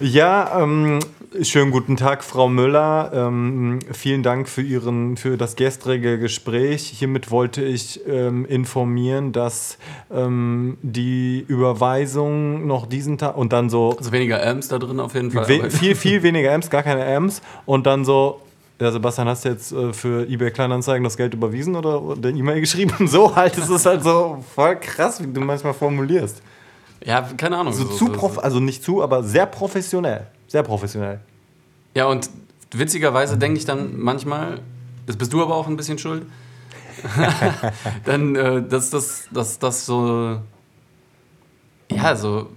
ja, 0.00 0.60
ähm, 0.60 1.00
schönen 1.42 1.70
guten 1.70 1.96
Tag, 1.96 2.22
Frau 2.22 2.48
Müller. 2.48 3.10
Ähm, 3.12 3.80
vielen 3.92 4.22
Dank 4.22 4.48
für, 4.48 4.62
Ihren, 4.62 5.16
für 5.16 5.36
das 5.36 5.56
gestrige 5.56 6.18
Gespräch. 6.18 6.92
Hiermit 6.96 7.30
wollte 7.30 7.64
ich 7.64 8.00
ähm, 8.06 8.44
informieren, 8.46 9.32
dass 9.32 9.78
ähm, 10.12 10.78
die 10.82 11.44
Überweisung 11.48 12.66
noch 12.66 12.86
diesen 12.86 13.18
Tag 13.18 13.36
und 13.36 13.52
dann 13.52 13.70
so 13.70 13.96
Also 13.96 14.12
weniger 14.12 14.44
Amps 14.46 14.68
da 14.68 14.78
drin 14.78 15.00
auf 15.00 15.14
jeden 15.14 15.30
Fall. 15.30 15.48
we 15.48 15.70
viel, 15.70 15.94
viel 15.94 16.22
weniger 16.22 16.52
Amps, 16.52 16.70
gar 16.70 16.82
keine 16.82 17.04
Amps 17.04 17.42
und 17.66 17.86
dann 17.86 18.04
so. 18.04 18.40
Ja, 18.80 18.90
Sebastian, 18.90 19.28
hast 19.28 19.44
du 19.44 19.50
jetzt 19.50 19.70
äh, 19.72 19.92
für 19.92 20.28
eBay 20.28 20.50
Kleinanzeigen 20.50 21.04
das 21.04 21.16
Geld 21.16 21.32
überwiesen 21.32 21.76
oder 21.76 22.16
der 22.16 22.32
E-Mail 22.32 22.60
geschrieben? 22.60 22.92
So 23.08 23.34
halt, 23.34 23.56
es 23.56 23.70
ist 23.70 23.86
halt 23.86 24.02
so 24.02 24.42
voll 24.54 24.76
krass, 24.76 25.22
wie 25.22 25.32
du 25.32 25.40
manchmal 25.40 25.74
formulierst. 25.74 26.42
ja, 27.04 27.22
keine 27.36 27.56
Ahnung. 27.58 27.72
So 27.72 27.84
zu 27.84 28.06
prof 28.06 28.38
also 28.38 28.58
nicht 28.58 28.82
zu, 28.82 29.00
aber 29.00 29.22
sehr 29.22 29.46
professionell. 29.46 30.26
Sehr 30.54 30.62
professionell. 30.62 31.18
Ja, 31.96 32.06
und 32.06 32.30
witzigerweise 32.72 33.36
denke 33.36 33.58
ich 33.58 33.64
dann 33.64 33.98
manchmal, 33.98 34.60
das 35.04 35.16
bist 35.16 35.32
du 35.32 35.42
aber 35.42 35.56
auch 35.56 35.66
ein 35.66 35.76
bisschen 35.76 35.98
schuld, 35.98 36.26
dann, 38.04 38.36
äh, 38.36 38.62
dass 38.62 38.90
das 38.90 39.26
dass 39.32 39.58
das 39.58 39.84
so, 39.84 40.38
ja, 41.90 42.14
so 42.14 42.50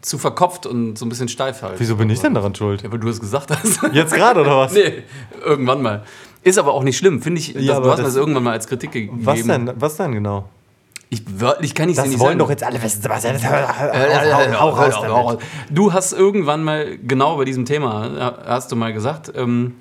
zu 0.00 0.18
verkopft 0.18 0.66
und 0.66 0.98
so 0.98 1.06
ein 1.06 1.10
bisschen 1.10 1.28
steif 1.28 1.62
halt. 1.62 1.78
Wieso 1.78 1.94
bin 1.94 2.10
ich 2.10 2.18
denn 2.18 2.34
daran 2.34 2.56
schuld? 2.56 2.82
Ja, 2.82 2.90
weil 2.90 2.98
du 2.98 3.08
es 3.08 3.20
gesagt 3.20 3.52
hast. 3.52 3.80
Jetzt 3.92 4.12
gerade 4.14 4.40
oder 4.40 4.58
was? 4.58 4.72
nee, 4.72 5.04
irgendwann 5.44 5.80
mal. 5.80 6.02
Ist 6.42 6.58
aber 6.58 6.74
auch 6.74 6.82
nicht 6.82 6.98
schlimm, 6.98 7.22
finde 7.22 7.38
ich. 7.38 7.54
Ja, 7.54 7.74
das, 7.74 7.84
du 7.84 7.90
hast 7.90 7.98
mir 7.98 8.02
das- 8.02 8.14
das 8.14 8.16
irgendwann 8.16 8.42
mal 8.42 8.52
als 8.54 8.66
Kritik 8.66 8.90
gegeben. 8.90 9.20
Was 9.24 9.44
denn? 9.44 9.70
Was 9.76 9.96
denn 9.96 10.10
genau? 10.10 10.48
Ich 11.14 11.24
wörtlich 11.40 11.74
kann 11.74 11.90
ich 11.90 11.96
sie 11.96 12.00
Das 12.02 12.08
nicht 12.10 12.20
wollen 12.20 12.30
sagen. 12.30 12.38
doch 12.38 12.48
jetzt 12.48 12.64
alle 12.64 12.82
wissen, 12.82 13.02
Sebastian. 13.02 13.36
Hau, 14.58 14.70
raus. 14.70 15.38
Du 15.70 15.92
hast 15.92 16.12
irgendwann 16.14 16.64
mal 16.64 16.96
genau 16.96 17.36
bei 17.36 17.44
diesem 17.44 17.66
Thema, 17.66 18.38
hast 18.46 18.72
du 18.72 18.76
mal 18.76 18.94
gesagt, 18.94 19.30
ähm, 19.36 19.74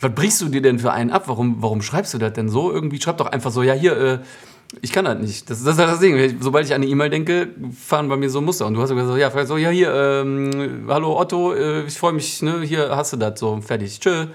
was 0.00 0.12
brichst 0.12 0.40
du 0.40 0.48
dir 0.48 0.60
denn 0.60 0.80
für 0.80 0.90
einen 0.90 1.10
ab? 1.10 1.24
Warum, 1.26 1.62
warum 1.62 1.82
schreibst 1.82 2.14
du 2.14 2.18
das 2.18 2.32
denn 2.32 2.48
so? 2.48 2.72
Irgendwie 2.72 3.00
schreib 3.00 3.18
doch 3.18 3.26
einfach 3.26 3.52
so, 3.52 3.62
ja 3.62 3.74
hier, 3.74 3.96
äh, 3.96 4.18
ich 4.82 4.90
kann 4.90 5.04
das 5.04 5.18
nicht. 5.20 5.48
Das, 5.50 5.62
das 5.62 5.78
ist 5.78 5.78
das 5.78 6.00
Ding. 6.00 6.36
Sobald 6.40 6.66
ich 6.66 6.74
an 6.74 6.82
eine 6.82 6.90
E-Mail 6.90 7.10
denke, 7.10 7.50
fahren 7.80 8.08
bei 8.08 8.16
mir 8.16 8.28
so 8.28 8.40
Muster. 8.40 8.66
Und 8.66 8.74
du 8.74 8.80
hast 8.82 8.88
sogar 8.88 9.06
so, 9.06 9.16
ja, 9.16 9.46
so, 9.46 9.56
ja 9.56 9.70
hier, 9.70 9.94
ähm, 9.94 10.86
hallo 10.88 11.16
Otto, 11.16 11.54
äh, 11.54 11.84
ich 11.84 11.96
freue 11.96 12.12
mich, 12.12 12.42
ne, 12.42 12.62
hier 12.62 12.90
hast 12.96 13.12
du 13.12 13.16
das, 13.18 13.38
so, 13.38 13.60
fertig, 13.60 14.00
tschö. 14.00 14.26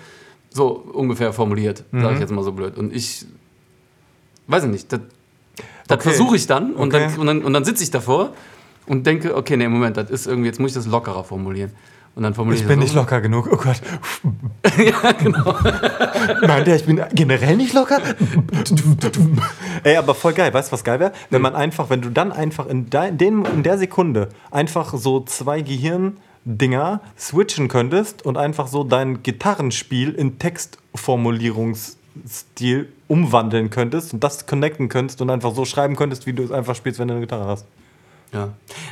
So 0.49 0.67
ungefähr 0.93 1.33
formuliert, 1.33 1.83
Mhm. 1.91 2.01
sage 2.03 2.13
ich 2.13 2.19
jetzt 2.21 2.31
mal 2.31 2.43
so 2.43 2.53
blöd. 2.53 2.77
Und 2.77 2.95
ich, 2.95 3.25
weiß 4.47 4.63
ich 4.63 4.69
nicht, 4.69 4.93
das, 4.93 5.01
das 5.87 5.95
Okay. 5.99 6.09
versuche 6.09 6.35
ich 6.35 6.47
dann 6.47 6.73
und, 6.73 6.93
Okay. 6.93 7.07
dann 7.09 7.19
und 7.19 7.27
dann 7.27 7.43
und 7.43 7.53
dann 7.53 7.65
sitze 7.65 7.83
ich 7.83 7.91
davor 7.91 8.31
und 8.87 9.05
denke, 9.07 9.35
okay, 9.35 9.57
nee, 9.57 9.67
Moment, 9.67 9.97
das 9.97 10.09
ist 10.09 10.27
irgendwie, 10.27 10.47
jetzt 10.47 10.59
muss 10.59 10.71
ich 10.71 10.75
das 10.75 10.87
lockerer 10.87 11.23
formulieren. 11.23 11.71
Und 12.15 12.21
dann 12.21 12.35
formuliere 12.35 12.57
Ich 12.57 12.61
ich 12.63 12.67
bin 12.67 12.79
das 12.79 12.83
nicht 12.89 12.93
so. 12.93 12.99
locker 12.99 13.21
genug. 13.21 13.49
Oh 13.51 13.55
Gott. 13.57 13.81
ja, 14.77 15.11
genau. 15.13 15.55
Meint 16.47 16.67
ihr, 16.67 16.75
ich 16.75 16.85
bin 16.85 17.01
generell 17.13 17.57
nicht 17.57 17.73
locker? 17.73 17.99
Ey, 19.83 19.97
aber 19.97 20.13
voll 20.13 20.33
geil. 20.33 20.53
Weißt 20.53 20.69
du, 20.69 20.73
was 20.73 20.83
geil 20.83 20.99
wäre? 20.99 21.11
Wenn 21.31 21.41
man 21.41 21.55
einfach, 21.55 21.89
wenn 21.89 22.01
du 22.01 22.09
dann 22.09 22.31
einfach 22.31 22.67
in, 22.67 22.89
dein, 22.91 23.17
den, 23.17 23.45
in 23.45 23.63
der 23.63 23.79
Sekunde 23.79 24.29
einfach 24.51 24.93
so 24.95 25.21
zwei 25.21 25.61
Gehirndinger 25.61 27.01
switchen 27.17 27.67
könntest 27.67 28.23
und 28.25 28.37
einfach 28.37 28.67
so 28.67 28.83
dein 28.83 29.23
Gitarrenspiel 29.23 30.11
in 30.13 30.37
Textformulierungsstil 32.13 32.89
umwandeln 33.07 33.69
könntest 33.69 34.13
und 34.13 34.23
das 34.23 34.45
connecten 34.45 34.89
könntest 34.89 35.21
und 35.21 35.29
einfach 35.29 35.53
so 35.55 35.65
schreiben 35.65 35.95
könntest, 35.95 36.25
wie 36.25 36.33
du 36.33 36.43
es 36.43 36.51
einfach 36.51 36.75
spielst, 36.75 36.99
wenn 36.99 37.07
du 37.07 37.13
eine 37.15 37.21
Gitarre 37.21 37.45
hast. 37.45 37.65
Ja. 38.31 38.49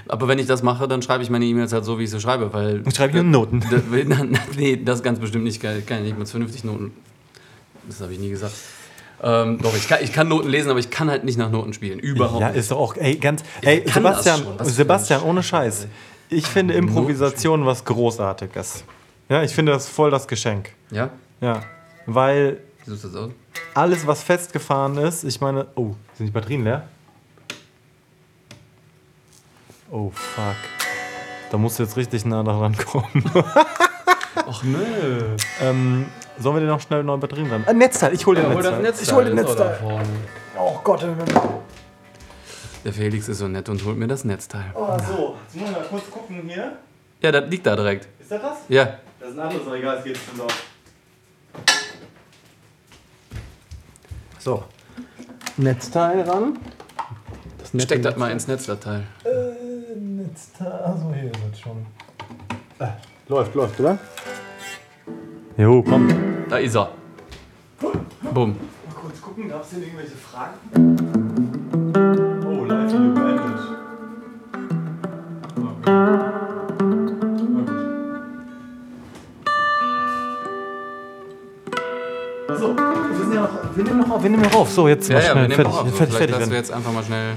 Aber 0.08 0.28
wenn 0.28 0.38
ich 0.38 0.46
das 0.46 0.62
mache, 0.62 0.88
dann 0.88 1.02
schreibe 1.02 1.24
ich 1.24 1.30
meine 1.32 1.46
E-Mails 1.46 1.74
halt 1.74 1.84
so, 1.84 1.98
wie 1.98 2.04
ich 2.04 2.12
sie 2.12 2.20
schreibe, 2.20 2.54
weil. 2.54 2.82
Und 2.82 2.96
schreibe 2.96 3.10
ich 3.18 3.24
nur 3.24 3.32
Noten. 3.32 3.64
Nee, 4.56 4.80
das 4.84 5.02
ganz 5.02 5.20
bestimmt 5.20 5.46
nicht. 5.46 5.60
Kann 5.62 5.84
kann 5.86 5.98
ich 6.00 6.04
nicht 6.06 6.18
mal 6.20 6.26
vernünftig 6.26 6.64
Noten. 6.64 6.92
Das 7.88 8.02
habe 8.02 8.14
ich 8.14 8.20
nie 8.20 8.30
gesagt. 8.30 8.54
Ähm, 9.24 9.60
doch, 9.62 9.76
ich 9.76 9.88
kann, 9.88 10.00
ich 10.04 10.14
kann 10.14 10.28
Noten 10.28 10.50
lesen, 10.50 10.70
aber 10.70 10.80
ich 10.80 10.90
kann 10.92 11.10
halt 11.10 11.24
nicht 11.24 11.38
nach 11.38 11.50
Noten 11.52 11.74
spielen. 11.74 12.00
Überhaupt 12.00 12.40
Ja, 12.42 12.50
nicht. 12.50 12.58
ist 12.58 12.72
doch 12.72 12.78
auch, 12.78 12.96
ey, 12.96 13.16
ganz, 13.16 13.44
ey, 13.62 13.84
Sebastian, 13.92 14.42
Sebastian, 14.62 15.22
ohne 15.24 15.42
Scheiß. 15.44 15.88
Ich 16.30 16.46
finde 16.48 16.74
Improvisation 16.76 17.66
was 17.66 17.84
Großartiges. 17.86 18.84
Ja, 19.30 19.44
ich 19.44 19.54
finde 19.54 19.72
das 19.74 19.88
voll 19.88 20.12
das 20.12 20.28
Geschenk. 20.28 20.72
Ja? 20.92 21.10
Ja, 21.40 21.62
weil 22.06 22.58
Wie 22.86 22.96
sieht 22.96 23.04
das 23.04 23.16
aus? 23.16 23.32
alles, 23.74 24.06
was 24.06 24.24
festgefahren 24.24 24.98
ist, 24.98 25.24
ich 25.24 25.40
meine, 25.40 25.68
oh, 25.76 25.94
sind 26.16 26.28
die 26.28 26.32
Batterien 26.32 26.64
leer? 26.64 26.88
Oh, 29.90 30.12
fuck. 30.12 30.56
Da 31.52 31.58
musst 31.58 31.80
du 31.80 31.84
jetzt 31.84 31.98
richtig 31.98 32.26
nah 32.26 32.44
daran 32.44 32.76
kommen. 32.78 33.24
Ach 34.36 34.64
nö. 34.64 35.36
ähm, 35.62 36.06
sollen 36.40 36.56
wir 36.56 36.62
dir 36.62 36.68
noch 36.68 36.80
schnell 36.80 37.04
neue 37.04 37.18
Batterien 37.18 37.50
dran? 37.50 37.64
Ah, 37.68 37.74
Netzteil, 37.74 38.14
ich 38.14 38.26
hol 38.26 38.36
dir 38.36 38.48
Netzteil. 38.48 38.94
Ich 39.02 39.12
hol 39.12 39.26
dir 39.26 39.34
Netzteil. 39.34 39.80
Oh 40.58 40.80
Gott. 40.84 41.06
Der 42.84 42.94
Felix 42.94 43.28
ist 43.28 43.38
so 43.40 43.48
nett 43.48 43.68
und 43.70 43.84
holt 43.86 43.98
mir 43.98 44.08
das 44.08 44.24
Netzteil. 44.24 44.72
Oh, 44.74 44.98
so. 45.08 45.36
Jetzt 45.46 45.56
muss 45.56 45.70
ich 45.70 45.76
mal 45.76 45.86
kurz 45.90 46.10
gucken 46.10 46.42
hier. 46.48 46.78
Ja, 47.22 47.32
das 47.32 47.50
liegt 47.50 47.66
da 47.66 47.76
direkt. 47.76 48.08
Ist 48.20 48.32
das 48.32 48.42
das? 48.42 48.58
Ja. 48.70 48.98
Das 49.20 49.30
ist 49.30 49.36
ein 49.36 49.42
anderes, 49.42 49.68
aber 49.68 49.78
egal, 49.78 49.98
es 49.98 50.04
geht 50.04 50.18
schon 50.18 50.42
auf. 50.42 50.64
So. 54.44 54.64
Netzteil 55.58 56.22
ran. 56.22 56.58
Das 57.60 57.76
nette 57.76 57.86
Steck 57.86 58.02
das 58.02 58.18
mal 58.18 58.32
ins 58.32 58.48
Netzdatei. 58.48 59.02
Äh, 59.24 60.00
Netzteil. 60.00 60.84
Achso, 60.84 61.14
hier 61.14 61.30
ist 61.30 61.40
es 61.54 61.60
schon. 61.60 61.86
Äh, 62.80 62.88
läuft, 63.28 63.54
läuft, 63.54 63.80
oder? 63.80 64.00
Jo, 65.58 65.84
komm. 65.84 66.08
Mal 66.08 66.46
Da 66.50 66.58
ist 66.58 66.76
er. 66.76 66.90
Bumm. 68.34 68.56
kurz 69.00 69.22
gucken, 69.22 69.48
gab 69.48 69.62
es 69.62 69.70
denn 69.70 69.84
irgendwelche 69.84 70.16
Fragen? 70.16 70.58
Oh, 72.44 72.66
Live-Video 72.66 73.14
beendet. 73.14 73.60
Okay. 75.86 76.41
Wir, 83.52 83.78
wir 83.78 83.84
nehmen 83.84 84.00
noch 84.00 84.10
auf, 84.16 84.24
wir 84.24 84.30
nehmen 84.30 84.44
noch 84.44 84.54
auf. 84.56 84.72
So, 84.72 84.88
jetzt 84.88 85.10
Ja, 85.10 85.16
mal 85.16 85.22
ja, 85.22 85.28
wir 85.28 85.32
schnell 85.32 85.42
nehmen 85.48 85.56
fertig, 85.56 85.74
auf. 85.74 85.80
fertig, 85.80 85.96
Vielleicht 85.96 86.18
fertig 86.18 86.36
lassen 86.38 86.52
wir 86.52 86.58
jetzt 86.58 86.72
einfach 86.72 86.92
mal 86.94 87.04
schnell. 87.04 87.34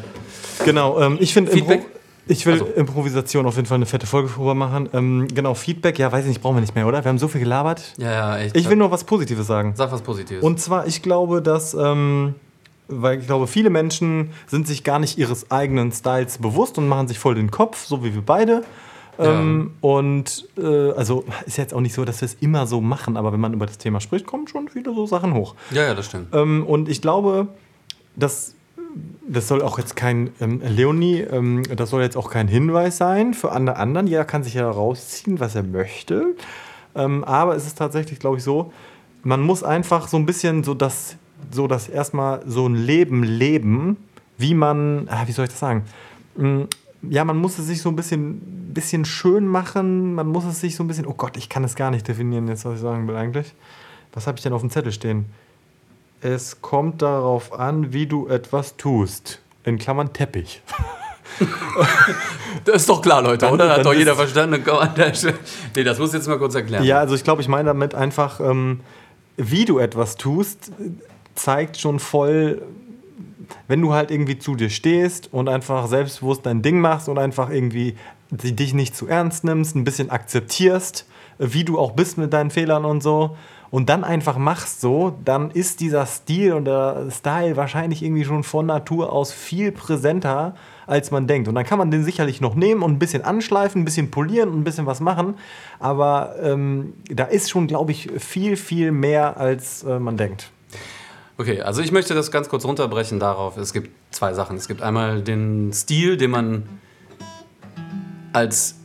Genau, 0.65 1.01
ähm, 1.01 1.17
ich 1.21 1.33
finde 1.35 1.53
Feedback? 1.53 1.87
Ich 2.27 2.47
will 2.47 2.55
Also. 2.55 2.65
Improvisation 2.67 3.45
auf 3.45 3.57
jeden 3.57 3.67
Fall 3.67 3.77
eine 3.77 3.85
fette 3.87 4.07
Folge 4.07 4.31
drüber 4.31 4.55
machen. 4.55 4.89
Ähm, 4.95 5.29
genau, 5.35 5.53
Feedback, 5.55 5.99
ja, 5.99 6.11
weiß 6.11 6.23
ich 6.25 6.29
nicht, 6.31 6.41
brauchen 6.41 6.57
wir 6.57 6.63
nicht 6.63 6.75
mehr, 6.75 6.87
oder? 6.87 7.05
Wir 7.05 7.11
haben 7.11 7.19
so 7.19 7.29
viel 7.29 7.41
gelabert. 7.43 7.83
Ja, 7.99 8.11
ja, 8.13 8.39
echt. 8.39 8.57
Ich 8.57 8.69
will 8.71 8.77
nur 8.77 8.91
was 8.91 9.05
Positives 9.05 9.47
sagen. 9.47 9.75
Sag 9.77 9.93
was 9.93 10.01
Positives. 10.01 10.43
Und 10.43 10.59
zwar, 10.59 10.87
ich 10.87 11.03
glaube, 11.03 11.43
dass, 11.43 11.75
ähm, 11.75 12.35
weil 12.89 13.19
ich 13.19 13.27
glaube, 13.27 13.47
viele 13.47 13.69
Menschen 13.69 14.31
sind 14.47 14.67
sich 14.67 14.85
gar 14.85 14.99
nicht 14.99 15.19
ihres 15.19 15.51
eigenen 15.51 15.93
Styles 15.93 16.39
bewusst 16.39 16.79
und 16.79 16.89
machen 16.89 17.09
sich 17.09 17.19
voll 17.19 17.35
den 17.35 17.51
Kopf, 17.51 17.85
so 17.85 18.03
wie 18.03 18.15
wir 18.15 18.23
beide. 18.23 18.63
Ähm, 19.19 19.73
und 19.81 20.49
äh, 20.59 20.91
also 20.93 21.25
ist 21.47 21.59
jetzt 21.59 21.75
auch 21.75 21.81
nicht 21.81 21.95
so, 21.95 22.05
dass 22.05 22.21
wir 22.21 22.27
es 22.27 22.35
immer 22.41 22.67
so 22.67 22.81
machen, 22.81 23.17
aber 23.17 23.33
wenn 23.33 23.41
man 23.41 23.53
über 23.53 23.67
das 23.67 23.79
Thema 23.79 24.01
spricht, 24.01 24.27
kommen 24.27 24.49
schon 24.49 24.69
viele 24.69 24.95
so 24.95 25.07
Sachen 25.07 25.35
hoch. 25.35 25.55
ja, 25.71 25.85
ja, 25.85 25.95
das 25.95 26.07
stimmt. 26.07 26.35
Ähm, 26.35 26.65
und 26.67 26.89
ich 26.89 27.01
glaube, 27.01 27.49
dass 28.17 28.55
das 29.27 29.49
soll 29.49 29.63
auch 29.63 29.79
jetzt 29.79 29.97
kein 29.97 30.31
ähm, 30.41 30.61
Leonie, 30.65 31.21
ähm, 31.21 31.63
das 31.77 31.91
soll 31.91 32.03
jetzt 32.03 32.17
auch 32.17 32.31
kein 32.31 32.49
Hinweis 32.49 32.97
sein 32.97 33.35
für 33.35 33.53
alle 33.53 33.77
anderen. 33.77 34.07
Jeder 34.07 34.25
kann 34.25 34.45
sich 34.45 34.55
ja 34.55 34.71
rausziehen, 34.71 35.41
was 35.41 35.55
er 35.55 35.63
möchte. 35.63 36.37
Ähm, 36.95 37.25
aber 37.25 37.57
es 37.57 37.67
ist 37.67 37.77
tatsächlich, 37.79 38.19
glaube 38.19 38.39
ich, 38.39 38.45
so, 38.45 38.73
man 39.23 39.41
muss 39.41 39.65
einfach 39.65 40.09
so 40.09 40.17
ein 40.17 40.27
bisschen 40.27 40.63
so 40.63 40.75
das, 40.75 41.17
so 41.51 41.67
das 41.67 41.89
erstmal 41.89 42.43
so 42.47 42.67
ein 42.69 42.75
Leben 42.75 43.25
leben, 43.25 43.97
wie 44.39 44.55
man, 44.55 45.09
ah, 45.11 45.25
wie 45.27 45.33
soll 45.33 45.47
ich 45.47 45.51
das 45.51 45.61
sagen? 45.61 45.85
Ja, 47.11 47.25
man 47.25 47.37
muss 47.37 47.59
es 47.59 47.67
sich 47.67 47.81
so 47.83 47.89
ein 47.89 47.97
bisschen, 47.97 48.41
bisschen 48.73 49.05
schön 49.05 49.47
machen. 49.47 50.15
Man 50.15 50.27
muss 50.29 50.45
es 50.45 50.61
sich 50.61 50.77
so 50.77 50.85
ein 50.85 50.89
bisschen, 50.89 51.07
oh 51.07 51.15
Gott, 51.15 51.37
ich 51.37 51.49
kann 51.49 51.65
es 51.65 51.75
gar 51.75 51.91
nicht 51.91 52.07
definieren, 52.07 52.49
jetzt, 52.49 52.65
was 52.65 52.75
ich 52.75 52.81
sagen 52.81 53.07
will 53.09 53.17
eigentlich. 53.17 53.55
Was 54.13 54.27
habe 54.27 54.39
ich 54.39 54.43
denn 54.43 54.53
auf 54.53 54.61
dem 54.61 54.71
Zettel 54.71 54.93
stehen? 54.93 55.27
Es 56.21 56.63
kommt 56.63 57.03
darauf 57.03 57.53
an, 57.53 57.93
wie 57.93 58.07
du 58.07 58.29
etwas 58.29 58.77
tust. 58.77 59.41
In 59.65 59.79
Klammern 59.79 60.13
Teppich. 60.13 60.63
Das 62.65 62.77
ist 62.77 62.89
doch 62.89 63.03
klar, 63.03 63.23
Leute, 63.23 63.39
Dann- 63.39 63.55
oder? 63.55 63.71
Hat 63.71 63.85
doch 63.85 63.93
jeder 63.93 64.15
verstanden. 64.15 64.63
Nee, 65.75 65.85
das 65.85 65.99
muss 65.99 66.11
ich 66.11 66.15
jetzt 66.15 66.29
mal 66.29 66.39
kurz 66.39 66.55
erklären. 66.55 66.85
Ja, 66.85 66.99
also 67.01 67.15
ich 67.15 67.25
glaube, 67.25 67.43
ich 67.43 67.49
meine 67.49 67.67
damit 67.67 67.95
einfach, 67.95 68.41
ähm, 68.41 68.81
wie 69.37 69.65
du 69.65 69.79
etwas 69.79 70.17
tust, 70.17 70.71
zeigt 71.35 71.79
schon 71.79 71.99
voll, 71.99 72.63
wenn 73.69 73.81
du 73.81 73.93
halt 73.93 74.11
irgendwie 74.11 74.39
zu 74.39 74.55
dir 74.55 74.71
stehst 74.71 75.33
und 75.33 75.49
einfach 75.49 75.87
selbstbewusst 75.87 76.47
dein 76.47 76.63
Ding 76.63 76.81
machst 76.81 77.09
und 77.09 77.19
einfach 77.19 77.51
irgendwie 77.51 77.97
dich 78.31 78.75
nicht 78.75 78.97
zu 78.97 79.07
ernst 79.07 79.45
nimmst, 79.45 79.77
ein 79.77 79.85
bisschen 79.85 80.11
akzeptierst, 80.11 81.07
wie 81.39 81.65
du 81.65 81.79
auch 81.79 81.93
bist 81.93 82.19
mit 82.19 82.33
deinen 82.33 82.51
Fehlern 82.51 82.85
und 82.85 83.03
so, 83.03 83.37
und 83.75 83.89
dann 83.89 84.05
einfach 84.05 84.39
machst 84.39 84.81
so, 84.81 85.19
dann 85.25 85.51
ist 85.51 85.81
dieser 85.81 86.07
Stil 86.07 86.53
und 86.53 86.65
der 86.65 87.09
Style 87.11 87.57
wahrscheinlich 87.57 88.05
irgendwie 88.05 88.25
schon 88.25 88.45
von 88.45 88.67
Natur 88.67 89.13
aus 89.13 89.33
viel 89.33 89.73
präsenter, 89.73 90.55
als 90.87 91.11
man 91.11 91.27
denkt. 91.27 91.49
Und 91.49 91.57
dann 91.57 91.65
kann 91.65 91.79
man 91.79 91.91
den 91.91 92.05
sicherlich 92.05 92.41
noch 92.41 92.55
nehmen 92.55 92.85
und 92.85 92.93
ein 92.93 92.99
bisschen 93.01 93.25
anschleifen, 93.25 93.83
ein 93.83 93.85
bisschen 93.85 94.13
polieren 94.13 94.49
und 94.51 94.61
ein 94.61 94.63
bisschen 94.63 94.87
was 94.87 95.01
machen. 95.01 95.35
Aber 95.81 96.37
ähm, 96.41 96.93
da 97.11 97.25
ist 97.25 97.51
schon, 97.51 97.67
glaube 97.67 97.91
ich, 97.91 98.13
viel, 98.17 98.57
viel 98.57 98.93
mehr, 98.93 99.39
als 99.39 99.83
äh, 99.83 99.99
man 99.99 100.17
denkt. 100.17 100.53
Okay, 101.37 101.61
also 101.63 101.83
ich 101.83 101.91
möchte 101.91 102.15
das 102.15 102.31
ganz 102.31 102.49
kurz 102.49 102.65
runterbrechen 102.65 103.19
darauf. 103.19 103.57
Es 103.57 103.73
gibt 103.73 103.91
zwei 104.15 104.35
Sachen. 104.35 104.57
Es 104.57 104.69
gibt 104.69 104.83
einmal 104.83 105.21
den 105.23 105.73
Stil, 105.73 106.17
den 106.17 106.31
man 106.31 106.69
als 108.33 108.77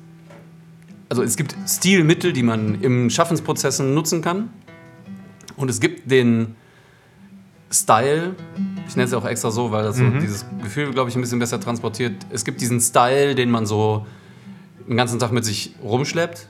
also 1.10 1.24
es 1.24 1.36
gibt 1.38 1.56
Stilmittel, 1.68 2.34
die 2.34 2.44
man 2.44 2.82
im 2.82 3.10
Schaffensprozessen 3.10 3.96
nutzen 3.96 4.22
kann. 4.22 4.50
Und 5.58 5.70
es 5.70 5.80
gibt 5.80 6.10
den 6.10 6.56
Style, 7.72 8.36
ich 8.88 8.96
nenne 8.96 9.08
es 9.08 9.14
auch 9.14 9.26
extra 9.26 9.50
so, 9.52 9.72
weil 9.72 9.84
das 9.84 9.98
so 9.98 10.04
Mhm. 10.04 10.20
dieses 10.22 10.46
Gefühl, 10.62 10.92
glaube 10.92 11.10
ich, 11.10 11.16
ein 11.16 11.22
bisschen 11.22 11.40
besser 11.40 11.60
transportiert. 11.60 12.14
Es 12.32 12.46
gibt 12.46 12.62
diesen 12.62 12.80
Style, 12.80 13.34
den 13.36 13.50
man 13.50 13.66
so 13.66 14.06
den 14.88 14.98
ganzen 14.98 15.20
Tag 15.20 15.32
mit 15.32 15.46
sich 15.46 15.76
rumschleppt, 15.84 16.48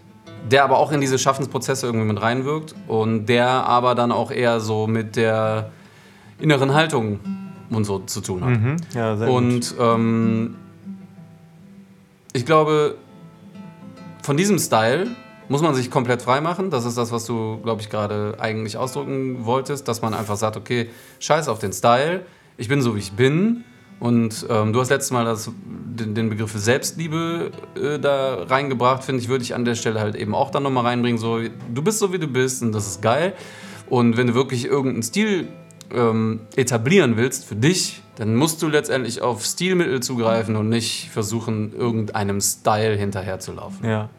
der 0.51 0.65
aber 0.65 0.77
auch 0.77 0.91
in 0.91 0.99
diese 1.01 1.17
Schaffensprozesse 1.17 1.85
irgendwie 1.85 2.05
mit 2.05 2.21
reinwirkt 2.21 2.75
und 2.87 3.25
der 3.27 3.47
aber 3.49 3.95
dann 3.95 4.11
auch 4.11 4.29
eher 4.31 4.59
so 4.59 4.87
mit 4.87 5.15
der 5.15 5.71
inneren 6.39 6.73
Haltung 6.73 7.19
und 7.69 7.83
so 7.83 7.99
zu 7.99 8.21
tun 8.21 8.43
hat. 8.43 8.51
Mhm. 8.51 8.77
Ja. 8.93 9.13
Und 9.13 9.75
ähm, 9.79 10.55
ich 12.33 12.45
glaube, 12.45 12.95
von 14.23 14.37
diesem 14.37 14.59
Style 14.59 15.07
muss 15.47 15.61
man 15.61 15.73
sich 15.73 15.89
komplett 15.89 16.21
frei 16.21 16.41
machen. 16.41 16.69
Das 16.69 16.85
ist 16.85 16.97
das, 16.97 17.11
was 17.11 17.25
du, 17.25 17.57
glaube 17.63 17.81
ich, 17.81 17.89
gerade 17.89 18.35
eigentlich 18.39 18.77
ausdrücken 18.77 19.45
wolltest, 19.45 19.87
dass 19.87 20.01
man 20.01 20.13
einfach 20.13 20.35
sagt, 20.35 20.55
okay, 20.55 20.89
scheiß 21.19 21.47
auf 21.47 21.59
den 21.59 21.73
Style, 21.73 22.25
ich 22.57 22.67
bin 22.67 22.81
so, 22.81 22.95
wie 22.95 22.99
ich 22.99 23.13
bin. 23.13 23.63
Und 23.99 24.45
ähm, 24.49 24.71
du 24.71 24.79
hast 24.79 24.89
letztes 24.89 25.11
Mal 25.11 25.25
das, 25.25 25.51
den, 25.65 26.15
den 26.15 26.29
Begriff 26.29 26.53
Selbstliebe 26.53 27.51
äh, 27.75 27.99
da 27.99 28.43
reingebracht, 28.43 29.03
finde 29.03 29.21
ich, 29.21 29.27
würde 29.27 29.43
ich 29.43 29.55
an 29.55 29.65
der 29.65 29.75
Stelle 29.75 29.99
halt 29.99 30.15
eben 30.15 30.33
auch 30.33 30.51
dann 30.51 30.63
nochmal 30.63 30.85
reinbringen. 30.85 31.17
So, 31.17 31.39
du 31.39 31.81
bist 31.81 31.99
so, 31.99 32.13
wie 32.13 32.19
du 32.19 32.27
bist 32.27 32.61
und 32.61 32.71
das 32.71 32.87
ist 32.87 33.01
geil. 33.01 33.33
Und 33.89 34.15
wenn 34.15 34.27
du 34.27 34.35
wirklich 34.35 34.65
irgendeinen 34.65 35.03
Stil 35.03 35.47
ähm, 35.93 36.41
etablieren 36.55 37.17
willst 37.17 37.45
für 37.45 37.55
dich, 37.55 38.01
dann 38.15 38.35
musst 38.35 38.61
du 38.61 38.67
letztendlich 38.67 39.21
auf 39.21 39.43
Stilmittel 39.43 40.01
zugreifen 40.01 40.55
und 40.55 40.69
nicht 40.69 41.09
versuchen, 41.11 41.73
irgendeinem 41.75 42.41
Style 42.41 42.95
hinterherzulaufen. 42.95 43.87
Ja. 43.89 44.09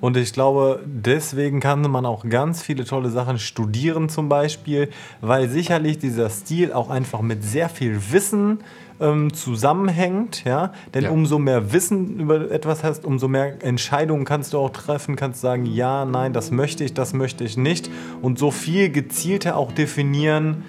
Und 0.00 0.16
ich 0.18 0.34
glaube, 0.34 0.80
deswegen 0.84 1.58
kann 1.60 1.80
man 1.80 2.04
auch 2.04 2.28
ganz 2.28 2.62
viele 2.62 2.84
tolle 2.84 3.08
Sachen 3.08 3.38
studieren 3.38 4.10
zum 4.10 4.28
Beispiel, 4.28 4.90
weil 5.22 5.48
sicherlich 5.48 5.98
dieser 5.98 6.28
Stil 6.28 6.72
auch 6.72 6.90
einfach 6.90 7.22
mit 7.22 7.42
sehr 7.42 7.70
viel 7.70 7.98
Wissen 8.10 8.58
ähm, 9.00 9.32
zusammenhängt. 9.32 10.44
Ja? 10.44 10.72
Denn 10.92 11.04
Ja. 11.04 11.10
umso 11.10 11.38
mehr 11.38 11.72
Wissen 11.72 12.20
über 12.20 12.50
etwas 12.50 12.84
hast, 12.84 13.06
umso 13.06 13.26
mehr 13.26 13.62
Entscheidungen 13.64 14.26
kannst 14.26 14.52
du 14.52 14.58
auch 14.58 14.70
treffen, 14.70 15.16
kannst 15.16 15.40
sagen, 15.40 15.64
ja, 15.64 16.04
nein, 16.04 16.34
das 16.34 16.50
möchte 16.50 16.84
ich, 16.84 16.92
das 16.92 17.14
möchte 17.14 17.44
ich 17.44 17.56
nicht. 17.56 17.90
Und 18.20 18.38
so 18.38 18.50
viel 18.50 18.90
gezielter 18.90 19.56
auch 19.56 19.72
definieren, 19.72 20.62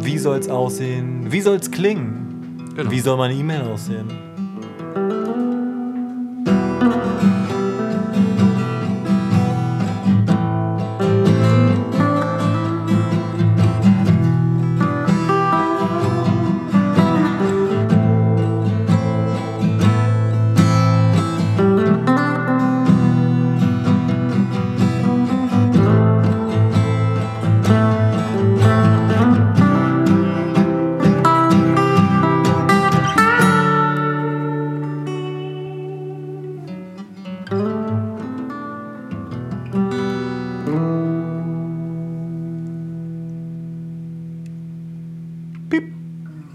wie 0.00 0.18
soll 0.18 0.38
es 0.38 0.48
aussehen? 0.48 1.30
Wie 1.32 1.40
soll 1.40 1.56
es 1.56 1.70
klingen? 1.70 2.72
Genau. 2.76 2.90
Wie 2.90 3.00
soll 3.00 3.16
meine 3.16 3.34
E-Mail 3.34 3.62
aussehen? 3.62 4.08